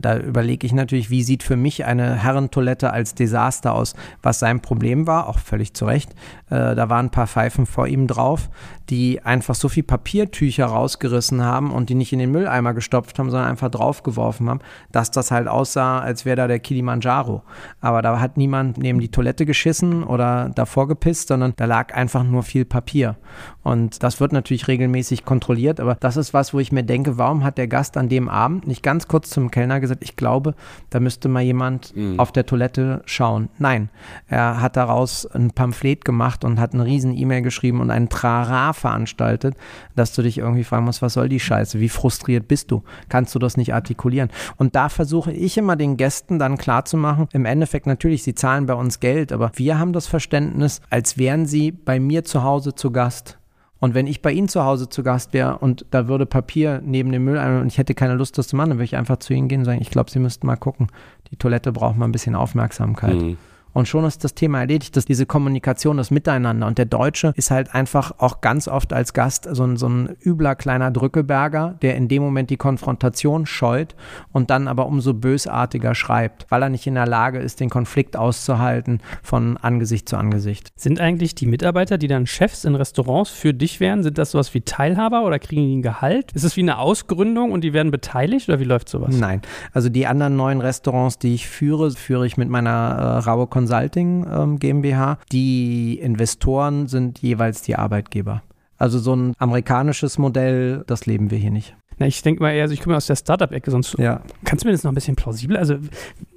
Da 0.00 0.16
überlege 0.18 0.66
ich 0.66 0.72
natürlich, 0.72 1.10
wie 1.10 1.22
sieht 1.22 1.42
für 1.42 1.56
mich 1.56 1.84
eine 1.84 2.14
Herrentoilette 2.14 2.90
als 2.92 3.14
Desaster 3.14 3.74
aus, 3.74 3.94
was 4.22 4.38
sein 4.38 4.60
Problem 4.60 5.06
war, 5.06 5.28
auch 5.28 5.38
völlig 5.38 5.74
zu 5.74 5.84
Recht. 5.84 6.12
Äh, 6.48 6.74
da 6.74 6.88
waren 6.88 7.06
ein 7.06 7.10
paar 7.10 7.26
Pfeifen 7.26 7.66
vor 7.66 7.86
ihm 7.86 8.06
drauf, 8.06 8.48
die 8.90 9.22
einfach 9.22 9.54
so 9.54 9.68
viel 9.68 9.82
Papiertücher 9.82 10.66
rausgerissen 10.66 11.42
haben 11.42 11.70
und 11.70 11.88
die 11.88 11.94
nicht 11.94 12.12
in 12.12 12.18
den 12.18 12.30
Mülleimer 12.30 12.74
gestopft 12.74 13.18
haben, 13.18 13.30
sondern 13.30 13.50
einfach 13.50 13.70
draufgeworfen 13.70 14.48
haben, 14.48 14.60
dass 14.92 15.10
das 15.10 15.30
halt 15.30 15.48
aussah, 15.48 16.00
als 16.00 16.24
wäre 16.24 16.36
da 16.36 16.46
der 16.46 16.60
Kilimanjaro. 16.60 17.42
Aber 17.80 18.02
da 18.02 18.20
hat 18.20 18.36
niemand 18.36 18.78
neben 18.78 19.00
die 19.00 19.10
Toilette 19.10 19.46
geschissen 19.46 20.02
oder 20.04 20.50
davor 20.54 20.88
gepisst, 20.88 21.28
sondern 21.28 21.54
da 21.56 21.64
lag 21.66 21.94
einfach 21.94 22.24
nur 22.24 22.42
viel 22.42 22.64
Papier. 22.64 23.16
Und 23.64 24.02
das 24.02 24.20
wird 24.20 24.32
natürlich 24.32 24.68
regelmäßig 24.68 25.24
kontrolliert, 25.24 25.80
aber 25.80 25.96
das 25.96 26.18
ist 26.18 26.34
was, 26.34 26.52
wo 26.52 26.60
ich 26.60 26.70
mir 26.70 26.84
denke, 26.84 27.16
warum 27.16 27.42
hat 27.42 27.56
der 27.56 27.66
Gast 27.66 27.96
an 27.96 28.10
dem 28.10 28.28
Abend 28.28 28.66
nicht 28.66 28.82
ganz 28.82 29.08
kurz 29.08 29.30
zum 29.30 29.50
Kellner 29.50 29.80
gesagt, 29.80 30.04
ich 30.04 30.16
glaube, 30.16 30.54
da 30.90 31.00
müsste 31.00 31.30
mal 31.30 31.42
jemand 31.42 31.96
mhm. 31.96 32.20
auf 32.20 32.30
der 32.30 32.44
Toilette 32.44 33.02
schauen. 33.06 33.48
Nein, 33.58 33.88
er 34.28 34.60
hat 34.60 34.76
daraus 34.76 35.24
ein 35.26 35.50
Pamphlet 35.50 36.04
gemacht 36.04 36.44
und 36.44 36.60
hat 36.60 36.74
eine 36.74 36.84
riesen 36.84 37.16
E-Mail 37.16 37.40
geschrieben 37.40 37.80
und 37.80 37.90
einen 37.90 38.10
Trara 38.10 38.74
veranstaltet, 38.74 39.56
dass 39.96 40.12
du 40.12 40.20
dich 40.20 40.38
irgendwie 40.38 40.64
fragen 40.64 40.84
musst, 40.84 41.00
was 41.00 41.14
soll 41.14 41.30
die 41.30 41.40
Scheiße? 41.40 41.80
Wie 41.80 41.88
frustriert 41.88 42.46
bist 42.46 42.70
du? 42.70 42.82
Kannst 43.08 43.34
du 43.34 43.38
das 43.38 43.56
nicht 43.56 43.72
artikulieren? 43.72 44.28
Und 44.56 44.76
da 44.76 44.90
versuche 44.90 45.32
ich 45.32 45.56
immer 45.56 45.76
den 45.76 45.96
Gästen 45.96 46.38
dann 46.38 46.58
klarzumachen, 46.58 47.28
im 47.32 47.46
Endeffekt 47.46 47.86
natürlich, 47.86 48.24
sie 48.24 48.34
zahlen 48.34 48.66
bei 48.66 48.74
uns 48.74 49.00
Geld, 49.00 49.32
aber 49.32 49.52
wir 49.54 49.78
haben 49.78 49.94
das 49.94 50.06
Verständnis, 50.06 50.82
als 50.90 51.16
wären 51.16 51.46
sie 51.46 51.72
bei 51.72 51.98
mir 51.98 52.24
zu 52.24 52.42
Hause 52.42 52.74
zu 52.74 52.90
Gast. 52.90 53.38
Und 53.80 53.94
wenn 53.94 54.06
ich 54.06 54.22
bei 54.22 54.32
Ihnen 54.32 54.48
zu 54.48 54.64
Hause 54.64 54.88
zu 54.88 55.02
Gast 55.02 55.32
wäre 55.32 55.58
und 55.58 55.84
da 55.90 56.08
würde 56.08 56.26
Papier 56.26 56.80
neben 56.84 57.12
dem 57.12 57.24
Mülleimer 57.24 57.60
und 57.60 57.66
ich 57.66 57.78
hätte 57.78 57.94
keine 57.94 58.14
Lust, 58.14 58.38
das 58.38 58.48
zu 58.48 58.56
machen, 58.56 58.70
dann 58.70 58.78
würde 58.78 58.84
ich 58.84 58.96
einfach 58.96 59.18
zu 59.18 59.34
Ihnen 59.34 59.48
gehen 59.48 59.60
und 59.60 59.64
sagen, 59.66 59.82
ich 59.82 59.90
glaube, 59.90 60.10
Sie 60.10 60.18
müssten 60.18 60.46
mal 60.46 60.56
gucken. 60.56 60.88
Die 61.30 61.36
Toilette 61.36 61.72
braucht 61.72 61.96
mal 61.96 62.06
ein 62.06 62.12
bisschen 62.12 62.34
Aufmerksamkeit. 62.34 63.14
Mhm. 63.14 63.36
Und 63.74 63.88
schon 63.88 64.04
ist 64.04 64.24
das 64.24 64.34
Thema 64.34 64.60
erledigt, 64.60 64.96
dass 64.96 65.04
diese 65.04 65.26
Kommunikation, 65.26 65.98
das 65.98 66.10
Miteinander. 66.10 66.66
Und 66.66 66.78
der 66.78 66.86
Deutsche 66.86 67.32
ist 67.36 67.50
halt 67.50 67.74
einfach 67.74 68.12
auch 68.18 68.40
ganz 68.40 68.68
oft 68.68 68.92
als 68.92 69.12
Gast 69.12 69.48
so 69.50 69.64
ein, 69.64 69.76
so 69.76 69.88
ein 69.88 70.16
übler 70.24 70.54
kleiner 70.54 70.90
Drückeberger, 70.90 71.76
der 71.82 71.96
in 71.96 72.08
dem 72.08 72.22
Moment 72.22 72.50
die 72.50 72.56
Konfrontation 72.56 73.46
scheut 73.46 73.94
und 74.32 74.50
dann 74.50 74.68
aber 74.68 74.86
umso 74.86 75.12
bösartiger 75.12 75.94
schreibt, 75.94 76.46
weil 76.50 76.62
er 76.62 76.68
nicht 76.68 76.86
in 76.86 76.94
der 76.94 77.06
Lage 77.06 77.38
ist, 77.38 77.60
den 77.60 77.68
Konflikt 77.68 78.16
auszuhalten 78.16 79.00
von 79.22 79.56
Angesicht 79.56 80.08
zu 80.08 80.16
Angesicht. 80.16 80.72
Sind 80.76 81.00
eigentlich 81.00 81.34
die 81.34 81.46
Mitarbeiter, 81.46 81.98
die 81.98 82.08
dann 82.08 82.26
Chefs 82.26 82.64
in 82.64 82.76
Restaurants 82.76 83.30
für 83.30 83.52
dich 83.52 83.80
wären, 83.80 84.02
sind 84.02 84.18
das 84.18 84.30
sowas 84.30 84.54
wie 84.54 84.60
Teilhaber 84.60 85.24
oder 85.24 85.38
kriegen 85.40 85.66
die 85.66 85.76
ein 85.76 85.82
Gehalt? 85.82 86.30
Ist 86.32 86.44
es 86.44 86.56
wie 86.56 86.62
eine 86.62 86.78
Ausgründung 86.78 87.50
und 87.50 87.62
die 87.62 87.72
werden 87.72 87.90
beteiligt 87.90 88.48
oder 88.48 88.60
wie 88.60 88.64
läuft 88.64 88.88
sowas? 88.88 89.16
Nein. 89.16 89.42
Also 89.72 89.88
die 89.88 90.06
anderen 90.06 90.36
neuen 90.36 90.60
Restaurants, 90.60 91.18
die 91.18 91.34
ich 91.34 91.48
führe, 91.48 91.90
führe 91.90 92.26
ich 92.26 92.36
mit 92.36 92.48
meiner 92.48 92.70
äh, 92.70 93.28
Raue 93.28 93.46
Consulting 93.64 94.26
ähm, 94.30 94.58
GmbH. 94.58 95.18
Die 95.32 95.98
Investoren 95.98 96.86
sind 96.86 97.20
jeweils 97.20 97.62
die 97.62 97.76
Arbeitgeber. 97.76 98.42
Also 98.76 98.98
so 98.98 99.14
ein 99.14 99.34
amerikanisches 99.38 100.18
Modell, 100.18 100.84
das 100.86 101.06
leben 101.06 101.30
wir 101.30 101.38
hier 101.38 101.50
nicht. 101.50 101.76
Na, 101.96 102.06
ich 102.06 102.20
denke 102.22 102.42
mal 102.42 102.50
eher, 102.50 102.62
also 102.62 102.74
ich 102.74 102.80
komme 102.80 102.96
aus 102.96 103.06
der 103.06 103.14
Startup-Ecke, 103.14 103.70
sonst 103.70 103.96
ja. 103.98 104.20
kannst 104.44 104.64
du 104.64 104.68
mir 104.68 104.72
das 104.72 104.82
noch 104.82 104.90
ein 104.90 104.96
bisschen 104.96 105.14
plausibel? 105.14 105.56
Also, 105.56 105.76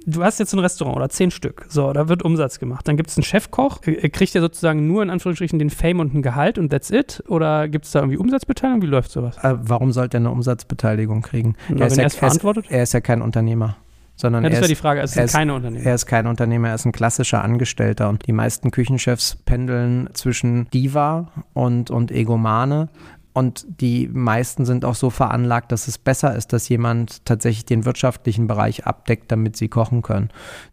du 0.06 0.22
hast 0.22 0.38
jetzt 0.38 0.52
ein 0.52 0.60
Restaurant 0.60 0.96
oder 0.96 1.08
zehn 1.08 1.32
Stück, 1.32 1.66
so, 1.68 1.92
da 1.92 2.08
wird 2.08 2.22
Umsatz 2.22 2.60
gemacht. 2.60 2.86
Dann 2.86 2.96
gibt 2.96 3.10
es 3.10 3.16
einen 3.16 3.24
Chefkoch, 3.24 3.80
kriegt 3.80 4.34
der 4.34 4.40
sozusagen 4.40 4.86
nur 4.86 5.02
in 5.02 5.10
Anführungsstrichen 5.10 5.58
den 5.58 5.70
Fame 5.70 5.98
und 5.98 6.14
ein 6.14 6.22
Gehalt 6.22 6.58
und 6.58 6.70
that's 6.70 6.90
it? 6.90 7.24
Oder 7.26 7.68
gibt 7.68 7.86
es 7.86 7.90
da 7.90 7.98
irgendwie 7.98 8.18
Umsatzbeteiligung? 8.18 8.82
Wie 8.82 8.86
läuft 8.86 9.10
sowas? 9.10 9.36
Äh, 9.38 9.56
warum 9.60 9.90
sollte 9.90 10.18
er 10.18 10.20
eine 10.20 10.30
Umsatzbeteiligung 10.30 11.22
kriegen? 11.22 11.56
Na, 11.68 11.80
er, 11.80 11.86
ist 11.88 11.96
ja, 11.96 12.04
er, 12.04 12.10
verantwortet? 12.10 12.66
Er 12.66 12.70
ist, 12.70 12.76
er 12.76 12.82
ist 12.84 12.92
ja 12.94 13.00
kein 13.00 13.20
Unternehmer 13.20 13.76
sondern 14.18 14.42
ja, 14.42 14.50
das 14.50 14.58
er 14.58 14.62
ist, 14.62 14.70
die 14.70 14.74
Frage, 14.74 15.00
es 15.00 15.16
ist 15.16 15.32
keine 15.32 15.54
Unternehmer. 15.54 15.86
Er 15.86 15.94
ist 15.94 16.06
kein 16.06 16.26
Unternehmer, 16.26 16.68
er 16.68 16.74
ist 16.74 16.84
ein 16.84 16.92
klassischer 16.92 17.42
Angestellter 17.42 18.08
und 18.08 18.26
die 18.26 18.32
meisten 18.32 18.72
Küchenchefs 18.72 19.36
pendeln 19.36 20.10
zwischen 20.12 20.68
Diva 20.70 21.28
und, 21.54 21.90
und 21.90 22.10
Egomane. 22.10 22.88
Und 23.32 23.66
die 23.80 24.08
meisten 24.08 24.64
sind 24.64 24.84
auch 24.84 24.94
so 24.96 25.10
veranlagt, 25.10 25.70
dass 25.70 25.86
es 25.86 25.96
besser 25.96 26.34
ist, 26.34 26.52
dass 26.52 26.68
jemand 26.68 27.24
tatsächlich 27.24 27.64
den 27.64 27.84
wirtschaftlichen 27.84 28.46
Bereich 28.46 28.86
abdeckt, 28.86 29.30
damit 29.30 29.56
sie 29.56 29.68
kochen 29.68 30.02
können. 30.02 30.30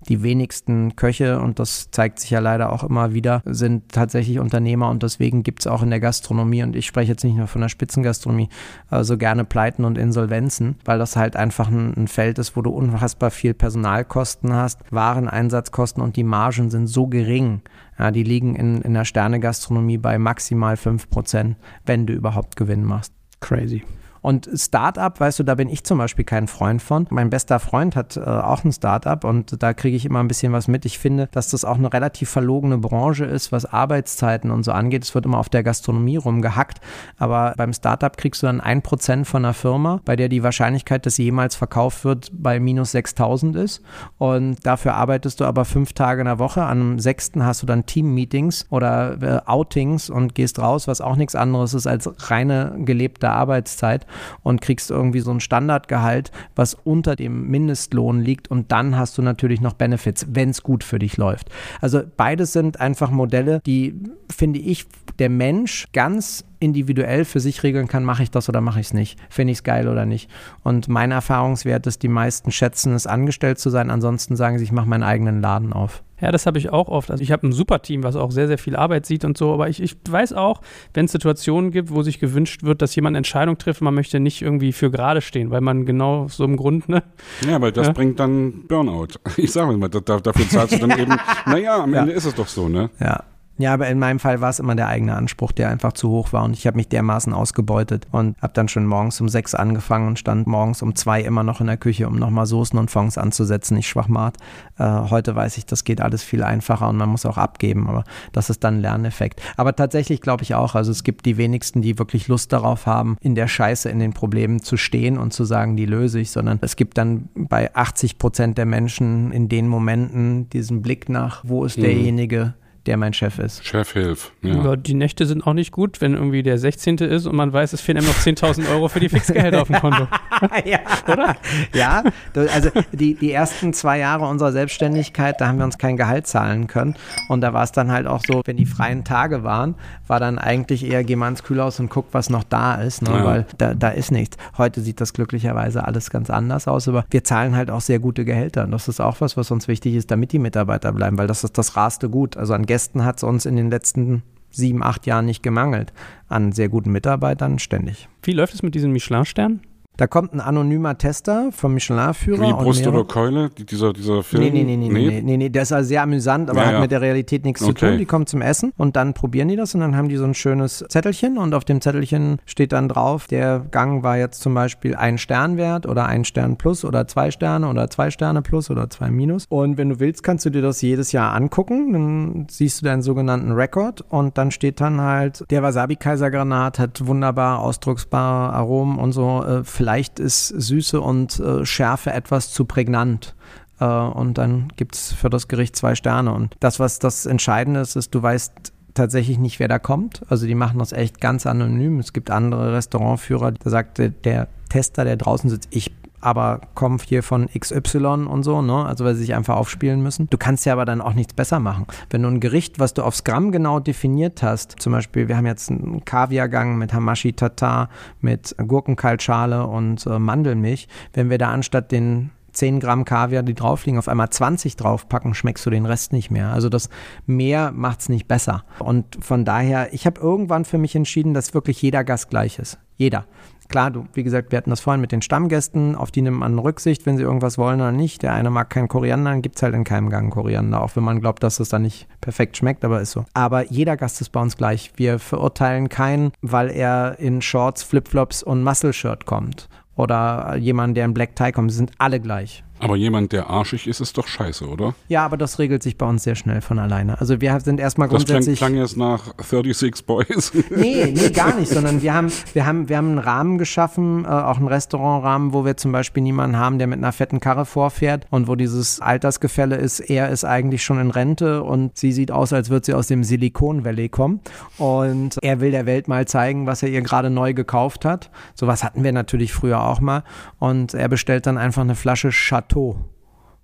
Die 0.08 0.24
wenigsten 0.24 0.96
Köche, 0.96 1.40
und 1.40 1.60
das 1.60 1.92
zeigt 1.92 2.20
sich 2.20 2.32
ja 2.32 2.40
leider 2.40 2.72
auch 2.72 2.84
immer 2.84 3.14
wieder, 3.14 3.44
sind 3.46 3.92
tatsächlich 3.92 4.40
Unternehmer 4.40 4.90
und 4.90 5.04
deswegen 5.04 5.44
gibt 5.44 5.62
es 5.62 5.68
auch 5.68 5.84
in 5.84 5.90
der 5.90 6.00
Gastronomie, 6.00 6.64
und 6.64 6.76
ich 6.76 6.88
spreche 6.88 7.12
jetzt 7.12 7.24
nicht 7.24 7.38
nur 7.38 7.48
von 7.48 7.62
der 7.62 7.70
Spitzengastronomie, 7.70 8.50
so 8.90 8.96
also 8.96 9.18
gerne 9.18 9.46
Pleiten 9.46 9.86
und 9.86 9.98
Insolvenzen, 9.98 10.78
weil 10.86 10.98
das 10.98 11.16
halt 11.16 11.36
einfach 11.36 11.68
ein, 11.68 11.94
ein 11.96 12.08
Feld 12.08 12.40
ist, 12.40 12.56
wo 12.58 12.62
du 12.62 12.72
unfassbar 12.72 13.32
viel 13.32 13.54
Personalkosten 13.54 14.54
hast, 14.54 14.82
Wareneinsatzkosten 14.90 16.02
und 16.02 16.16
die 16.16 16.24
Margen 16.24 16.72
sind 16.72 16.88
so 16.88 17.08
gering, 17.08 17.62
ja, 17.98 18.12
die 18.12 18.24
liegen 18.24 18.56
in, 18.56 18.82
in 18.82 18.94
der 18.94 19.06
Sternegastronomie 19.06 19.98
bei 19.98 20.18
maximal 20.18 20.76
5%, 20.76 21.56
wenn 21.86 22.06
du 22.06 22.14
überhaupt 22.14 22.56
Gewinn 22.56 22.84
machst. 22.84 23.14
Crazy. 23.40 23.84
Und 24.26 24.50
Startup, 24.56 25.20
weißt 25.20 25.38
du, 25.38 25.44
da 25.44 25.54
bin 25.54 25.70
ich 25.70 25.84
zum 25.84 26.00
Beispiel 26.00 26.26
kein 26.26 26.48
Freund 26.48 26.82
von. 26.82 27.06
Mein 27.12 27.30
bester 27.30 27.60
Freund 27.60 27.96
hat 27.96 28.18
äh, 28.18 28.22
auch 28.22 28.64
ein 28.64 28.72
Startup 28.72 29.24
und 29.24 29.62
da 29.62 29.76
kriege 29.76 29.96
ich 29.96 30.04
immer 30.04 30.20
ein 30.20 30.28
bisschen 30.28 30.52
was 30.52 30.68
mit. 30.68 30.84
Ich 30.86 30.98
finde, 30.98 31.30
dass 31.32 31.52
das 31.52 31.64
auch 31.64 31.78
eine 31.78 31.94
relativ 31.94 32.32
verlogene 32.32 32.80
Branche 32.80 33.26
ist, 33.26 33.52
was 33.52 33.72
Arbeitszeiten 33.72 34.50
und 34.50 34.64
so 34.64 34.72
angeht. 34.72 35.04
Es 35.04 35.14
wird 35.14 35.28
immer 35.28 35.38
auf 35.38 35.50
der 35.50 35.62
Gastronomie 35.62 36.18
rumgehackt, 36.18 36.82
aber 37.20 37.54
beim 37.56 37.72
Startup 37.72 38.18
kriegst 38.18 38.42
du 38.42 38.48
dann 38.48 38.62
ein 38.62 38.82
Prozent 38.82 39.28
von 39.28 39.46
einer 39.46 39.54
Firma, 39.54 40.02
bei 40.06 40.16
der 40.16 40.28
die 40.28 40.42
Wahrscheinlichkeit, 40.42 41.06
dass 41.06 41.18
sie 41.18 41.26
jemals 41.26 41.56
verkauft 41.56 42.04
wird, 42.04 42.32
bei 42.34 42.60
minus 42.60 42.94
6000 42.94 43.56
ist. 43.58 43.84
Und 44.18 44.66
dafür 44.66 44.96
arbeitest 44.96 45.40
du 45.40 45.46
aber 45.46 45.66
fünf 45.66 45.94
Tage 45.94 46.22
in 46.22 46.26
der 46.26 46.40
Woche. 46.40 46.64
Am 46.64 46.98
sechsten 46.98 47.46
hast 47.46 47.62
du 47.62 47.68
dann 47.68 47.86
Team-Meetings 47.86 48.66
oder 48.72 49.22
äh, 49.22 49.42
Outings 49.46 50.10
und 50.10 50.34
gehst 50.34 50.58
raus, 50.58 50.88
was 50.88 51.00
auch 51.00 51.16
nichts 51.16 51.36
anderes 51.36 51.76
ist 51.76 51.86
als 51.86 52.10
reine 52.32 52.76
gelebte 52.80 53.30
Arbeitszeit 53.30 54.08
und 54.44 54.62
kriegst 54.62 54.92
irgendwie 54.92 55.20
so 55.20 55.32
ein 55.32 55.40
Standardgehalt, 55.40 56.32
was 56.56 56.74
unter 56.74 57.16
dem 57.16 57.50
Mindestlohn 57.50 58.22
liegt 58.22 58.50
und 58.50 58.72
dann 58.72 58.98
hast 58.98 59.18
du 59.18 59.22
natürlich 59.22 59.62
noch 59.62 59.74
Benefits, 59.74 60.28
wenn 60.30 60.50
es 60.50 60.64
gut 60.64 60.84
für 60.84 61.00
dich 61.00 61.18
läuft. 61.18 61.50
Also 61.82 62.02
beides 62.18 62.54
sind 62.54 62.80
einfach 62.80 63.12
Modelle, 63.12 63.62
die, 63.66 63.96
finde 64.30 64.60
ich, 64.60 64.86
der 65.20 65.30
Mensch 65.30 65.88
ganz 65.94 66.46
individuell 66.60 67.26
für 67.26 67.40
sich 67.40 67.64
regeln 67.64 67.88
kann, 67.88 68.04
mache 68.04 68.24
ich 68.24 68.32
das 68.32 68.50
oder 68.50 68.62
mache 68.62 68.80
ich 68.80 68.88
es 68.88 68.94
nicht. 68.94 69.20
Finde 69.30 69.52
ich 69.52 69.60
es 69.60 69.64
geil 69.64 69.88
oder 69.88 70.06
nicht. 70.06 70.30
Und 70.64 70.88
mein 70.88 71.12
Erfahrungswert 71.12 71.86
ist, 71.88 72.04
die 72.04 72.08
meisten 72.08 72.52
schätzen 72.52 72.94
es, 72.94 73.08
angestellt 73.08 73.60
zu 73.60 73.70
sein. 73.70 73.90
Ansonsten 73.92 74.36
sagen 74.36 74.58
sie, 74.58 74.64
ich 74.64 74.72
mache 74.72 74.88
meinen 74.88 75.04
eigenen 75.04 75.42
Laden 75.42 75.74
auf. 75.74 76.04
Ja, 76.22 76.32
das 76.32 76.46
habe 76.46 76.58
ich 76.58 76.70
auch 76.70 76.88
oft. 76.88 77.12
Also 77.12 77.22
ich 77.22 77.32
habe 77.32 77.48
ein 77.48 77.52
super 77.52 77.82
Team, 77.82 78.04
was 78.04 78.16
auch 78.16 78.32
sehr, 78.32 78.48
sehr 78.48 78.58
viel 78.58 78.76
Arbeit 78.76 79.06
sieht 79.06 79.26
und 79.26 79.38
so. 79.38 79.54
Aber 79.54 79.68
ich, 79.70 79.82
ich 79.82 79.98
weiß 80.10 80.34
auch, 80.34 80.62
wenn 80.94 81.06
es 81.06 81.12
Situationen 81.12 81.72
gibt, 81.72 81.92
wo 81.92 82.04
sich 82.04 82.20
gewünscht 82.20 82.64
wird, 82.64 82.82
dass 82.82 82.96
jemand 82.96 83.18
Entscheidung 83.18 83.58
trifft, 83.58 83.82
man 83.82 83.94
möchte 83.94 84.20
nicht 84.20 84.42
irgendwie 84.42 84.72
für 84.72 84.90
gerade 84.90 85.22
stehen, 85.22 85.52
weil 85.52 85.62
man 85.62 85.86
genau 85.86 86.28
so 86.30 86.46
im 86.46 86.56
Grund, 86.56 86.88
ne? 86.88 87.04
Ja, 87.48 87.60
weil 87.60 87.72
das 87.72 87.88
ja. 87.88 87.94
bringt 87.94 88.20
dann 88.20 88.66
Burnout. 88.68 89.08
Ich 89.38 89.52
sage 89.52 89.76
mal, 89.78 89.90
dafür 89.90 90.50
zahlst 90.50 90.76
du 90.76 90.88
dann 90.88 90.98
eben, 90.98 91.16
naja, 91.46 91.84
am 91.84 91.94
Ende 91.94 92.14
ist 92.14 92.26
es 92.26 92.34
doch 92.34 92.48
so, 92.48 92.70
ne? 92.70 92.90
Ja. 93.00 93.24
Ja, 93.58 93.74
aber 93.74 93.88
in 93.88 94.00
meinem 94.00 94.20
Fall 94.20 94.42
war 94.42 94.50
es 94.50 94.60
immer 94.60 94.76
der 94.76 94.90
eigene 94.90 95.16
Anspruch, 95.16 95.54
der 95.54 95.70
einfach 95.70 95.94
zu 95.94 96.10
hoch 96.10 96.34
war 96.34 96.44
und 96.44 96.54
ich 96.54 96.68
habe 96.68 96.76
mich 96.76 96.90
dermaßen 96.90 97.34
ausgebeutet 97.34 98.06
und 98.12 98.36
habe 98.42 98.52
dann 98.54 98.68
schon 98.68 98.86
morgens 98.86 99.22
um 99.22 99.30
sechs 99.30 99.56
angefangen 99.56 100.08
und 100.10 100.20
stand 100.20 100.46
morgens 100.46 100.82
um 100.82 100.94
zwei 100.96 101.22
immer 101.22 101.44
noch 101.44 101.62
in 101.62 101.68
der 101.68 101.78
Küche, 101.78 102.08
um 102.08 102.20
nochmal 102.20 102.48
Soßen 102.48 102.78
und 102.78 102.92
Fonds 102.92 103.18
anzusetzen. 103.18 103.78
Ich 103.78 103.88
schwachmat. 103.88 104.36
Äh, 104.78 104.84
heute 105.10 105.36
weiß 105.36 105.58
ich, 105.58 105.66
das 105.66 105.86
geht 105.86 106.02
alles 106.02 106.22
viel 106.22 106.44
einfacher 106.44 106.90
und 106.90 106.98
man 106.98 107.08
muss 107.08 107.26
auch 107.26 107.38
abgeben, 107.38 107.88
aber 107.88 108.04
das 108.34 108.50
ist 108.50 108.64
dann 108.66 108.76
ein 108.76 108.82
Lerneffekt. 108.82 109.42
Aber 109.56 109.74
tatsächlich 109.74 110.20
glaube 110.20 110.44
ich 110.44 110.54
auch, 110.54 110.76
also 110.76 110.92
es 110.92 111.04
gibt 111.04 111.26
die 111.26 111.38
wenigsten, 111.38 111.82
die 111.82 111.98
wirklich 111.98 112.28
Lust 112.28 112.52
darauf 112.52 112.86
haben, 112.86 113.16
in 113.22 113.36
der 113.36 113.48
Scheiße, 113.48 113.90
in 113.90 114.00
den 114.00 114.12
Problemen 114.12 114.62
zu 114.64 114.76
stehen 114.76 115.18
und 115.18 115.32
zu 115.32 115.46
sagen, 115.46 115.78
die 115.78 115.86
löse 115.86 116.20
ich, 116.20 116.32
sondern 116.32 116.60
es 116.62 116.76
gibt 116.76 116.98
dann 116.98 117.30
bei 117.36 117.74
80 117.74 118.18
Prozent 118.18 118.58
der 118.58 118.66
Menschen 118.66 119.32
in 119.32 119.48
den 119.48 119.70
Momenten 119.70 120.50
diesen 120.50 120.82
Blick 120.82 121.08
nach, 121.08 121.44
wo 121.46 121.64
ist 121.64 121.78
mhm. 121.78 121.84
derjenige, 121.84 122.54
der 122.86 122.98
mein 122.98 123.14
Chef 123.14 123.40
ist. 123.40 123.66
Chefhilf. 123.66 124.32
Ja. 124.42 124.64
ja. 124.64 124.76
die 124.76 124.94
Nächte 124.94 125.26
sind 125.26 125.46
auch 125.46 125.54
nicht 125.54 125.72
gut, 125.72 126.02
wenn 126.02 126.14
irgendwie 126.14 126.44
der 126.44 126.58
16. 126.58 126.98
ist 126.98 127.26
und 127.26 127.36
man 127.36 127.52
weiß, 127.52 127.74
es 127.74 127.82
fehlen 127.82 128.00
ihm 128.00 128.06
noch 128.06 128.16
10.000 128.16 128.70
Euro 128.72 128.88
für 128.88 129.00
die 129.00 129.10
Fixgehälter 129.10 129.62
auf 129.62 129.68
dem 129.68 129.80
Konto. 129.80 130.08
ja. 130.66 130.80
Oder? 131.12 131.36
Ja, 131.74 132.04
also 132.34 132.70
die, 132.92 133.16
die 133.16 133.32
ersten 133.32 133.74
zwei 133.74 134.00
Jahre 134.00 134.28
unserer 134.28 134.52
Selbstständigkeit, 134.52 135.40
da 135.42 135.48
haben 135.48 135.58
wir 135.58 135.66
uns 135.66 135.78
kein 135.78 135.98
Gehalt 135.98 136.28
zahlen 136.28 136.68
können. 136.68 136.96
Und 137.30 137.42
da 137.42 137.54
war 137.54 137.64
es 137.64 137.72
dann 137.72 137.92
halt 137.92 138.08
auch 138.08 138.22
so, 138.26 138.42
wenn 138.46 138.58
die 138.58 138.66
freien 138.66 139.04
Tage 139.04 139.44
waren, 139.44 139.76
war 140.08 140.20
dann 140.20 140.38
eigentlich 140.38 140.86
eher, 140.86 141.04
geh 141.04 141.16
mal 141.16 141.30
ins 141.30 141.44
Kühlhaus 141.44 141.80
und 141.80 141.90
guck, 141.90 142.08
was 142.12 142.30
noch 142.30 142.44
da 142.44 142.76
ist, 142.76 143.02
ne? 143.02 143.12
Ja. 143.12 143.26
weil 143.26 143.46
da, 143.58 143.74
da 143.74 143.90
ist 143.90 144.12
nichts. 144.12 144.38
Heute 144.58 144.82
sieht 144.82 145.02
das 145.02 145.14
glücklicherweise 145.14 145.86
alles 145.86 146.10
ganz 146.10 146.30
anders 146.30 146.68
aus, 146.68 146.88
aber 146.88 147.06
wir 147.10 147.24
zahlen 147.24 147.56
halt 147.56 147.72
auch 147.72 147.82
sehr 147.82 148.00
gute 148.00 148.26
Gehälter. 148.26 148.64
Und 148.64 148.72
das 148.72 148.88
ist 148.88 149.00
auch 149.00 149.22
was, 149.22 149.38
was 149.38 149.52
uns 149.52 149.68
wichtig 149.68 149.96
ist, 149.96 150.12
damit 150.12 150.32
die 150.32 150.40
Mitarbeiter 150.40 150.92
bleiben, 150.92 151.18
weil 151.18 151.28
das 151.28 151.44
ist 151.44 151.58
das 151.58 151.76
raste 151.76 152.10
Gut. 152.10 152.38
Also 152.38 152.54
an 152.54 152.66
Gästen 152.66 153.04
hat 153.04 153.18
es 153.18 153.24
uns 153.24 153.46
in 153.46 153.56
den 153.56 153.70
letzten 153.70 154.24
sieben, 154.52 154.84
acht 154.84 155.06
Jahren 155.06 155.26
nicht 155.26 155.44
gemangelt. 155.44 155.94
An 156.28 156.52
sehr 156.52 156.70
guten 156.70 156.92
Mitarbeitern 156.92 157.60
ständig. 157.60 158.08
Wie 158.24 158.32
läuft 158.32 158.54
es 158.54 158.64
mit 158.64 158.76
diesen 158.76 158.92
Michelin-Sternen? 158.92 159.62
Da 159.98 160.08
kommt 160.08 160.34
ein 160.34 160.42
anonymer 160.42 160.98
Tester 160.98 161.50
vom 161.52 161.74
Michelin-Führer. 161.74 162.42
Wie 162.42 162.54
Brust 162.54 162.86
oder 162.86 163.06
Keule, 163.06 163.50
dieser, 163.50 163.94
dieser 163.94 164.24
Film? 164.24 164.44
Nee, 164.44 164.50
nee, 164.50 164.64
nee, 164.64 164.76
nee, 164.76 164.90
nee, 164.90 165.22
nee, 165.22 165.38
nee, 165.38 165.50
der 165.50 165.64
ist 165.64 165.72
also 165.72 165.88
sehr 165.88 166.02
amüsant, 166.02 166.50
aber 166.50 166.60
ja, 166.60 166.66
hat 166.68 166.74
ja. 166.74 166.80
mit 166.82 166.92
der 166.92 167.02
Realität 167.02 167.46
nichts 167.46 167.62
okay. 167.62 167.74
zu 167.74 167.86
tun. 167.86 167.98
Die 167.98 168.06
kommen 168.06 168.28
zum 168.28 168.42
Essen 168.42 168.74
und 168.78 168.96
dann 168.96 169.14
probieren 169.14 169.48
die 169.48 169.56
das 169.56 169.74
und 169.74 169.82
dann 169.82 169.96
haben 169.96 170.10
die 170.10 170.18
so 170.18 170.26
ein 170.26 170.34
schönes 170.34 170.84
Zettelchen 170.90 171.38
und 171.38 171.54
auf 171.54 171.64
dem 171.64 171.82
Zettelchen 171.82 172.40
steht 172.46 172.74
dann 172.74 172.90
drauf, 172.90 173.28
der 173.28 173.66
Gang 173.72 174.04
war 174.04 174.18
jetzt 174.18 174.42
zum 174.42 174.54
Beispiel 174.54 174.96
ein 174.96 175.18
Stern 175.18 175.58
wert 175.58 175.86
oder 175.86 176.06
ein 176.06 176.26
Stern 176.26 176.58
plus 176.58 176.84
oder 176.84 177.08
zwei 177.08 177.32
Sterne 177.32 177.68
oder 177.70 177.90
zwei 177.90 178.12
Sterne 178.12 178.42
plus 178.42 178.70
oder 178.70 178.90
zwei 178.90 179.10
minus. 179.10 179.46
Und 179.50 179.78
wenn 179.78 179.90
du 179.90 180.00
willst, 180.00 180.24
kannst 180.24 180.46
du 180.46 180.50
dir 180.50 180.62
das 180.62 180.82
jedes 180.82 181.12
Jahr 181.12 181.34
angucken. 181.34 181.94
Dann 181.94 182.48
siehst 182.50 182.82
du 182.82 182.86
deinen 182.86 183.02
sogenannten 183.02 183.52
Rekord 183.52 184.04
und 184.10 184.38
dann 184.38 184.52
steht 184.52 184.82
dann 184.82 185.00
halt, 185.00 185.46
der 185.50 185.64
Wasabi-Kaisergranat 185.64 186.80
hat 186.80 187.06
wunderbar 187.06 187.60
ausdrucksbare 187.60 188.54
Aromen 188.54 188.98
und 188.98 189.12
so. 189.12 189.44
Äh, 189.44 189.64
vielleicht 189.86 190.20
ist 190.20 190.48
Süße 190.48 191.00
und 191.00 191.40
äh, 191.40 191.64
Schärfe 191.64 192.12
etwas 192.12 192.52
zu 192.52 192.66
prägnant. 192.66 193.36
Äh, 193.80 193.86
und 193.86 194.40
dann 194.40 194.70
gibt 194.78 194.96
es 194.96 195.14
für 195.14 195.30
das 195.30 195.48
Gericht 195.48 195.76
zwei 195.76 195.94
Sterne. 195.94 196.34
Und 196.34 196.56
das, 196.60 196.80
was 196.80 196.98
das 196.98 197.28
Entscheidende 197.28 197.82
ist, 197.82 197.96
ist, 197.96 198.16
du 198.16 198.24
weißt 198.24 198.74
tatsächlich 198.96 199.38
nicht, 199.38 199.60
wer 199.60 199.68
da 199.68 199.78
kommt. 199.78 200.24
Also 200.28 200.48
die 200.48 200.56
machen 200.56 200.80
das 200.80 200.92
echt 200.92 201.22
ganz 201.22 201.46
anonym. 201.46 202.00
Es 202.00 202.14
gibt 202.14 202.32
andere 202.32 202.74
Restaurantführer, 202.74 203.52
da 203.52 203.70
sagte 203.70 204.10
der 204.10 204.48
Tester, 204.70 205.04
der 205.04 205.18
draußen 205.18 205.52
sitzt, 205.52 205.68
ich 205.70 205.92
aber 206.26 206.62
kommen 206.74 207.00
hier 207.06 207.22
von 207.22 207.48
XY 207.48 208.26
und 208.28 208.44
so, 208.44 208.62
ne? 208.62 208.86
Also 208.86 209.06
weil 209.06 209.14
sie 209.14 209.22
sich 209.22 209.36
einfach 209.36 209.56
aufspielen 209.56 210.02
müssen. 210.02 210.28
Du 210.30 210.38
kannst 210.38 210.66
ja 210.66 210.74
aber 210.74 210.86
dann 210.86 211.02
auch 211.02 211.14
nichts 211.14 211.34
besser 211.34 211.60
machen. 211.60 211.86
Wenn 212.10 212.24
du 212.24 212.30
ein 212.30 212.40
Gericht, 212.40 212.80
was 212.80 212.94
du 212.94 213.04
aufs 213.04 213.24
Gramm 213.24 213.52
genau 213.52 213.80
definiert 213.80 214.42
hast, 214.42 214.76
zum 214.80 214.92
Beispiel, 214.94 215.28
wir 215.28 215.38
haben 215.38 215.46
jetzt 215.46 215.70
einen 215.70 216.04
Kaviargang 216.04 216.78
mit 216.78 216.94
Hamashi 216.94 217.34
Tatar, 217.34 217.90
mit 218.22 218.56
Gurkenkaltschale 218.58 219.68
und 219.68 220.06
äh, 220.08 220.18
Mandelmilch, 220.18 220.88
wenn 221.14 221.30
wir 221.30 221.38
da 221.38 221.52
anstatt 221.52 221.92
den 221.92 222.32
10 222.54 222.80
Gramm 222.80 223.06
Kaviar, 223.06 223.44
die 223.44 223.54
drauf 223.54 223.86
liegen, 223.86 223.98
auf 223.98 224.08
einmal 224.08 224.30
20 224.30 224.78
draufpacken, 224.78 225.34
schmeckst 225.34 225.66
du 225.66 225.70
den 225.70 225.86
Rest 225.86 226.14
nicht 226.14 226.32
mehr. 226.32 226.50
Also 226.50 226.70
das 226.70 226.90
mehr 227.26 227.72
macht 227.72 228.00
es 228.00 228.10
nicht 228.10 228.28
besser. 228.28 228.64
Und 228.80 229.18
von 229.24 229.46
daher, 229.46 229.94
ich 229.94 230.06
habe 230.06 230.20
irgendwann 230.20 230.66
für 230.66 230.78
mich 230.78 230.96
entschieden, 230.96 231.34
dass 231.34 231.54
wirklich 231.54 231.82
jeder 231.82 232.04
Gast 232.04 232.30
gleich 232.30 232.58
ist. 232.58 232.80
Jeder. 232.98 233.26
Klar, 233.68 233.90
du, 233.90 234.06
wie 234.14 234.24
gesagt, 234.24 234.52
wir 234.52 234.58
hatten 234.58 234.70
das 234.70 234.80
vorhin 234.80 235.02
mit 235.02 235.12
den 235.12 235.24
Stammgästen, 235.24 235.96
auf 235.96 236.12
die 236.12 236.22
nimmt 236.22 236.38
man 236.38 236.60
Rücksicht, 236.60 237.06
wenn 237.06 237.18
sie 237.18 237.24
irgendwas 237.24 237.58
wollen 237.58 237.82
oder 237.82 237.92
nicht. 237.92 238.22
Der 238.22 238.34
eine 238.34 238.52
mag 238.52 238.70
keinen 238.70 238.88
Koriander, 238.88 239.32
dann 239.32 239.42
gibt 239.42 239.56
es 239.56 239.64
halt 239.64 239.74
in 239.74 239.84
keinem 239.84 240.10
Gang 240.10 240.32
Koriander, 240.32 240.82
auch 240.82 240.96
wenn 240.96 241.04
man 241.04 241.20
glaubt, 241.20 241.42
dass 241.42 241.60
es 241.60 241.70
dann 241.70 241.82
nicht 241.82 242.08
perfekt 242.22 242.58
schmeckt, 242.58 242.86
aber 242.86 243.02
ist 243.02 243.12
so. 243.12 243.26
Aber 243.34 243.66
jeder 243.72 243.98
Gast 243.98 244.22
ist 244.22 244.30
bei 244.30 244.42
uns 244.42 244.56
gleich. 244.56 244.92
Wir 244.98 245.18
verurteilen 245.18 245.90
keinen, 245.90 246.32
weil 246.42 246.70
er 246.70 247.18
in 247.20 247.42
Shorts, 247.42 247.82
Flipflops 247.82 248.44
und 248.44 248.64
Muscle-Shirt 248.64 249.26
kommt. 249.26 249.68
Oder 249.96 250.58
jemand, 250.58 250.96
der 250.98 251.06
in 251.06 251.14
Black 251.14 251.36
Tie 251.36 251.52
kommt. 251.52 251.72
Sie 251.72 251.78
sind 251.78 251.92
alle 251.98 252.20
gleich. 252.20 252.65
Aber 252.80 252.98
jemand, 252.98 253.32
der 253.32 253.50
arschig 253.50 253.88
ist, 253.88 254.02
ist 254.02 254.18
doch 254.18 254.28
scheiße, 254.28 254.68
oder? 254.68 254.96
Ja, 255.08 255.24
aber 255.24 255.38
das 255.38 255.60
regelt 255.60 255.82
sich 255.82 255.98
bei 255.98 256.06
uns 256.06 256.24
sehr 256.24 256.36
schnell 256.36 256.60
von 256.60 256.78
alleine. 256.78 257.20
Also 257.20 257.40
wir 257.40 257.58
sind 257.62 257.80
erstmal 257.80 258.10
grundsätzlich. 258.10 258.60
Das 258.60 258.68
klang, 258.68 258.74
klang 258.74 258.82
jetzt 258.82 258.98
nach 258.98 259.34
36 259.38 260.06
Boys. 260.06 260.52
Nee, 260.76 261.14
nee, 261.16 261.30
gar 261.30 261.56
nicht, 261.56 261.70
sondern 261.72 262.02
wir 262.02 262.14
haben, 262.14 262.32
wir 262.54 262.66
haben, 262.66 262.90
wir 262.90 262.98
haben 262.98 263.10
einen 263.10 263.20
Rahmen 263.20 263.58
geschaffen, 263.58 264.26
äh, 264.26 264.28
auch 264.28 264.58
einen 264.58 264.68
Restaurantrahmen, 264.68 265.54
wo 265.54 265.64
wir 265.64 265.78
zum 265.78 265.92
Beispiel 265.92 266.22
niemanden 266.22 266.58
haben, 266.58 266.80
der 266.80 266.88
mit 266.88 266.98
einer 266.98 267.12
fetten 267.12 267.40
Karre 267.40 267.66
vorfährt 267.66 268.28
und 268.30 268.48
wo 268.48 268.56
dieses 268.56 269.00
Altersgefälle 269.00 269.76
ist, 269.76 270.02
er 270.02 270.30
ist 270.30 270.44
eigentlich 270.44 270.84
schon 270.84 271.00
in 271.00 271.12
Rente 271.12 271.64
und 271.64 271.98
sie 271.98 272.12
sieht 272.12 272.32
aus, 272.32 272.52
als 272.52 272.70
würde 272.70 272.86
sie 272.88 272.94
aus 272.94 273.08
dem 273.08 273.24
Silicon 273.24 273.86
Valley 273.86 274.10
kommen. 274.10 274.42
Und 274.78 275.38
er 275.42 275.62
will 275.62 275.72
der 275.72 275.86
Welt 275.86 276.08
mal 276.08 276.28
zeigen, 276.28 276.68
was 276.68 276.84
er 276.84 276.90
ihr 276.90 277.02
gerade 277.02 277.30
neu 277.30 277.54
gekauft 277.54 278.04
hat. 278.06 278.30
Sowas 278.54 278.84
hatten 278.84 279.04
wir 279.04 279.14
natürlich 279.14 279.54
früher 279.54 279.82
auch 279.82 280.02
mal. 280.02 280.24
Und 280.60 280.94
er 280.94 281.08
bestellt 281.08 281.46
dann 281.46 281.58
einfach 281.58 281.84
eine 281.84 281.96
Flasche 281.96 282.30
Chateau 282.30 282.65
Chateau. 282.68 282.98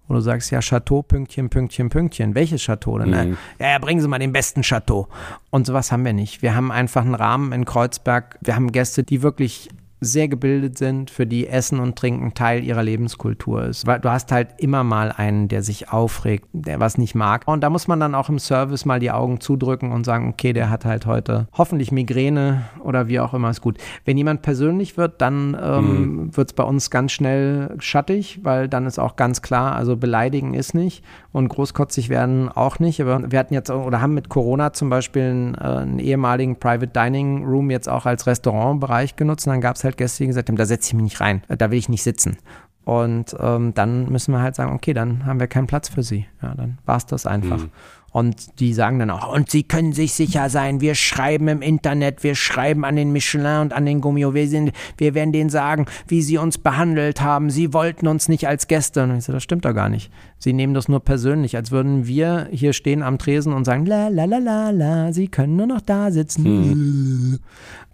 Und 0.08 0.16
du 0.16 0.22
sagst, 0.22 0.52
ja, 0.52 0.60
Chateau, 0.60 1.04
Pünktchen, 1.04 1.49
Pünktchen, 1.49 1.89
Pünktchen. 1.89 2.36
Welches 2.36 2.64
Chateau 2.64 2.99
denn? 2.99 3.10
Mhm. 3.12 3.38
Ja, 3.60 3.70
ja, 3.70 3.80
bringen 3.80 4.02
Sie 4.02 4.08
mal 4.08 4.20
den 4.20 4.34
besten 4.34 4.62
Chateau. 4.62 5.08
Und 5.52 5.66
sowas 5.66 5.91
haben 5.91 6.04
wir 6.04 6.12
nicht. 6.12 6.41
Wir 6.41 6.54
haben 6.54 6.72
einfach 6.72 7.04
einen 7.04 7.16
Rahmen 7.16 7.54
in 7.54 7.64
Kreuzberg. 7.64 8.38
Wir 8.41 8.56
haben 8.56 8.74
Gäste, 8.74 9.04
die 9.04 9.22
wirklich 9.22 9.70
sehr 10.04 10.28
gebildet 10.28 10.80
sind, 10.80 11.12
für 11.12 11.28
die 11.28 11.47
Essen 11.47 11.80
und 11.80 11.95
Trinken 11.95 12.34
Teil 12.34 12.64
ihrer 12.64 12.82
Lebenskultur 12.82 13.66
ist. 13.66 13.86
Weil 13.86 13.99
du 13.99 14.10
hast 14.10 14.32
halt 14.32 14.49
immer 14.58 14.84
mal 14.84 15.12
einen, 15.12 15.47
der 15.47 15.62
sich 15.62 15.91
aufregt, 15.91 16.47
der 16.54 16.80
was 16.80 16.97
nicht 16.97 17.14
mag. 17.14 17.43
Und 17.45 17.62
da 17.62 17.70
muss 17.70 17.88
man 17.88 17.99
dann 17.99 18.16
auch 18.16 18.28
im 18.28 18.39
Service 18.39 18.84
mal 18.86 18.99
die 18.99 19.12
Augen 19.12 19.39
zudrücken 19.39 19.91
und 19.91 20.04
sagen, 20.04 20.30
okay, 20.30 20.54
der 20.54 20.72
hat 20.72 20.86
halt 20.86 21.06
heute 21.06 21.47
hoffentlich 21.54 21.91
Migräne 21.91 22.66
oder 22.84 23.08
wie 23.10 23.20
auch 23.20 23.36
immer 23.36 23.52
ist 23.52 23.62
gut. 23.62 23.78
Wenn 24.04 24.18
jemand 24.18 24.41
persönlich 24.41 24.97
wird, 24.97 25.22
dann 25.22 25.56
ähm, 25.62 26.16
mhm. 26.16 26.36
wird 26.36 26.49
es 26.49 26.54
bei 26.54 26.64
uns 26.64 26.89
ganz 26.89 27.12
schnell 27.12 27.76
schattig, 27.78 28.39
weil 28.41 28.68
dann 28.68 28.88
ist 28.88 28.97
auch 28.97 29.16
ganz 29.16 29.43
klar, 29.43 29.76
also 29.76 29.97
beleidigen 29.97 30.56
ist 30.56 30.74
nicht 30.74 31.04
und 31.32 31.47
großkotzig 31.47 32.10
werden 32.10 32.49
auch 32.49 32.80
nicht. 32.80 32.99
Aber 33.02 33.32
wir 33.32 33.38
hatten 33.38 33.54
jetzt 33.54 33.70
oder 33.70 34.02
haben 34.02 34.16
mit 34.16 34.30
Corona 34.30 34.74
zum 34.74 34.89
Beispiel 34.89 35.22
einen, 35.22 35.56
äh, 35.56 35.60
einen 35.60 35.99
ehemaligen 35.99 36.56
Private 36.56 36.88
Dining 36.88 37.45
Room 37.45 37.70
jetzt 37.70 37.88
auch 37.88 38.08
als 38.08 38.26
Restaurantbereich 38.26 39.16
genutzt 39.16 39.45
und 39.45 39.54
dann 39.54 39.62
gab 39.62 39.76
es 39.76 39.84
halt 39.84 39.91
halt 39.92 39.98
Gäste, 39.98 40.24
die 40.24 40.28
gesagt 40.28 40.50
haben, 40.50 40.56
da 40.56 40.66
setze 40.66 40.89
ich 40.89 40.94
mich 40.94 41.04
nicht 41.04 41.22
rein, 41.22 41.42
da 41.48 41.72
will 41.72 41.78
ich 41.78 41.89
nicht 41.89 42.04
sitzen. 42.04 42.38
Und 42.84 43.36
ähm, 43.39 43.74
dann 43.74 44.10
müssen 44.12 44.32
wir 44.34 44.42
halt 44.42 44.56
sagen, 44.56 44.74
okay, 44.74 44.94
dann 44.94 45.26
haben 45.26 45.39
wir 45.39 45.48
keinen 45.48 45.68
Platz 45.68 45.88
für 45.88 46.02
sie. 46.02 46.26
Ja, 46.42 46.56
dann 46.56 46.80
war 46.86 46.98
es 46.98 47.06
das 47.06 47.26
einfach. 47.26 47.60
Mhm. 47.60 47.70
Und 48.12 48.60
die 48.60 48.74
sagen 48.74 49.00
dann 49.00 49.10
auch, 49.10 49.34
und 49.34 49.50
sie 49.50 49.64
können 49.64 49.94
sich 49.94 50.12
sicher 50.12 50.50
sein, 50.50 50.82
wir 50.82 50.96
schreiben 50.96 51.48
im 51.48 51.62
Internet, 51.62 52.24
wir 52.24 52.36
schreiben 52.36 52.84
an 52.84 52.98
den 52.98 53.14
Michelin 53.14 53.62
und 53.62 53.74
an 53.74 53.86
den 53.86 54.02
Gummio, 54.02 54.34
wir, 54.34 54.50
sind, 54.50 54.74
wir 54.98 55.14
werden 55.14 55.32
denen 55.32 55.50
sagen, 55.50 55.86
wie 56.08 56.22
sie 56.22 56.38
uns 56.38 56.58
behandelt 56.58 57.22
haben, 57.22 57.50
sie 57.50 57.74
wollten 57.74 58.08
uns 58.08 58.28
nicht 58.28 58.50
als 58.50 58.68
Gäste. 58.68 59.04
Und 59.04 59.18
ich 59.18 59.24
so, 59.24 59.32
das 59.32 59.44
stimmt 59.44 59.64
doch 59.64 59.74
gar 59.74 59.88
nicht. 59.88 60.12
Sie 60.39 60.52
nehmen 60.52 60.74
das 60.74 60.89
nur 60.89 61.00
persönlich, 61.00 61.56
als 61.56 61.72
würden 61.72 62.06
wir 62.06 62.50
hier 62.52 62.74
stehen 62.74 63.02
am 63.02 63.18
Tresen 63.18 63.54
und 63.54 63.64
sagen, 63.64 63.86
la 63.86 64.10
la 64.10 64.26
la 64.26 64.39
la 64.39 64.70
la, 64.72 65.14
sie 65.14 65.30
können 65.30 65.56
nur 65.56 65.68
noch 65.68 65.82
da 65.82 66.12
sitzen. 66.12 66.44
Hm. 66.44 67.39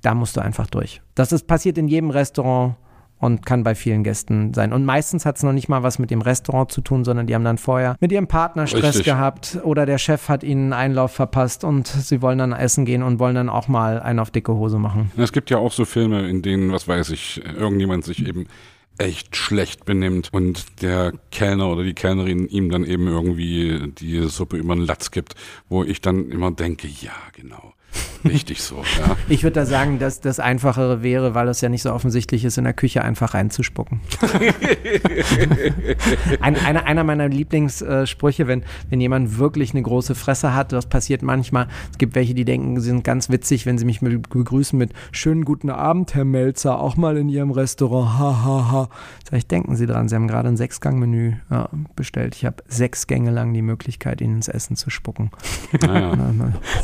Da 0.08 0.16
musst 0.16 0.38
du 0.38 0.42
einfach 0.42 0.68
durch. 0.68 1.02
Das 1.16 1.34
ist 1.34 1.48
passiert 1.48 1.78
in 1.78 1.90
jedem 1.90 2.12
Restaurant 2.12 2.78
und 3.20 3.46
kann 3.46 3.64
bei 3.64 3.76
vielen 3.76 4.06
Gästen 4.06 4.54
sein. 4.54 4.72
Und 4.72 4.86
meistens 4.86 5.26
hat 5.26 5.36
es 5.36 5.44
noch 5.44 5.52
nicht 5.52 5.68
mal 5.68 5.84
was 5.84 6.00
mit 6.00 6.12
dem 6.12 6.22
Restaurant 6.22 6.72
zu 6.72 6.80
tun, 6.80 7.04
sondern 7.04 7.28
die 7.28 7.36
haben 7.36 7.44
dann 7.44 7.58
vorher 7.58 7.98
mit 8.00 8.14
ihrem 8.14 8.26
Partner 8.26 8.68
Stress 8.68 9.00
Richtig. 9.00 9.04
gehabt 9.04 9.60
oder 9.64 9.86
der 9.86 9.98
Chef 9.98 10.30
hat 10.30 10.44
ihnen 10.44 10.72
einen 10.72 10.92
Einlauf 10.92 11.12
verpasst 11.12 11.66
und 11.66 11.88
sie 11.88 12.22
wollen 12.22 12.38
dann 12.38 12.54
essen 12.54 12.86
gehen 12.86 13.04
und 13.04 13.20
wollen 13.20 13.36
dann 13.36 13.50
auch 13.50 13.68
mal 13.68 14.00
einen 14.00 14.20
auf 14.20 14.32
dicke 14.32 14.54
Hose 14.54 14.80
machen. 14.80 15.12
Es 15.18 15.34
gibt 15.34 15.50
ja 15.50 15.58
auch 15.58 15.74
so 15.74 15.84
Filme, 15.84 16.30
in 16.30 16.42
denen, 16.42 16.72
was 16.72 16.88
weiß 16.88 17.10
ich, 17.10 17.44
irgendjemand 17.44 18.06
sich 18.06 18.26
eben 18.26 18.48
echt 18.98 19.36
schlecht 19.36 19.84
benimmt 19.84 20.30
und 20.32 20.82
der 20.82 21.12
Kellner 21.32 21.68
oder 21.68 21.84
die 21.84 21.96
Kellnerin 21.96 22.48
ihm 22.48 22.70
dann 22.70 22.86
eben 22.86 23.08
irgendwie 23.08 23.92
die 23.92 24.22
Suppe 24.30 24.56
über 24.56 24.74
den 24.74 24.86
Latz 24.86 25.12
gibt, 25.12 25.36
wo 25.68 25.84
ich 25.84 26.00
dann 26.00 26.30
immer 26.30 26.52
denke, 26.52 26.88
ja, 26.88 27.12
genau. 27.34 27.74
Richtig 28.24 28.62
so, 28.62 28.78
ja. 29.00 29.16
Ich 29.30 29.44
würde 29.44 29.60
da 29.60 29.66
sagen, 29.66 30.00
dass 30.00 30.22
das 30.22 30.40
Einfachere 30.40 31.04
wäre, 31.04 31.36
weil 31.36 31.48
es 31.48 31.62
ja 31.62 31.70
nicht 31.70 31.82
so 31.82 31.92
offensichtlich 31.94 32.44
ist, 32.46 32.58
in 32.58 32.64
der 32.64 32.74
Küche 32.74 33.04
einfach 33.04 33.34
reinzuspucken. 33.34 34.00
Ein, 36.42 36.56
einer, 36.56 36.86
einer 36.86 37.04
meiner 37.04 37.28
Lieblingssprüche, 37.28 38.48
wenn, 38.48 38.64
wenn 38.90 39.02
jemand 39.02 39.38
wirklich 39.38 39.72
eine 39.72 39.82
große 39.82 40.16
Fresse 40.16 40.54
hat, 40.54 40.72
das 40.72 40.88
passiert 40.88 41.22
manchmal. 41.22 41.68
Es 41.92 41.98
gibt 41.98 42.16
welche, 42.16 42.34
die 42.34 42.46
denken, 42.46 42.80
sie 42.80 42.90
sind 42.90 43.04
ganz 43.04 43.30
witzig, 43.30 43.66
wenn 43.66 43.78
sie 43.78 43.86
mich 43.86 44.00
begrüßen 44.00 44.78
mit 44.78 44.94
schönen 45.12 45.46
guten 45.46 45.70
Abend, 45.70 46.16
Herr 46.16 46.26
Melzer, 46.26 46.80
auch 46.80 46.98
mal 46.98 47.18
in 47.18 47.30
Ihrem 47.30 47.52
Restaurant. 47.52 48.20
Ha, 48.20 48.44
ha, 48.44 48.72
ha. 48.72 48.90
Sag 49.30 49.38
ich, 49.38 49.48
denken 49.48 49.76
Sie 49.76 49.86
dran, 49.86 50.08
Sie 50.10 50.16
haben 50.16 50.28
gerade 50.28 50.48
ein 50.48 50.58
Sechsgang-Menü 50.58 51.34
ja, 51.50 51.70
bestellt. 51.96 52.36
Ich 52.36 52.46
habe 52.46 52.64
sechs 52.68 53.08
Gänge 53.08 53.32
lang 53.32 53.54
die 53.54 53.62
Möglichkeit, 53.62 54.22
Ihnen 54.22 54.38
ins 54.38 54.48
Essen 54.48 54.76
zu 54.76 54.90
spucken. 54.90 55.32
Ah, 55.88 56.16
ja. 56.16 56.34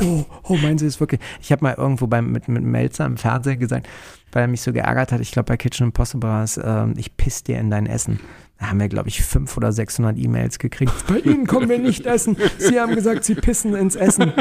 oh, 0.02 0.24
oh, 0.42 0.56
meinen 0.56 0.78
Sie 0.78 0.86
es 0.86 1.00
wirklich? 1.04 1.20
Ich 1.40 1.52
habe 1.52 1.62
mal 1.62 1.74
irgendwo 1.74 2.06
beim, 2.06 2.32
mit, 2.32 2.48
mit 2.48 2.62
Melzer 2.62 3.06
im 3.06 3.16
Fernsehen 3.16 3.58
gesagt, 3.58 3.88
weil 4.32 4.42
er 4.42 4.48
mich 4.48 4.62
so 4.62 4.72
geärgert 4.72 5.12
hat, 5.12 5.20
ich 5.20 5.30
glaube 5.30 5.46
bei 5.46 5.56
Kitchen 5.56 5.86
Impossible 5.86 6.28
war 6.28 6.42
es, 6.42 6.56
äh, 6.56 6.86
ich 6.96 7.16
piss 7.16 7.44
dir 7.44 7.58
in 7.58 7.70
dein 7.70 7.86
Essen. 7.86 8.20
Da 8.58 8.68
haben 8.68 8.80
wir, 8.80 8.88
glaube 8.88 9.08
ich, 9.08 9.22
500 9.22 9.56
oder 9.56 9.72
600 9.72 10.16
E-Mails 10.16 10.58
gekriegt. 10.58 10.92
Bei 11.08 11.18
Ihnen 11.18 11.46
kommen 11.46 11.68
wir 11.68 11.78
nicht 11.78 12.06
essen. 12.06 12.36
Sie 12.58 12.80
haben 12.80 12.94
gesagt, 12.94 13.24
Sie 13.24 13.34
pissen 13.34 13.74
ins 13.74 13.96
Essen. 13.96 14.32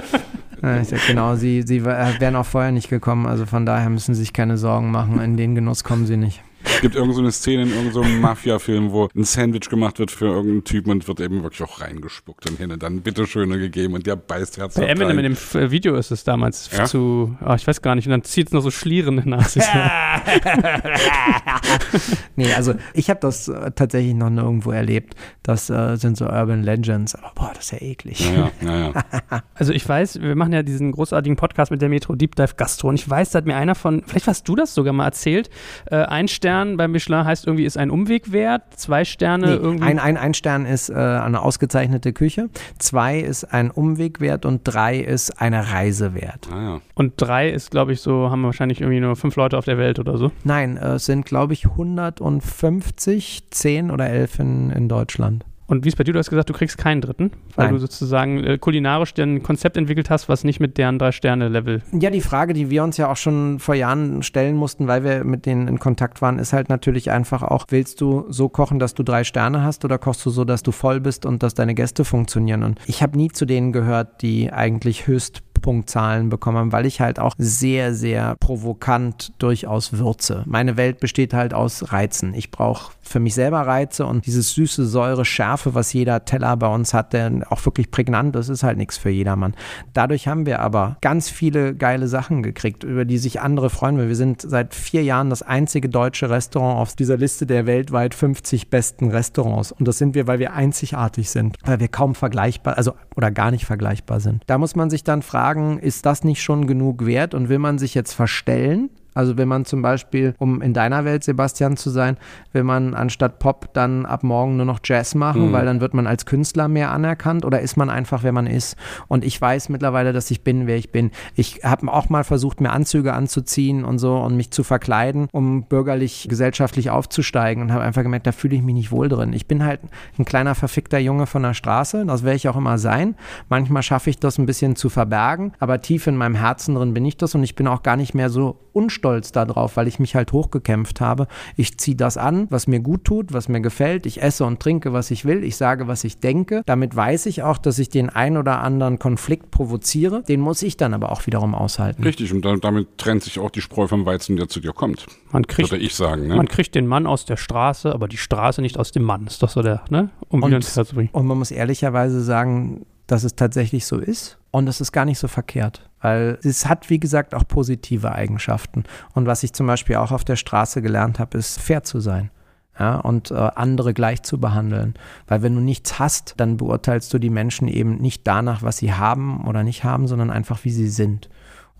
Ja, 0.61 0.79
ich 0.79 0.87
sag, 0.87 1.05
genau, 1.07 1.35
Sie, 1.35 1.63
Sie 1.63 1.83
wären 1.83 2.35
auch 2.37 2.45
vorher 2.45 2.71
nicht 2.71 2.89
gekommen. 2.89 3.25
Also 3.25 3.45
von 3.45 3.65
daher 3.65 3.89
müssen 3.89 4.15
Sie 4.15 4.21
sich 4.21 4.31
keine 4.31 4.57
Sorgen 4.57 4.91
machen. 4.91 5.19
In 5.19 5.35
den 5.35 5.55
Genuss 5.55 5.83
kommen 5.83 6.05
Sie 6.05 6.15
nicht. 6.15 6.41
Es 6.65 6.81
gibt 6.81 6.95
irgendeine 6.95 7.25
so 7.25 7.31
Szene 7.31 7.63
in 7.63 7.69
irgendeinem 7.69 7.93
so 7.93 8.03
Mafia-Film, 8.03 8.91
wo 8.91 9.09
ein 9.15 9.23
Sandwich 9.23 9.69
gemacht 9.69 9.99
wird 9.99 10.11
für 10.11 10.25
irgendeinen 10.25 10.63
Typen 10.63 10.91
und 10.91 11.07
wird 11.07 11.19
eben 11.19 11.43
wirklich 11.43 11.61
auch 11.63 11.81
reingespuckt 11.81 12.49
und 12.49 12.57
hinten 12.57 12.79
dann 12.79 13.01
bitteschöne 13.01 13.57
gegeben 13.57 13.93
und 13.93 14.05
der 14.05 14.15
beißt 14.15 14.57
Herz 14.57 14.75
Bei 14.75 14.85
Eminem 14.85 15.19
in 15.19 15.23
dem 15.23 15.61
äh, 15.61 15.71
Video 15.71 15.95
ist 15.95 16.11
es 16.11 16.23
damals 16.23 16.69
ja? 16.75 16.85
zu, 16.85 17.35
oh, 17.45 17.53
ich 17.53 17.67
weiß 17.67 17.81
gar 17.81 17.95
nicht, 17.95 18.07
und 18.07 18.11
dann 18.11 18.23
zieht 18.23 18.47
es 18.47 18.53
noch 18.53 18.61
so 18.61 18.71
Schlieren 18.71 19.21
nach 19.25 19.47
sich. 19.49 19.63
nee, 22.35 22.53
also 22.53 22.73
ich 22.93 23.09
habe 23.09 23.19
das 23.19 23.47
äh, 23.47 23.71
tatsächlich 23.71 24.13
noch 24.13 24.29
nirgendwo 24.29 24.71
erlebt. 24.71 25.15
Das 25.43 25.69
äh, 25.69 25.95
sind 25.97 26.17
so 26.17 26.25
Urban 26.25 26.63
Legends, 26.63 27.15
aber 27.15 27.31
boah, 27.35 27.51
das 27.53 27.65
ist 27.65 27.71
ja 27.71 27.81
eklig. 27.81 28.19
Ja, 28.19 28.51
ja, 28.61 28.77
ja. 28.77 28.93
also 29.53 29.73
ich 29.73 29.87
weiß, 29.87 30.21
wir 30.21 30.35
machen 30.35 30.53
ja 30.53 30.63
diesen 30.63 30.91
großartigen 30.91 31.35
Podcast 31.35 31.71
mit 31.71 31.81
der 31.81 31.89
Metro 31.89 32.15
Deep 32.15 32.35
Dive 32.35 32.55
Gastro 32.55 32.89
und 32.89 32.95
ich 32.95 33.09
weiß, 33.09 33.31
da 33.31 33.39
hat 33.39 33.45
mir 33.45 33.55
einer 33.55 33.75
von, 33.75 34.03
vielleicht 34.05 34.27
hast 34.27 34.47
du 34.47 34.55
das 34.55 34.73
sogar 34.73 34.93
mal 34.93 35.05
erzählt, 35.05 35.49
äh, 35.87 35.97
ein 35.97 36.27
Stern 36.27 36.52
Stern 36.53 36.77
beim 36.77 36.91
Michelin 36.91 37.25
heißt 37.25 37.47
irgendwie, 37.47 37.65
ist 37.65 37.77
ein 37.77 37.89
Umweg 37.89 38.31
wert. 38.31 38.61
Zwei 38.75 39.05
Sterne 39.05 39.47
nee, 39.47 39.53
irgendwie. 39.53 39.85
Ein, 39.85 39.97
ein, 39.97 40.17
ein 40.17 40.35
Stern 40.35 40.67
ist 40.67 40.89
äh, 40.89 40.93
eine 40.93 41.41
ausgezeichnete 41.41 42.13
Küche. 42.13 42.49
Zwei 42.77 43.19
ist 43.19 43.45
ein 43.45 43.71
Umweg 43.71 44.19
wert 44.19 44.45
und 44.45 44.61
drei 44.63 44.99
ist 44.99 45.41
eine 45.41 45.71
Reise 45.71 46.13
wert. 46.13 46.47
Ah, 46.51 46.61
ja. 46.61 46.81
Und 46.93 47.13
drei 47.17 47.49
ist, 47.49 47.71
glaube 47.71 47.93
ich, 47.93 48.01
so, 48.01 48.29
haben 48.29 48.43
wahrscheinlich 48.43 48.81
irgendwie 48.81 48.99
nur 48.99 49.15
fünf 49.15 49.35
Leute 49.35 49.57
auf 49.57 49.65
der 49.65 49.79
Welt 49.79 49.97
oder 49.97 50.19
so. 50.19 50.31
Nein, 50.43 50.77
äh, 50.77 50.93
es 50.93 51.05
sind, 51.05 51.25
glaube 51.25 51.53
ich, 51.53 51.65
150, 51.65 53.45
10 53.49 53.89
oder 53.89 54.07
11 54.07 54.39
in, 54.39 54.69
in 54.69 54.89
Deutschland. 54.89 55.43
Und 55.67 55.85
wie 55.85 55.89
ist 55.89 55.97
bei 55.97 56.03
dir? 56.03 56.13
Du 56.13 56.19
hast 56.19 56.29
gesagt, 56.29 56.49
du 56.49 56.53
kriegst 56.53 56.77
keinen 56.77 57.01
dritten, 57.01 57.31
weil 57.55 57.67
Nein. 57.67 57.75
du 57.75 57.79
sozusagen 57.79 58.43
äh, 58.43 58.57
kulinarisch 58.57 59.13
dir 59.13 59.23
ein 59.23 59.43
Konzept 59.43 59.77
entwickelt 59.77 60.09
hast, 60.09 60.29
was 60.29 60.43
nicht 60.43 60.59
mit 60.59 60.77
deren 60.77 60.99
Drei-Sterne-Level. 60.99 61.81
Ja, 61.93 62.09
die 62.09 62.21
Frage, 62.21 62.53
die 62.53 62.69
wir 62.69 62.83
uns 62.83 62.97
ja 62.97 63.09
auch 63.09 63.17
schon 63.17 63.59
vor 63.59 63.75
Jahren 63.75 64.23
stellen 64.23 64.55
mussten, 64.55 64.87
weil 64.87 65.03
wir 65.03 65.23
mit 65.23 65.45
denen 65.45 65.67
in 65.67 65.79
Kontakt 65.79 66.21
waren, 66.21 66.39
ist 66.39 66.53
halt 66.53 66.69
natürlich 66.69 67.11
einfach 67.11 67.43
auch, 67.43 67.65
willst 67.69 68.01
du 68.01 68.25
so 68.29 68.49
kochen, 68.49 68.79
dass 68.79 68.93
du 68.93 69.03
drei 69.03 69.23
Sterne 69.23 69.63
hast 69.63 69.85
oder 69.85 69.97
kochst 69.97 70.25
du 70.25 70.29
so, 70.29 70.43
dass 70.43 70.63
du 70.63 70.71
voll 70.71 70.99
bist 70.99 71.25
und 71.25 71.43
dass 71.43 71.53
deine 71.53 71.75
Gäste 71.75 72.05
funktionieren? 72.05 72.63
Und 72.63 72.79
ich 72.85 73.01
habe 73.01 73.17
nie 73.17 73.29
zu 73.29 73.45
denen 73.45 73.71
gehört, 73.71 74.21
die 74.21 74.51
eigentlich 74.51 75.07
höchst 75.07 75.41
Punktzahlen 75.63 76.29
bekommen 76.29 76.71
weil 76.71 76.85
ich 76.85 76.99
halt 77.01 77.19
auch 77.19 77.33
sehr, 77.37 77.93
sehr 77.93 78.35
provokant 78.39 79.31
durchaus 79.39 79.93
würze. 79.93 80.43
Meine 80.45 80.75
Welt 80.75 80.99
besteht 80.99 81.33
halt 81.33 81.53
aus 81.53 81.93
Reizen. 81.93 82.33
Ich 82.33 82.51
brauche 82.51 82.91
für 83.01 83.19
mich 83.19 83.35
selber 83.35 83.61
Reize 83.61 84.05
und 84.05 84.25
dieses 84.25 84.53
süße 84.55 84.85
Säure, 84.85 85.25
Schärfe, 85.25 85.75
was 85.75 85.93
jeder 85.93 86.25
Teller 86.25 86.57
bei 86.57 86.67
uns 86.67 86.93
hat, 86.93 87.13
der 87.13 87.31
auch 87.49 87.63
wirklich 87.65 87.91
prägnant 87.91 88.35
ist, 88.35 88.49
ist 88.49 88.63
halt 88.63 88.77
nichts 88.77 88.97
für 88.97 89.09
jedermann. 89.09 89.53
Dadurch 89.93 90.27
haben 90.27 90.45
wir 90.45 90.61
aber 90.61 90.97
ganz 91.01 91.29
viele 91.29 91.75
geile 91.75 92.07
Sachen 92.07 92.41
gekriegt, 92.43 92.83
über 92.83 93.05
die 93.05 93.17
sich 93.17 93.39
andere 93.41 93.69
freuen. 93.69 93.99
Wir 93.99 94.15
sind 94.15 94.41
seit 94.41 94.73
vier 94.73 95.03
Jahren 95.03 95.29
das 95.29 95.43
einzige 95.43 95.89
deutsche 95.89 96.29
Restaurant 96.29 96.79
auf 96.79 96.95
dieser 96.95 97.17
Liste 97.17 97.45
der 97.45 97.65
weltweit 97.65 98.15
50 98.15 98.69
besten 98.69 99.11
Restaurants. 99.11 99.71
Und 99.71 99.87
das 99.87 99.97
sind 99.97 100.15
wir, 100.15 100.27
weil 100.27 100.39
wir 100.39 100.53
einzigartig 100.53 101.29
sind, 101.29 101.57
weil 101.65 101.79
wir 101.79 101.89
kaum 101.89 102.15
vergleichbar, 102.15 102.77
also 102.77 102.93
oder 103.15 103.31
gar 103.31 103.51
nicht 103.51 103.65
vergleichbar 103.65 104.19
sind. 104.19 104.43
Da 104.47 104.57
muss 104.57 104.75
man 104.75 104.89
sich 104.89 105.03
dann 105.03 105.21
fragen, 105.21 105.52
ist 105.79 106.05
das 106.05 106.23
nicht 106.23 106.41
schon 106.41 106.67
genug 106.67 107.05
wert 107.05 107.33
und 107.33 107.49
will 107.49 107.59
man 107.59 107.77
sich 107.77 107.93
jetzt 107.93 108.13
verstellen? 108.13 108.89
Also 109.13 109.37
wenn 109.37 109.47
man 109.47 109.65
zum 109.65 109.81
Beispiel, 109.81 110.35
um 110.37 110.61
in 110.61 110.73
deiner 110.73 111.05
Welt, 111.05 111.23
Sebastian, 111.23 111.77
zu 111.77 111.89
sein, 111.89 112.17
will 112.51 112.63
man 112.63 112.93
anstatt 112.93 113.39
Pop 113.39 113.73
dann 113.73 114.05
ab 114.05 114.23
morgen 114.23 114.57
nur 114.57 114.65
noch 114.65 114.79
Jazz 114.83 115.15
machen, 115.15 115.49
Mhm. 115.49 115.51
weil 115.53 115.65
dann 115.65 115.81
wird 115.81 115.93
man 115.93 116.07
als 116.07 116.25
Künstler 116.25 116.67
mehr 116.67 116.91
anerkannt 116.91 117.45
oder 117.45 117.61
ist 117.61 117.77
man 117.77 117.89
einfach, 117.89 118.23
wer 118.23 118.31
man 118.31 118.47
ist? 118.47 118.75
Und 119.07 119.23
ich 119.23 119.39
weiß 119.39 119.69
mittlerweile, 119.69 120.13
dass 120.13 120.29
ich 120.31 120.43
bin, 120.43 120.67
wer 120.67 120.77
ich 120.77 120.91
bin. 120.91 121.11
Ich 121.35 121.61
habe 121.63 121.91
auch 121.91 122.09
mal 122.09 122.23
versucht, 122.23 122.61
mir 122.61 122.71
Anzüge 122.71 123.13
anzuziehen 123.13 123.83
und 123.85 123.99
so 123.99 124.17
und 124.17 124.35
mich 124.37 124.51
zu 124.51 124.63
verkleiden, 124.63 125.27
um 125.31 125.63
bürgerlich, 125.63 126.27
gesellschaftlich 126.29 126.89
aufzusteigen 126.89 127.63
und 127.63 127.71
habe 127.71 127.83
einfach 127.83 128.03
gemerkt, 128.03 128.27
da 128.27 128.31
fühle 128.31 128.55
ich 128.55 128.61
mich 128.61 128.75
nicht 128.75 128.91
wohl 128.91 129.09
drin. 129.09 129.33
Ich 129.33 129.47
bin 129.47 129.63
halt 129.65 129.81
ein 130.17 130.25
kleiner 130.25 130.55
verfickter 130.55 130.99
Junge 130.99 131.25
von 131.25 131.43
der 131.43 131.53
Straße, 131.53 132.05
das 132.05 132.23
werde 132.23 132.35
ich 132.37 132.47
auch 132.49 132.55
immer 132.57 132.77
sein. 132.77 133.15
Manchmal 133.49 133.83
schaffe 133.83 134.09
ich 134.09 134.19
das 134.19 134.37
ein 134.37 134.45
bisschen 134.45 134.75
zu 134.75 134.89
verbergen, 134.89 135.53
aber 135.59 135.81
tief 135.81 136.07
in 136.07 136.15
meinem 136.15 136.35
Herzen 136.35 136.75
drin 136.75 136.93
bin 136.93 137.05
ich 137.05 137.17
das 137.17 137.35
und 137.35 137.43
ich 137.43 137.55
bin 137.55 137.67
auch 137.67 137.83
gar 137.83 137.95
nicht 137.97 138.13
mehr 138.13 138.29
so 138.29 138.57
unstolz 139.03 139.31
darauf, 139.31 139.75
weil 139.75 139.87
ich 139.87 139.99
mich 139.99 140.15
halt 140.15 140.31
hochgekämpft 140.31 141.01
habe. 141.01 141.27
Ich 141.57 141.77
ziehe 141.77 141.95
das 141.97 142.17
an, 142.17 142.47
was 142.49 142.67
mir 142.67 142.79
gut 142.79 143.03
tut, 143.03 143.33
was 143.33 143.49
mir 143.49 143.59
gefällt. 143.61 144.05
Ich 144.05 144.21
esse 144.21 144.45
und 144.45 144.59
trinke, 144.61 144.93
was 144.93 145.11
ich 145.11 145.25
will. 145.25 145.43
Ich 145.43 145.57
sage, 145.57 145.87
was 145.87 146.03
ich 146.03 146.19
denke. 146.19 146.63
Damit 146.65 146.95
weiß 146.95 147.25
ich 147.25 147.43
auch, 147.43 147.57
dass 147.57 147.79
ich 147.79 147.89
den 147.89 148.09
ein 148.09 148.37
oder 148.37 148.61
anderen 148.61 148.99
Konflikt 148.99 149.51
provoziere. 149.51 150.23
Den 150.23 150.39
muss 150.39 150.61
ich 150.63 150.77
dann 150.77 150.93
aber 150.93 151.11
auch 151.11 151.25
wiederum 151.25 151.53
aushalten. 151.53 152.03
Richtig, 152.03 152.31
und 152.33 152.45
da, 152.45 152.55
damit 152.55 152.97
trennt 152.97 153.23
sich 153.23 153.39
auch 153.39 153.49
die 153.49 153.61
Spreu 153.61 153.87
vom 153.87 154.05
Weizen, 154.05 154.37
der 154.37 154.47
zu 154.47 154.59
dir 154.61 154.71
kommt. 154.71 155.05
Man 155.31 155.45
kriegt, 155.45 155.71
Würde 155.71 155.83
ich 155.83 155.95
sagen. 155.95 156.27
Ne? 156.27 156.35
man 156.35 156.47
kriegt 156.47 156.75
den 156.75 156.87
Mann 156.87 157.05
aus 157.05 157.25
der 157.25 157.37
Straße, 157.37 157.93
aber 157.93 158.07
die 158.07 158.17
Straße 158.17 158.61
nicht 158.61 158.77
aus 158.79 158.91
dem 158.91 159.03
Mann. 159.03 159.27
Ist 159.27 159.43
doch 159.43 159.49
so 159.49 159.61
der, 159.61 159.81
ne? 159.89 160.09
Um 160.29 160.41
Und- 160.43 160.49
wieder 160.49 160.57
ins 160.57 160.75
Herz 160.75 160.89
zu 160.89 160.95
bringen. 160.95 161.09
Und 161.11 161.25
man 161.25 161.37
muss 161.37 161.51
ehrlicherweise 161.51 162.21
sagen, 162.21 162.85
dass 163.13 163.23
es 163.23 163.35
tatsächlich 163.35 163.85
so 163.85 163.99
ist. 163.99 164.39
Und 164.49 164.67
es 164.67 164.81
ist 164.81 164.91
gar 164.91 165.05
nicht 165.05 165.19
so 165.19 165.27
verkehrt, 165.27 165.87
weil 166.01 166.39
es 166.41 166.65
hat, 166.65 166.89
wie 166.89 166.99
gesagt, 166.99 167.35
auch 167.35 167.47
positive 167.47 168.11
Eigenschaften. 168.11 168.85
Und 169.13 169.27
was 169.27 169.43
ich 169.43 169.53
zum 169.53 169.67
Beispiel 169.67 169.97
auch 169.97 170.11
auf 170.11 170.23
der 170.23 170.35
Straße 170.35 170.81
gelernt 170.81 171.19
habe, 171.19 171.37
ist 171.37 171.59
fair 171.59 171.83
zu 171.83 171.99
sein. 171.99 172.31
Ja, 172.79 172.95
und 172.95 173.29
äh, 173.29 173.35
andere 173.35 173.93
gleich 173.93 174.23
zu 174.23 174.39
behandeln. 174.39 174.95
Weil 175.27 175.43
wenn 175.43 175.53
du 175.53 175.61
nichts 175.61 175.99
hast, 175.99 176.33
dann 176.37 176.57
beurteilst 176.57 177.13
du 177.13 177.19
die 177.19 177.29
Menschen 177.29 177.67
eben 177.67 177.97
nicht 177.97 178.25
danach, 178.25 178.63
was 178.63 178.77
sie 178.77 178.93
haben 178.93 179.45
oder 179.45 179.63
nicht 179.63 179.83
haben, 179.83 180.07
sondern 180.07 180.31
einfach, 180.31 180.63
wie 180.63 180.71
sie 180.71 180.89
sind. 180.89 181.29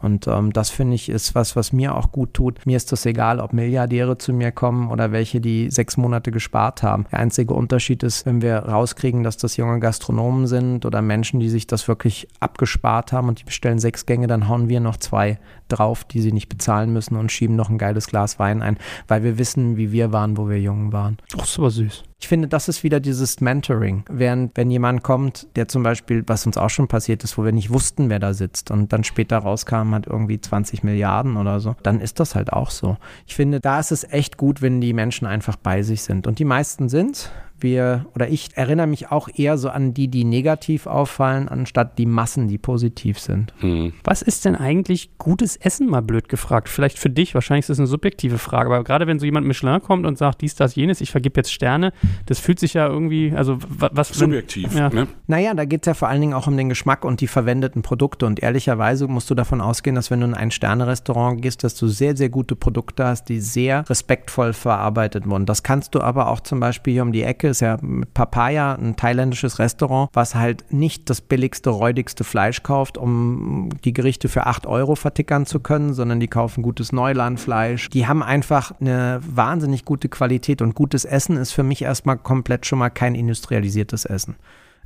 Und 0.04 0.28
ähm, 0.28 0.52
das 0.52 0.70
finde 0.70 0.96
ich 0.96 1.08
ist 1.08 1.34
was, 1.34 1.56
was 1.56 1.72
mir 1.72 1.96
auch 1.96 2.12
gut 2.12 2.34
tut. 2.34 2.66
Mir 2.66 2.76
ist 2.76 2.92
das 2.92 3.06
egal, 3.06 3.40
ob 3.40 3.54
Milliardäre 3.54 4.18
zu 4.18 4.34
mir 4.34 4.52
kommen 4.52 4.92
oder 4.92 5.14
welche, 5.14 5.40
die 5.40 5.72
sechs 5.72 5.96
Monate 5.96 6.32
gespart 6.32 6.84
haben. 6.84 7.06
Der 7.12 7.20
einzige 7.20 7.54
Unterschied 7.54 8.04
ist, 8.04 8.26
wenn 8.26 8.42
wir 8.42 8.58
rauskriegen, 8.58 9.24
dass 9.24 9.38
das 9.38 9.56
junge 9.56 9.80
Gastronomen 9.80 10.46
sind 10.46 10.86
oder 10.86 11.02
Menschen, 11.02 11.40
die 11.40 11.50
sich 11.50 11.68
das 11.68 11.88
wirklich 11.88 12.28
abgespart 12.42 13.14
haben 13.14 13.30
und 13.30 13.40
die 13.40 13.46
bestellen 13.46 13.80
sechs 13.80 14.06
Gänge, 14.06 14.28
dann 14.28 14.50
hauen 14.50 14.68
wir 14.68 14.82
noch 14.82 14.98
zwei 14.98 15.40
drauf, 15.76 16.04
die 16.04 16.22
sie 16.22 16.32
nicht 16.32 16.50
bezahlen 16.50 16.94
müssen 16.94 17.16
und 17.16 17.32
schieben 17.32 17.56
noch 17.56 17.70
ein 17.70 17.78
geiles 17.78 18.08
Glas 18.08 18.40
Wein 18.40 18.62
ein, 18.62 18.78
weil 19.08 19.24
wir 19.24 19.38
wissen, 19.38 19.78
wie 19.78 19.92
wir 19.92 20.12
waren, 20.12 20.38
wo 20.38 20.50
wir 20.50 20.60
jung 20.60 20.92
waren. 20.94 21.18
Ach, 21.38 21.48
aber 21.58 21.72
süß. 21.72 22.04
Ich 22.24 22.30
finde, 22.30 22.48
das 22.48 22.70
ist 22.70 22.84
wieder 22.84 23.02
dieses 23.02 23.42
Mentoring. 23.42 24.06
Während, 24.10 24.56
wenn 24.56 24.72
jemand 24.72 25.04
kommt, 25.04 25.48
der 25.58 25.68
zum 25.68 25.84
Beispiel, 25.84 26.24
was 26.26 26.46
uns 26.46 26.56
auch 26.56 26.70
schon 26.70 26.88
passiert 26.88 27.22
ist, 27.26 27.38
wo 27.38 27.44
wir 27.44 27.52
nicht 27.52 27.70
wussten, 27.70 28.10
wer 28.10 28.20
da 28.20 28.34
sitzt 28.34 28.72
und 28.72 28.94
dann 28.94 29.04
später 29.04 29.40
rauskam, 29.40 29.94
hat 29.94 30.08
irgendwie 30.08 30.40
20 30.40 30.84
Milliarden 30.84 31.36
oder 31.36 31.60
so, 31.60 31.76
dann 31.84 32.00
ist 32.00 32.22
das 32.22 32.34
halt 32.34 32.54
auch 32.54 32.70
so. 32.70 32.96
Ich 33.28 33.36
finde, 33.36 33.60
da 33.60 33.78
ist 33.78 33.92
es 33.92 34.06
echt 34.06 34.38
gut, 34.38 34.62
wenn 34.62 34.80
die 34.80 34.94
Menschen 34.94 35.28
einfach 35.28 35.58
bei 35.58 35.84
sich 35.84 36.04
sind. 36.04 36.26
Und 36.26 36.40
die 36.40 36.46
meisten 36.46 36.88
sind. 36.88 37.30
Wir, 37.64 38.06
oder 38.14 38.28
ich 38.30 38.50
erinnere 38.56 38.88
mich 38.88 39.12
auch 39.12 39.30
eher 39.34 39.58
so 39.58 39.70
an 39.70 39.94
die, 39.94 40.08
die 40.10 40.26
negativ 40.26 40.86
auffallen, 40.86 41.48
anstatt 41.48 41.98
die 41.98 42.06
Massen, 42.06 42.48
die 42.48 42.58
positiv 42.58 43.20
sind. 43.20 43.54
Hm. 43.60 43.94
Was 44.04 44.22
ist 44.22 44.46
denn 44.46 44.56
eigentlich 44.56 45.18
gutes 45.18 45.56
Essen, 45.56 45.88
mal 45.90 46.02
blöd 46.02 46.30
gefragt? 46.30 46.70
Vielleicht 46.70 47.00
für 47.00 47.10
dich, 47.10 47.34
wahrscheinlich 47.34 47.64
ist 47.64 47.70
das 47.70 47.80
eine 47.80 47.88
subjektive 47.88 48.38
Frage, 48.38 48.68
aber 48.70 48.84
gerade 48.84 49.08
wenn 49.08 49.18
so 49.20 49.26
jemand 49.26 49.48
Michelin 49.48 49.82
kommt 49.82 50.06
und 50.06 50.18
sagt, 50.18 50.42
dies, 50.42 50.56
das, 50.56 50.76
jenes, 50.76 51.02
ich 51.02 51.12
vergib 51.12 51.38
jetzt 51.38 51.52
Sterne, 51.54 51.94
das 52.26 52.40
fühlt 52.40 52.60
sich 52.60 52.74
ja 52.74 52.88
irgendwie, 52.88 53.34
also 53.36 53.58
wa- 53.68 53.90
was... 53.94 54.12
wenn- 54.20 54.30
Subjektiv. 54.30 54.76
Ja. 54.76 54.90
Ne? 54.90 55.08
Naja, 55.28 55.54
da 55.54 55.66
geht 55.66 55.84
es 55.84 55.88
ja 55.88 55.94
vor 55.94 56.10
allen 56.10 56.22
Dingen 56.22 56.34
auch 56.34 56.48
um 56.48 56.58
den 56.58 56.68
Geschmack 56.70 57.06
und 57.06 57.22
die 57.22 57.28
verwendeten 57.28 57.82
Produkte. 57.82 58.26
Und 58.26 58.42
ehrlicherweise 58.42 59.08
musst 59.08 59.30
du 59.30 59.36
davon 59.36 59.62
ausgehen, 59.62 59.96
dass 59.96 60.12
wenn 60.12 60.20
du 60.20 60.26
in 60.28 60.34
ein 60.34 60.52
Sterne-Restaurant 60.52 61.42
gehst, 61.42 61.64
dass 61.64 61.76
du 61.76 61.88
sehr, 61.88 62.18
sehr 62.18 62.30
gute 62.30 62.56
Produkte 62.56 63.06
hast, 63.06 63.30
die 63.30 63.40
sehr 63.40 63.90
respektvoll 63.90 64.52
verarbeitet 64.54 65.30
wurden. 65.30 65.46
Das 65.46 65.64
kannst 65.64 65.96
du 65.96 66.02
aber 66.02 66.28
auch 66.28 66.42
zum 66.42 66.60
Beispiel 66.60 66.94
hier 66.94 67.04
um 67.04 67.12
die 67.14 67.24
Ecke, 67.24 67.53
ist 67.54 67.62
ja 67.62 67.78
mit 67.82 68.14
Papaya 68.14 68.74
ein 68.74 68.96
thailändisches 68.96 69.60
Restaurant, 69.60 70.10
was 70.14 70.34
halt 70.34 70.66
nicht 70.70 71.10
das 71.10 71.22
billigste, 71.22 71.70
räudigste 71.70 72.24
Fleisch 72.24 72.64
kauft, 72.64 72.98
um 72.98 73.70
die 73.86 73.94
Gerichte 73.94 74.28
für 74.28 74.48
8 74.48 74.66
Euro 74.66 74.96
vertickern 74.96 75.46
zu 75.46 75.60
können, 75.60 75.94
sondern 75.94 76.20
die 76.20 76.28
kaufen 76.28 76.64
gutes 76.64 76.92
Neulandfleisch. 76.92 77.90
Die 77.90 78.08
haben 78.08 78.24
einfach 78.24 78.74
eine 78.82 79.22
wahnsinnig 79.24 79.86
gute 79.86 80.10
Qualität 80.10 80.62
und 80.64 80.74
gutes 80.74 81.06
Essen 81.06 81.38
ist 81.38 81.52
für 81.52 81.64
mich 81.64 81.84
erstmal 81.84 82.18
komplett 82.18 82.66
schon 82.66 82.80
mal 82.80 82.90
kein 82.90 83.14
industrialisiertes 83.14 84.06
Essen. 84.06 84.36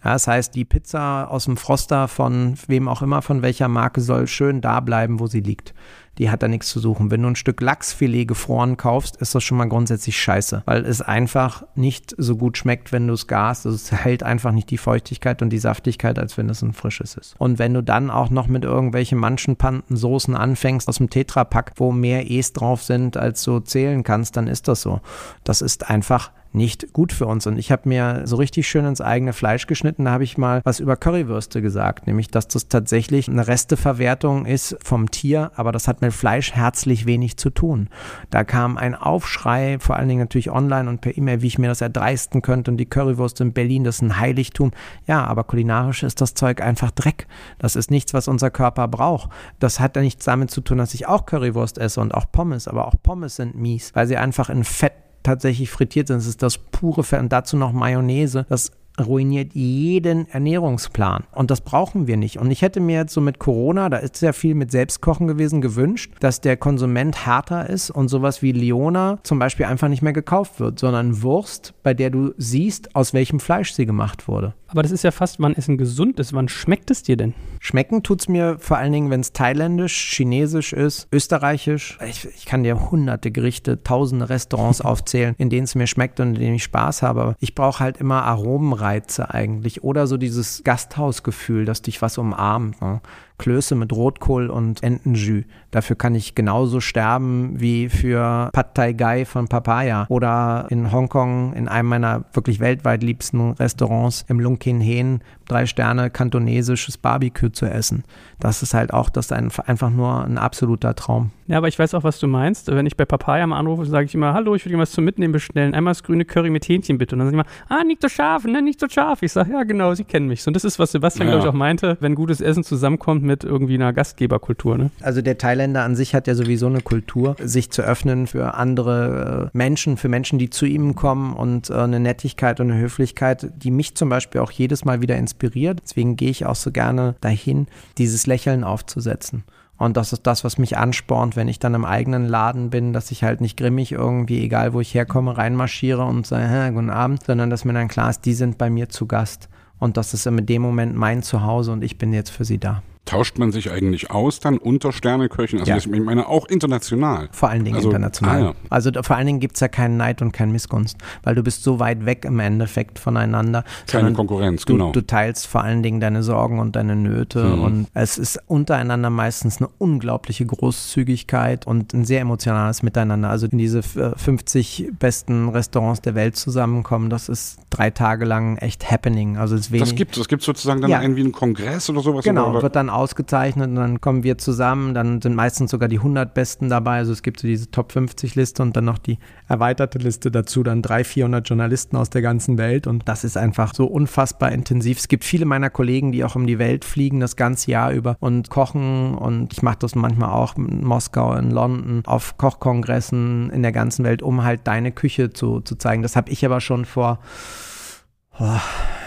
Ja, 0.03 0.13
das 0.13 0.27
heißt, 0.27 0.53
die 0.55 0.65
Pizza 0.65 1.29
aus 1.29 1.45
dem 1.45 1.57
Froster 1.57 2.07
von 2.07 2.55
wem 2.67 2.87
auch 2.87 3.01
immer, 3.01 3.21
von 3.21 3.41
welcher 3.41 3.67
Marke, 3.67 4.01
soll 4.01 4.27
schön 4.27 4.61
da 4.61 4.79
bleiben, 4.79 5.19
wo 5.19 5.27
sie 5.27 5.41
liegt. 5.41 5.73
Die 6.17 6.31
hat 6.31 6.41
da 6.41 6.47
nichts 6.47 6.69
zu 6.69 6.79
suchen. 6.79 7.11
Wenn 7.11 7.21
du 7.21 7.27
ein 7.27 7.35
Stück 7.35 7.61
Lachsfilet 7.61 8.27
gefroren 8.27 8.75
kaufst, 8.75 9.17
ist 9.17 9.35
das 9.35 9.43
schon 9.43 9.57
mal 9.57 9.69
grundsätzlich 9.69 10.19
scheiße, 10.19 10.63
weil 10.65 10.83
es 10.85 11.01
einfach 11.01 11.63
nicht 11.75 12.15
so 12.17 12.35
gut 12.35 12.57
schmeckt, 12.57 12.91
wenn 12.91 13.07
du 13.07 13.13
es 13.13 13.27
garst. 13.27 13.65
Also 13.65 13.75
es 13.75 13.91
hält 13.91 14.23
einfach 14.23 14.51
nicht 14.51 14.71
die 14.71 14.79
Feuchtigkeit 14.79 15.41
und 15.41 15.51
die 15.51 15.59
Saftigkeit, 15.59 16.17
als 16.17 16.37
wenn 16.37 16.49
es 16.49 16.63
ein 16.63 16.73
frisches 16.73 17.15
ist. 17.15 17.35
Und 17.37 17.59
wenn 17.59 17.73
du 17.73 17.83
dann 17.83 18.09
auch 18.09 18.31
noch 18.31 18.47
mit 18.47 18.63
irgendwelchen 18.63 19.19
Manchenpanten 19.19 19.95
Soßen 19.95 20.35
anfängst 20.35 20.89
aus 20.89 20.97
dem 20.97 21.09
Tetrapack, 21.09 21.73
wo 21.75 21.91
mehr 21.91 22.29
E's 22.31 22.53
drauf 22.53 22.81
sind, 22.81 23.15
als 23.15 23.43
du 23.43 23.59
zählen 23.59 24.03
kannst, 24.03 24.37
dann 24.37 24.47
ist 24.47 24.67
das 24.67 24.81
so. 24.81 25.01
Das 25.43 25.61
ist 25.61 25.87
einfach 25.89 26.31
nicht 26.51 26.93
gut 26.93 27.13
für 27.13 27.25
uns. 27.25 27.47
Und 27.47 27.57
ich 27.57 27.71
habe 27.71 27.89
mir 27.89 28.21
so 28.25 28.35
richtig 28.37 28.67
schön 28.67 28.85
ins 28.85 29.01
eigene 29.01 29.33
Fleisch 29.33 29.67
geschnitten. 29.67 30.05
Da 30.05 30.11
habe 30.11 30.23
ich 30.23 30.37
mal 30.37 30.61
was 30.63 30.79
über 30.79 30.95
Currywürste 30.95 31.61
gesagt, 31.61 32.07
nämlich, 32.07 32.29
dass 32.29 32.47
das 32.47 32.67
tatsächlich 32.67 33.27
eine 33.27 33.47
Resteverwertung 33.47 34.45
ist 34.45 34.77
vom 34.81 35.11
Tier, 35.11 35.51
aber 35.55 35.71
das 35.71 35.87
hat 35.87 36.01
mit 36.01 36.13
Fleisch 36.13 36.53
herzlich 36.53 37.05
wenig 37.05 37.37
zu 37.37 37.49
tun. 37.49 37.89
Da 38.29 38.43
kam 38.43 38.77
ein 38.77 38.95
Aufschrei, 38.95 39.77
vor 39.79 39.95
allen 39.95 40.09
Dingen 40.09 40.21
natürlich 40.21 40.51
online 40.51 40.89
und 40.89 41.01
per 41.01 41.17
E-Mail, 41.17 41.41
wie 41.41 41.47
ich 41.47 41.59
mir 41.59 41.67
das 41.67 41.81
erdreisten 41.81 42.41
könnte. 42.41 42.71
Und 42.71 42.77
die 42.77 42.85
Currywurst 42.85 43.41
in 43.41 43.53
Berlin, 43.53 43.83
das 43.83 43.95
ist 43.95 44.01
ein 44.01 44.19
Heiligtum. 44.19 44.71
Ja, 45.05 45.25
aber 45.25 45.43
kulinarisch 45.43 46.03
ist 46.03 46.21
das 46.21 46.33
Zeug 46.33 46.61
einfach 46.61 46.91
Dreck. 46.91 47.27
Das 47.59 47.75
ist 47.75 47.91
nichts, 47.91 48.13
was 48.13 48.27
unser 48.27 48.49
Körper 48.49 48.87
braucht. 48.87 49.29
Das 49.59 49.79
hat 49.79 49.95
ja 49.95 50.01
nichts 50.01 50.25
damit 50.25 50.51
zu 50.51 50.61
tun, 50.61 50.77
dass 50.77 50.93
ich 50.93 51.07
auch 51.07 51.25
Currywurst 51.25 51.77
esse 51.77 52.01
und 52.01 52.13
auch 52.13 52.25
Pommes, 52.31 52.67
aber 52.67 52.87
auch 52.87 52.95
Pommes 53.01 53.35
sind 53.35 53.55
mies, 53.55 53.93
weil 53.95 54.07
sie 54.07 54.17
einfach 54.17 54.49
in 54.49 54.63
Fett 54.63 54.93
tatsächlich 55.27 55.69
frittiert 55.69 56.07
sind. 56.07 56.17
Es 56.17 56.27
ist 56.27 56.41
das 56.41 56.57
pure 56.57 57.03
Fett 57.03 57.19
und 57.19 57.31
dazu 57.31 57.57
noch 57.57 57.73
Mayonnaise. 57.73 58.45
Das 58.49 58.71
ruiniert 58.99 59.53
jeden 59.53 60.27
Ernährungsplan. 60.29 61.25
Und 61.33 61.51
das 61.51 61.61
brauchen 61.61 62.07
wir 62.07 62.17
nicht. 62.17 62.39
Und 62.39 62.51
ich 62.51 62.61
hätte 62.61 62.79
mir 62.79 62.97
jetzt 62.97 63.13
so 63.13 63.21
mit 63.21 63.39
Corona, 63.39 63.89
da 63.89 63.97
ist 63.97 64.17
sehr 64.17 64.33
viel 64.33 64.55
mit 64.55 64.71
Selbstkochen 64.71 65.27
gewesen, 65.27 65.61
gewünscht, 65.61 66.13
dass 66.19 66.41
der 66.41 66.57
Konsument 66.57 67.25
härter 67.25 67.69
ist 67.69 67.89
und 67.89 68.07
sowas 68.07 68.41
wie 68.41 68.51
Leona 68.51 69.19
zum 69.23 69.39
Beispiel 69.39 69.65
einfach 69.65 69.87
nicht 69.87 70.01
mehr 70.01 70.13
gekauft 70.13 70.59
wird, 70.59 70.79
sondern 70.79 71.21
Wurst, 71.21 71.73
bei 71.83 71.93
der 71.93 72.09
du 72.09 72.33
siehst, 72.37 72.95
aus 72.95 73.13
welchem 73.13 73.39
Fleisch 73.39 73.73
sie 73.73 73.85
gemacht 73.85 74.27
wurde. 74.27 74.53
Aber 74.69 74.83
das 74.83 74.91
ist 74.91 75.03
ja 75.03 75.11
fast, 75.11 75.39
wann 75.39 75.55
Essen 75.55 75.77
gesund 75.77 76.19
ist. 76.19 76.33
Wann 76.33 76.49
schmeckt 76.49 76.91
es 76.91 77.01
dir 77.01 77.15
denn? 77.15 77.33
Schmecken 77.59 78.03
tut's 78.03 78.27
mir 78.27 78.57
vor 78.59 78.77
allen 78.77 78.91
Dingen, 78.91 79.09
wenn 79.09 79.21
es 79.21 79.31
thailändisch, 79.31 80.13
chinesisch 80.13 80.73
ist, 80.73 81.07
österreichisch. 81.13 81.97
Ich, 82.05 82.25
ich 82.25 82.45
kann 82.45 82.63
dir 82.63 82.91
hunderte 82.91 83.31
Gerichte, 83.31 83.81
tausende 83.81 84.29
Restaurants 84.29 84.81
aufzählen, 84.81 85.35
in 85.37 85.49
denen 85.49 85.63
es 85.63 85.75
mir 85.75 85.87
schmeckt 85.87 86.19
und 86.19 86.29
in 86.29 86.41
denen 86.41 86.55
ich 86.55 86.63
Spaß 86.63 87.01
habe. 87.01 87.21
Aber 87.21 87.35
ich 87.39 87.55
brauche 87.55 87.79
halt 87.79 87.97
immer 87.97 88.23
aromenreich 88.23 88.86
Reize 88.87 89.33
eigentlich. 89.33 89.83
Oder 89.83 90.07
so 90.07 90.17
dieses 90.17 90.63
Gasthausgefühl, 90.63 91.65
dass 91.65 91.81
dich 91.81 92.01
was 92.01 92.17
umarmt. 92.17 92.81
Ne? 92.81 93.01
Klöße 93.37 93.75
mit 93.75 93.93
Rotkohl 93.93 94.49
und 94.49 94.83
Entenjus. 94.83 95.43
Dafür 95.71 95.95
kann 95.95 96.15
ich 96.15 96.35
genauso 96.35 96.79
sterben 96.79 97.59
wie 97.59 97.89
für 97.89 98.49
Pad 98.53 98.73
Thai 98.73 98.93
Gai 98.93 99.25
von 99.25 99.47
Papaya 99.47 100.05
oder 100.09 100.67
in 100.69 100.91
Hongkong 100.91 101.53
in 101.53 101.67
einem 101.67 101.89
meiner 101.89 102.25
wirklich 102.33 102.59
weltweit 102.59 103.03
liebsten 103.03 103.51
Restaurants 103.51 104.25
im 104.27 104.39
Lung 104.39 104.59
Kin 104.59 104.81
Hen 104.81 105.21
drei 105.47 105.65
Sterne 105.65 106.09
kantonesisches 106.09 106.97
Barbecue 106.97 107.49
zu 107.49 107.65
essen. 107.65 108.03
Das 108.39 108.63
ist 108.63 108.73
halt 108.73 108.93
auch 108.93 109.09
das 109.09 109.27
ist 109.27 109.31
einfach 109.31 109.89
nur 109.89 110.23
ein 110.23 110.37
absoluter 110.37 110.95
Traum. 110.95 111.31
Ja, 111.47 111.57
aber 111.57 111.69
ich 111.69 111.79
weiß 111.79 111.93
auch, 111.93 112.03
was 112.03 112.19
du 112.19 112.27
meinst. 112.27 112.67
Wenn 112.67 112.85
ich 112.85 112.97
bei 112.97 113.05
Papaya 113.05 113.47
mal 113.47 113.57
anrufe, 113.57 113.85
sage 113.85 114.05
ich 114.05 114.13
immer, 114.13 114.33
hallo, 114.33 114.53
ich 114.55 114.65
würde 114.65 114.75
dir 114.75 114.81
was 114.81 114.91
zum 114.91 115.05
Mitnehmen 115.05 115.31
bestellen. 115.31 115.73
Einmal 115.73 115.91
das 115.91 116.03
grüne 116.03 116.25
Curry 116.25 116.49
mit 116.49 116.67
Hähnchen 116.67 116.97
bitte. 116.97 117.15
Und 117.15 117.19
dann 117.19 117.29
sage 117.29 117.37
ich 117.37 117.69
immer, 117.69 117.79
ah, 117.79 117.83
nicht 117.85 118.01
so 118.01 118.09
scharf, 118.09 118.43
ne, 118.43 118.61
nicht 118.61 118.79
so 118.79 118.87
scharf. 118.89 119.23
Ich 119.23 119.31
sage, 119.31 119.53
ja, 119.53 119.63
genau, 119.63 119.93
sie 119.93 120.03
kennen 120.03 120.27
mich. 120.27 120.45
Und 120.45 120.55
das 120.55 120.65
ist, 120.65 120.77
was 120.77 120.91
Sebastian, 120.91 121.27
ja. 121.27 121.33
glaube 121.33 121.47
ich, 121.47 121.49
auch 121.49 121.57
meinte, 121.57 121.97
wenn 122.01 122.15
gutes 122.15 122.41
Essen 122.41 122.65
zusammenkommt 122.65 123.23
mit 123.27 123.43
irgendwie 123.43 123.75
einer 123.75 123.93
Gastgeberkultur. 123.93 124.77
Ne? 124.77 124.89
Also 125.01 125.21
der 125.21 125.37
Thailänder 125.37 125.83
an 125.83 125.95
sich 125.95 126.15
hat 126.15 126.25
ja 126.25 126.33
sowieso 126.33 126.65
eine 126.65 126.81
Kultur, 126.81 127.35
sich 127.39 127.69
zu 127.69 127.83
öffnen 127.83 128.25
für 128.25 128.55
andere 128.55 129.51
äh, 129.53 129.57
Menschen, 129.57 129.97
für 129.97 130.09
Menschen, 130.09 130.39
die 130.39 130.49
zu 130.49 130.65
ihm 130.65 130.95
kommen 130.95 131.33
und 131.35 131.69
äh, 131.69 131.73
eine 131.73 131.99
Nettigkeit 131.99 132.59
und 132.59 132.71
eine 132.71 132.81
Höflichkeit, 132.81 133.51
die 133.55 133.71
mich 133.71 133.93
zum 133.95 134.09
Beispiel 134.09 134.41
auch 134.41 134.51
jedes 134.51 134.85
Mal 134.85 135.01
wieder 135.01 135.17
inspiriert. 135.17 135.81
Deswegen 135.83 136.15
gehe 136.15 136.31
ich 136.31 136.45
auch 136.45 136.55
so 136.55 136.71
gerne 136.71 137.15
dahin, 137.21 137.67
dieses 137.97 138.25
Lächeln 138.25 138.63
aufzusetzen. 138.63 139.43
Und 139.77 139.95
das 139.95 140.11
ist 140.11 140.25
das, 140.25 140.43
was 140.43 140.57
mich 140.57 140.77
anspornt, 140.77 141.35
wenn 141.35 141.47
ich 141.47 141.59
dann 141.59 141.75
im 141.75 141.85
eigenen 141.85 142.25
Laden 142.25 142.71
bin, 142.71 142.93
dass 142.93 143.11
ich 143.11 143.23
halt 143.23 143.41
nicht 143.41 143.57
grimmig 143.57 143.91
irgendwie, 143.91 144.43
egal 144.43 144.73
wo 144.73 144.81
ich 144.81 144.93
herkomme, 144.93 145.37
reinmarschiere 145.37 146.03
und 146.03 146.25
sage, 146.25 146.73
guten 146.73 146.89
Abend, 146.89 147.25
sondern 147.25 147.51
dass 147.51 147.63
mir 147.63 147.73
dann 147.73 147.87
klar 147.87 148.09
ist, 148.09 148.21
die 148.25 148.33
sind 148.33 148.57
bei 148.57 148.69
mir 148.71 148.89
zu 148.89 149.05
Gast. 149.05 149.49
Und 149.79 149.97
das 149.97 150.15
ist 150.15 150.25
in 150.25 150.45
dem 150.45 150.63
Moment 150.63 150.95
mein 150.95 151.21
Zuhause 151.21 151.71
und 151.71 151.83
ich 151.83 151.99
bin 151.99 152.11
jetzt 152.11 152.31
für 152.31 152.45
sie 152.45 152.57
da. 152.57 152.81
Tauscht 153.07 153.37
man 153.37 153.53
sich 153.53 153.71
eigentlich 153.71 154.11
aus 154.11 154.41
dann 154.41 154.57
unter 154.57 154.91
Sterneköchen? 154.91 155.59
Also 155.59 155.71
ja. 155.71 155.77
ich 155.77 155.87
meine 155.87 156.27
auch 156.27 156.45
international. 156.47 157.29
Vor 157.31 157.49
allen 157.49 157.63
Dingen 157.63 157.77
also, 157.77 157.89
international. 157.89 158.41
Ah, 158.41 158.45
ja. 158.47 158.53
Also 158.69 158.91
vor 159.01 159.15
allen 159.15 159.27
Dingen 159.27 159.39
gibt 159.39 159.55
es 159.55 159.61
ja 159.61 159.69
keinen 159.69 159.95
Neid 159.95 160.21
und 160.21 160.33
keinen 160.33 160.51
Missgunst, 160.51 160.97
weil 161.23 161.33
du 161.33 161.41
bist 161.41 161.63
so 161.63 161.79
weit 161.79 162.05
weg 162.05 162.25
im 162.25 162.39
Endeffekt 162.39 162.99
voneinander. 162.99 163.63
Keine 163.87 164.11
Konkurrenz, 164.11 164.65
du, 164.65 164.73
genau. 164.73 164.91
Du 164.91 165.01
teilst 165.01 165.47
vor 165.47 165.63
allen 165.63 165.83
Dingen 165.83 166.01
deine 166.01 166.21
Sorgen 166.21 166.59
und 166.59 166.75
deine 166.75 166.97
Nöte 166.97 167.45
mhm. 167.45 167.61
und 167.63 167.87
es 167.93 168.17
ist 168.17 168.39
untereinander 168.47 169.09
meistens 169.09 169.61
eine 169.61 169.69
unglaubliche 169.77 170.45
Großzügigkeit 170.45 171.65
und 171.65 171.93
ein 171.93 172.03
sehr 172.03 172.19
emotionales 172.19 172.83
Miteinander. 172.83 173.29
Also 173.29 173.47
in 173.47 173.57
diese 173.57 173.83
50 173.83 174.91
besten 174.99 175.47
Restaurants 175.47 176.01
der 176.01 176.13
Welt 176.15 176.35
zusammenkommen, 176.35 177.09
das 177.09 177.29
ist 177.29 177.59
drei 177.69 177.89
Tage 177.89 178.25
lang 178.25 178.57
echt 178.57 178.91
happening. 178.91 179.37
Also 179.37 179.55
es 179.55 179.71
wenig. 179.71 179.89
Das 179.89 179.95
gibt 179.95 180.17
es. 180.17 180.27
gibt 180.27 180.43
sozusagen 180.43 180.81
dann 180.81 180.91
ja. 180.91 181.01
irgendwie 181.01 181.21
einen 181.21 181.31
Kongress 181.31 181.89
oder 181.89 182.01
sowas. 182.01 182.25
Genau, 182.25 182.49
oder? 182.49 182.61
wird 182.61 182.75
dann 182.75 182.89
ausgezeichnet 182.97 183.69
und 183.69 183.75
dann 183.75 184.01
kommen 184.01 184.23
wir 184.23 184.37
zusammen. 184.37 184.93
Dann 184.93 185.21
sind 185.21 185.35
meistens 185.35 185.71
sogar 185.71 185.87
die 185.87 185.97
100 185.97 186.33
Besten 186.33 186.69
dabei. 186.69 186.97
Also 186.97 187.11
es 187.11 187.21
gibt 187.21 187.39
so 187.39 187.47
diese 187.47 187.71
Top 187.71 187.91
50 187.91 188.35
Liste 188.35 188.63
und 188.63 188.75
dann 188.75 188.85
noch 188.85 188.97
die 188.97 189.17
erweiterte 189.47 189.99
Liste 189.99 190.31
dazu. 190.31 190.63
Dann 190.63 190.81
300, 190.81 191.07
400 191.07 191.49
Journalisten 191.49 191.95
aus 191.95 192.09
der 192.09 192.21
ganzen 192.21 192.57
Welt 192.57 192.87
und 192.87 193.07
das 193.07 193.23
ist 193.23 193.37
einfach 193.37 193.73
so 193.73 193.85
unfassbar 193.85 194.51
intensiv. 194.51 194.97
Es 194.97 195.07
gibt 195.07 195.23
viele 195.23 195.45
meiner 195.45 195.69
Kollegen, 195.69 196.11
die 196.11 196.23
auch 196.23 196.35
um 196.35 196.47
die 196.47 196.59
Welt 196.59 196.83
fliegen 196.85 197.19
das 197.19 197.35
ganze 197.35 197.71
Jahr 197.71 197.91
über 197.91 198.17
und 198.19 198.49
kochen 198.49 199.15
und 199.15 199.53
ich 199.53 199.61
mache 199.61 199.77
das 199.79 199.95
manchmal 199.95 200.31
auch 200.31 200.55
in 200.57 200.83
Moskau, 200.83 201.35
in 201.35 201.51
London, 201.51 202.03
auf 202.05 202.37
Kochkongressen 202.37 203.49
in 203.51 203.61
der 203.61 203.71
ganzen 203.71 204.03
Welt, 204.03 204.21
um 204.21 204.43
halt 204.43 204.61
deine 204.65 204.91
Küche 204.91 205.31
zu, 205.31 205.61
zu 205.61 205.75
zeigen. 205.75 206.03
Das 206.03 206.15
habe 206.15 206.31
ich 206.31 206.45
aber 206.45 206.61
schon 206.61 206.85
vor 206.85 207.19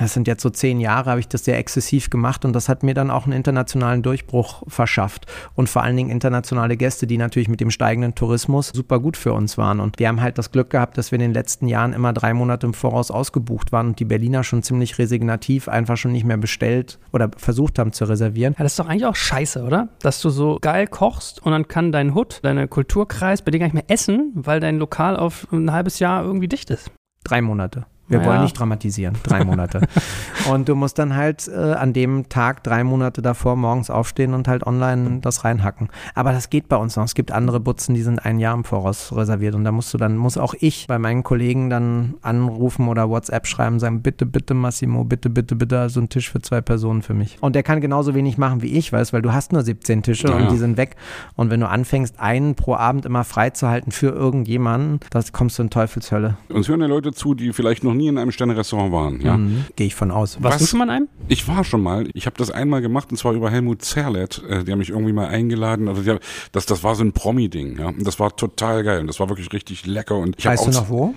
das 0.00 0.14
sind 0.14 0.26
jetzt 0.26 0.42
so 0.42 0.50
zehn 0.50 0.80
Jahre, 0.80 1.10
habe 1.10 1.20
ich 1.20 1.28
das 1.28 1.44
sehr 1.44 1.58
exzessiv 1.58 2.10
gemacht 2.10 2.44
und 2.44 2.52
das 2.52 2.68
hat 2.68 2.82
mir 2.82 2.94
dann 2.94 3.10
auch 3.10 3.24
einen 3.24 3.32
internationalen 3.32 4.02
Durchbruch 4.02 4.62
verschafft 4.66 5.26
und 5.54 5.68
vor 5.68 5.82
allen 5.82 5.96
Dingen 5.96 6.10
internationale 6.10 6.76
Gäste, 6.76 7.06
die 7.06 7.18
natürlich 7.18 7.48
mit 7.48 7.60
dem 7.60 7.70
steigenden 7.70 8.14
Tourismus 8.14 8.68
super 8.68 8.98
gut 8.98 9.16
für 9.16 9.32
uns 9.32 9.58
waren 9.58 9.80
und 9.80 9.98
wir 9.98 10.08
haben 10.08 10.20
halt 10.20 10.38
das 10.38 10.50
Glück 10.50 10.70
gehabt, 10.70 10.98
dass 10.98 11.12
wir 11.12 11.16
in 11.16 11.22
den 11.22 11.34
letzten 11.34 11.68
Jahren 11.68 11.92
immer 11.92 12.12
drei 12.12 12.34
Monate 12.34 12.66
im 12.66 12.74
Voraus 12.74 13.10
ausgebucht 13.10 13.72
waren 13.72 13.88
und 13.88 14.00
die 14.00 14.04
Berliner 14.04 14.42
schon 14.42 14.62
ziemlich 14.62 14.98
resignativ 14.98 15.68
einfach 15.68 15.96
schon 15.96 16.12
nicht 16.12 16.24
mehr 16.24 16.38
bestellt 16.38 16.98
oder 17.12 17.30
versucht 17.36 17.78
haben 17.78 17.92
zu 17.92 18.04
reservieren. 18.06 18.54
Ja, 18.58 18.64
das 18.64 18.72
ist 18.72 18.78
doch 18.78 18.88
eigentlich 18.88 19.06
auch 19.06 19.16
scheiße, 19.16 19.62
oder? 19.62 19.88
Dass 20.00 20.20
du 20.20 20.30
so 20.30 20.58
geil 20.60 20.86
kochst 20.86 21.42
und 21.42 21.52
dann 21.52 21.68
kann 21.68 21.92
dein 21.92 22.14
Hut, 22.14 22.40
deine 22.42 22.68
Kulturkreis 22.68 23.42
bei 23.42 23.50
dir 23.50 23.58
gar 23.58 23.66
nicht 23.66 23.74
mehr 23.74 23.84
essen, 23.88 24.32
weil 24.34 24.60
dein 24.60 24.78
Lokal 24.78 25.16
auf 25.16 25.46
ein 25.52 25.72
halbes 25.72 25.98
Jahr 25.98 26.24
irgendwie 26.24 26.48
dicht 26.48 26.70
ist. 26.70 26.90
Drei 27.22 27.42
Monate. 27.42 27.86
Wir 28.10 28.18
naja. 28.18 28.30
wollen 28.30 28.42
nicht 28.42 28.58
dramatisieren. 28.58 29.16
Drei 29.22 29.44
Monate. 29.44 29.82
und 30.52 30.68
du 30.68 30.74
musst 30.74 30.98
dann 30.98 31.14
halt 31.14 31.46
äh, 31.48 31.54
an 31.54 31.92
dem 31.92 32.28
Tag 32.28 32.64
drei 32.64 32.82
Monate 32.82 33.22
davor 33.22 33.54
morgens 33.54 33.88
aufstehen 33.88 34.34
und 34.34 34.48
halt 34.48 34.66
online 34.66 35.20
das 35.20 35.44
reinhacken. 35.44 35.88
Aber 36.16 36.32
das 36.32 36.50
geht 36.50 36.68
bei 36.68 36.76
uns 36.76 36.96
noch. 36.96 37.04
Es 37.04 37.14
gibt 37.14 37.30
andere 37.30 37.60
Butzen, 37.60 37.94
die 37.94 38.02
sind 38.02 38.18
ein 38.18 38.40
Jahr 38.40 38.54
im 38.54 38.64
Voraus 38.64 39.14
reserviert. 39.14 39.54
Und 39.54 39.62
da 39.62 39.70
musst 39.70 39.94
du 39.94 39.98
dann, 39.98 40.16
muss 40.16 40.38
auch 40.38 40.54
ich 40.58 40.88
bei 40.88 40.98
meinen 40.98 41.22
Kollegen 41.22 41.70
dann 41.70 42.14
anrufen 42.20 42.88
oder 42.88 43.08
WhatsApp 43.08 43.46
schreiben, 43.46 43.78
sagen, 43.78 44.02
bitte, 44.02 44.26
bitte, 44.26 44.54
Massimo, 44.54 45.04
bitte, 45.04 45.30
bitte, 45.30 45.54
bitte, 45.54 45.88
so 45.88 46.00
ein 46.00 46.08
Tisch 46.08 46.30
für 46.30 46.40
zwei 46.40 46.60
Personen 46.60 47.02
für 47.02 47.14
mich. 47.14 47.38
Und 47.40 47.54
der 47.54 47.62
kann 47.62 47.80
genauso 47.80 48.16
wenig 48.16 48.38
machen 48.38 48.60
wie 48.60 48.76
ich, 48.76 48.92
weißt, 48.92 49.12
weil 49.12 49.22
du 49.22 49.32
hast 49.32 49.52
nur 49.52 49.62
17 49.62 50.02
Tische 50.02 50.28
ja. 50.28 50.34
und 50.34 50.50
die 50.50 50.56
sind 50.56 50.76
weg. 50.76 50.96
Und 51.36 51.50
wenn 51.50 51.60
du 51.60 51.68
anfängst, 51.68 52.18
einen 52.18 52.56
pro 52.56 52.74
Abend 52.74 53.06
immer 53.06 53.22
freizuhalten 53.22 53.92
für 53.92 54.08
irgendjemanden, 54.08 54.98
das 55.10 55.32
kommst 55.32 55.60
du 55.60 55.62
in 55.62 55.70
Teufelshölle. 55.70 56.36
Uns 56.48 56.68
hören 56.68 56.80
ja 56.80 56.88
Leute 56.88 57.12
zu, 57.12 57.34
die 57.34 57.52
vielleicht 57.52 57.84
noch 57.84 57.94
nie 58.00 58.08
in 58.08 58.18
einem 58.18 58.32
Sterne-Restaurant 58.32 58.92
waren. 58.92 59.20
Ja? 59.20 59.36
Mhm. 59.36 59.66
Gehe 59.76 59.86
ich 59.86 59.94
von 59.94 60.10
aus. 60.10 60.42
Warst 60.42 60.56
Was? 60.56 60.62
du 60.62 60.66
schon 60.68 60.78
mal 60.78 60.84
in 60.86 60.90
einem? 60.90 61.08
Ich 61.28 61.46
war 61.46 61.64
schon 61.64 61.82
mal. 61.82 62.08
Ich 62.14 62.26
habe 62.26 62.36
das 62.36 62.50
einmal 62.50 62.82
gemacht 62.82 63.10
und 63.10 63.16
zwar 63.16 63.32
über 63.32 63.50
Helmut 63.50 63.82
Zerlett. 63.82 64.42
Äh, 64.48 64.64
die 64.64 64.72
haben 64.72 64.78
mich 64.78 64.90
irgendwie 64.90 65.12
mal 65.12 65.28
eingeladen. 65.28 65.88
Also 65.88 66.02
die, 66.02 66.18
das, 66.52 66.66
das 66.66 66.82
war 66.82 66.94
so 66.94 67.04
ein 67.04 67.12
Promi-Ding. 67.12 67.78
Ja? 67.78 67.88
Und 67.88 68.06
das 68.06 68.18
war 68.18 68.34
total 68.34 68.82
geil 68.82 69.00
und 69.00 69.06
das 69.06 69.20
war 69.20 69.28
wirklich 69.28 69.52
richtig 69.52 69.86
lecker. 69.86 70.16
Und 70.16 70.38
ich 70.38 70.46
weißt 70.46 70.66
du 70.66 70.70
noch 70.70 70.88
wo? 70.88 71.14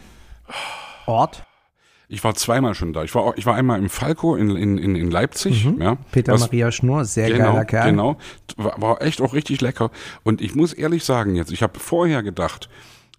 Ort? 1.06 1.44
Ich 2.10 2.24
war 2.24 2.36
zweimal 2.36 2.76
schon 2.76 2.94
da. 2.94 3.04
Ich 3.04 3.16
war, 3.16 3.24
auch, 3.24 3.34
ich 3.38 3.46
war 3.46 3.56
einmal 3.56 3.80
im 3.80 3.90
Falco 3.90 4.36
in, 4.36 4.56
in, 4.56 4.78
in 4.78 5.10
Leipzig. 5.10 5.66
Mhm. 5.66 5.82
Ja, 5.82 5.98
Peter 6.12 6.34
was, 6.34 6.42
Maria 6.42 6.72
Schnur, 6.72 7.06
sehr 7.06 7.30
genau, 7.30 7.54
geiler 7.54 7.66
Kerl. 7.66 7.90
Genau, 7.90 8.18
war, 8.56 8.80
war 8.80 9.02
echt 9.02 9.20
auch 9.20 9.34
richtig 9.34 9.62
lecker. 9.62 9.90
Und 10.24 10.42
ich 10.42 10.54
muss 10.54 10.74
ehrlich 10.74 11.06
sagen 11.06 11.36
jetzt, 11.36 11.52
ich 11.52 11.64
habe 11.64 11.80
vorher 11.80 12.22
gedacht, 12.22 12.70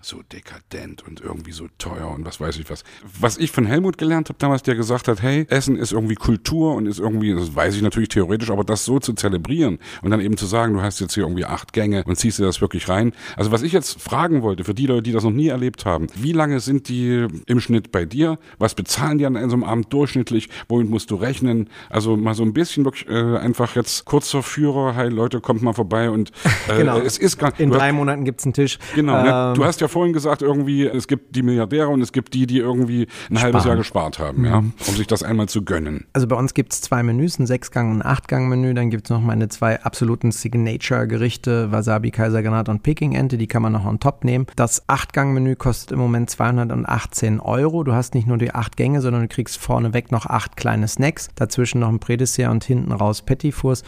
so 0.04 0.22
dekadent 0.32 1.06
und 1.06 1.20
irgendwie 1.20 1.52
so 1.52 1.66
teuer 1.78 2.10
und 2.10 2.24
was 2.24 2.40
weiß 2.40 2.58
ich 2.58 2.70
was. 2.70 2.84
Was 3.18 3.38
ich 3.38 3.50
von 3.50 3.66
Helmut 3.66 3.98
gelernt 3.98 4.28
habe 4.28 4.38
damals, 4.38 4.62
der 4.62 4.74
gesagt 4.74 5.08
hat, 5.08 5.22
hey, 5.22 5.46
Essen 5.48 5.76
ist 5.76 5.92
irgendwie 5.92 6.14
Kultur 6.14 6.74
und 6.74 6.86
ist 6.86 6.98
irgendwie, 6.98 7.34
das 7.34 7.54
weiß 7.54 7.74
ich 7.74 7.82
natürlich 7.82 8.08
theoretisch, 8.08 8.50
aber 8.50 8.64
das 8.64 8.84
so 8.84 8.98
zu 8.98 9.14
zelebrieren 9.14 9.78
und 10.02 10.10
dann 10.10 10.20
eben 10.20 10.36
zu 10.36 10.46
sagen, 10.46 10.74
du 10.74 10.82
hast 10.82 11.00
jetzt 11.00 11.14
hier 11.14 11.24
irgendwie 11.24 11.44
acht 11.44 11.72
Gänge 11.72 12.04
und 12.04 12.16
ziehst 12.16 12.38
dir 12.38 12.44
das 12.44 12.60
wirklich 12.60 12.88
rein. 12.88 13.12
Also 13.36 13.50
was 13.50 13.62
ich 13.62 13.72
jetzt 13.72 14.00
fragen 14.00 14.42
wollte, 14.42 14.64
für 14.64 14.74
die 14.74 14.86
Leute, 14.86 15.02
die 15.02 15.12
das 15.12 15.24
noch 15.24 15.30
nie 15.30 15.48
erlebt 15.48 15.84
haben, 15.84 16.06
wie 16.14 16.32
lange 16.32 16.60
sind 16.60 16.88
die 16.88 17.26
im 17.46 17.60
Schnitt 17.60 17.92
bei 17.92 18.04
dir? 18.04 18.38
Was 18.58 18.74
bezahlen 18.74 19.18
die 19.18 19.26
an 19.26 19.34
so 19.34 19.54
einem 19.54 19.64
Abend 19.64 19.92
durchschnittlich? 19.92 20.48
Womit 20.68 20.90
musst 20.90 21.10
du 21.10 21.16
rechnen? 21.16 21.68
Also 21.90 22.16
mal 22.16 22.34
so 22.34 22.42
ein 22.42 22.52
bisschen 22.52 22.84
wirklich 22.84 23.08
äh, 23.08 23.36
einfach 23.38 23.76
jetzt 23.76 24.04
kurz 24.04 24.28
zur 24.28 24.42
Führer, 24.42 24.94
hey 24.94 25.08
Leute, 25.08 25.40
kommt 25.40 25.62
mal 25.62 25.72
vorbei 25.72 26.10
und 26.10 26.30
äh, 26.68 26.76
genau. 26.78 26.98
es 26.98 27.18
ist 27.18 27.38
gar 27.38 27.58
In 27.58 27.70
drei 27.70 27.88
hast, 27.88 27.94
Monaten 27.94 28.24
gibt's 28.24 28.44
einen 28.44 28.52
Tisch. 28.52 28.78
Genau, 28.94 29.18
ähm, 29.18 29.24
ne? 29.24 29.52
du 29.56 29.64
hast 29.64 29.80
ja 29.80 29.88
vorhin 29.94 30.12
gesagt, 30.12 30.42
irgendwie, 30.42 30.86
es 30.86 31.08
gibt 31.08 31.34
die 31.36 31.42
Milliardäre 31.42 31.88
und 31.88 32.02
es 32.02 32.12
gibt 32.12 32.34
die, 32.34 32.46
die 32.46 32.58
irgendwie 32.58 33.02
ein 33.02 33.36
Sparen. 33.36 33.42
halbes 33.42 33.64
Jahr 33.64 33.76
gespart 33.76 34.18
haben, 34.18 34.40
mhm. 34.40 34.44
ja, 34.44 34.58
um 34.58 34.94
sich 34.96 35.06
das 35.06 35.22
einmal 35.22 35.48
zu 35.48 35.62
gönnen. 35.62 36.04
Also 36.12 36.26
bei 36.26 36.36
uns 36.36 36.52
gibt 36.52 36.72
es 36.72 36.80
zwei 36.80 37.02
Menüs, 37.02 37.38
ein 37.38 37.46
Sechsgang- 37.46 37.90
und 37.92 38.02
ein 38.02 38.06
Achtgang-Menü. 38.06 38.74
Dann 38.74 38.90
gibt 38.90 39.06
es 39.06 39.10
noch 39.10 39.20
meine 39.20 39.48
zwei 39.48 39.80
absoluten 39.82 40.32
Signature-Gerichte, 40.32 41.70
Wasabi, 41.70 42.10
Kaisergranat 42.10 42.68
und 42.68 42.82
Peking-Ente. 42.82 43.38
Die 43.38 43.46
kann 43.46 43.62
man 43.62 43.72
noch 43.72 43.86
on 43.86 44.00
top 44.00 44.24
nehmen. 44.24 44.46
Das 44.56 44.82
Achtgang-Menü 44.88 45.54
kostet 45.54 45.92
im 45.92 46.00
Moment 46.00 46.28
218 46.28 47.40
Euro. 47.40 47.84
Du 47.84 47.92
hast 47.92 48.14
nicht 48.14 48.26
nur 48.26 48.36
die 48.36 48.52
acht 48.52 48.76
Gänge, 48.76 49.00
sondern 49.00 49.22
du 49.22 49.28
kriegst 49.28 49.58
vorneweg 49.58 50.10
noch 50.10 50.26
acht 50.26 50.56
kleine 50.56 50.88
Snacks. 50.88 51.28
Dazwischen 51.36 51.80
noch 51.80 51.88
ein 51.88 52.00
Prädessert 52.00 52.50
und 52.50 52.64
hinten 52.64 52.92
raus 52.92 53.22
Petit 53.22 53.54
Fours. 53.54 53.84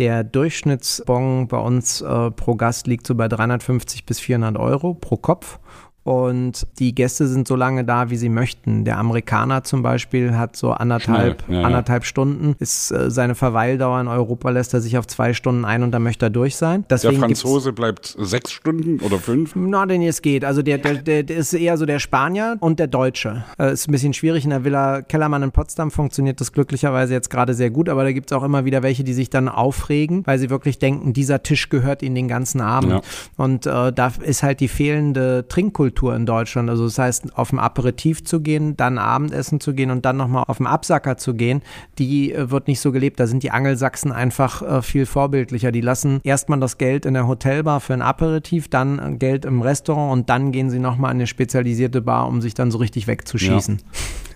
Der 0.00 0.24
Durchschnittsbon 0.24 1.46
bei 1.46 1.58
uns 1.58 2.00
äh, 2.00 2.30
pro 2.30 2.54
Gast 2.54 2.86
liegt 2.86 3.06
so 3.06 3.14
bei 3.14 3.28
350 3.28 4.06
bis 4.06 4.18
400 4.18 4.56
Euro 4.56 4.94
pro 4.94 5.18
Kopf. 5.18 5.58
Und 6.02 6.66
die 6.78 6.94
Gäste 6.94 7.26
sind 7.26 7.46
so 7.46 7.56
lange 7.56 7.84
da, 7.84 8.08
wie 8.08 8.16
sie 8.16 8.30
möchten. 8.30 8.84
Der 8.84 8.96
Amerikaner 8.98 9.64
zum 9.64 9.82
Beispiel 9.82 10.34
hat 10.34 10.56
so 10.56 10.70
anderthalb, 10.70 11.44
ja, 11.48 11.62
anderthalb 11.62 12.04
ja. 12.04 12.06
Stunden. 12.06 12.56
Ist 12.58 12.90
äh, 12.90 13.10
seine 13.10 13.34
Verweildauer 13.34 14.00
in 14.00 14.08
Europa 14.08 14.48
lässt 14.48 14.72
er 14.72 14.80
sich 14.80 14.96
auf 14.96 15.06
zwei 15.06 15.34
Stunden 15.34 15.66
ein 15.66 15.82
und 15.82 15.90
dann 15.90 16.02
möchte 16.02 16.26
er 16.26 16.30
durch 16.30 16.56
sein. 16.56 16.86
Deswegen 16.88 17.14
der 17.14 17.28
Franzose 17.28 17.72
bleibt 17.74 18.16
sechs 18.18 18.50
Stunden 18.50 19.00
oder 19.00 19.18
fünf? 19.18 19.52
Na, 19.54 19.84
denn 19.84 20.00
es 20.02 20.22
geht. 20.22 20.44
Also 20.44 20.62
der, 20.62 20.78
der, 20.78 20.94
der, 20.94 21.22
der, 21.22 21.36
ist 21.36 21.52
eher 21.52 21.76
so 21.76 21.84
der 21.84 21.98
Spanier 21.98 22.56
und 22.60 22.78
der 22.78 22.86
Deutsche. 22.86 23.44
Äh, 23.58 23.74
ist 23.74 23.86
ein 23.86 23.92
bisschen 23.92 24.14
schwierig. 24.14 24.44
In 24.44 24.50
der 24.50 24.64
Villa 24.64 25.02
Kellermann 25.02 25.42
in 25.42 25.52
Potsdam 25.52 25.90
funktioniert 25.90 26.40
das 26.40 26.52
glücklicherweise 26.52 27.12
jetzt 27.12 27.28
gerade 27.28 27.52
sehr 27.52 27.70
gut, 27.70 27.90
aber 27.90 28.04
da 28.04 28.12
gibt 28.12 28.30
es 28.30 28.36
auch 28.36 28.42
immer 28.42 28.64
wieder 28.64 28.82
welche, 28.82 29.04
die 29.04 29.12
sich 29.12 29.28
dann 29.28 29.48
aufregen, 29.50 30.26
weil 30.26 30.38
sie 30.38 30.48
wirklich 30.48 30.78
denken, 30.78 31.12
dieser 31.12 31.42
Tisch 31.42 31.68
gehört 31.68 32.02
ihnen 32.02 32.14
den 32.14 32.28
ganzen 32.28 32.62
Abend. 32.62 32.92
Ja. 32.92 33.00
Und 33.36 33.66
äh, 33.66 33.92
da 33.92 34.12
ist 34.22 34.42
halt 34.42 34.60
die 34.60 34.68
fehlende 34.68 35.46
Trinkkultur 35.46 35.89
Esskultur 35.90 36.14
in 36.14 36.26
Deutschland. 36.26 36.70
Also 36.70 36.84
das 36.84 36.98
heißt, 36.98 37.36
auf 37.36 37.52
ein 37.52 37.58
Aperitif 37.58 38.24
zu 38.24 38.40
gehen, 38.40 38.76
dann 38.76 38.98
Abendessen 38.98 39.60
zu 39.60 39.74
gehen 39.74 39.90
und 39.90 40.04
dann 40.04 40.16
nochmal 40.16 40.44
auf 40.46 40.58
den 40.58 40.66
Absacker 40.66 41.16
zu 41.16 41.34
gehen, 41.34 41.62
die 41.98 42.32
äh, 42.32 42.50
wird 42.50 42.68
nicht 42.68 42.80
so 42.80 42.92
gelebt. 42.92 43.18
Da 43.18 43.26
sind 43.26 43.42
die 43.42 43.50
Angelsachsen 43.50 44.12
einfach 44.12 44.62
äh, 44.62 44.82
viel 44.82 45.06
vorbildlicher. 45.06 45.72
Die 45.72 45.80
lassen 45.80 46.20
erstmal 46.22 46.60
das 46.60 46.78
Geld 46.78 47.06
in 47.06 47.14
der 47.14 47.26
Hotelbar 47.26 47.80
für 47.80 47.94
ein 47.94 48.02
Aperitif, 48.02 48.68
dann 48.68 48.98
äh, 48.98 49.16
Geld 49.16 49.44
im 49.44 49.62
Restaurant 49.62 50.12
und 50.12 50.30
dann 50.30 50.52
gehen 50.52 50.70
sie 50.70 50.78
nochmal 50.78 51.10
in 51.10 51.18
eine 51.18 51.26
spezialisierte 51.26 52.00
Bar, 52.00 52.28
um 52.28 52.40
sich 52.40 52.54
dann 52.54 52.70
so 52.70 52.78
richtig 52.78 53.06
wegzuschießen. 53.06 53.78
Ja. 53.78 54.29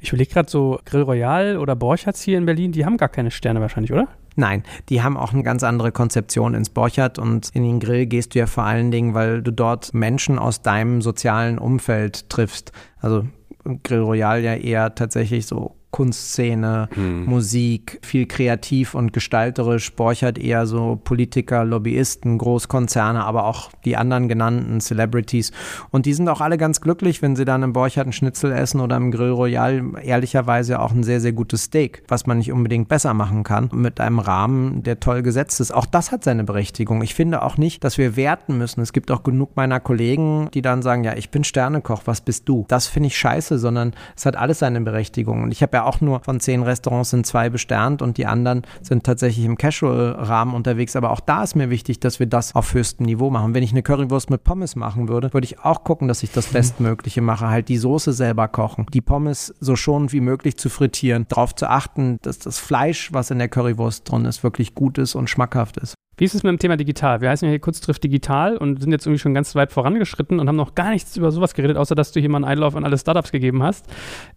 Ich 0.00 0.08
überlege 0.10 0.32
gerade 0.32 0.50
so 0.50 0.78
Grill 0.84 1.02
Royal 1.02 1.58
oder 1.58 1.76
Borchards 1.76 2.22
hier 2.22 2.38
in 2.38 2.46
Berlin, 2.46 2.72
die 2.72 2.84
haben 2.84 2.96
gar 2.96 3.08
keine 3.08 3.30
Sterne 3.30 3.60
wahrscheinlich, 3.60 3.92
oder? 3.92 4.08
Nein, 4.34 4.62
die 4.88 5.02
haben 5.02 5.16
auch 5.16 5.32
eine 5.32 5.42
ganz 5.42 5.62
andere 5.62 5.92
Konzeption 5.92 6.54
ins 6.54 6.70
Borchardt 6.70 7.18
und 7.18 7.50
in 7.54 7.64
den 7.64 7.80
Grill 7.80 8.06
gehst 8.06 8.34
du 8.34 8.38
ja 8.38 8.46
vor 8.46 8.64
allen 8.64 8.90
Dingen, 8.90 9.14
weil 9.14 9.42
du 9.42 9.52
dort 9.52 9.92
Menschen 9.92 10.38
aus 10.38 10.62
deinem 10.62 11.02
sozialen 11.02 11.58
Umfeld 11.58 12.30
triffst. 12.30 12.72
Also 13.00 13.26
Grill 13.82 14.00
Royal 14.00 14.42
ja 14.42 14.54
eher 14.54 14.94
tatsächlich 14.94 15.46
so 15.46 15.76
Kunstszene, 15.92 16.88
hm. 16.94 17.26
Musik, 17.26 18.00
viel 18.02 18.26
kreativ 18.26 18.94
und 18.94 19.12
gestalterisch. 19.12 19.94
Borchert 19.94 20.38
eher 20.38 20.66
so 20.66 20.98
Politiker, 21.04 21.64
Lobbyisten, 21.64 22.38
Großkonzerne, 22.38 23.22
aber 23.22 23.44
auch 23.44 23.70
die 23.84 23.96
anderen 23.96 24.26
genannten 24.26 24.80
Celebrities. 24.80 25.52
Und 25.90 26.06
die 26.06 26.14
sind 26.14 26.28
auch 26.28 26.40
alle 26.40 26.56
ganz 26.56 26.80
glücklich, 26.80 27.20
wenn 27.20 27.36
sie 27.36 27.44
dann 27.44 27.62
im 27.62 27.74
Borchert 27.74 28.04
einen 28.04 28.12
Schnitzel 28.12 28.52
essen 28.52 28.80
oder 28.80 28.96
im 28.96 29.10
Grill 29.10 29.30
Royal 29.30 29.82
ehrlicherweise 30.02 30.80
auch 30.80 30.92
ein 30.92 31.04
sehr, 31.04 31.20
sehr 31.20 31.32
gutes 31.32 31.64
Steak, 31.64 32.02
was 32.08 32.26
man 32.26 32.38
nicht 32.38 32.52
unbedingt 32.52 32.88
besser 32.88 33.12
machen 33.12 33.42
kann, 33.44 33.68
mit 33.74 34.00
einem 34.00 34.18
Rahmen, 34.18 34.82
der 34.82 34.98
toll 34.98 35.22
gesetzt 35.22 35.60
ist. 35.60 35.72
Auch 35.72 35.86
das 35.86 36.10
hat 36.10 36.24
seine 36.24 36.44
Berechtigung. 36.44 37.02
Ich 37.02 37.14
finde 37.14 37.42
auch 37.42 37.58
nicht, 37.58 37.84
dass 37.84 37.98
wir 37.98 38.16
werten 38.16 38.56
müssen. 38.56 38.80
Es 38.80 38.94
gibt 38.94 39.10
auch 39.10 39.22
genug 39.22 39.56
meiner 39.56 39.78
Kollegen, 39.78 40.48
die 40.54 40.62
dann 40.62 40.80
sagen, 40.80 41.04
ja, 41.04 41.14
ich 41.16 41.30
bin 41.30 41.44
Sternekoch, 41.44 42.02
was 42.06 42.22
bist 42.22 42.48
du? 42.48 42.64
Das 42.68 42.86
finde 42.86 43.08
ich 43.08 43.18
scheiße, 43.18 43.58
sondern 43.58 43.92
es 44.16 44.24
hat 44.24 44.36
alles 44.36 44.60
seine 44.60 44.80
Berechtigung. 44.80 45.42
Und 45.42 45.52
ich 45.52 45.62
habe 45.62 45.76
ja 45.76 45.81
auch 45.86 46.00
nur 46.00 46.20
von 46.20 46.40
zehn 46.40 46.62
Restaurants 46.62 47.10
sind 47.10 47.26
zwei 47.26 47.50
besternt 47.50 48.02
und 48.02 48.18
die 48.18 48.26
anderen 48.26 48.62
sind 48.80 49.04
tatsächlich 49.04 49.44
im 49.44 49.56
Casual-Rahmen 49.56 50.54
unterwegs. 50.54 50.96
Aber 50.96 51.10
auch 51.10 51.20
da 51.20 51.42
ist 51.42 51.54
mir 51.54 51.70
wichtig, 51.70 52.00
dass 52.00 52.20
wir 52.20 52.26
das 52.26 52.54
auf 52.54 52.74
höchstem 52.74 53.06
Niveau 53.06 53.30
machen. 53.30 53.54
Wenn 53.54 53.62
ich 53.62 53.72
eine 53.72 53.82
Currywurst 53.82 54.30
mit 54.30 54.44
Pommes 54.44 54.76
machen 54.76 55.08
würde, 55.08 55.32
würde 55.32 55.44
ich 55.44 55.60
auch 55.60 55.84
gucken, 55.84 56.08
dass 56.08 56.22
ich 56.22 56.32
das 56.32 56.46
Bestmögliche 56.48 57.20
mache. 57.20 57.48
Halt 57.48 57.68
die 57.68 57.78
Soße 57.78 58.12
selber 58.12 58.48
kochen, 58.48 58.86
die 58.92 59.00
Pommes 59.00 59.54
so 59.60 59.76
schonend 59.76 60.12
wie 60.12 60.20
möglich 60.20 60.56
zu 60.56 60.68
frittieren, 60.68 61.26
darauf 61.28 61.54
zu 61.54 61.68
achten, 61.68 62.18
dass 62.22 62.38
das 62.38 62.58
Fleisch, 62.58 63.12
was 63.12 63.30
in 63.30 63.38
der 63.38 63.48
Currywurst 63.48 64.10
drin 64.10 64.24
ist, 64.24 64.42
wirklich 64.42 64.74
gut 64.74 64.98
ist 64.98 65.14
und 65.14 65.30
schmackhaft 65.30 65.76
ist. 65.76 65.94
Wie 66.22 66.26
ist 66.26 66.36
es 66.36 66.44
mit 66.44 66.50
dem 66.50 66.60
Thema 66.60 66.76
digital? 66.76 67.20
Wir 67.20 67.30
heißen 67.30 67.46
ja 67.46 67.50
hier 67.50 67.58
Kurztrift 67.58 68.04
digital 68.04 68.56
und 68.56 68.80
sind 68.80 68.92
jetzt 68.92 69.06
irgendwie 69.06 69.18
schon 69.18 69.34
ganz 69.34 69.56
weit 69.56 69.72
vorangeschritten 69.72 70.38
und 70.38 70.46
haben 70.46 70.54
noch 70.54 70.76
gar 70.76 70.90
nichts 70.90 71.16
über 71.16 71.32
sowas 71.32 71.52
geredet, 71.52 71.76
außer 71.76 71.96
dass 71.96 72.12
du 72.12 72.20
hier 72.20 72.28
mal 72.28 72.36
einen 72.36 72.44
Einlauf 72.44 72.76
an 72.76 72.84
alle 72.84 72.96
Startups 72.96 73.32
gegeben 73.32 73.64
hast. 73.64 73.86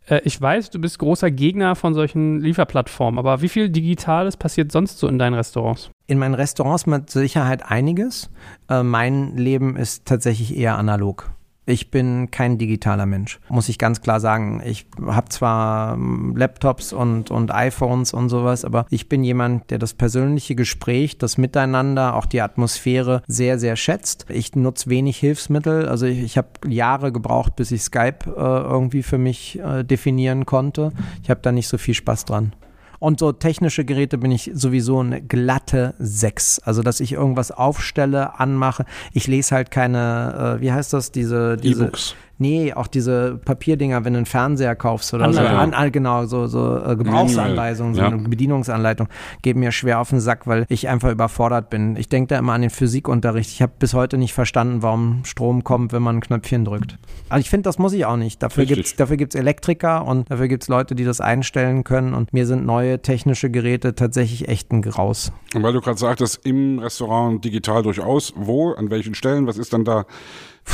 Äh, 0.08 0.22
ich 0.24 0.42
weiß, 0.42 0.72
du 0.72 0.82
bist 0.82 0.98
großer 0.98 1.30
Gegner 1.30 1.76
von 1.76 1.94
solchen 1.94 2.42
Lieferplattformen, 2.42 3.20
aber 3.20 3.44
wie 3.44 3.50
viel 3.50 3.70
Digitales 3.70 4.36
passiert 4.36 4.72
sonst 4.72 4.98
so 4.98 5.08
in 5.08 5.20
deinen 5.20 5.36
Restaurants? 5.36 5.92
In 6.08 6.18
meinen 6.18 6.34
Restaurants 6.34 6.88
mit 6.88 7.12
Sicherheit 7.12 7.70
einiges. 7.70 8.32
Äh, 8.68 8.82
mein 8.82 9.38
Leben 9.38 9.78
ist 9.78 10.06
tatsächlich 10.06 10.58
eher 10.58 10.80
analog. 10.80 11.35
Ich 11.68 11.90
bin 11.90 12.30
kein 12.30 12.60
digitaler 12.60 13.08
Mensch, 13.08 13.40
muss 13.50 13.70
ich 13.70 13.80
ganz 13.80 14.02
klar 14.02 14.20
sagen. 14.20 14.62
Ich 14.64 14.86
habe 15.04 15.30
zwar 15.30 15.96
ähm, 15.96 16.36
Laptops 16.38 16.94
und, 16.94 17.32
und 17.32 17.52
iPhones 17.52 18.14
und 18.14 18.30
sowas, 18.30 18.64
aber 18.66 18.86
ich 18.92 19.10
bin 19.10 19.24
jemand, 19.24 19.72
der 19.72 19.80
das 19.80 19.96
persönliche 19.96 20.56
Gespräch, 20.56 21.18
das 21.18 21.38
Miteinander, 21.40 22.16
auch 22.16 22.28
die 22.28 22.42
Atmosphäre 22.42 23.24
sehr, 23.28 23.58
sehr 23.58 23.76
schätzt. 23.76 24.26
Ich 24.30 24.56
nutze 24.56 24.90
wenig 24.92 25.18
Hilfsmittel. 25.18 25.88
Also 25.88 26.06
ich, 26.06 26.22
ich 26.22 26.38
habe 26.38 26.50
Jahre 26.68 27.12
gebraucht, 27.12 27.56
bis 27.56 27.72
ich 27.72 27.82
Skype 27.82 28.20
äh, 28.28 28.40
irgendwie 28.40 29.02
für 29.02 29.18
mich 29.18 29.60
äh, 29.60 29.84
definieren 29.84 30.46
konnte. 30.46 30.92
Ich 31.24 31.32
habe 31.32 31.40
da 31.42 31.52
nicht 31.52 31.68
so 31.68 31.80
viel 31.80 31.96
Spaß 31.96 32.26
dran. 32.26 32.54
Und 33.00 33.20
so 33.20 33.32
technische 33.32 33.86
Geräte 33.86 34.18
bin 34.18 34.32
ich 34.32 34.52
sowieso 34.54 35.00
eine 35.00 35.22
glatte 35.22 35.96
6. 36.00 36.60
Also, 36.60 36.82
dass 36.82 37.00
ich 37.00 37.14
irgendwas 37.14 37.52
aufstelle, 37.52 38.40
anmache. 38.40 38.86
Ich 39.14 39.28
lese 39.28 39.56
halt 39.56 39.72
keine, 39.72 40.58
äh, 40.58 40.62
wie 40.62 40.72
heißt 40.72 40.94
das, 40.94 41.12
diese, 41.12 41.58
diese 41.58 41.84
E-Books. 41.84 42.16
Nee, 42.38 42.74
auch 42.74 42.88
diese 42.88 43.40
Papierdinger, 43.44 44.04
wenn 44.04 44.14
du 44.14 44.18
einen 44.18 44.26
Fernseher 44.26 44.76
kaufst 44.76 45.14
oder 45.14 45.32
so. 45.32 45.40
An, 45.40 45.74
an, 45.74 45.92
genau, 45.92 46.26
so, 46.26 46.48
so 46.48 46.78
äh, 46.78 46.96
Gebrauchsanweisungen, 46.96 47.96
so 47.96 48.02
eine 48.02 48.18
Bedienungsanleitung, 48.18 49.08
geben 49.42 49.62
mir 49.62 49.72
schwer 49.72 50.00
auf 50.00 50.10
den 50.10 50.20
Sack, 50.20 50.46
weil 50.46 50.66
ich 50.68 50.90
einfach 50.90 51.12
überfordert 51.12 51.70
bin. 51.70 51.96
Ich 51.96 52.10
denke 52.10 52.30
da 52.30 52.40
immer 52.40 52.54
an 52.54 52.62
den 52.62 52.70
Physikunterricht. 52.70 53.52
Ich 53.52 53.62
habe 53.62 53.72
bis 53.80 53.94
heute 53.94 54.18
nicht 54.18 54.34
verstanden, 54.34 54.82
warum 54.82 55.24
Strom 55.24 55.64
kommt, 55.64 55.94
wenn 55.94 56.04
man 56.04 56.18
ein 56.18 56.22
Knöpfchen 56.22 56.66
drückt. 56.66 56.98
Also 57.30 57.42
ich 57.42 57.50
finde, 57.50 57.64
das 57.64 57.80
muss 57.80 57.94
ich 57.94 58.06
auch 58.06 58.18
nicht. 58.18 58.44
Dafür 58.44 58.66
gibt 58.66 58.86
es 58.86 58.96
dafür 58.96 59.18
gibt's 59.18 59.36
Elektriker 59.36 60.06
und 60.06 60.30
dafür 60.30 60.50
gibt 60.50 60.64
es 60.64 60.70
Leute, 60.70 60.96
die 60.96 61.06
das 61.06 61.22
einstellen 61.22 61.86
können. 61.86 62.14
Und 62.14 62.34
mir 62.34 62.46
sind 62.46 62.66
neue 62.66 63.02
technische 63.02 63.50
Geräte 63.50 63.96
tatsächlich 63.96 64.50
echt 64.50 64.72
ein 64.74 64.82
Graus. 64.82 65.32
Und 65.54 65.64
weil 65.64 65.74
du 65.74 65.80
gerade 65.80 65.98
sagtest, 65.98 66.46
im 66.46 66.80
Restaurant 66.80 67.44
digital 67.46 67.84
durchaus, 67.84 68.34
wo, 68.36 68.74
an 68.74 68.90
welchen 68.90 69.16
Stellen, 69.16 69.48
was 69.48 69.58
ist 69.58 69.72
dann 69.74 69.86
da 69.86 70.06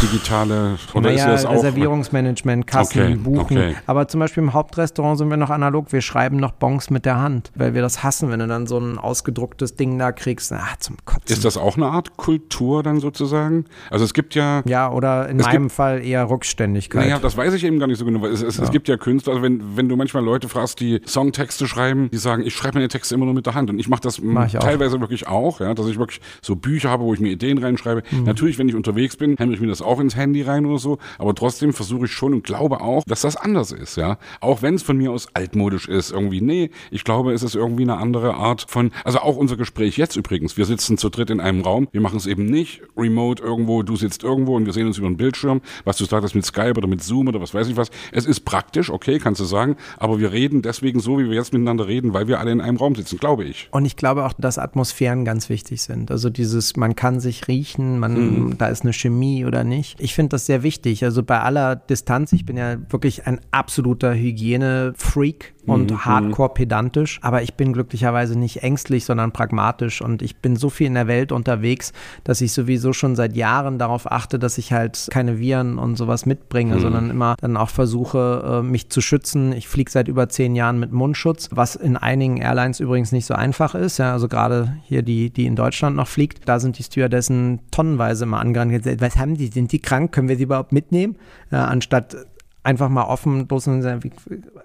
digitale 0.01 0.77
oder 0.93 1.09
naja, 1.09 1.34
ist 1.34 1.43
das 1.43 1.45
auch 1.45 1.55
Reservierungsmanagement, 1.55 2.65
Kassen, 2.65 3.01
okay, 3.01 3.15
Buchen. 3.15 3.57
Okay. 3.57 3.76
Aber 3.85 4.07
zum 4.07 4.19
Beispiel 4.19 4.43
im 4.43 4.53
Hauptrestaurant 4.53 5.18
sind 5.18 5.30
wir 5.30 5.38
noch 5.38 5.49
analog. 5.49 5.91
Wir 5.91 6.01
schreiben 6.01 6.38
noch 6.38 6.51
Bons 6.51 6.89
mit 6.89 7.05
der 7.05 7.19
Hand, 7.19 7.51
weil 7.55 7.73
wir 7.73 7.81
das 7.81 8.03
hassen, 8.03 8.30
wenn 8.31 8.39
du 8.39 8.47
dann 8.47 8.68
so 8.68 8.77
ein 8.77 8.97
ausgedrucktes 8.97 9.76
Ding 9.76 9.99
da 9.99 10.11
kriegst. 10.11 10.51
Ach, 10.53 10.77
zum 10.77 10.97
Kotzen. 11.05 11.23
Ist 11.27 11.45
das 11.45 11.57
auch 11.57 11.77
eine 11.77 11.88
Art 11.88 12.18
Kultur 12.18 12.84
dann 12.84 12.99
sozusagen? 12.99 13.65
Also 13.89 14.05
es 14.05 14.13
gibt 14.13 14.35
ja. 14.35 14.61
Ja, 14.65 14.91
oder 14.91 15.30
in 15.30 15.38
meinem 15.38 15.63
gibt, 15.63 15.73
Fall 15.73 16.03
eher 16.03 16.30
Rückständigkeit. 16.30 17.03
Naja, 17.03 17.19
das 17.19 17.38
weiß 17.38 17.53
ich 17.53 17.63
eben 17.63 17.80
gar 17.80 17.88
nicht 17.88 17.99
so 17.99 18.05
genau. 18.05 18.26
Es, 18.26 18.41
es, 18.41 18.57
ja. 18.57 18.63
es 18.63 18.72
gibt 18.72 18.88
ja 18.88 18.97
Künstler, 18.97 19.34
also 19.34 19.43
wenn, 19.43 19.76
wenn 19.76 19.89
du 19.89 19.95
manchmal 19.95 20.23
Leute 20.23 20.49
fragst, 20.49 20.80
die 20.80 21.01
Songtexte 21.05 21.68
schreiben, 21.68 22.09
die 22.11 22.18
sagen, 22.18 22.43
ich 22.45 22.55
schreibe 22.55 22.76
meine 22.76 22.88
Texte 22.88 23.15
immer 23.15 23.26
nur 23.26 23.34
mit 23.34 23.45
der 23.45 23.53
Hand. 23.53 23.69
Und 23.69 23.80
ich 23.80 23.89
mache 23.89 24.01
das 24.01 24.22
mach 24.22 24.47
ich 24.47 24.53
teilweise 24.53 24.97
auch. 24.97 25.01
wirklich 25.01 25.27
auch, 25.27 25.59
ja, 25.59 25.73
dass 25.73 25.88
ich 25.88 25.99
wirklich 25.99 26.22
so 26.41 26.55
Bücher 26.55 26.89
habe, 26.89 27.03
wo 27.03 27.13
ich 27.13 27.19
mir 27.19 27.30
Ideen 27.30 27.57
reinschreibe. 27.57 28.03
Mhm. 28.11 28.23
Natürlich, 28.23 28.57
wenn 28.57 28.69
ich 28.69 28.76
unterwegs 28.76 29.15
bin, 29.15 29.38
hämmere 29.38 29.55
ich 29.55 29.61
mir 29.61 29.68
das 29.68 29.81
auch 29.84 29.99
ins 29.99 30.16
Handy 30.16 30.41
rein 30.41 30.66
oder 30.66 30.80
so, 30.80 30.98
aber 31.18 31.36
trotzdem 31.36 31.74
versuche 31.74 32.06
ich 32.06 32.12
schon 32.12 32.34
und 32.34 32.44
glaube 32.44 32.82
auch, 32.82 33.03
dass 33.06 33.22
das 33.22 33.36
anders 33.36 33.72
ist, 33.72 33.98
ja. 33.98 34.18
Auch 34.40 34.62
wenn 34.62 34.76
es 34.76 34.84
von 34.84 34.98
mir 34.98 35.12
aus 35.12 35.28
altmodisch 35.34 35.88
ist, 35.88 36.12
irgendwie, 36.12 36.41
nee, 36.41 36.72
ich 36.90 37.03
glaube, 37.03 37.34
es 37.34 37.44
ist 37.44 37.56
irgendwie 37.56 37.84
eine 37.84 37.98
andere 37.98 38.36
Art 38.36 38.66
von, 38.68 38.91
also 39.03 39.20
auch 39.20 39.38
unser 39.38 39.58
Gespräch 39.58 39.98
jetzt 39.98 40.16
übrigens, 40.16 40.58
wir 40.58 40.66
sitzen 40.66 40.98
zu 40.98 41.10
dritt 41.10 41.30
in 41.30 41.40
einem 41.40 41.62
Raum, 41.62 41.88
wir 41.91 42.02
machen 42.02 42.18
es 42.18 42.26
eben 42.26 42.45
nicht 42.45 42.82
remote 42.98 43.41
irgendwo, 43.41 43.84
du 43.84 43.95
sitzt 43.95 44.24
irgendwo 44.24 44.56
und 44.56 44.66
wir 44.66 44.74
sehen 44.74 44.88
uns 44.88 44.98
über 44.98 45.08
einen 45.08 45.18
Bildschirm, 45.18 45.62
was 45.84 45.98
du 45.98 46.06
sagst 46.06 46.36
mit 46.36 46.45
Skype 46.45 46.74
oder 46.78 46.88
mit 46.88 47.03
Zoom 47.03 47.28
oder 47.28 47.41
was 47.41 47.53
weiß 47.53 47.68
ich 47.68 47.78
was. 47.78 47.90
Es 48.12 48.26
ist 48.26 48.41
praktisch, 48.41 48.90
okay, 48.90 49.20
kannst 49.20 49.41
du 49.41 49.45
sagen, 49.45 49.76
aber 49.98 50.20
wir 50.20 50.32
reden 50.32 50.62
deswegen 50.62 50.99
so, 50.99 51.18
wie 51.20 51.30
wir 51.30 51.36
jetzt 51.36 51.53
miteinander 51.53 51.88
reden, 51.88 52.14
weil 52.14 52.28
wir 52.28 52.40
alle 52.40 52.52
in 52.52 52.62
einem 52.62 52.78
Raum 52.78 52.95
sitzen, 52.95 53.18
glaube 53.18 53.45
ich. 53.45 53.70
Und 53.72 53.86
ich 53.86 53.95
glaube 53.95 54.26
auch, 54.26 54.34
dass 54.34 54.58
Atmosphären 54.58 55.26
ganz 55.26 55.49
wichtig 55.49 55.82
sind. 55.82 56.12
Also 56.12 56.30
dieses, 56.30 56.76
man 56.76 56.95
kann 56.95 57.20
sich 57.20 57.48
riechen, 57.48 57.99
man, 57.99 58.14
mhm. 58.14 58.58
da 58.58 58.68
ist 58.68 58.84
eine 58.84 58.94
Chemie 58.94 59.45
oder 59.45 59.64
nicht. 59.72 59.99
Ich 59.99 60.14
finde 60.14 60.30
das 60.30 60.45
sehr 60.45 60.61
wichtig. 60.61 61.03
Also 61.03 61.23
bei 61.23 61.39
aller 61.39 61.76
Distanz, 61.76 62.34
ich 62.34 62.45
bin 62.45 62.57
ja 62.57 62.77
wirklich 62.91 63.26
ein 63.26 63.39
absoluter 63.49 64.14
Hygiene-Freak 64.14 65.56
und 65.65 65.91
mhm. 65.91 66.05
hardcore 66.05 66.53
pedantisch, 66.53 67.19
aber 67.21 67.43
ich 67.43 67.53
bin 67.53 67.73
glücklicherweise 67.73 68.38
nicht 68.38 68.63
ängstlich, 68.63 69.05
sondern 69.05 69.31
pragmatisch 69.31 70.01
und 70.01 70.21
ich 70.21 70.38
bin 70.38 70.55
so 70.55 70.69
viel 70.69 70.88
in 70.88 70.95
der 70.95 71.07
Welt 71.07 71.31
unterwegs, 71.31 71.93
dass 72.23 72.41
ich 72.41 72.51
sowieso 72.53 72.93
schon 72.93 73.15
seit 73.15 73.35
Jahren 73.35 73.77
darauf 73.77 74.11
achte, 74.11 74.39
dass 74.39 74.57
ich 74.57 74.73
halt 74.73 75.07
keine 75.11 75.39
Viren 75.39 75.77
und 75.77 75.95
sowas 75.97 76.25
mitbringe, 76.25 76.75
mhm. 76.75 76.79
sondern 76.79 77.09
immer 77.09 77.35
dann 77.39 77.57
auch 77.57 77.69
versuche, 77.69 78.61
äh, 78.61 78.63
mich 78.63 78.89
zu 78.89 79.01
schützen. 79.01 79.53
Ich 79.53 79.67
fliege 79.67 79.91
seit 79.91 80.07
über 80.07 80.29
zehn 80.29 80.55
Jahren 80.55 80.79
mit 80.79 80.91
Mundschutz, 80.91 81.49
was 81.51 81.75
in 81.75 81.97
einigen 81.97 82.38
Airlines 82.38 82.79
übrigens 82.79 83.11
nicht 83.11 83.25
so 83.25 83.35
einfach 83.35 83.75
ist. 83.75 83.99
Ja, 83.99 84.13
also 84.13 84.27
gerade 84.27 84.77
hier 84.83 85.03
die, 85.03 85.29
die 85.29 85.45
in 85.45 85.55
Deutschland 85.55 85.95
noch 85.95 86.07
fliegt, 86.07 86.47
da 86.47 86.59
sind 86.59 86.79
die 86.79 86.83
Stewardessen 86.83 87.59
tonnenweise 87.71 88.23
immer 88.23 88.39
angerannt. 88.39 88.61
Was 88.99 89.17
haben 89.17 89.35
die? 89.35 89.47
Sind 89.47 89.71
die 89.71 89.79
krank? 89.79 90.11
Können 90.11 90.29
wir 90.29 90.38
sie 90.38 90.43
überhaupt 90.43 90.71
mitnehmen? 90.71 91.15
Ja, 91.51 91.65
anstatt 91.65 92.15
einfach 92.63 92.89
mal 92.89 93.05
offen 93.05 93.47
und 93.49 93.81
sagen, 93.81 94.03
wie, 94.03 94.11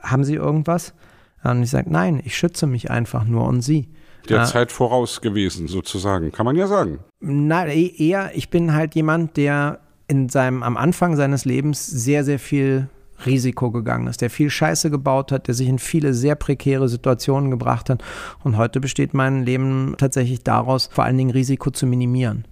haben 0.03 0.25
Sie 0.25 0.35
irgendwas? 0.35 0.95
Und 1.45 1.63
ich 1.63 1.71
sage, 1.71 1.91
nein, 1.91 2.21
ich 2.25 2.37
schütze 2.37 2.67
mich 2.67 2.91
einfach 2.91 3.25
nur 3.25 3.47
und 3.47 3.63
Sie. 3.63 3.89
Der 4.29 4.43
äh, 4.43 4.45
Zeit 4.45 4.73
voraus 4.73 5.21
gewesen, 5.21 5.69
sozusagen, 5.69 6.33
kann 6.33 6.47
man 6.47 6.57
ja 6.57 6.67
sagen. 6.67 6.99
E-, 7.23 7.95
eher, 7.97 8.31
ich 8.35 8.51
bin 8.51 8.75
halt 8.75 8.95
jemand, 8.95 9.37
der 9.37 9.81
in 10.09 10.29
seinem, 10.29 10.63
am 10.63 10.77
Anfang 10.77 11.17
seines 11.17 11.45
Lebens 11.45 11.87
sehr, 11.87 12.25
sehr 12.25 12.39
viel 12.39 12.89
Risiko 13.25 13.71
gegangen 13.71 14.09
ist, 14.09 14.21
der 14.21 14.31
viel 14.31 14.51
Scheiße 14.51 14.91
gebaut 14.91 15.33
hat, 15.33 15.47
der 15.47 15.55
sich 15.55 15.69
in 15.69 15.79
viele 15.79 16.13
sehr 16.13 16.35
prekäre 16.35 16.89
Situationen 16.89 17.51
gebracht 17.51 17.89
hat. 17.89 18.05
Und 18.45 18.59
heute 18.59 18.81
besteht 18.81 19.15
mein 19.15 19.45
Leben 19.45 19.95
tatsächlich 19.97 20.43
daraus, 20.43 20.91
vor 20.93 21.05
allen 21.05 21.17
Dingen 21.17 21.31
Risiko 21.31 21.71
zu 21.71 21.87
minimieren. 21.87 22.45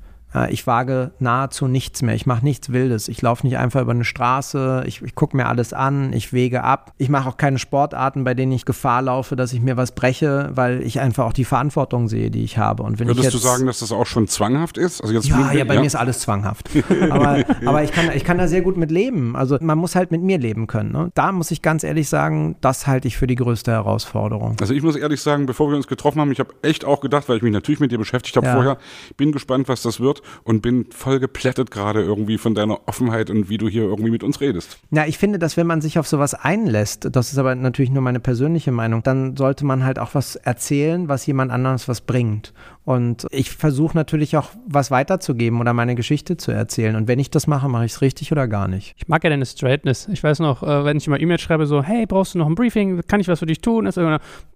Ich 0.51 0.67
wage 0.67 1.13
nahezu 1.21 1.69
nichts 1.69 2.03
mehr. 2.03 2.15
Ich 2.17 2.27
mache 2.27 2.45
nichts 2.45 2.73
Wildes. 2.73 3.07
Ich 3.09 3.23
laufe 3.23 3.47
nicht 3.47 3.57
einfach 3.57 3.81
über 3.81 3.93
eine 3.93 4.05
Straße. 4.05 4.83
Ich, 4.87 5.01
ich 5.01 5.15
gucke 5.15 5.37
mir 5.37 5.47
alles 5.47 5.73
an. 5.73 6.13
Ich 6.13 6.33
wege 6.33 6.65
ab. 6.65 6.93
Ich 6.99 7.09
mache 7.09 7.29
auch 7.29 7.37
keine 7.37 7.59
Sportarten, 7.59 8.25
bei 8.25 8.35
denen 8.35 8.51
ich 8.51 8.65
Gefahr 8.65 9.03
laufe, 9.03 9.37
dass 9.37 9.53
ich 9.53 9.61
mir 9.61 9.77
was 9.77 9.93
breche, 9.93 10.51
weil 10.53 10.83
ich 10.83 10.99
einfach 10.99 11.25
auch 11.27 11.33
die 11.33 11.45
Verantwortung 11.45 12.09
sehe, 12.09 12.33
die 12.33 12.43
ich 12.43 12.59
habe. 12.59 12.83
Und 12.83 12.99
wenn 12.99 13.07
Würdest 13.07 13.29
ich 13.29 13.33
jetzt, 13.33 13.45
du 13.45 13.47
sagen, 13.47 13.67
dass 13.67 13.79
das 13.79 13.93
auch 13.93 14.07
schon 14.07 14.27
zwanghaft 14.27 14.77
ist? 14.77 15.03
Also 15.03 15.15
jetzt 15.15 15.29
ja, 15.29 15.53
ja, 15.53 15.65
bei 15.65 15.75
ja? 15.75 15.81
mir 15.81 15.87
ist 15.87 15.95
alles 15.95 16.19
zwanghaft. 16.19 16.69
aber, 17.11 17.45
aber 17.65 17.85
ich, 17.85 17.93
kann, 17.93 18.11
ich 18.13 18.25
kann 18.25 18.37
da 18.37 18.49
sehr 18.49 18.63
gut 18.63 18.77
mit 18.77 18.91
leben. 18.91 19.37
Also 19.37 19.59
man 19.61 19.79
muss 19.79 19.95
halt 19.95 20.11
mit 20.11 20.23
mir 20.23 20.39
leben 20.39 20.67
können. 20.67 20.91
Ne? 20.91 21.13
Da 21.15 21.31
muss 21.31 21.53
ich 21.53 21.63
ganz 21.63 21.85
ehrlich 21.85 22.09
sagen, 22.09 22.57
das 22.61 22.89
halte 22.89 23.07
ich 23.07 23.17
für 23.17 23.29
die 23.29 23.37
größte 23.37 23.71
Herausforderung. 23.71 24.57
Also 24.61 24.75
ich 24.75 24.83
muss 24.83 24.97
ehrlich 24.97 25.21
sagen, 25.21 25.47
bevor 25.47 25.71
wir 25.71 25.77
uns 25.77 25.87
getroffen 25.87 26.21
haben, 26.21 26.33
ich 26.33 26.41
habe 26.41 26.55
echt 26.63 26.85
auch 26.85 27.01
gedacht, 27.01 27.29
weil 27.29 27.37
ich 27.37 27.43
mich 27.45 27.53
natürlich 27.53 27.79
mit 27.79 27.93
dir 27.93 27.99
beschäftigt 27.99 28.37
habe 28.37 28.47
ja. 28.47 28.55
vorher, 28.55 28.79
bin 29.17 29.31
gespannt, 29.31 29.69
was 29.69 29.83
das 29.83 30.01
wird 30.01 30.24
und 30.43 30.63
bin 30.63 30.87
voll 30.91 31.21
geplättet 31.21 31.71
gerade 31.71 32.03
irgendwie 32.03 32.39
von 32.39 32.55
deiner 32.55 32.87
Offenheit 32.87 33.31
und 33.31 33.49
wie 33.49 33.59
du 33.59 33.69
hier 33.69 33.83
irgendwie 33.83 34.11
mit 34.11 34.23
uns 34.23 34.41
redest. 34.41 34.79
Ja, 34.91 35.07
ich 35.07 35.19
finde, 35.19 35.39
dass 35.39 35.57
wenn 35.57 35.67
man 35.67 35.81
sich 35.81 35.99
auf 35.99 36.07
sowas 36.07 36.35
einlässt, 36.35 37.09
das 37.13 37.33
ist 37.33 37.39
aber 37.39 37.55
natürlich 37.55 37.91
nur 37.91 38.03
meine 38.03 38.21
persönliche 38.21 38.73
Meinung, 38.73 39.03
dann 39.03 39.37
sollte 39.37 39.65
man 39.65 39.85
halt 39.85 39.99
auch 39.99 40.15
was 40.15 40.37
erzählen, 40.37 41.09
was 41.09 41.27
jemand 41.27 41.53
anderes 41.53 41.89
was 41.89 42.01
bringt. 42.01 42.53
Und 42.85 43.27
ich 43.31 43.51
versuche 43.51 43.97
natürlich 43.97 44.37
auch 44.37 44.51
was 44.67 44.91
weiterzugeben 44.91 45.61
oder 45.61 45.73
meine 45.73 45.95
Geschichte 45.95 46.37
zu 46.37 46.53
erzählen. 46.53 46.97
Und 46.97 47.09
wenn 47.09 47.19
ich 47.19 47.31
das 47.31 47.47
mache, 47.47 47.69
mache 47.69 47.87
ich 47.87 47.93
es 47.93 48.01
richtig 48.03 48.31
oder 48.31 48.47
gar 48.47 48.69
nicht. 48.69 48.95
Ich 48.99 49.09
mag 49.09 49.25
ja 49.25 49.31
deine 49.31 49.47
Straightness. 49.47 50.09
Ich 50.09 50.23
weiß 50.23 50.41
noch, 50.41 50.63
äh, 50.63 50.85
wenn 50.85 50.99
ich 50.99 51.07
immer 51.07 51.19
E-Mail 51.19 51.39
schreibe, 51.39 51.67
so, 51.67 51.83
hey, 51.83 52.05
brauchst 52.05 52.35
du 52.35 52.39
noch 52.39 52.47
ein 52.47 52.55
Briefing? 52.55 53.01
Kann 53.07 53.21
ich 53.21 53.29
was 53.29 53.39
für 53.39 53.47
dich 53.47 53.61
tun? 53.61 53.87
Ist 53.87 53.99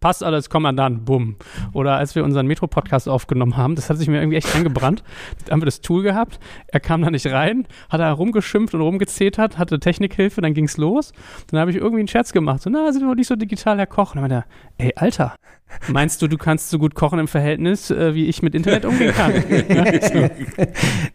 passt 0.00 0.22
alles, 0.22 0.50
komm 0.50 0.64
mal 0.64 0.72
dann, 0.72 1.04
bumm. 1.04 1.36
Oder 1.72 1.96
als 1.96 2.14
wir 2.14 2.24
unseren 2.24 2.46
Metro-Podcast 2.46 3.08
aufgenommen 3.08 3.56
haben, 3.56 3.76
das 3.76 3.88
hat 3.88 3.96
sich 3.96 4.08
mir 4.08 4.20
irgendwie 4.20 4.36
echt 4.36 4.54
eingebrannt. 4.54 5.02
Da 5.44 5.52
haben 5.52 5.62
wir 5.62 5.66
das 5.66 5.80
Tool 5.80 6.02
gehabt, 6.02 6.38
er 6.66 6.80
kam 6.80 7.00
da 7.00 7.10
nicht 7.10 7.26
rein, 7.26 7.66
hat 7.88 8.00
da 8.00 8.12
rumgeschimpft 8.12 8.74
und 8.74 8.80
rumgezetert, 8.82 9.56
hatte 9.56 9.78
Technikhilfe, 9.78 10.40
dann 10.40 10.52
ging 10.52 10.64
es 10.64 10.76
los. 10.76 11.12
Dann 11.50 11.60
habe 11.60 11.70
ich 11.70 11.76
irgendwie 11.76 12.00
einen 12.00 12.08
Scherz 12.08 12.32
gemacht, 12.32 12.62
so, 12.62 12.70
na, 12.70 12.92
sind 12.92 13.06
wir 13.06 13.14
nicht 13.14 13.28
so 13.28 13.36
digital, 13.36 13.78
Herr 13.78 13.86
Koch. 13.86 14.14
Und 14.14 14.20
dann 14.20 14.30
meinte 14.30 14.46
er, 14.78 14.84
ey, 14.86 14.92
Alter, 14.96 15.34
Meinst 15.88 16.20
du, 16.22 16.28
du 16.28 16.36
kannst 16.36 16.70
so 16.70 16.78
gut 16.78 16.94
kochen 16.94 17.18
im 17.18 17.28
Verhältnis, 17.28 17.90
äh, 17.90 18.14
wie 18.14 18.26
ich 18.26 18.42
mit 18.42 18.54
Internet 18.54 18.84
umgehen 18.84 19.12
kann? 19.12 19.32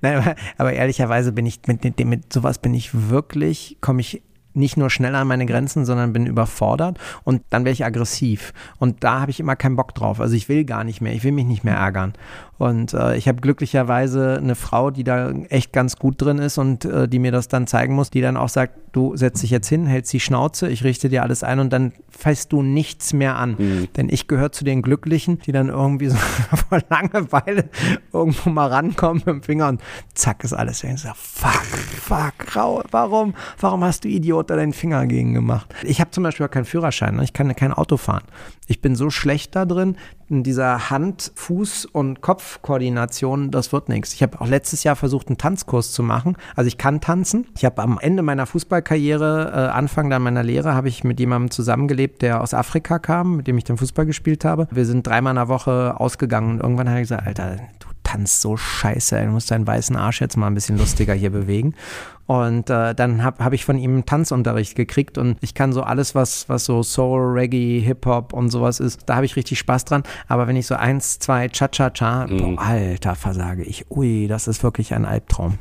Nein, 0.02 0.18
aber, 0.18 0.36
aber, 0.58 0.74
ehrlicherweise 0.74 1.32
bin 1.32 1.46
ich 1.46 1.62
mit, 1.68 1.84
mit, 1.84 2.06
mit 2.06 2.34
sowas 2.34 2.60
bin 2.60 2.74
ich 2.74 3.10
wirklich, 3.10 3.78
komme 3.82 4.02
ich 4.02 4.22
nicht 4.54 4.78
nur 4.78 4.90
schnell 4.90 5.16
an 5.16 5.28
meine 5.28 5.46
Grenzen, 5.46 5.86
sondern 5.86 6.14
bin 6.14 6.28
überfordert 6.28 7.00
und 7.24 7.42
dann 7.50 7.66
werde 7.66 7.74
ich 7.74 7.86
aggressiv. 7.86 8.54
Und 8.78 9.04
da 9.04 9.22
habe 9.22 9.32
ich 9.32 9.40
immer 9.40 9.56
keinen 9.56 9.76
Bock 9.76 9.96
drauf. 9.96 10.20
Also 10.20 10.36
ich 10.36 10.48
will 10.48 10.64
gar 10.64 10.84
nicht 10.84 11.02
mehr, 11.02 11.14
ich 11.14 11.24
will 11.24 11.32
mich 11.32 11.46
nicht 11.46 11.64
mehr 11.64 11.76
ärgern. 11.76 12.14
Und 12.58 12.94
äh, 12.94 13.16
ich 13.18 13.28
habe 13.28 13.42
glücklicherweise 13.42 14.38
eine 14.38 14.56
Frau, 14.56 14.92
die 14.92 15.04
da 15.04 15.32
echt 15.50 15.74
ganz 15.74 15.98
gut 15.98 16.22
drin 16.22 16.38
ist 16.38 16.58
und 16.58 16.86
äh, 16.86 17.08
die 17.08 17.20
mir 17.20 17.32
das 17.32 17.48
dann 17.48 17.68
zeigen 17.68 17.96
muss, 17.96 18.10
die 18.10 18.22
dann 18.22 18.38
auch 18.38 18.50
sagt, 18.50 18.78
du 18.94 19.18
setz 19.18 19.42
dich 19.42 19.50
jetzt 19.50 19.68
hin, 19.68 19.88
hältst 19.88 20.14
die 20.14 20.20
Schnauze, 20.20 20.70
ich 20.70 20.84
richte 20.84 21.10
dir 21.10 21.24
alles 21.24 21.44
ein 21.44 21.60
und 21.60 21.74
dann 21.74 21.94
fällst 22.10 22.54
du 22.54 22.62
nichts 22.62 23.12
mehr 23.12 23.38
an. 23.38 23.56
Mhm. 23.58 23.88
Denn 23.98 24.08
ich 24.10 24.28
gehöre 24.28 24.52
zu 24.52 24.64
den 24.64 24.84
Glücklichen, 24.84 25.40
die 25.40 25.52
dann 25.52 25.70
irgendwie 25.70 26.10
so 26.10 26.18
vor 26.70 26.80
Langeweile 26.90 27.70
irgendwo 28.14 28.52
mal 28.52 28.68
rankommen 28.68 29.24
mit 29.26 29.28
dem 29.28 29.44
Finger 29.44 29.68
und 29.70 29.82
zack 30.14 30.44
ist 30.44 30.54
alles. 30.54 30.84
Und 30.84 30.92
ich 30.92 31.02
sage, 31.02 31.16
fuck, 31.18 31.64
fuck, 32.02 32.88
warum, 32.92 33.34
warum 33.60 33.84
hast 33.84 34.04
du 34.04 34.10
Idiot 34.10 34.52
da 34.52 34.56
deinen 34.56 34.74
Finger 34.74 35.08
gegen 35.08 35.34
gemacht? 35.34 35.74
Ich 35.84 36.00
habe 36.00 36.12
zum 36.12 36.24
Beispiel 36.24 36.46
auch 36.46 36.52
keinen 36.52 36.66
Führerschein, 36.66 37.16
ne? 37.16 37.24
ich 37.24 37.34
kann 37.34 37.54
kein 37.56 37.74
Auto 37.74 37.98
fahren. 37.98 38.24
Ich 38.68 38.80
bin 38.80 38.96
so 38.96 39.10
schlecht 39.10 39.56
da 39.56 39.66
drin, 39.66 39.98
in 40.34 40.42
dieser 40.42 40.90
Hand, 40.90 41.32
Fuß 41.36 41.86
und 41.86 42.22
Kopfkoordination, 42.22 43.52
das 43.52 43.72
wird 43.72 43.88
nichts. 43.88 44.14
Ich 44.14 44.24
habe 44.24 44.42
auch 44.42 44.48
letztes 44.48 44.84
Jahr 44.84 44.96
versucht, 44.96 45.28
einen 45.28 45.38
Tanzkurs 45.38 45.92
zu 45.92 46.02
machen. 46.02 46.38
Also 46.56 46.68
ich 46.68 46.80
kann 46.80 47.02
tanzen. 47.02 47.46
Ich 47.56 47.66
habe 47.66 47.84
am 47.84 48.00
Ende 48.02 48.24
meiner 48.24 48.48
Fußballkarriere, 48.48 49.52
äh, 49.54 49.72
Anfang 49.72 50.10
dann 50.10 50.24
meiner 50.24 50.42
Lehre, 50.42 50.74
habe 50.74 50.88
ich 50.88 51.04
mit 51.04 51.20
jemandem 51.20 51.52
zusammengelebt, 51.52 52.24
der 52.24 52.42
aus 52.42 52.56
Afrika 52.56 52.98
kam, 52.98 53.38
mit 53.38 53.48
dem 53.48 53.60
ich 53.60 53.64
dann 53.64 53.78
Fußball 53.78 54.08
gespielt 54.08 54.44
habe. 54.44 54.68
Wir 54.72 54.86
sind 54.86 55.06
dreimal 55.06 55.32
in 55.32 55.36
der 55.36 55.50
Woche 55.50 56.00
ausgegangen 56.00 56.54
und 56.54 56.62
irgendwann 56.62 56.90
habe 56.90 57.00
ich 57.00 57.04
gesagt, 57.04 57.28
Alter, 57.28 57.58
du 57.80 57.88
tanzt 58.04 58.42
so 58.42 58.58
scheiße, 58.58 59.20
du 59.24 59.32
musst 59.32 59.52
deinen 59.52 59.66
weißen 59.66 59.96
Arsch 59.96 60.22
jetzt 60.22 60.38
mal 60.38 60.48
ein 60.48 60.56
bisschen 60.56 60.78
lustiger 60.78 61.14
hier 61.14 61.30
bewegen. 61.30 61.76
Und 62.26 62.70
äh, 62.70 62.96
dann 62.96 63.24
habe 63.24 63.44
hab 63.44 63.54
ich 63.54 63.66
von 63.66 63.78
ihm 63.78 64.06
Tanzunterricht 64.06 64.76
gekriegt 64.76 65.18
und 65.18 65.38
ich 65.42 65.54
kann 65.54 65.74
so 65.74 65.84
alles, 65.84 66.16
was, 66.16 66.48
was 66.48 66.64
so 66.66 66.82
Soul, 66.82 67.38
Reggae, 67.38 67.82
Hip-Hop 67.82 68.34
und 68.34 68.50
sowas 68.50 68.80
ist, 68.80 69.02
da 69.08 69.16
habe 69.16 69.26
ich 69.26 69.36
richtig 69.36 69.60
Spaß 69.60 69.86
dran. 69.86 70.04
Aber 70.28 70.48
wenn 70.48 70.56
ich 70.56 70.68
so 70.68 70.76
eins, 70.76 71.20
zwei, 71.20 71.50
Cha-Cha-Cha, 71.50 72.28
mhm. 72.28 72.58
alter, 72.58 73.16
versage 73.16 73.64
ich. 73.64 73.92
Ui, 73.92 74.28
das 74.28 74.48
ist 74.48 74.64
wirklich 74.64 74.94
ein 74.94 75.06
Albtraum. 75.06 75.58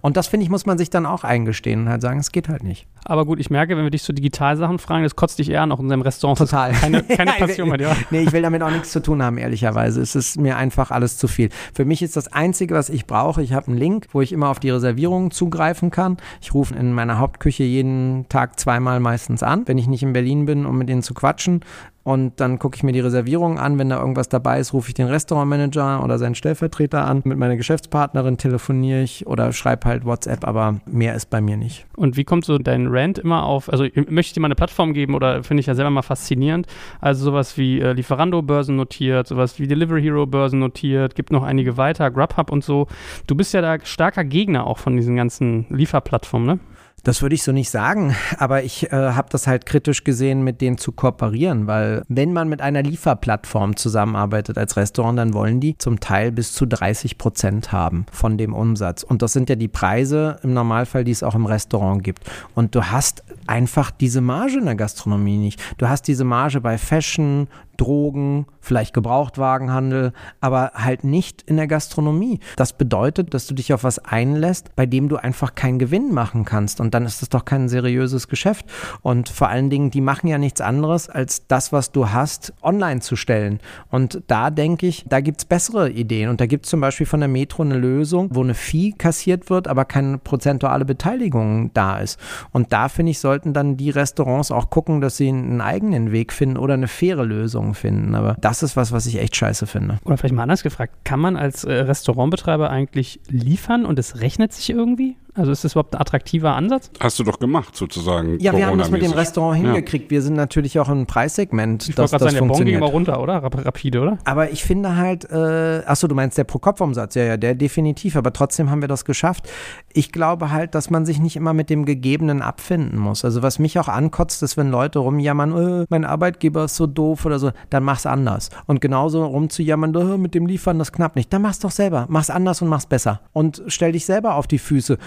Und 0.00 0.16
das, 0.16 0.28
finde 0.28 0.44
ich, 0.44 0.50
muss 0.50 0.66
man 0.66 0.78
sich 0.78 0.90
dann 0.90 1.06
auch 1.06 1.24
eingestehen 1.24 1.82
und 1.82 1.88
halt 1.88 2.02
sagen, 2.02 2.18
es 2.18 2.32
geht 2.32 2.48
halt 2.48 2.62
nicht. 2.62 2.86
Aber 3.04 3.24
gut, 3.24 3.40
ich 3.40 3.50
merke, 3.50 3.76
wenn 3.76 3.84
wir 3.84 3.90
dich 3.90 4.02
zu 4.02 4.12
Digitalsachen 4.12 4.78
fragen, 4.78 5.02
das 5.02 5.16
kotzt 5.16 5.38
dich 5.38 5.50
eher 5.50 5.62
an, 5.62 5.72
auch 5.72 5.78
in 5.78 5.86
unserem 5.86 6.02
Restaurant. 6.02 6.38
Total. 6.38 6.72
Keine, 6.72 7.02
keine 7.16 7.32
Passion 7.32 7.68
bei 7.68 7.76
dir. 7.76 7.96
Nee, 8.10 8.22
ich 8.22 8.32
will 8.32 8.42
damit 8.42 8.62
auch 8.62 8.70
nichts 8.70 8.92
zu 8.92 9.00
tun 9.00 9.22
haben, 9.22 9.38
ehrlicherweise. 9.38 10.00
Es 10.00 10.14
ist 10.14 10.38
mir 10.40 10.56
einfach 10.56 10.90
alles 10.90 11.16
zu 11.16 11.28
viel. 11.28 11.50
Für 11.74 11.84
mich 11.84 12.02
ist 12.02 12.16
das 12.16 12.32
Einzige, 12.32 12.74
was 12.74 12.88
ich 12.88 13.06
brauche, 13.06 13.42
ich 13.42 13.52
habe 13.52 13.68
einen 13.68 13.78
Link, 13.78 14.06
wo 14.12 14.20
ich 14.20 14.32
immer 14.32 14.48
auf 14.48 14.60
die 14.60 14.70
Reservierungen 14.70 15.30
zugreifen 15.30 15.90
kann. 15.90 16.16
Ich 16.40 16.54
rufe 16.54 16.74
in 16.74 16.92
meiner 16.92 17.18
Hauptküche 17.18 17.64
jeden 17.64 18.26
Tag 18.28 18.58
zweimal 18.58 19.00
meistens 19.00 19.42
an, 19.42 19.66
wenn 19.66 19.78
ich 19.78 19.86
nicht 19.86 20.02
in 20.02 20.12
Berlin 20.12 20.46
bin, 20.46 20.66
um 20.66 20.78
mit 20.78 20.88
denen 20.88 21.02
zu 21.02 21.14
quatschen. 21.14 21.60
Und 22.02 22.40
dann 22.40 22.58
gucke 22.58 22.76
ich 22.76 22.82
mir 22.82 22.92
die 22.92 23.00
Reservierung 23.00 23.58
an. 23.58 23.78
Wenn 23.78 23.90
da 23.90 24.00
irgendwas 24.00 24.28
dabei 24.28 24.58
ist, 24.58 24.72
rufe 24.72 24.88
ich 24.88 24.94
den 24.94 25.06
Restaurantmanager 25.06 26.02
oder 26.02 26.18
seinen 26.18 26.34
Stellvertreter 26.34 27.06
an. 27.06 27.20
Mit 27.24 27.36
meiner 27.36 27.56
Geschäftspartnerin 27.56 28.38
telefoniere 28.38 29.02
ich 29.02 29.26
oder 29.26 29.52
schreibe 29.52 29.86
halt 29.86 30.04
WhatsApp, 30.06 30.46
aber 30.46 30.80
mehr 30.86 31.14
ist 31.14 31.28
bei 31.28 31.40
mir 31.40 31.58
nicht. 31.58 31.86
Und 31.96 32.16
wie 32.16 32.24
kommt 32.24 32.46
so 32.46 32.56
dein 32.58 32.86
Rant 32.86 33.18
immer 33.18 33.44
auf? 33.44 33.70
Also 33.70 33.84
möchte 33.94 34.30
ich 34.30 34.32
dir 34.32 34.40
mal 34.40 34.46
eine 34.46 34.54
Plattform 34.54 34.94
geben 34.94 35.14
oder 35.14 35.42
finde 35.42 35.60
ich 35.60 35.66
ja 35.66 35.74
selber 35.74 35.90
mal 35.90 36.02
faszinierend. 36.02 36.66
Also 37.00 37.24
sowas 37.24 37.58
wie 37.58 37.80
äh, 37.80 37.92
Lieferando 37.92 38.40
Börsen 38.40 38.76
notiert, 38.76 39.26
sowas 39.26 39.58
wie 39.58 39.66
Delivery 39.66 40.02
Hero 40.02 40.26
Börsen 40.26 40.58
notiert, 40.58 41.14
gibt 41.14 41.30
noch 41.30 41.42
einige 41.42 41.76
weiter, 41.76 42.10
Grubhub 42.10 42.50
und 42.50 42.64
so. 42.64 42.86
Du 43.26 43.34
bist 43.34 43.52
ja 43.52 43.60
da 43.60 43.76
starker 43.84 44.24
Gegner 44.24 44.66
auch 44.66 44.78
von 44.78 44.96
diesen 44.96 45.16
ganzen 45.16 45.66
Lieferplattformen, 45.68 46.46
ne? 46.46 46.60
Das 47.02 47.22
würde 47.22 47.34
ich 47.34 47.42
so 47.42 47.52
nicht 47.52 47.70
sagen, 47.70 48.14
aber 48.38 48.62
ich 48.62 48.92
äh, 48.92 48.96
habe 48.96 49.28
das 49.30 49.46
halt 49.46 49.64
kritisch 49.64 50.04
gesehen, 50.04 50.42
mit 50.42 50.60
denen 50.60 50.76
zu 50.76 50.92
kooperieren, 50.92 51.66
weil 51.66 52.02
wenn 52.08 52.32
man 52.32 52.48
mit 52.48 52.60
einer 52.60 52.82
Lieferplattform 52.82 53.76
zusammenarbeitet 53.76 54.58
als 54.58 54.76
Restaurant, 54.76 55.18
dann 55.18 55.32
wollen 55.32 55.60
die 55.60 55.78
zum 55.78 56.00
Teil 56.00 56.30
bis 56.32 56.52
zu 56.52 56.66
30 56.66 57.16
Prozent 57.16 57.72
haben 57.72 58.06
von 58.12 58.36
dem 58.36 58.54
Umsatz. 58.54 59.02
Und 59.02 59.22
das 59.22 59.32
sind 59.32 59.48
ja 59.48 59.56
die 59.56 59.68
Preise 59.68 60.38
im 60.42 60.52
Normalfall, 60.52 61.04
die 61.04 61.12
es 61.12 61.22
auch 61.22 61.34
im 61.34 61.46
Restaurant 61.46 62.04
gibt. 62.04 62.24
Und 62.54 62.74
du 62.74 62.84
hast 62.84 63.24
einfach 63.46 63.90
diese 63.90 64.20
Marge 64.20 64.58
in 64.58 64.66
der 64.66 64.76
Gastronomie 64.76 65.38
nicht. 65.38 65.60
Du 65.78 65.88
hast 65.88 66.02
diese 66.02 66.24
Marge 66.24 66.60
bei 66.60 66.76
Fashion, 66.76 67.48
Drogen, 67.80 68.46
vielleicht 68.60 68.92
Gebrauchtwagenhandel, 68.92 70.12
aber 70.40 70.72
halt 70.74 71.02
nicht 71.02 71.42
in 71.42 71.56
der 71.56 71.66
Gastronomie. 71.66 72.38
Das 72.56 72.74
bedeutet, 72.74 73.32
dass 73.32 73.46
du 73.46 73.54
dich 73.54 73.72
auf 73.72 73.84
was 73.84 73.98
einlässt, 73.98 74.76
bei 74.76 74.84
dem 74.84 75.08
du 75.08 75.16
einfach 75.16 75.54
keinen 75.54 75.78
Gewinn 75.78 76.12
machen 76.12 76.44
kannst. 76.44 76.80
Und 76.80 76.92
dann 76.92 77.06
ist 77.06 77.22
es 77.22 77.30
doch 77.30 77.46
kein 77.46 77.68
seriöses 77.70 78.28
Geschäft. 78.28 78.66
Und 79.00 79.30
vor 79.30 79.48
allen 79.48 79.70
Dingen, 79.70 79.90
die 79.90 80.02
machen 80.02 80.26
ja 80.26 80.36
nichts 80.36 80.60
anderes, 80.60 81.08
als 81.08 81.46
das, 81.46 81.72
was 81.72 81.90
du 81.90 82.10
hast, 82.10 82.52
online 82.62 83.00
zu 83.00 83.16
stellen. 83.16 83.60
Und 83.90 84.22
da 84.26 84.50
denke 84.50 84.86
ich, 84.86 85.06
da 85.08 85.20
gibt 85.20 85.40
es 85.40 85.44
bessere 85.46 85.90
Ideen. 85.90 86.28
Und 86.28 86.40
da 86.40 86.46
gibt 86.46 86.66
es 86.66 86.70
zum 86.70 86.82
Beispiel 86.82 87.06
von 87.06 87.20
der 87.20 87.30
Metro 87.30 87.62
eine 87.62 87.78
Lösung, 87.78 88.28
wo 88.32 88.42
eine 88.42 88.54
Fee 88.54 88.92
kassiert 88.92 89.48
wird, 89.48 89.68
aber 89.68 89.86
keine 89.86 90.18
prozentuale 90.18 90.84
Beteiligung 90.84 91.72
da 91.72 91.98
ist. 91.98 92.20
Und 92.52 92.74
da 92.74 92.90
finde 92.90 93.12
ich, 93.12 93.20
sollten 93.20 93.54
dann 93.54 93.78
die 93.78 93.90
Restaurants 93.90 94.50
auch 94.50 94.68
gucken, 94.68 95.00
dass 95.00 95.16
sie 95.16 95.28
einen 95.28 95.62
eigenen 95.62 96.12
Weg 96.12 96.32
finden 96.32 96.58
oder 96.58 96.74
eine 96.74 96.88
faire 96.88 97.24
Lösung 97.24 97.69
Lösungen 97.70 97.74
finden. 97.74 98.14
Aber 98.14 98.36
das 98.40 98.62
ist 98.62 98.76
was, 98.76 98.92
was 98.92 99.06
ich 99.06 99.18
echt 99.18 99.36
scheiße 99.36 99.66
finde. 99.66 99.98
Oder 100.04 100.16
vielleicht 100.16 100.34
mal 100.34 100.42
anders 100.42 100.62
gefragt, 100.62 100.92
kann 101.04 101.20
man 101.20 101.36
als 101.36 101.64
äh, 101.64 101.72
Restaurantbetreiber 101.72 102.70
eigentlich 102.70 103.20
liefern 103.28 103.84
und 103.84 103.98
es 103.98 104.20
rechnet 104.20 104.52
sich 104.52 104.70
irgendwie? 104.70 105.16
Also 105.34 105.52
ist 105.52 105.64
das 105.64 105.72
überhaupt 105.72 105.94
ein 105.94 106.00
attraktiver 106.00 106.54
Ansatz? 106.54 106.90
Hast 106.98 107.18
du 107.18 107.24
doch 107.24 107.38
gemacht, 107.38 107.76
sozusagen. 107.76 108.38
Ja, 108.40 108.56
wir 108.56 108.66
haben 108.66 108.78
das 108.78 108.90
mit 108.90 109.02
dem 109.02 109.12
Restaurant 109.12 109.60
hingekriegt. 109.60 110.06
Ja. 110.06 110.10
Wir 110.10 110.22
sind 110.22 110.34
natürlich 110.34 110.78
auch 110.78 110.88
ein 110.88 111.06
Preissegment. 111.06 111.88
Ich 111.88 111.96
wollte 111.96 112.10
gerade 112.10 112.24
sagen, 112.24 112.48
der 112.48 112.54
Bon 112.54 112.64
ging 112.64 112.76
immer 112.76 112.86
runter, 112.86 113.20
oder? 113.20 113.42
Rapide, 113.42 114.00
oder? 114.00 114.18
Aber 114.24 114.50
ich 114.50 114.64
finde 114.64 114.96
halt, 114.96 115.30
äh, 115.30 115.82
achso, 115.86 116.08
du 116.08 116.14
meinst 116.14 116.36
der 116.38 116.44
Pro-Kopf-Umsatz, 116.44 117.14
ja, 117.14 117.24
ja, 117.24 117.36
der 117.36 117.54
definitiv, 117.54 118.16
aber 118.16 118.32
trotzdem 118.32 118.70
haben 118.70 118.80
wir 118.80 118.88
das 118.88 119.04
geschafft. 119.04 119.48
Ich 119.92 120.12
glaube 120.12 120.50
halt, 120.50 120.74
dass 120.74 120.90
man 120.90 121.06
sich 121.06 121.20
nicht 121.20 121.36
immer 121.36 121.52
mit 121.52 121.70
dem 121.70 121.84
Gegebenen 121.84 122.42
abfinden 122.42 122.98
muss. 122.98 123.24
Also 123.24 123.42
was 123.42 123.58
mich 123.58 123.78
auch 123.78 123.88
ankotzt, 123.88 124.42
ist, 124.42 124.56
wenn 124.56 124.70
Leute 124.70 124.98
rumjammern, 124.98 125.82
äh, 125.82 125.86
mein 125.88 126.04
Arbeitgeber 126.04 126.64
ist 126.64 126.76
so 126.76 126.86
doof 126.86 127.24
oder 127.24 127.38
so, 127.38 127.52
dann 127.70 127.84
mach's 127.84 128.06
anders. 128.06 128.50
Und 128.66 128.80
genauso 128.80 129.24
rumzujammern, 129.24 129.94
äh, 129.94 130.18
mit 130.18 130.34
dem 130.34 130.46
Liefern, 130.46 130.78
das 130.78 130.92
knapp 130.92 131.16
nicht. 131.16 131.32
Dann 131.32 131.42
mach's 131.42 131.60
doch 131.60 131.70
selber. 131.70 132.06
Mach's 132.08 132.30
anders 132.30 132.62
und 132.62 132.68
mach's 132.68 132.86
besser. 132.86 133.20
Und 133.32 133.62
stell 133.68 133.92
dich 133.92 134.04
selber 134.04 134.34
auf 134.34 134.46
die 134.46 134.58
Füße 134.58 134.98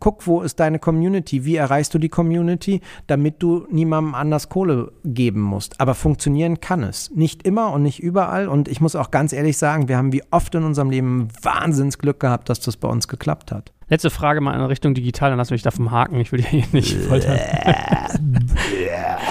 guck, 0.00 0.26
wo 0.26 0.42
ist 0.42 0.60
deine 0.60 0.78
Community? 0.78 1.44
Wie 1.44 1.56
erreichst 1.56 1.94
du 1.94 1.98
die 1.98 2.08
Community, 2.08 2.80
damit 3.06 3.42
du 3.42 3.66
niemandem 3.70 4.14
anders 4.14 4.48
Kohle 4.48 4.92
geben 5.04 5.40
musst? 5.40 5.80
Aber 5.80 5.94
funktionieren 5.94 6.60
kann 6.60 6.82
es. 6.82 7.10
Nicht 7.14 7.42
immer 7.44 7.72
und 7.72 7.82
nicht 7.82 8.00
überall. 8.00 8.48
Und 8.48 8.68
ich 8.68 8.80
muss 8.80 8.96
auch 8.96 9.10
ganz 9.10 9.32
ehrlich 9.32 9.58
sagen, 9.58 9.88
wir 9.88 9.96
haben 9.96 10.12
wie 10.12 10.22
oft 10.30 10.54
in 10.54 10.64
unserem 10.64 10.90
Leben 10.90 11.28
Wahnsinnsglück 11.42 12.20
gehabt, 12.20 12.48
dass 12.48 12.60
das 12.60 12.76
bei 12.76 12.88
uns 12.88 13.08
geklappt 13.08 13.52
hat. 13.52 13.72
Letzte 13.88 14.10
Frage 14.10 14.40
mal 14.40 14.54
in 14.54 14.60
Richtung 14.62 14.94
digital, 14.94 15.30
dann 15.30 15.38
lass 15.38 15.50
mich 15.50 15.62
da 15.62 15.70
vom 15.70 15.90
Haken. 15.90 16.18
Ich 16.18 16.32
will 16.32 16.42
hier 16.42 16.64
nicht 16.72 16.96
foltern. 16.96 17.38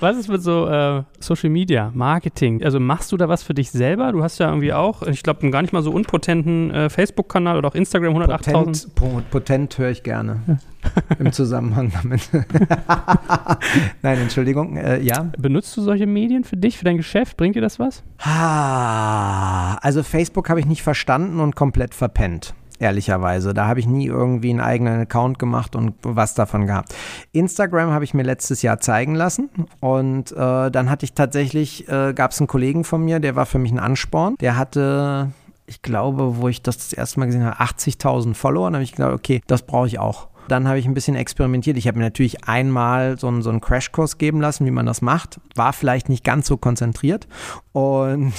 was 0.00 0.16
ist 0.16 0.28
mit 0.28 0.42
so 0.42 0.66
äh, 0.68 1.02
Social 1.20 1.50
Media, 1.50 1.90
Marketing? 1.94 2.62
Also 2.62 2.78
machst 2.80 3.10
du 3.12 3.16
da 3.16 3.28
was 3.28 3.42
für 3.42 3.54
dich 3.54 3.70
selber? 3.70 4.12
Du 4.12 4.22
hast 4.22 4.38
ja 4.38 4.48
irgendwie 4.48 4.72
auch, 4.72 5.02
ich 5.02 5.22
glaube, 5.22 5.42
einen 5.42 5.50
gar 5.52 5.62
nicht 5.62 5.72
mal 5.72 5.82
so 5.82 5.90
unpotenten 5.90 6.70
äh, 6.70 6.90
Facebook-Kanal 6.90 7.56
oder 7.58 7.68
auch 7.68 7.74
Instagram 7.74 8.14
108.000. 8.16 8.52
Potent, 8.52 8.94
po- 8.94 9.22
potent 9.30 9.78
höre 9.78 9.90
ich 9.90 10.02
gerne. 10.02 10.40
Im 11.18 11.32
Zusammenhang 11.32 11.92
damit. 12.02 12.28
Nein, 14.02 14.18
Entschuldigung. 14.18 14.76
Äh, 14.76 15.00
ja. 15.00 15.30
Benutzt 15.38 15.76
du 15.76 15.82
solche 15.82 16.06
Medien 16.06 16.44
für 16.44 16.56
dich, 16.56 16.78
für 16.78 16.84
dein 16.84 16.96
Geschäft? 16.96 17.36
Bringt 17.36 17.56
dir 17.56 17.60
das 17.62 17.78
was? 17.78 18.02
Ah, 18.18 19.74
also 19.78 20.02
Facebook 20.02 20.48
habe 20.50 20.60
ich 20.60 20.66
nicht 20.66 20.82
verstanden 20.82 21.40
und 21.40 21.56
komplett 21.56 21.94
verpennt. 21.94 22.54
Ehrlicherweise. 22.80 23.54
Da 23.54 23.66
habe 23.66 23.80
ich 23.80 23.86
nie 23.86 24.06
irgendwie 24.06 24.50
einen 24.50 24.60
eigenen 24.60 25.00
Account 25.00 25.38
gemacht 25.38 25.74
und 25.74 25.94
was 26.02 26.34
davon 26.34 26.66
gehabt. 26.66 26.94
Instagram 27.32 27.90
habe 27.90 28.04
ich 28.04 28.14
mir 28.14 28.22
letztes 28.22 28.62
Jahr 28.62 28.78
zeigen 28.78 29.14
lassen 29.14 29.50
und 29.80 30.32
äh, 30.32 30.70
dann 30.70 30.88
hatte 30.88 31.04
ich 31.04 31.14
tatsächlich, 31.14 31.88
äh, 31.88 32.12
gab 32.14 32.30
es 32.30 32.40
einen 32.40 32.46
Kollegen 32.46 32.84
von 32.84 33.04
mir, 33.04 33.18
der 33.18 33.34
war 33.34 33.46
für 33.46 33.58
mich 33.58 33.72
ein 33.72 33.80
Ansporn. 33.80 34.36
Der 34.40 34.56
hatte, 34.56 35.30
ich 35.66 35.82
glaube, 35.82 36.36
wo 36.36 36.48
ich 36.48 36.62
das 36.62 36.76
das 36.78 36.92
erste 36.92 37.18
Mal 37.18 37.26
gesehen 37.26 37.44
habe, 37.44 37.60
80.000 37.60 38.34
Follower. 38.34 38.66
Dann 38.66 38.74
habe 38.74 38.84
ich 38.84 38.92
gedacht, 38.92 39.12
okay, 39.12 39.40
das 39.46 39.62
brauche 39.62 39.88
ich 39.88 39.98
auch. 39.98 40.28
Dann 40.48 40.66
habe 40.66 40.78
ich 40.78 40.86
ein 40.86 40.94
bisschen 40.94 41.14
experimentiert. 41.14 41.76
Ich 41.76 41.86
habe 41.86 41.98
mir 41.98 42.04
natürlich 42.04 42.44
einmal 42.44 43.18
so 43.18 43.28
einen, 43.28 43.42
so 43.42 43.50
einen 43.50 43.60
Crashkurs 43.60 44.16
geben 44.16 44.40
lassen, 44.40 44.64
wie 44.64 44.70
man 44.70 44.86
das 44.86 45.02
macht. 45.02 45.40
War 45.54 45.74
vielleicht 45.74 46.08
nicht 46.08 46.24
ganz 46.24 46.46
so 46.46 46.56
konzentriert 46.56 47.28
und 47.72 48.32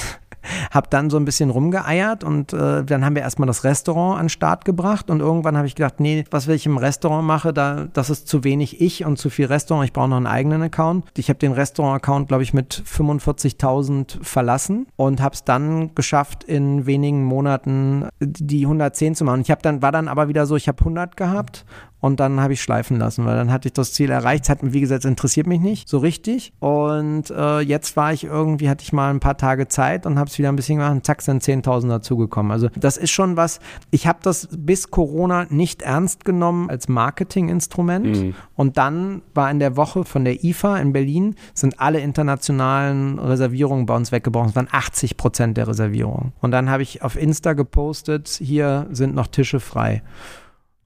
habe 0.72 0.88
dann 0.90 1.10
so 1.10 1.18
ein 1.18 1.26
bisschen 1.26 1.50
rumgeeiert 1.50 2.24
und 2.24 2.54
äh, 2.54 2.84
dann 2.84 3.06
haben 3.06 3.16
wir 3.16 3.22
erstmal 3.22 3.48
das 3.48 3.64
Restaurant 3.64 4.20
an 4.20 4.26
den 4.26 4.30
Start 4.30 4.66
gebracht 4.66 5.10
und 5.10 5.20
irgendwann 5.20 5.58
habe 5.58 5.68
ich 5.68 5.76
gedacht, 5.76 6.00
nee, 6.00 6.24
was 6.32 6.48
will 6.48 6.56
ich 6.56 6.66
im 6.66 6.78
Restaurant 6.78 7.26
mache, 7.26 7.54
da 7.54 7.88
das 7.94 8.10
ist 8.10 8.28
zu 8.28 8.44
wenig 8.44 8.82
ich 8.82 9.06
und 9.06 9.18
zu 9.18 9.30
viel 9.30 9.46
Restaurant, 9.48 9.86
ich 9.86 9.94
brauche 9.94 10.10
noch 10.10 10.18
einen 10.18 10.28
eigenen 10.28 10.62
Account. 10.62 11.06
Ich 11.18 11.30
habe 11.30 11.40
den 11.40 11.52
Restaurant-Account, 11.52 12.28
glaube 12.28 12.44
ich, 12.44 12.54
mit 12.54 12.84
45.000 12.86 14.24
verlassen 14.24 14.88
und 14.96 15.22
habe 15.22 15.36
es 15.36 15.44
dann 15.44 15.94
geschafft, 15.96 16.44
in 16.44 16.86
wenigen 16.86 17.24
Monaten 17.24 18.08
die 18.20 18.64
110 18.64 19.16
zu 19.16 19.24
machen. 19.24 19.42
Ich 19.42 19.52
habe 19.52 19.62
dann 19.62 19.82
war 19.82 19.92
dann 19.92 20.08
aber 20.08 20.28
wieder 20.28 20.46
so, 20.46 20.56
ich 20.56 20.68
habe 20.68 20.80
100 20.80 21.18
gehabt 21.18 21.66
und 22.02 22.20
dann 22.20 22.40
habe 22.40 22.54
ich 22.54 22.62
schleifen 22.62 22.98
lassen, 22.98 23.26
weil 23.26 23.36
dann 23.36 23.52
hatte 23.52 23.68
ich 23.68 23.74
das 23.74 23.92
Ziel 23.94 24.10
erreicht. 24.10 24.46
Es 24.46 24.50
hat, 24.50 24.60
wie 24.62 24.80
gesagt, 24.80 25.04
interessiert 25.04 25.48
mich 25.48 25.60
nicht 25.60 25.90
so 25.90 25.98
richtig. 25.98 26.54
Und 26.60 27.30
äh, 27.30 27.60
jetzt 27.60 27.98
war 27.98 28.14
ich 28.14 28.24
irgendwie, 28.24 28.70
hatte 28.70 28.84
ich 28.84 28.94
mal 28.94 29.10
ein 29.10 29.20
paar 29.20 29.38
Tage 29.38 29.68
Zeit 29.68 30.06
und 30.06 30.18
habe 30.18 30.29
es 30.30 30.40
wieder 30.40 30.50
ein 30.50 30.56
bisschen 30.56 30.78
gemacht 30.78 31.06
zack, 31.06 31.22
sind 31.22 31.44
10.000 31.44 31.90
dazugekommen. 31.90 32.52
Also 32.52 32.70
das 32.76 32.98
ist 32.98 33.12
schon 33.12 33.38
was, 33.38 33.60
ich 33.92 34.08
habe 34.08 34.20
das 34.22 34.48
bis 34.52 34.92
Corona 34.92 35.46
nicht 35.50 35.82
ernst 35.82 36.26
genommen 36.26 36.70
als 36.70 36.88
Marketinginstrument. 36.88 38.06
Mhm. 38.06 38.36
Und 38.56 38.78
dann 38.78 39.22
war 39.34 39.50
in 39.52 39.60
der 39.60 39.76
Woche 39.76 40.04
von 40.04 40.26
der 40.26 40.44
IFA 40.44 40.78
in 40.78 40.94
Berlin, 40.94 41.36
sind 41.54 41.80
alle 41.80 42.00
internationalen 42.00 43.20
Reservierungen 43.20 43.86
bei 43.86 43.96
uns 43.96 44.12
weggebrochen. 44.12 44.50
Es 44.50 44.56
waren 44.56 44.70
80 44.72 45.18
Prozent 45.18 45.58
der 45.58 45.68
Reservierungen. 45.68 46.34
Und 46.40 46.52
dann 46.52 46.70
habe 46.70 46.84
ich 46.84 47.02
auf 47.02 47.16
Insta 47.16 47.54
gepostet, 47.54 48.28
hier 48.28 48.88
sind 48.92 49.16
noch 49.16 49.28
Tische 49.28 49.60
frei. 49.60 50.04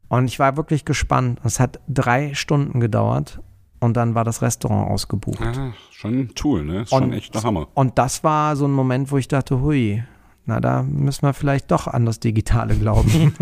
Und 0.10 0.26
ich 0.26 0.38
war 0.38 0.58
wirklich 0.58 0.86
gespannt. 0.86 1.40
Es 1.44 1.60
hat 1.60 1.80
drei 1.88 2.34
Stunden 2.36 2.80
gedauert 2.80 3.40
und 3.84 3.96
dann 3.98 4.16
war 4.16 4.24
das 4.24 4.42
Restaurant 4.42 4.90
ausgebucht. 4.90 5.42
Ah, 5.42 5.74
schon 5.92 6.14
ein 6.22 6.36
Tool, 6.36 6.64
ne? 6.64 6.86
Schon 6.88 7.04
Und- 7.04 7.14
echt 7.14 7.36
der 7.36 7.44
Hammer. 7.44 7.68
Und 7.74 7.98
das 7.98 8.24
war 8.24 8.56
so 8.56 8.66
ein 8.66 8.72
Moment, 8.72 9.12
wo 9.12 9.18
ich 9.18 9.28
dachte, 9.28 9.62
hui, 9.62 10.04
na, 10.46 10.60
da 10.60 10.84
müssen 10.84 11.22
wir 11.26 11.34
vielleicht 11.34 11.72
doch 11.72 11.88
an 11.88 12.06
das 12.06 12.20
Digitale 12.20 12.76
glauben. 12.76 13.34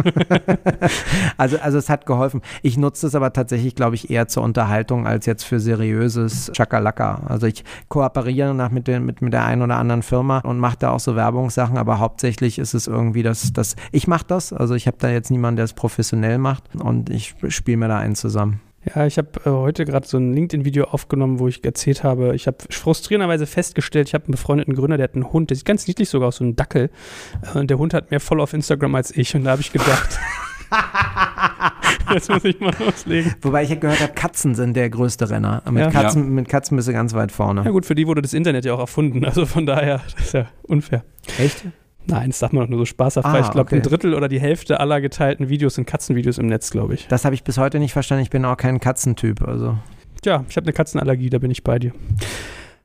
also, 1.38 1.58
also 1.58 1.78
es 1.80 1.90
hat 1.90 2.06
geholfen. 2.06 2.42
Ich 2.62 2.78
nutze 2.78 3.08
es 3.08 3.16
aber 3.16 3.34
tatsächlich, 3.34 3.74
glaube 3.74 3.96
ich, 3.96 4.12
eher 4.12 4.28
zur 4.28 4.44
Unterhaltung 4.44 5.08
als 5.08 5.26
jetzt 5.26 5.44
für 5.44 5.60
seriöses 5.60 6.52
Chakalaka. 6.56 7.24
Also 7.28 7.48
ich 7.48 7.64
kooperiere 7.88 8.54
nach 8.54 8.70
mit, 8.70 8.88
den, 8.88 9.04
mit, 9.04 9.22
mit 9.24 9.34
der 9.34 9.46
einen 9.46 9.64
oder 9.64 9.78
anderen 9.78 10.04
Firma 10.04 10.40
und 10.40 10.60
mache 10.60 10.78
da 10.78 10.92
auch 10.92 11.00
so 11.00 11.16
Werbungssachen, 11.16 11.78
aber 11.78 11.98
hauptsächlich 11.98 12.60
ist 12.60 12.76
es 12.76 12.86
irgendwie 12.86 13.24
das, 13.24 13.52
das 13.52 13.76
ich 13.92 14.08
mache 14.08 14.26
das. 14.28 14.54
Also 14.54 14.76
ich 14.76 14.86
habe 14.86 14.98
da 15.00 15.10
jetzt 15.10 15.32
niemanden, 15.32 15.56
der 15.56 15.66
es 15.66 15.74
professionell 15.74 16.38
macht 16.38 16.64
und 16.76 17.10
ich 17.10 17.34
spiele 17.48 17.78
mir 17.78 17.88
da 17.88 17.98
einen 17.98 18.16
zusammen. 18.16 18.60
Ja, 18.96 19.06
ich 19.06 19.18
habe 19.20 19.30
äh, 19.46 19.50
heute 19.50 19.86
gerade 19.86 20.08
so 20.08 20.18
ein 20.18 20.34
LinkedIn-Video 20.34 20.86
aufgenommen, 20.86 21.38
wo 21.40 21.48
ich 21.48 21.64
erzählt 21.64 22.04
habe, 22.04 22.34
ich 22.36 22.48
habe 22.48 22.58
frustrierenderweise 22.72 23.46
festgestellt, 23.46 24.08
ich 24.08 24.14
habe 24.16 24.26
einen 24.26 24.32
befreundeten 24.32 24.74
Gründer, 24.74 24.98
der 24.98 25.04
hat 25.06 25.14
einen 25.16 25.32
Hund, 25.32 25.52
der 25.52 25.58
sieht 25.58 25.66
ganz 25.66 25.88
niedlich 25.88 26.10
sogar 26.10 26.30
aus, 26.30 26.38
so 26.38 26.44
ein 26.44 26.56
Dackel. 26.56 26.90
Äh, 27.54 27.60
Und 27.60 27.70
der 27.70 27.78
Hund 27.78 27.94
hat 27.94 28.10
mehr 28.10 28.20
Follower 28.20 28.44
auf 28.44 28.54
Instagram 28.54 28.96
als 28.96 29.16
ich. 29.16 29.36
Und 29.36 29.44
da 29.44 29.52
habe 29.52 29.62
ich 29.62 29.72
gedacht, 29.72 30.20
jetzt 32.14 32.30
muss 32.30 32.44
ich 32.44 32.60
mal 32.60 32.74
loslegen. 32.80 33.36
Wobei 33.42 33.64
ich 33.64 33.70
ja 33.70 33.76
gehört 33.76 34.00
habe, 34.02 34.14
Katzen 34.14 34.56
sind 34.56 34.76
der 34.76 34.90
größte 34.90 35.30
Renner. 35.30 35.62
Mit, 35.70 35.84
Ja. 35.84 35.92
Katzen, 35.92 36.34
mit 36.34 36.50
Katzen 36.50 36.76
bist 36.76 36.88
du 36.88 36.94
ganz 36.94 37.14
weit 37.14 37.32
vorne. 37.32 37.64
Ja 37.64 37.70
gut, 37.72 37.86
für 37.86 37.94
die 37.96 38.08
wurde 38.08 38.22
das 38.24 38.34
Internet 38.34 38.66
ja 38.66 38.74
auch 38.74 38.80
erfunden. 38.80 39.24
Also 39.26 39.46
von 39.46 39.66
daher, 39.68 40.02
das 40.16 40.26
ist 40.26 40.34
ja 40.34 40.48
unfair. 40.64 41.04
Echt? 41.38 41.66
Nein, 42.12 42.30
das 42.30 42.40
sagt 42.40 42.54
man 42.54 42.64
doch 42.64 42.70
nur 42.70 42.80
so 42.80 42.86
spaßhaft, 42.86 43.26
Ah, 43.26 43.40
ich 43.40 43.52
glaube, 43.52 43.62
okay. 43.62 43.76
ein 43.78 43.82
Drittel 43.82 44.14
oder 44.14 44.28
die 44.28 44.40
Hälfte 44.40 44.80
aller 44.80 45.02
geteilten 45.02 45.50
Videos 45.50 45.76
sind 45.76 45.86
Katzenvideos 45.86 46.38
im 46.38 46.48
Netz, 46.48 46.70
glaube 46.72 46.94
ich. 46.94 47.08
Das 47.08 47.26
habe 47.26 47.34
ich 47.36 47.44
bis 47.44 47.58
heute 47.58 47.80
nicht 47.80 47.94
verstanden. 47.94 48.24
Ich 48.24 48.30
bin 48.30 48.44
auch 48.46 48.58
kein 48.58 48.80
Katzentyp. 48.80 49.42
Also. 49.48 49.78
Tja, 50.22 50.44
ich 50.50 50.56
habe 50.58 50.66
eine 50.66 50.74
Katzenallergie, 50.74 51.30
da 51.30 51.40
bin 51.40 51.50
ich 51.52 51.64
bei 51.64 51.80
dir. 51.80 51.94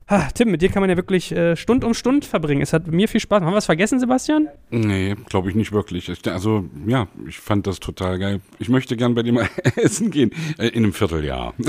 Ha, 0.09 0.29
Tim, 0.33 0.51
mit 0.51 0.61
dir 0.61 0.69
kann 0.69 0.79
man 0.81 0.89
ja 0.89 0.95
wirklich 0.95 1.33
äh, 1.33 1.57
Stund 1.57 1.83
um 1.83 1.93
Stund 1.93 2.23
verbringen. 2.23 2.61
Es 2.61 2.71
hat 2.71 2.87
mir 2.87 3.09
viel 3.09 3.19
Spaß. 3.19 3.41
Haben 3.41 3.51
wir 3.51 3.57
was 3.57 3.65
vergessen, 3.65 3.99
Sebastian? 3.99 4.47
Nee, 4.69 5.15
glaube 5.27 5.49
ich 5.49 5.55
nicht 5.55 5.73
wirklich. 5.73 6.07
Ich, 6.07 6.31
also, 6.31 6.63
ja, 6.85 7.07
ich 7.27 7.37
fand 7.37 7.67
das 7.67 7.81
total 7.81 8.17
geil. 8.17 8.39
Ich 8.57 8.69
möchte 8.69 8.95
gern 8.95 9.15
bei 9.15 9.23
dir 9.23 9.33
mal 9.33 9.49
essen 9.75 10.09
gehen. 10.09 10.31
Äh, 10.57 10.69
in 10.69 10.85
einem 10.85 10.93
Vierteljahr. 10.93 11.53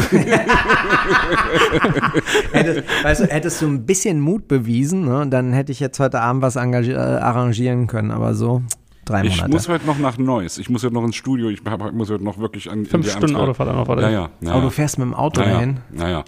Hättest, 2.52 2.84
weißt 3.02 3.20
du, 3.22 3.24
hättest 3.26 3.60
du 3.60 3.66
ein 3.66 3.86
bisschen 3.86 4.20
Mut 4.20 4.46
bewiesen, 4.46 5.04
ne, 5.06 5.26
dann 5.28 5.52
hätte 5.52 5.72
ich 5.72 5.80
jetzt 5.80 5.98
heute 5.98 6.20
Abend 6.20 6.40
was 6.42 6.54
äh, 6.54 6.94
arrangieren 6.94 7.88
können. 7.88 8.12
Aber 8.12 8.34
so 8.34 8.62
drei 9.04 9.24
Ich 9.24 9.44
muss 9.48 9.68
heute 9.68 9.84
noch 9.84 9.98
nach 9.98 10.16
Neuss. 10.16 10.58
Ich 10.58 10.70
muss 10.70 10.84
heute 10.84 10.94
noch 10.94 11.04
ins 11.04 11.16
Studio. 11.16 11.48
Ich 11.48 11.60
hab, 11.64 11.92
muss 11.92 12.08
heute 12.08 12.22
noch 12.22 12.38
wirklich 12.38 12.70
an. 12.70 12.80
in 12.80 12.86
Fünf 12.86 13.06
die 13.06 13.10
Stunden 13.10 13.34
Autofahrt 13.34 13.74
noch, 13.74 13.88
oder? 13.88 14.02
Ja, 14.02 14.10
ja. 14.10 14.30
ja, 14.40 14.52
oh, 14.52 14.58
ja. 14.58 14.60
du 14.60 14.70
fährst 14.70 14.98
mit 14.98 15.06
dem 15.06 15.14
Auto 15.14 15.40
Naja, 15.40 15.54
dahin? 15.54 15.80
naja. 15.90 16.24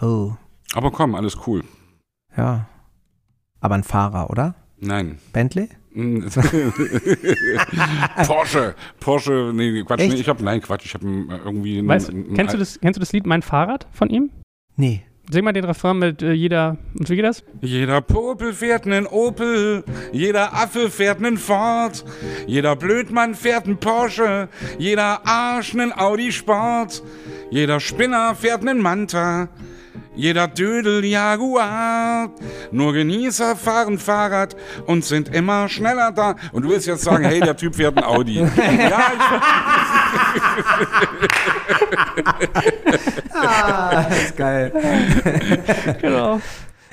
Oh, 0.00 0.32
Aber 0.72 0.90
komm, 0.90 1.14
alles 1.14 1.36
cool. 1.46 1.62
ja. 2.36 2.66
Aber 3.60 3.76
ein 3.76 3.84
Fahrer, 3.84 4.28
oder? 4.30 4.54
Nein. 4.78 5.18
Bentley? 5.32 5.68
Mm. 5.94 6.26
Porsche, 8.26 8.74
Porsche, 9.00 9.52
nee, 9.54 9.82
Quatsch, 9.84 10.00
nee, 10.00 10.14
ich 10.14 10.28
hab, 10.28 10.40
nein, 10.40 10.60
Quatsch, 10.60 10.84
ich 10.86 10.94
habe 10.94 11.06
irgendwie. 11.44 11.78
ein- 11.78 11.88
Weißt, 11.88 12.10
ein- 12.10 12.34
kennst, 12.34 12.54
du 12.54 12.58
das, 12.58 12.80
kennst 12.80 12.96
du 12.98 13.00
das 13.00 13.12
Lied 13.12 13.26
Mein 13.26 13.42
Fahrrad 13.42 13.86
von 13.92 14.10
ihm? 14.10 14.30
Nee. 14.76 15.02
Sing 15.30 15.42
mal 15.44 15.52
den 15.52 15.64
Refrain 15.64 15.98
mit 15.98 16.20
äh, 16.20 16.32
jeder. 16.32 16.76
Und 16.98 17.08
wie 17.08 17.16
geht 17.16 17.24
das? 17.24 17.42
Jeder 17.62 18.02
Popel 18.02 18.52
fährt 18.52 18.84
nen 18.84 19.06
Opel, 19.06 19.82
jeder 20.12 20.52
Affe 20.52 20.90
fährt 20.90 21.20
nen 21.20 21.38
Ford, 21.38 22.04
jeder 22.46 22.76
Blödmann 22.76 23.34
fährt 23.34 23.66
nen 23.66 23.78
Porsche, 23.78 24.48
jeder 24.78 25.26
Arsch 25.26 25.72
nen 25.72 25.92
Audi 25.98 26.30
Sport, 26.30 27.02
jeder 27.50 27.80
Spinner 27.80 28.34
fährt 28.34 28.64
nen 28.64 28.82
Manta, 28.82 29.48
jeder 30.14 30.48
Dödel 30.48 31.04
Jaguar. 31.04 32.30
Nur 32.70 32.92
Genießer 32.92 33.56
fahren 33.56 33.98
Fahrrad 33.98 34.56
und 34.86 35.04
sind 35.04 35.34
immer 35.34 35.68
schneller 35.68 36.12
da. 36.12 36.36
Und 36.52 36.62
du 36.64 36.70
willst 36.70 36.86
jetzt 36.86 37.04
sagen, 37.04 37.24
hey, 37.24 37.40
der 37.40 37.56
Typ 37.56 37.74
fährt 37.74 37.96
ein 37.96 38.04
Audi. 38.04 38.40
ja, 38.56 39.00
Ah, 43.34 44.04
das 44.08 44.22
ist 44.24 44.36
geil. 44.36 44.72
Genau. 46.00 46.40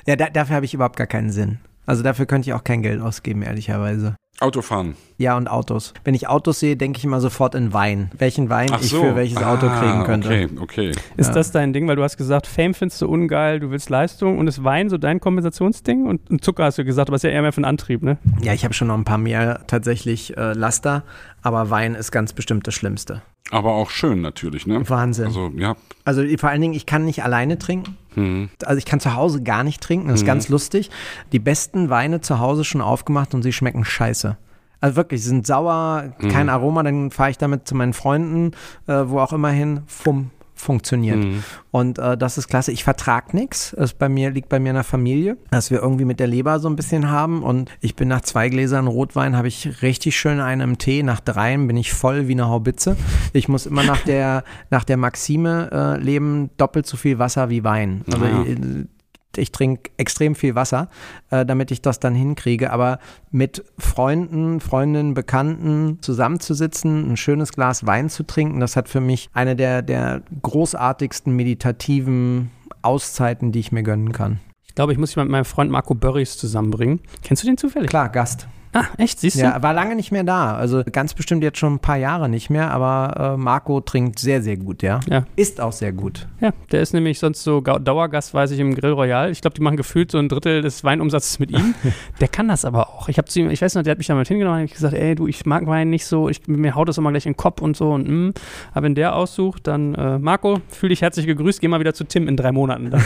Ja, 0.08 0.16
da, 0.16 0.30
dafür 0.30 0.56
habe 0.56 0.66
ich 0.66 0.74
überhaupt 0.74 0.98
gar 0.98 1.08
keinen 1.08 1.32
Sinn. 1.32 1.60
Also 1.86 2.04
dafür 2.04 2.26
könnte 2.26 2.50
ich 2.50 2.54
auch 2.54 2.64
kein 2.64 2.82
Geld 2.82 3.02
ausgeben, 3.02 3.42
ehrlicherweise. 3.44 4.16
Autofahren. 4.42 4.96
Ja, 5.18 5.38
und 5.38 5.48
Autos. 5.50 5.94
Wenn 6.04 6.16
ich 6.16 6.28
Autos 6.28 6.60
sehe, 6.60 6.76
denke 6.76 6.98
ich 6.98 7.04
immer 7.06 7.22
sofort 7.22 7.54
in 7.54 7.74
Wein. 7.74 8.10
Welchen 8.18 8.50
Wein 8.50 8.70
Ach 8.72 8.82
ich 8.82 8.90
so. 8.90 9.02
für 9.04 9.16
welches 9.16 9.38
Auto 9.38 9.68
Ah, 9.68 9.80
kriegen 9.80 10.04
könnte. 10.04 10.28
Okay, 10.30 10.50
okay. 10.60 10.92
Ist 11.16 11.28
Ja. 11.28 11.34
das 11.34 11.52
dein 11.52 11.74
Ding? 11.74 11.88
Weil 11.88 11.96
du 11.96 12.02
hast 12.04 12.18
gesagt, 12.18 12.48
Fame 12.48 12.74
findest 12.74 13.02
du 13.04 13.08
ungeil, 13.08 13.60
du 13.60 13.70
willst 13.70 13.90
Leistung 13.92 14.40
und 14.40 14.48
ist 14.48 14.64
Wein 14.64 14.90
so 14.90 14.98
dein 14.98 15.20
Kompensationsding? 15.20 16.08
Und, 16.08 16.28
und 16.32 16.44
Zucker 16.44 16.64
hast 16.66 16.80
du 16.80 16.84
gesagt, 16.86 17.10
aber 17.10 17.18
ist 17.18 17.24
ja 17.24 17.30
eher 17.30 17.44
mehr 17.44 17.54
für 17.54 17.62
den 17.62 17.66
Antrieb, 17.66 18.02
ne? 18.02 18.18
Ja, 18.42 18.54
ich 18.54 18.64
habe 18.64 18.74
schon 18.74 18.88
noch 18.88 18.98
ein 18.98 19.04
paar 19.06 19.20
mehr 19.20 19.62
tatsächlich 19.68 20.36
äh, 20.38 20.54
Laster, 20.54 21.04
aber 21.42 21.70
Wein 21.70 21.96
ist 21.96 22.12
ganz 22.12 22.34
bestimmt 22.34 22.68
das 22.68 22.74
Schlimmste. 22.74 23.22
Aber 23.50 23.74
auch 23.74 23.90
schön 23.90 24.22
natürlich, 24.22 24.66
ne? 24.66 24.88
Wahnsinn. 24.90 25.26
Also, 25.26 25.52
ja. 25.56 25.76
Also 26.06 26.24
vor 26.38 26.50
allen 26.50 26.62
Dingen, 26.62 26.74
ich 26.74 26.86
kann 26.86 27.04
nicht 27.06 27.24
alleine 27.24 27.58
trinken. 27.58 27.98
Hm. 28.14 28.50
Also 28.66 28.78
ich 28.78 28.86
kann 28.86 29.00
zu 29.00 29.16
Hause 29.16 29.44
gar 29.44 29.64
nicht 29.64 29.82
trinken. 29.82 30.08
Das 30.08 30.16
ist 30.20 30.24
Mhm. 30.24 30.28
ganz 30.28 30.50
lustig. 30.50 30.90
Die 31.32 31.40
besten 31.40 31.90
Weine 31.90 32.22
zu 32.22 32.40
Hause 32.40 32.64
schon 32.64 32.82
aufgemacht 32.82 33.34
und 33.34 33.44
sie 33.44 33.52
schmecken 33.54 33.84
scheiße. 33.84 34.38
Also 34.80 34.96
wirklich, 34.96 35.22
sie 35.22 35.30
sind 35.30 35.46
sauer, 35.46 36.14
kein 36.32 36.50
Aroma, 36.50 36.82
dann 36.82 37.12
fahre 37.12 37.30
ich 37.30 37.38
damit 37.38 37.68
zu 37.68 37.76
meinen 37.76 37.94
Freunden, 37.94 38.52
äh, 38.88 39.04
wo 39.06 39.20
auch 39.20 39.32
immer 39.34 39.50
hin, 39.50 39.82
fumm, 39.86 40.32
funktioniert. 40.62 41.18
Mhm. 41.18 41.44
Und 41.72 42.00
äh, 42.00 42.18
das 42.18 42.38
ist 42.38 42.48
klasse. 42.48 42.72
Ich 42.72 42.84
vertrag 42.84 43.34
nichts. 43.34 43.74
Es 43.74 43.94
bei 43.94 44.10
mir 44.10 44.32
liegt 44.32 44.50
bei 44.50 44.60
mir 44.60 44.70
in 44.70 44.76
der 44.76 44.84
Familie, 44.84 45.38
dass 45.50 45.72
wir 45.72 45.82
irgendwie 45.82 46.06
mit 46.06 46.20
der 46.20 46.28
Leber 46.28 46.60
so 46.60 46.70
ein 46.70 46.76
bisschen 46.76 47.10
haben. 47.10 47.44
Und 47.44 47.70
ich 47.82 47.96
bin 47.96 48.08
nach 48.08 48.22
zwei 48.22 48.50
Gläsern 48.50 48.88
Rotwein 48.88 49.36
habe 49.36 49.48
ich 49.48 49.82
richtig 49.82 50.18
schön 50.18 50.40
einen 50.40 50.62
im 50.62 50.78
Tee. 50.78 51.04
Nach 51.04 51.20
dreien 51.20 51.68
bin 51.68 51.78
ich 51.78 51.94
voll 51.94 52.28
wie 52.28 52.34
eine 52.34 52.48
Haubitze. 52.48 52.96
Ich 53.34 53.48
muss 53.48 53.66
immer 53.66 53.84
nach 53.84 54.02
der 54.02 54.44
nach 54.70 54.84
der 54.84 54.98
Maxime 54.98 55.70
äh, 55.72 56.02
leben: 56.02 56.50
doppelt 56.58 56.86
so 56.86 56.98
viel 56.98 57.20
Wasser 57.20 57.50
wie 57.50 57.64
Wein. 57.64 58.02
Also 58.12 58.22
Ah. 58.26 58.46
Ich, 59.38 59.52
trinke 59.52 59.92
extrem 59.98 60.36
viel 60.36 60.56
Wasser, 60.56 60.90
äh, 61.30 61.46
damit 61.46 61.72
ich 61.72 61.82
das 61.82 62.00
dann 62.00 62.16
hinkriege. 62.16 62.72
Aber 62.72 63.00
mit 63.32 63.64
Freunden, 63.78 64.60
Freundinnen, 64.60 65.14
Bekannten 65.14 66.00
zusammenzusitzen, 66.02 67.12
ein 67.12 67.18
schönes 67.18 67.54
Glas 67.54 67.86
Wein 67.86 68.10
zu 68.10 68.24
trinken, 68.24 68.60
das 68.60 68.76
hat 68.76 68.90
für 68.90 69.02
mich 69.02 69.30
eine 69.34 69.56
der, 69.56 69.82
der 69.82 70.22
großartigsten 70.42 71.36
meditativen 71.36 72.52
Auszeiten, 72.82 73.52
die 73.52 73.60
ich 73.60 73.72
mir 73.72 73.84
gönnen 73.84 74.12
kann. 74.12 74.40
Ich 74.66 74.76
glaube, 74.76 74.94
ich 74.94 74.98
muss 74.98 75.16
mich 75.16 75.24
mit 75.24 75.32
meinem 75.32 75.46
Freund 75.46 75.70
Marco 75.70 75.94
Börries 75.94 76.38
zusammenbringen. 76.38 77.02
Kennst 77.24 77.44
du 77.44 77.48
den 77.48 77.58
zufällig? 77.58 77.90
Klar, 77.90 78.10
Gast. 78.10 78.48
Ah, 78.74 78.86
echt? 78.98 79.20
Siehst 79.20 79.38
du? 79.38 79.42
Ja, 79.42 79.62
war 79.62 79.74
lange 79.74 79.96
nicht 79.96 80.12
mehr 80.12 80.24
da. 80.24 80.56
Also 80.56 80.84
ganz 80.90 81.14
bestimmt 81.14 81.44
jetzt 81.44 81.58
schon 81.58 81.74
ein 81.74 81.80
paar 81.80 81.98
Jahre 81.98 82.30
nicht 82.30 82.50
mehr, 82.50 82.72
aber 82.72 83.34
äh, 83.34 83.38
Marco 83.38 83.82
trinkt 83.82 84.20
sehr, 84.20 84.42
sehr 84.42 84.56
gut, 84.56 84.82
ja. 84.82 85.02
Ja. 85.10 85.26
Ist 85.36 85.60
auch 85.60 85.74
sehr 85.74 85.92
gut. 85.92 86.28
Ja, 86.40 86.52
der 86.72 86.82
ist 86.82 86.94
nämlich 86.94 87.20
sonst 87.20 87.44
so 87.44 87.60
Dauergast, 87.60 88.34
weiß 88.34 88.52
ich, 88.52 88.60
im 88.60 88.74
Grill 88.74 88.92
Royal. 88.92 89.30
Ich 89.30 89.42
glaube, 89.42 89.56
die 89.56 89.62
machen 89.62 89.76
gefühlt 89.76 90.12
so 90.12 90.20
ein 90.20 90.30
Drittel 90.30 90.62
des 90.62 90.84
Weinumsatzes 90.86 91.40
mit 91.40 91.52
ihm. 91.52 91.76
der 92.22 92.30
kann 92.30 92.48
das 92.48 92.64
aber 92.64 92.90
auch. 92.90 93.10
Ich 93.10 93.18
habe 93.18 93.28
zu 93.28 93.40
ihm, 93.40 93.50
ich 93.50 93.62
weiß 93.62 93.76
noch, 93.76 93.84
der 93.84 93.92
hat 93.92 93.98
mich 93.98 94.08
da 94.08 94.16
mal 94.16 94.26
hingenommen 94.26 94.60
und 94.60 94.66
ich 94.66 94.74
gesagt, 94.74 94.94
ey, 94.94 95.16
du, 95.16 95.28
ich 95.28 95.46
mag 95.46 95.68
Wein 95.68 95.90
nicht 95.90 96.06
so, 96.06 96.30
ich, 96.30 96.48
mir 96.48 96.74
haut 96.76 96.88
das 96.88 96.98
immer 96.98 97.12
gleich 97.12 97.26
in 97.26 97.34
den 97.34 97.38
Kopf 97.38 97.62
und 97.62 97.76
so 97.76 97.92
und 97.92 98.08
mm. 98.08 98.34
Aber 98.74 98.84
wenn 98.86 98.96
der 98.96 99.16
aussucht, 99.16 99.68
dann 99.68 99.96
äh, 99.96 100.18
Marco, 100.18 100.60
fühl 100.70 100.90
dich 100.90 101.02
herzlich 101.02 101.26
gegrüßt, 101.26 101.60
geh 101.60 101.68
mal 101.68 101.80
wieder 101.80 101.94
zu 101.94 102.06
Tim 102.06 102.28
in 102.28 102.38
drei 102.38 102.52
Monaten. 102.52 102.92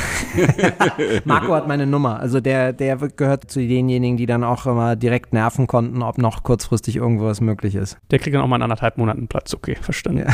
Marco 1.25 1.53
hat 1.55 1.67
meine 1.67 1.87
Nummer. 1.87 2.19
Also 2.19 2.39
der, 2.39 2.73
der 2.73 2.97
gehört 2.97 3.49
zu 3.49 3.59
denjenigen, 3.59 4.17
die 4.17 4.25
dann 4.25 4.43
auch 4.43 4.65
immer 4.65 4.95
direkt 4.95 5.33
nerven 5.33 5.54
konnten, 5.67 6.03
ob 6.03 6.17
noch 6.17 6.43
kurzfristig 6.43 6.97
irgendwas 6.97 7.41
möglich 7.41 7.75
ist. 7.75 7.97
Der 8.11 8.19
kriegt 8.19 8.35
dann 8.35 8.43
auch 8.43 8.47
mal 8.47 8.57
in 8.57 8.61
anderthalb 8.61 8.97
Monaten 8.97 9.27
Platz. 9.27 9.53
Okay, 9.53 9.75
verstanden. 9.81 10.27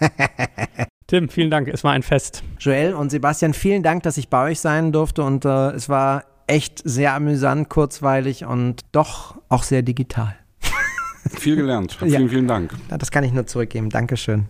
Tim, 1.06 1.28
vielen 1.28 1.50
Dank. 1.50 1.68
Es 1.68 1.84
war 1.84 1.92
ein 1.92 2.02
Fest. 2.02 2.42
Joel 2.58 2.94
und 2.94 3.10
Sebastian, 3.10 3.54
vielen 3.54 3.82
Dank, 3.82 4.02
dass 4.02 4.16
ich 4.16 4.28
bei 4.28 4.50
euch 4.50 4.60
sein 4.60 4.92
durfte 4.92 5.22
und 5.22 5.44
äh, 5.44 5.70
es 5.70 5.88
war 5.88 6.24
echt 6.48 6.82
sehr 6.84 7.14
amüsant, 7.14 7.68
kurzweilig 7.68 8.44
und 8.44 8.82
doch 8.92 9.36
auch 9.48 9.62
sehr 9.62 9.82
digital. 9.82 10.34
Viel 11.30 11.56
gelernt. 11.56 11.96
Ja. 12.00 12.18
Vielen, 12.18 12.28
vielen 12.28 12.48
Dank. 12.48 12.72
Ja, 12.90 12.98
Das 12.98 13.10
kann 13.10 13.24
ich 13.24 13.32
nur 13.32 13.46
zurückgeben. 13.46 13.90
Dankeschön. 13.90 14.46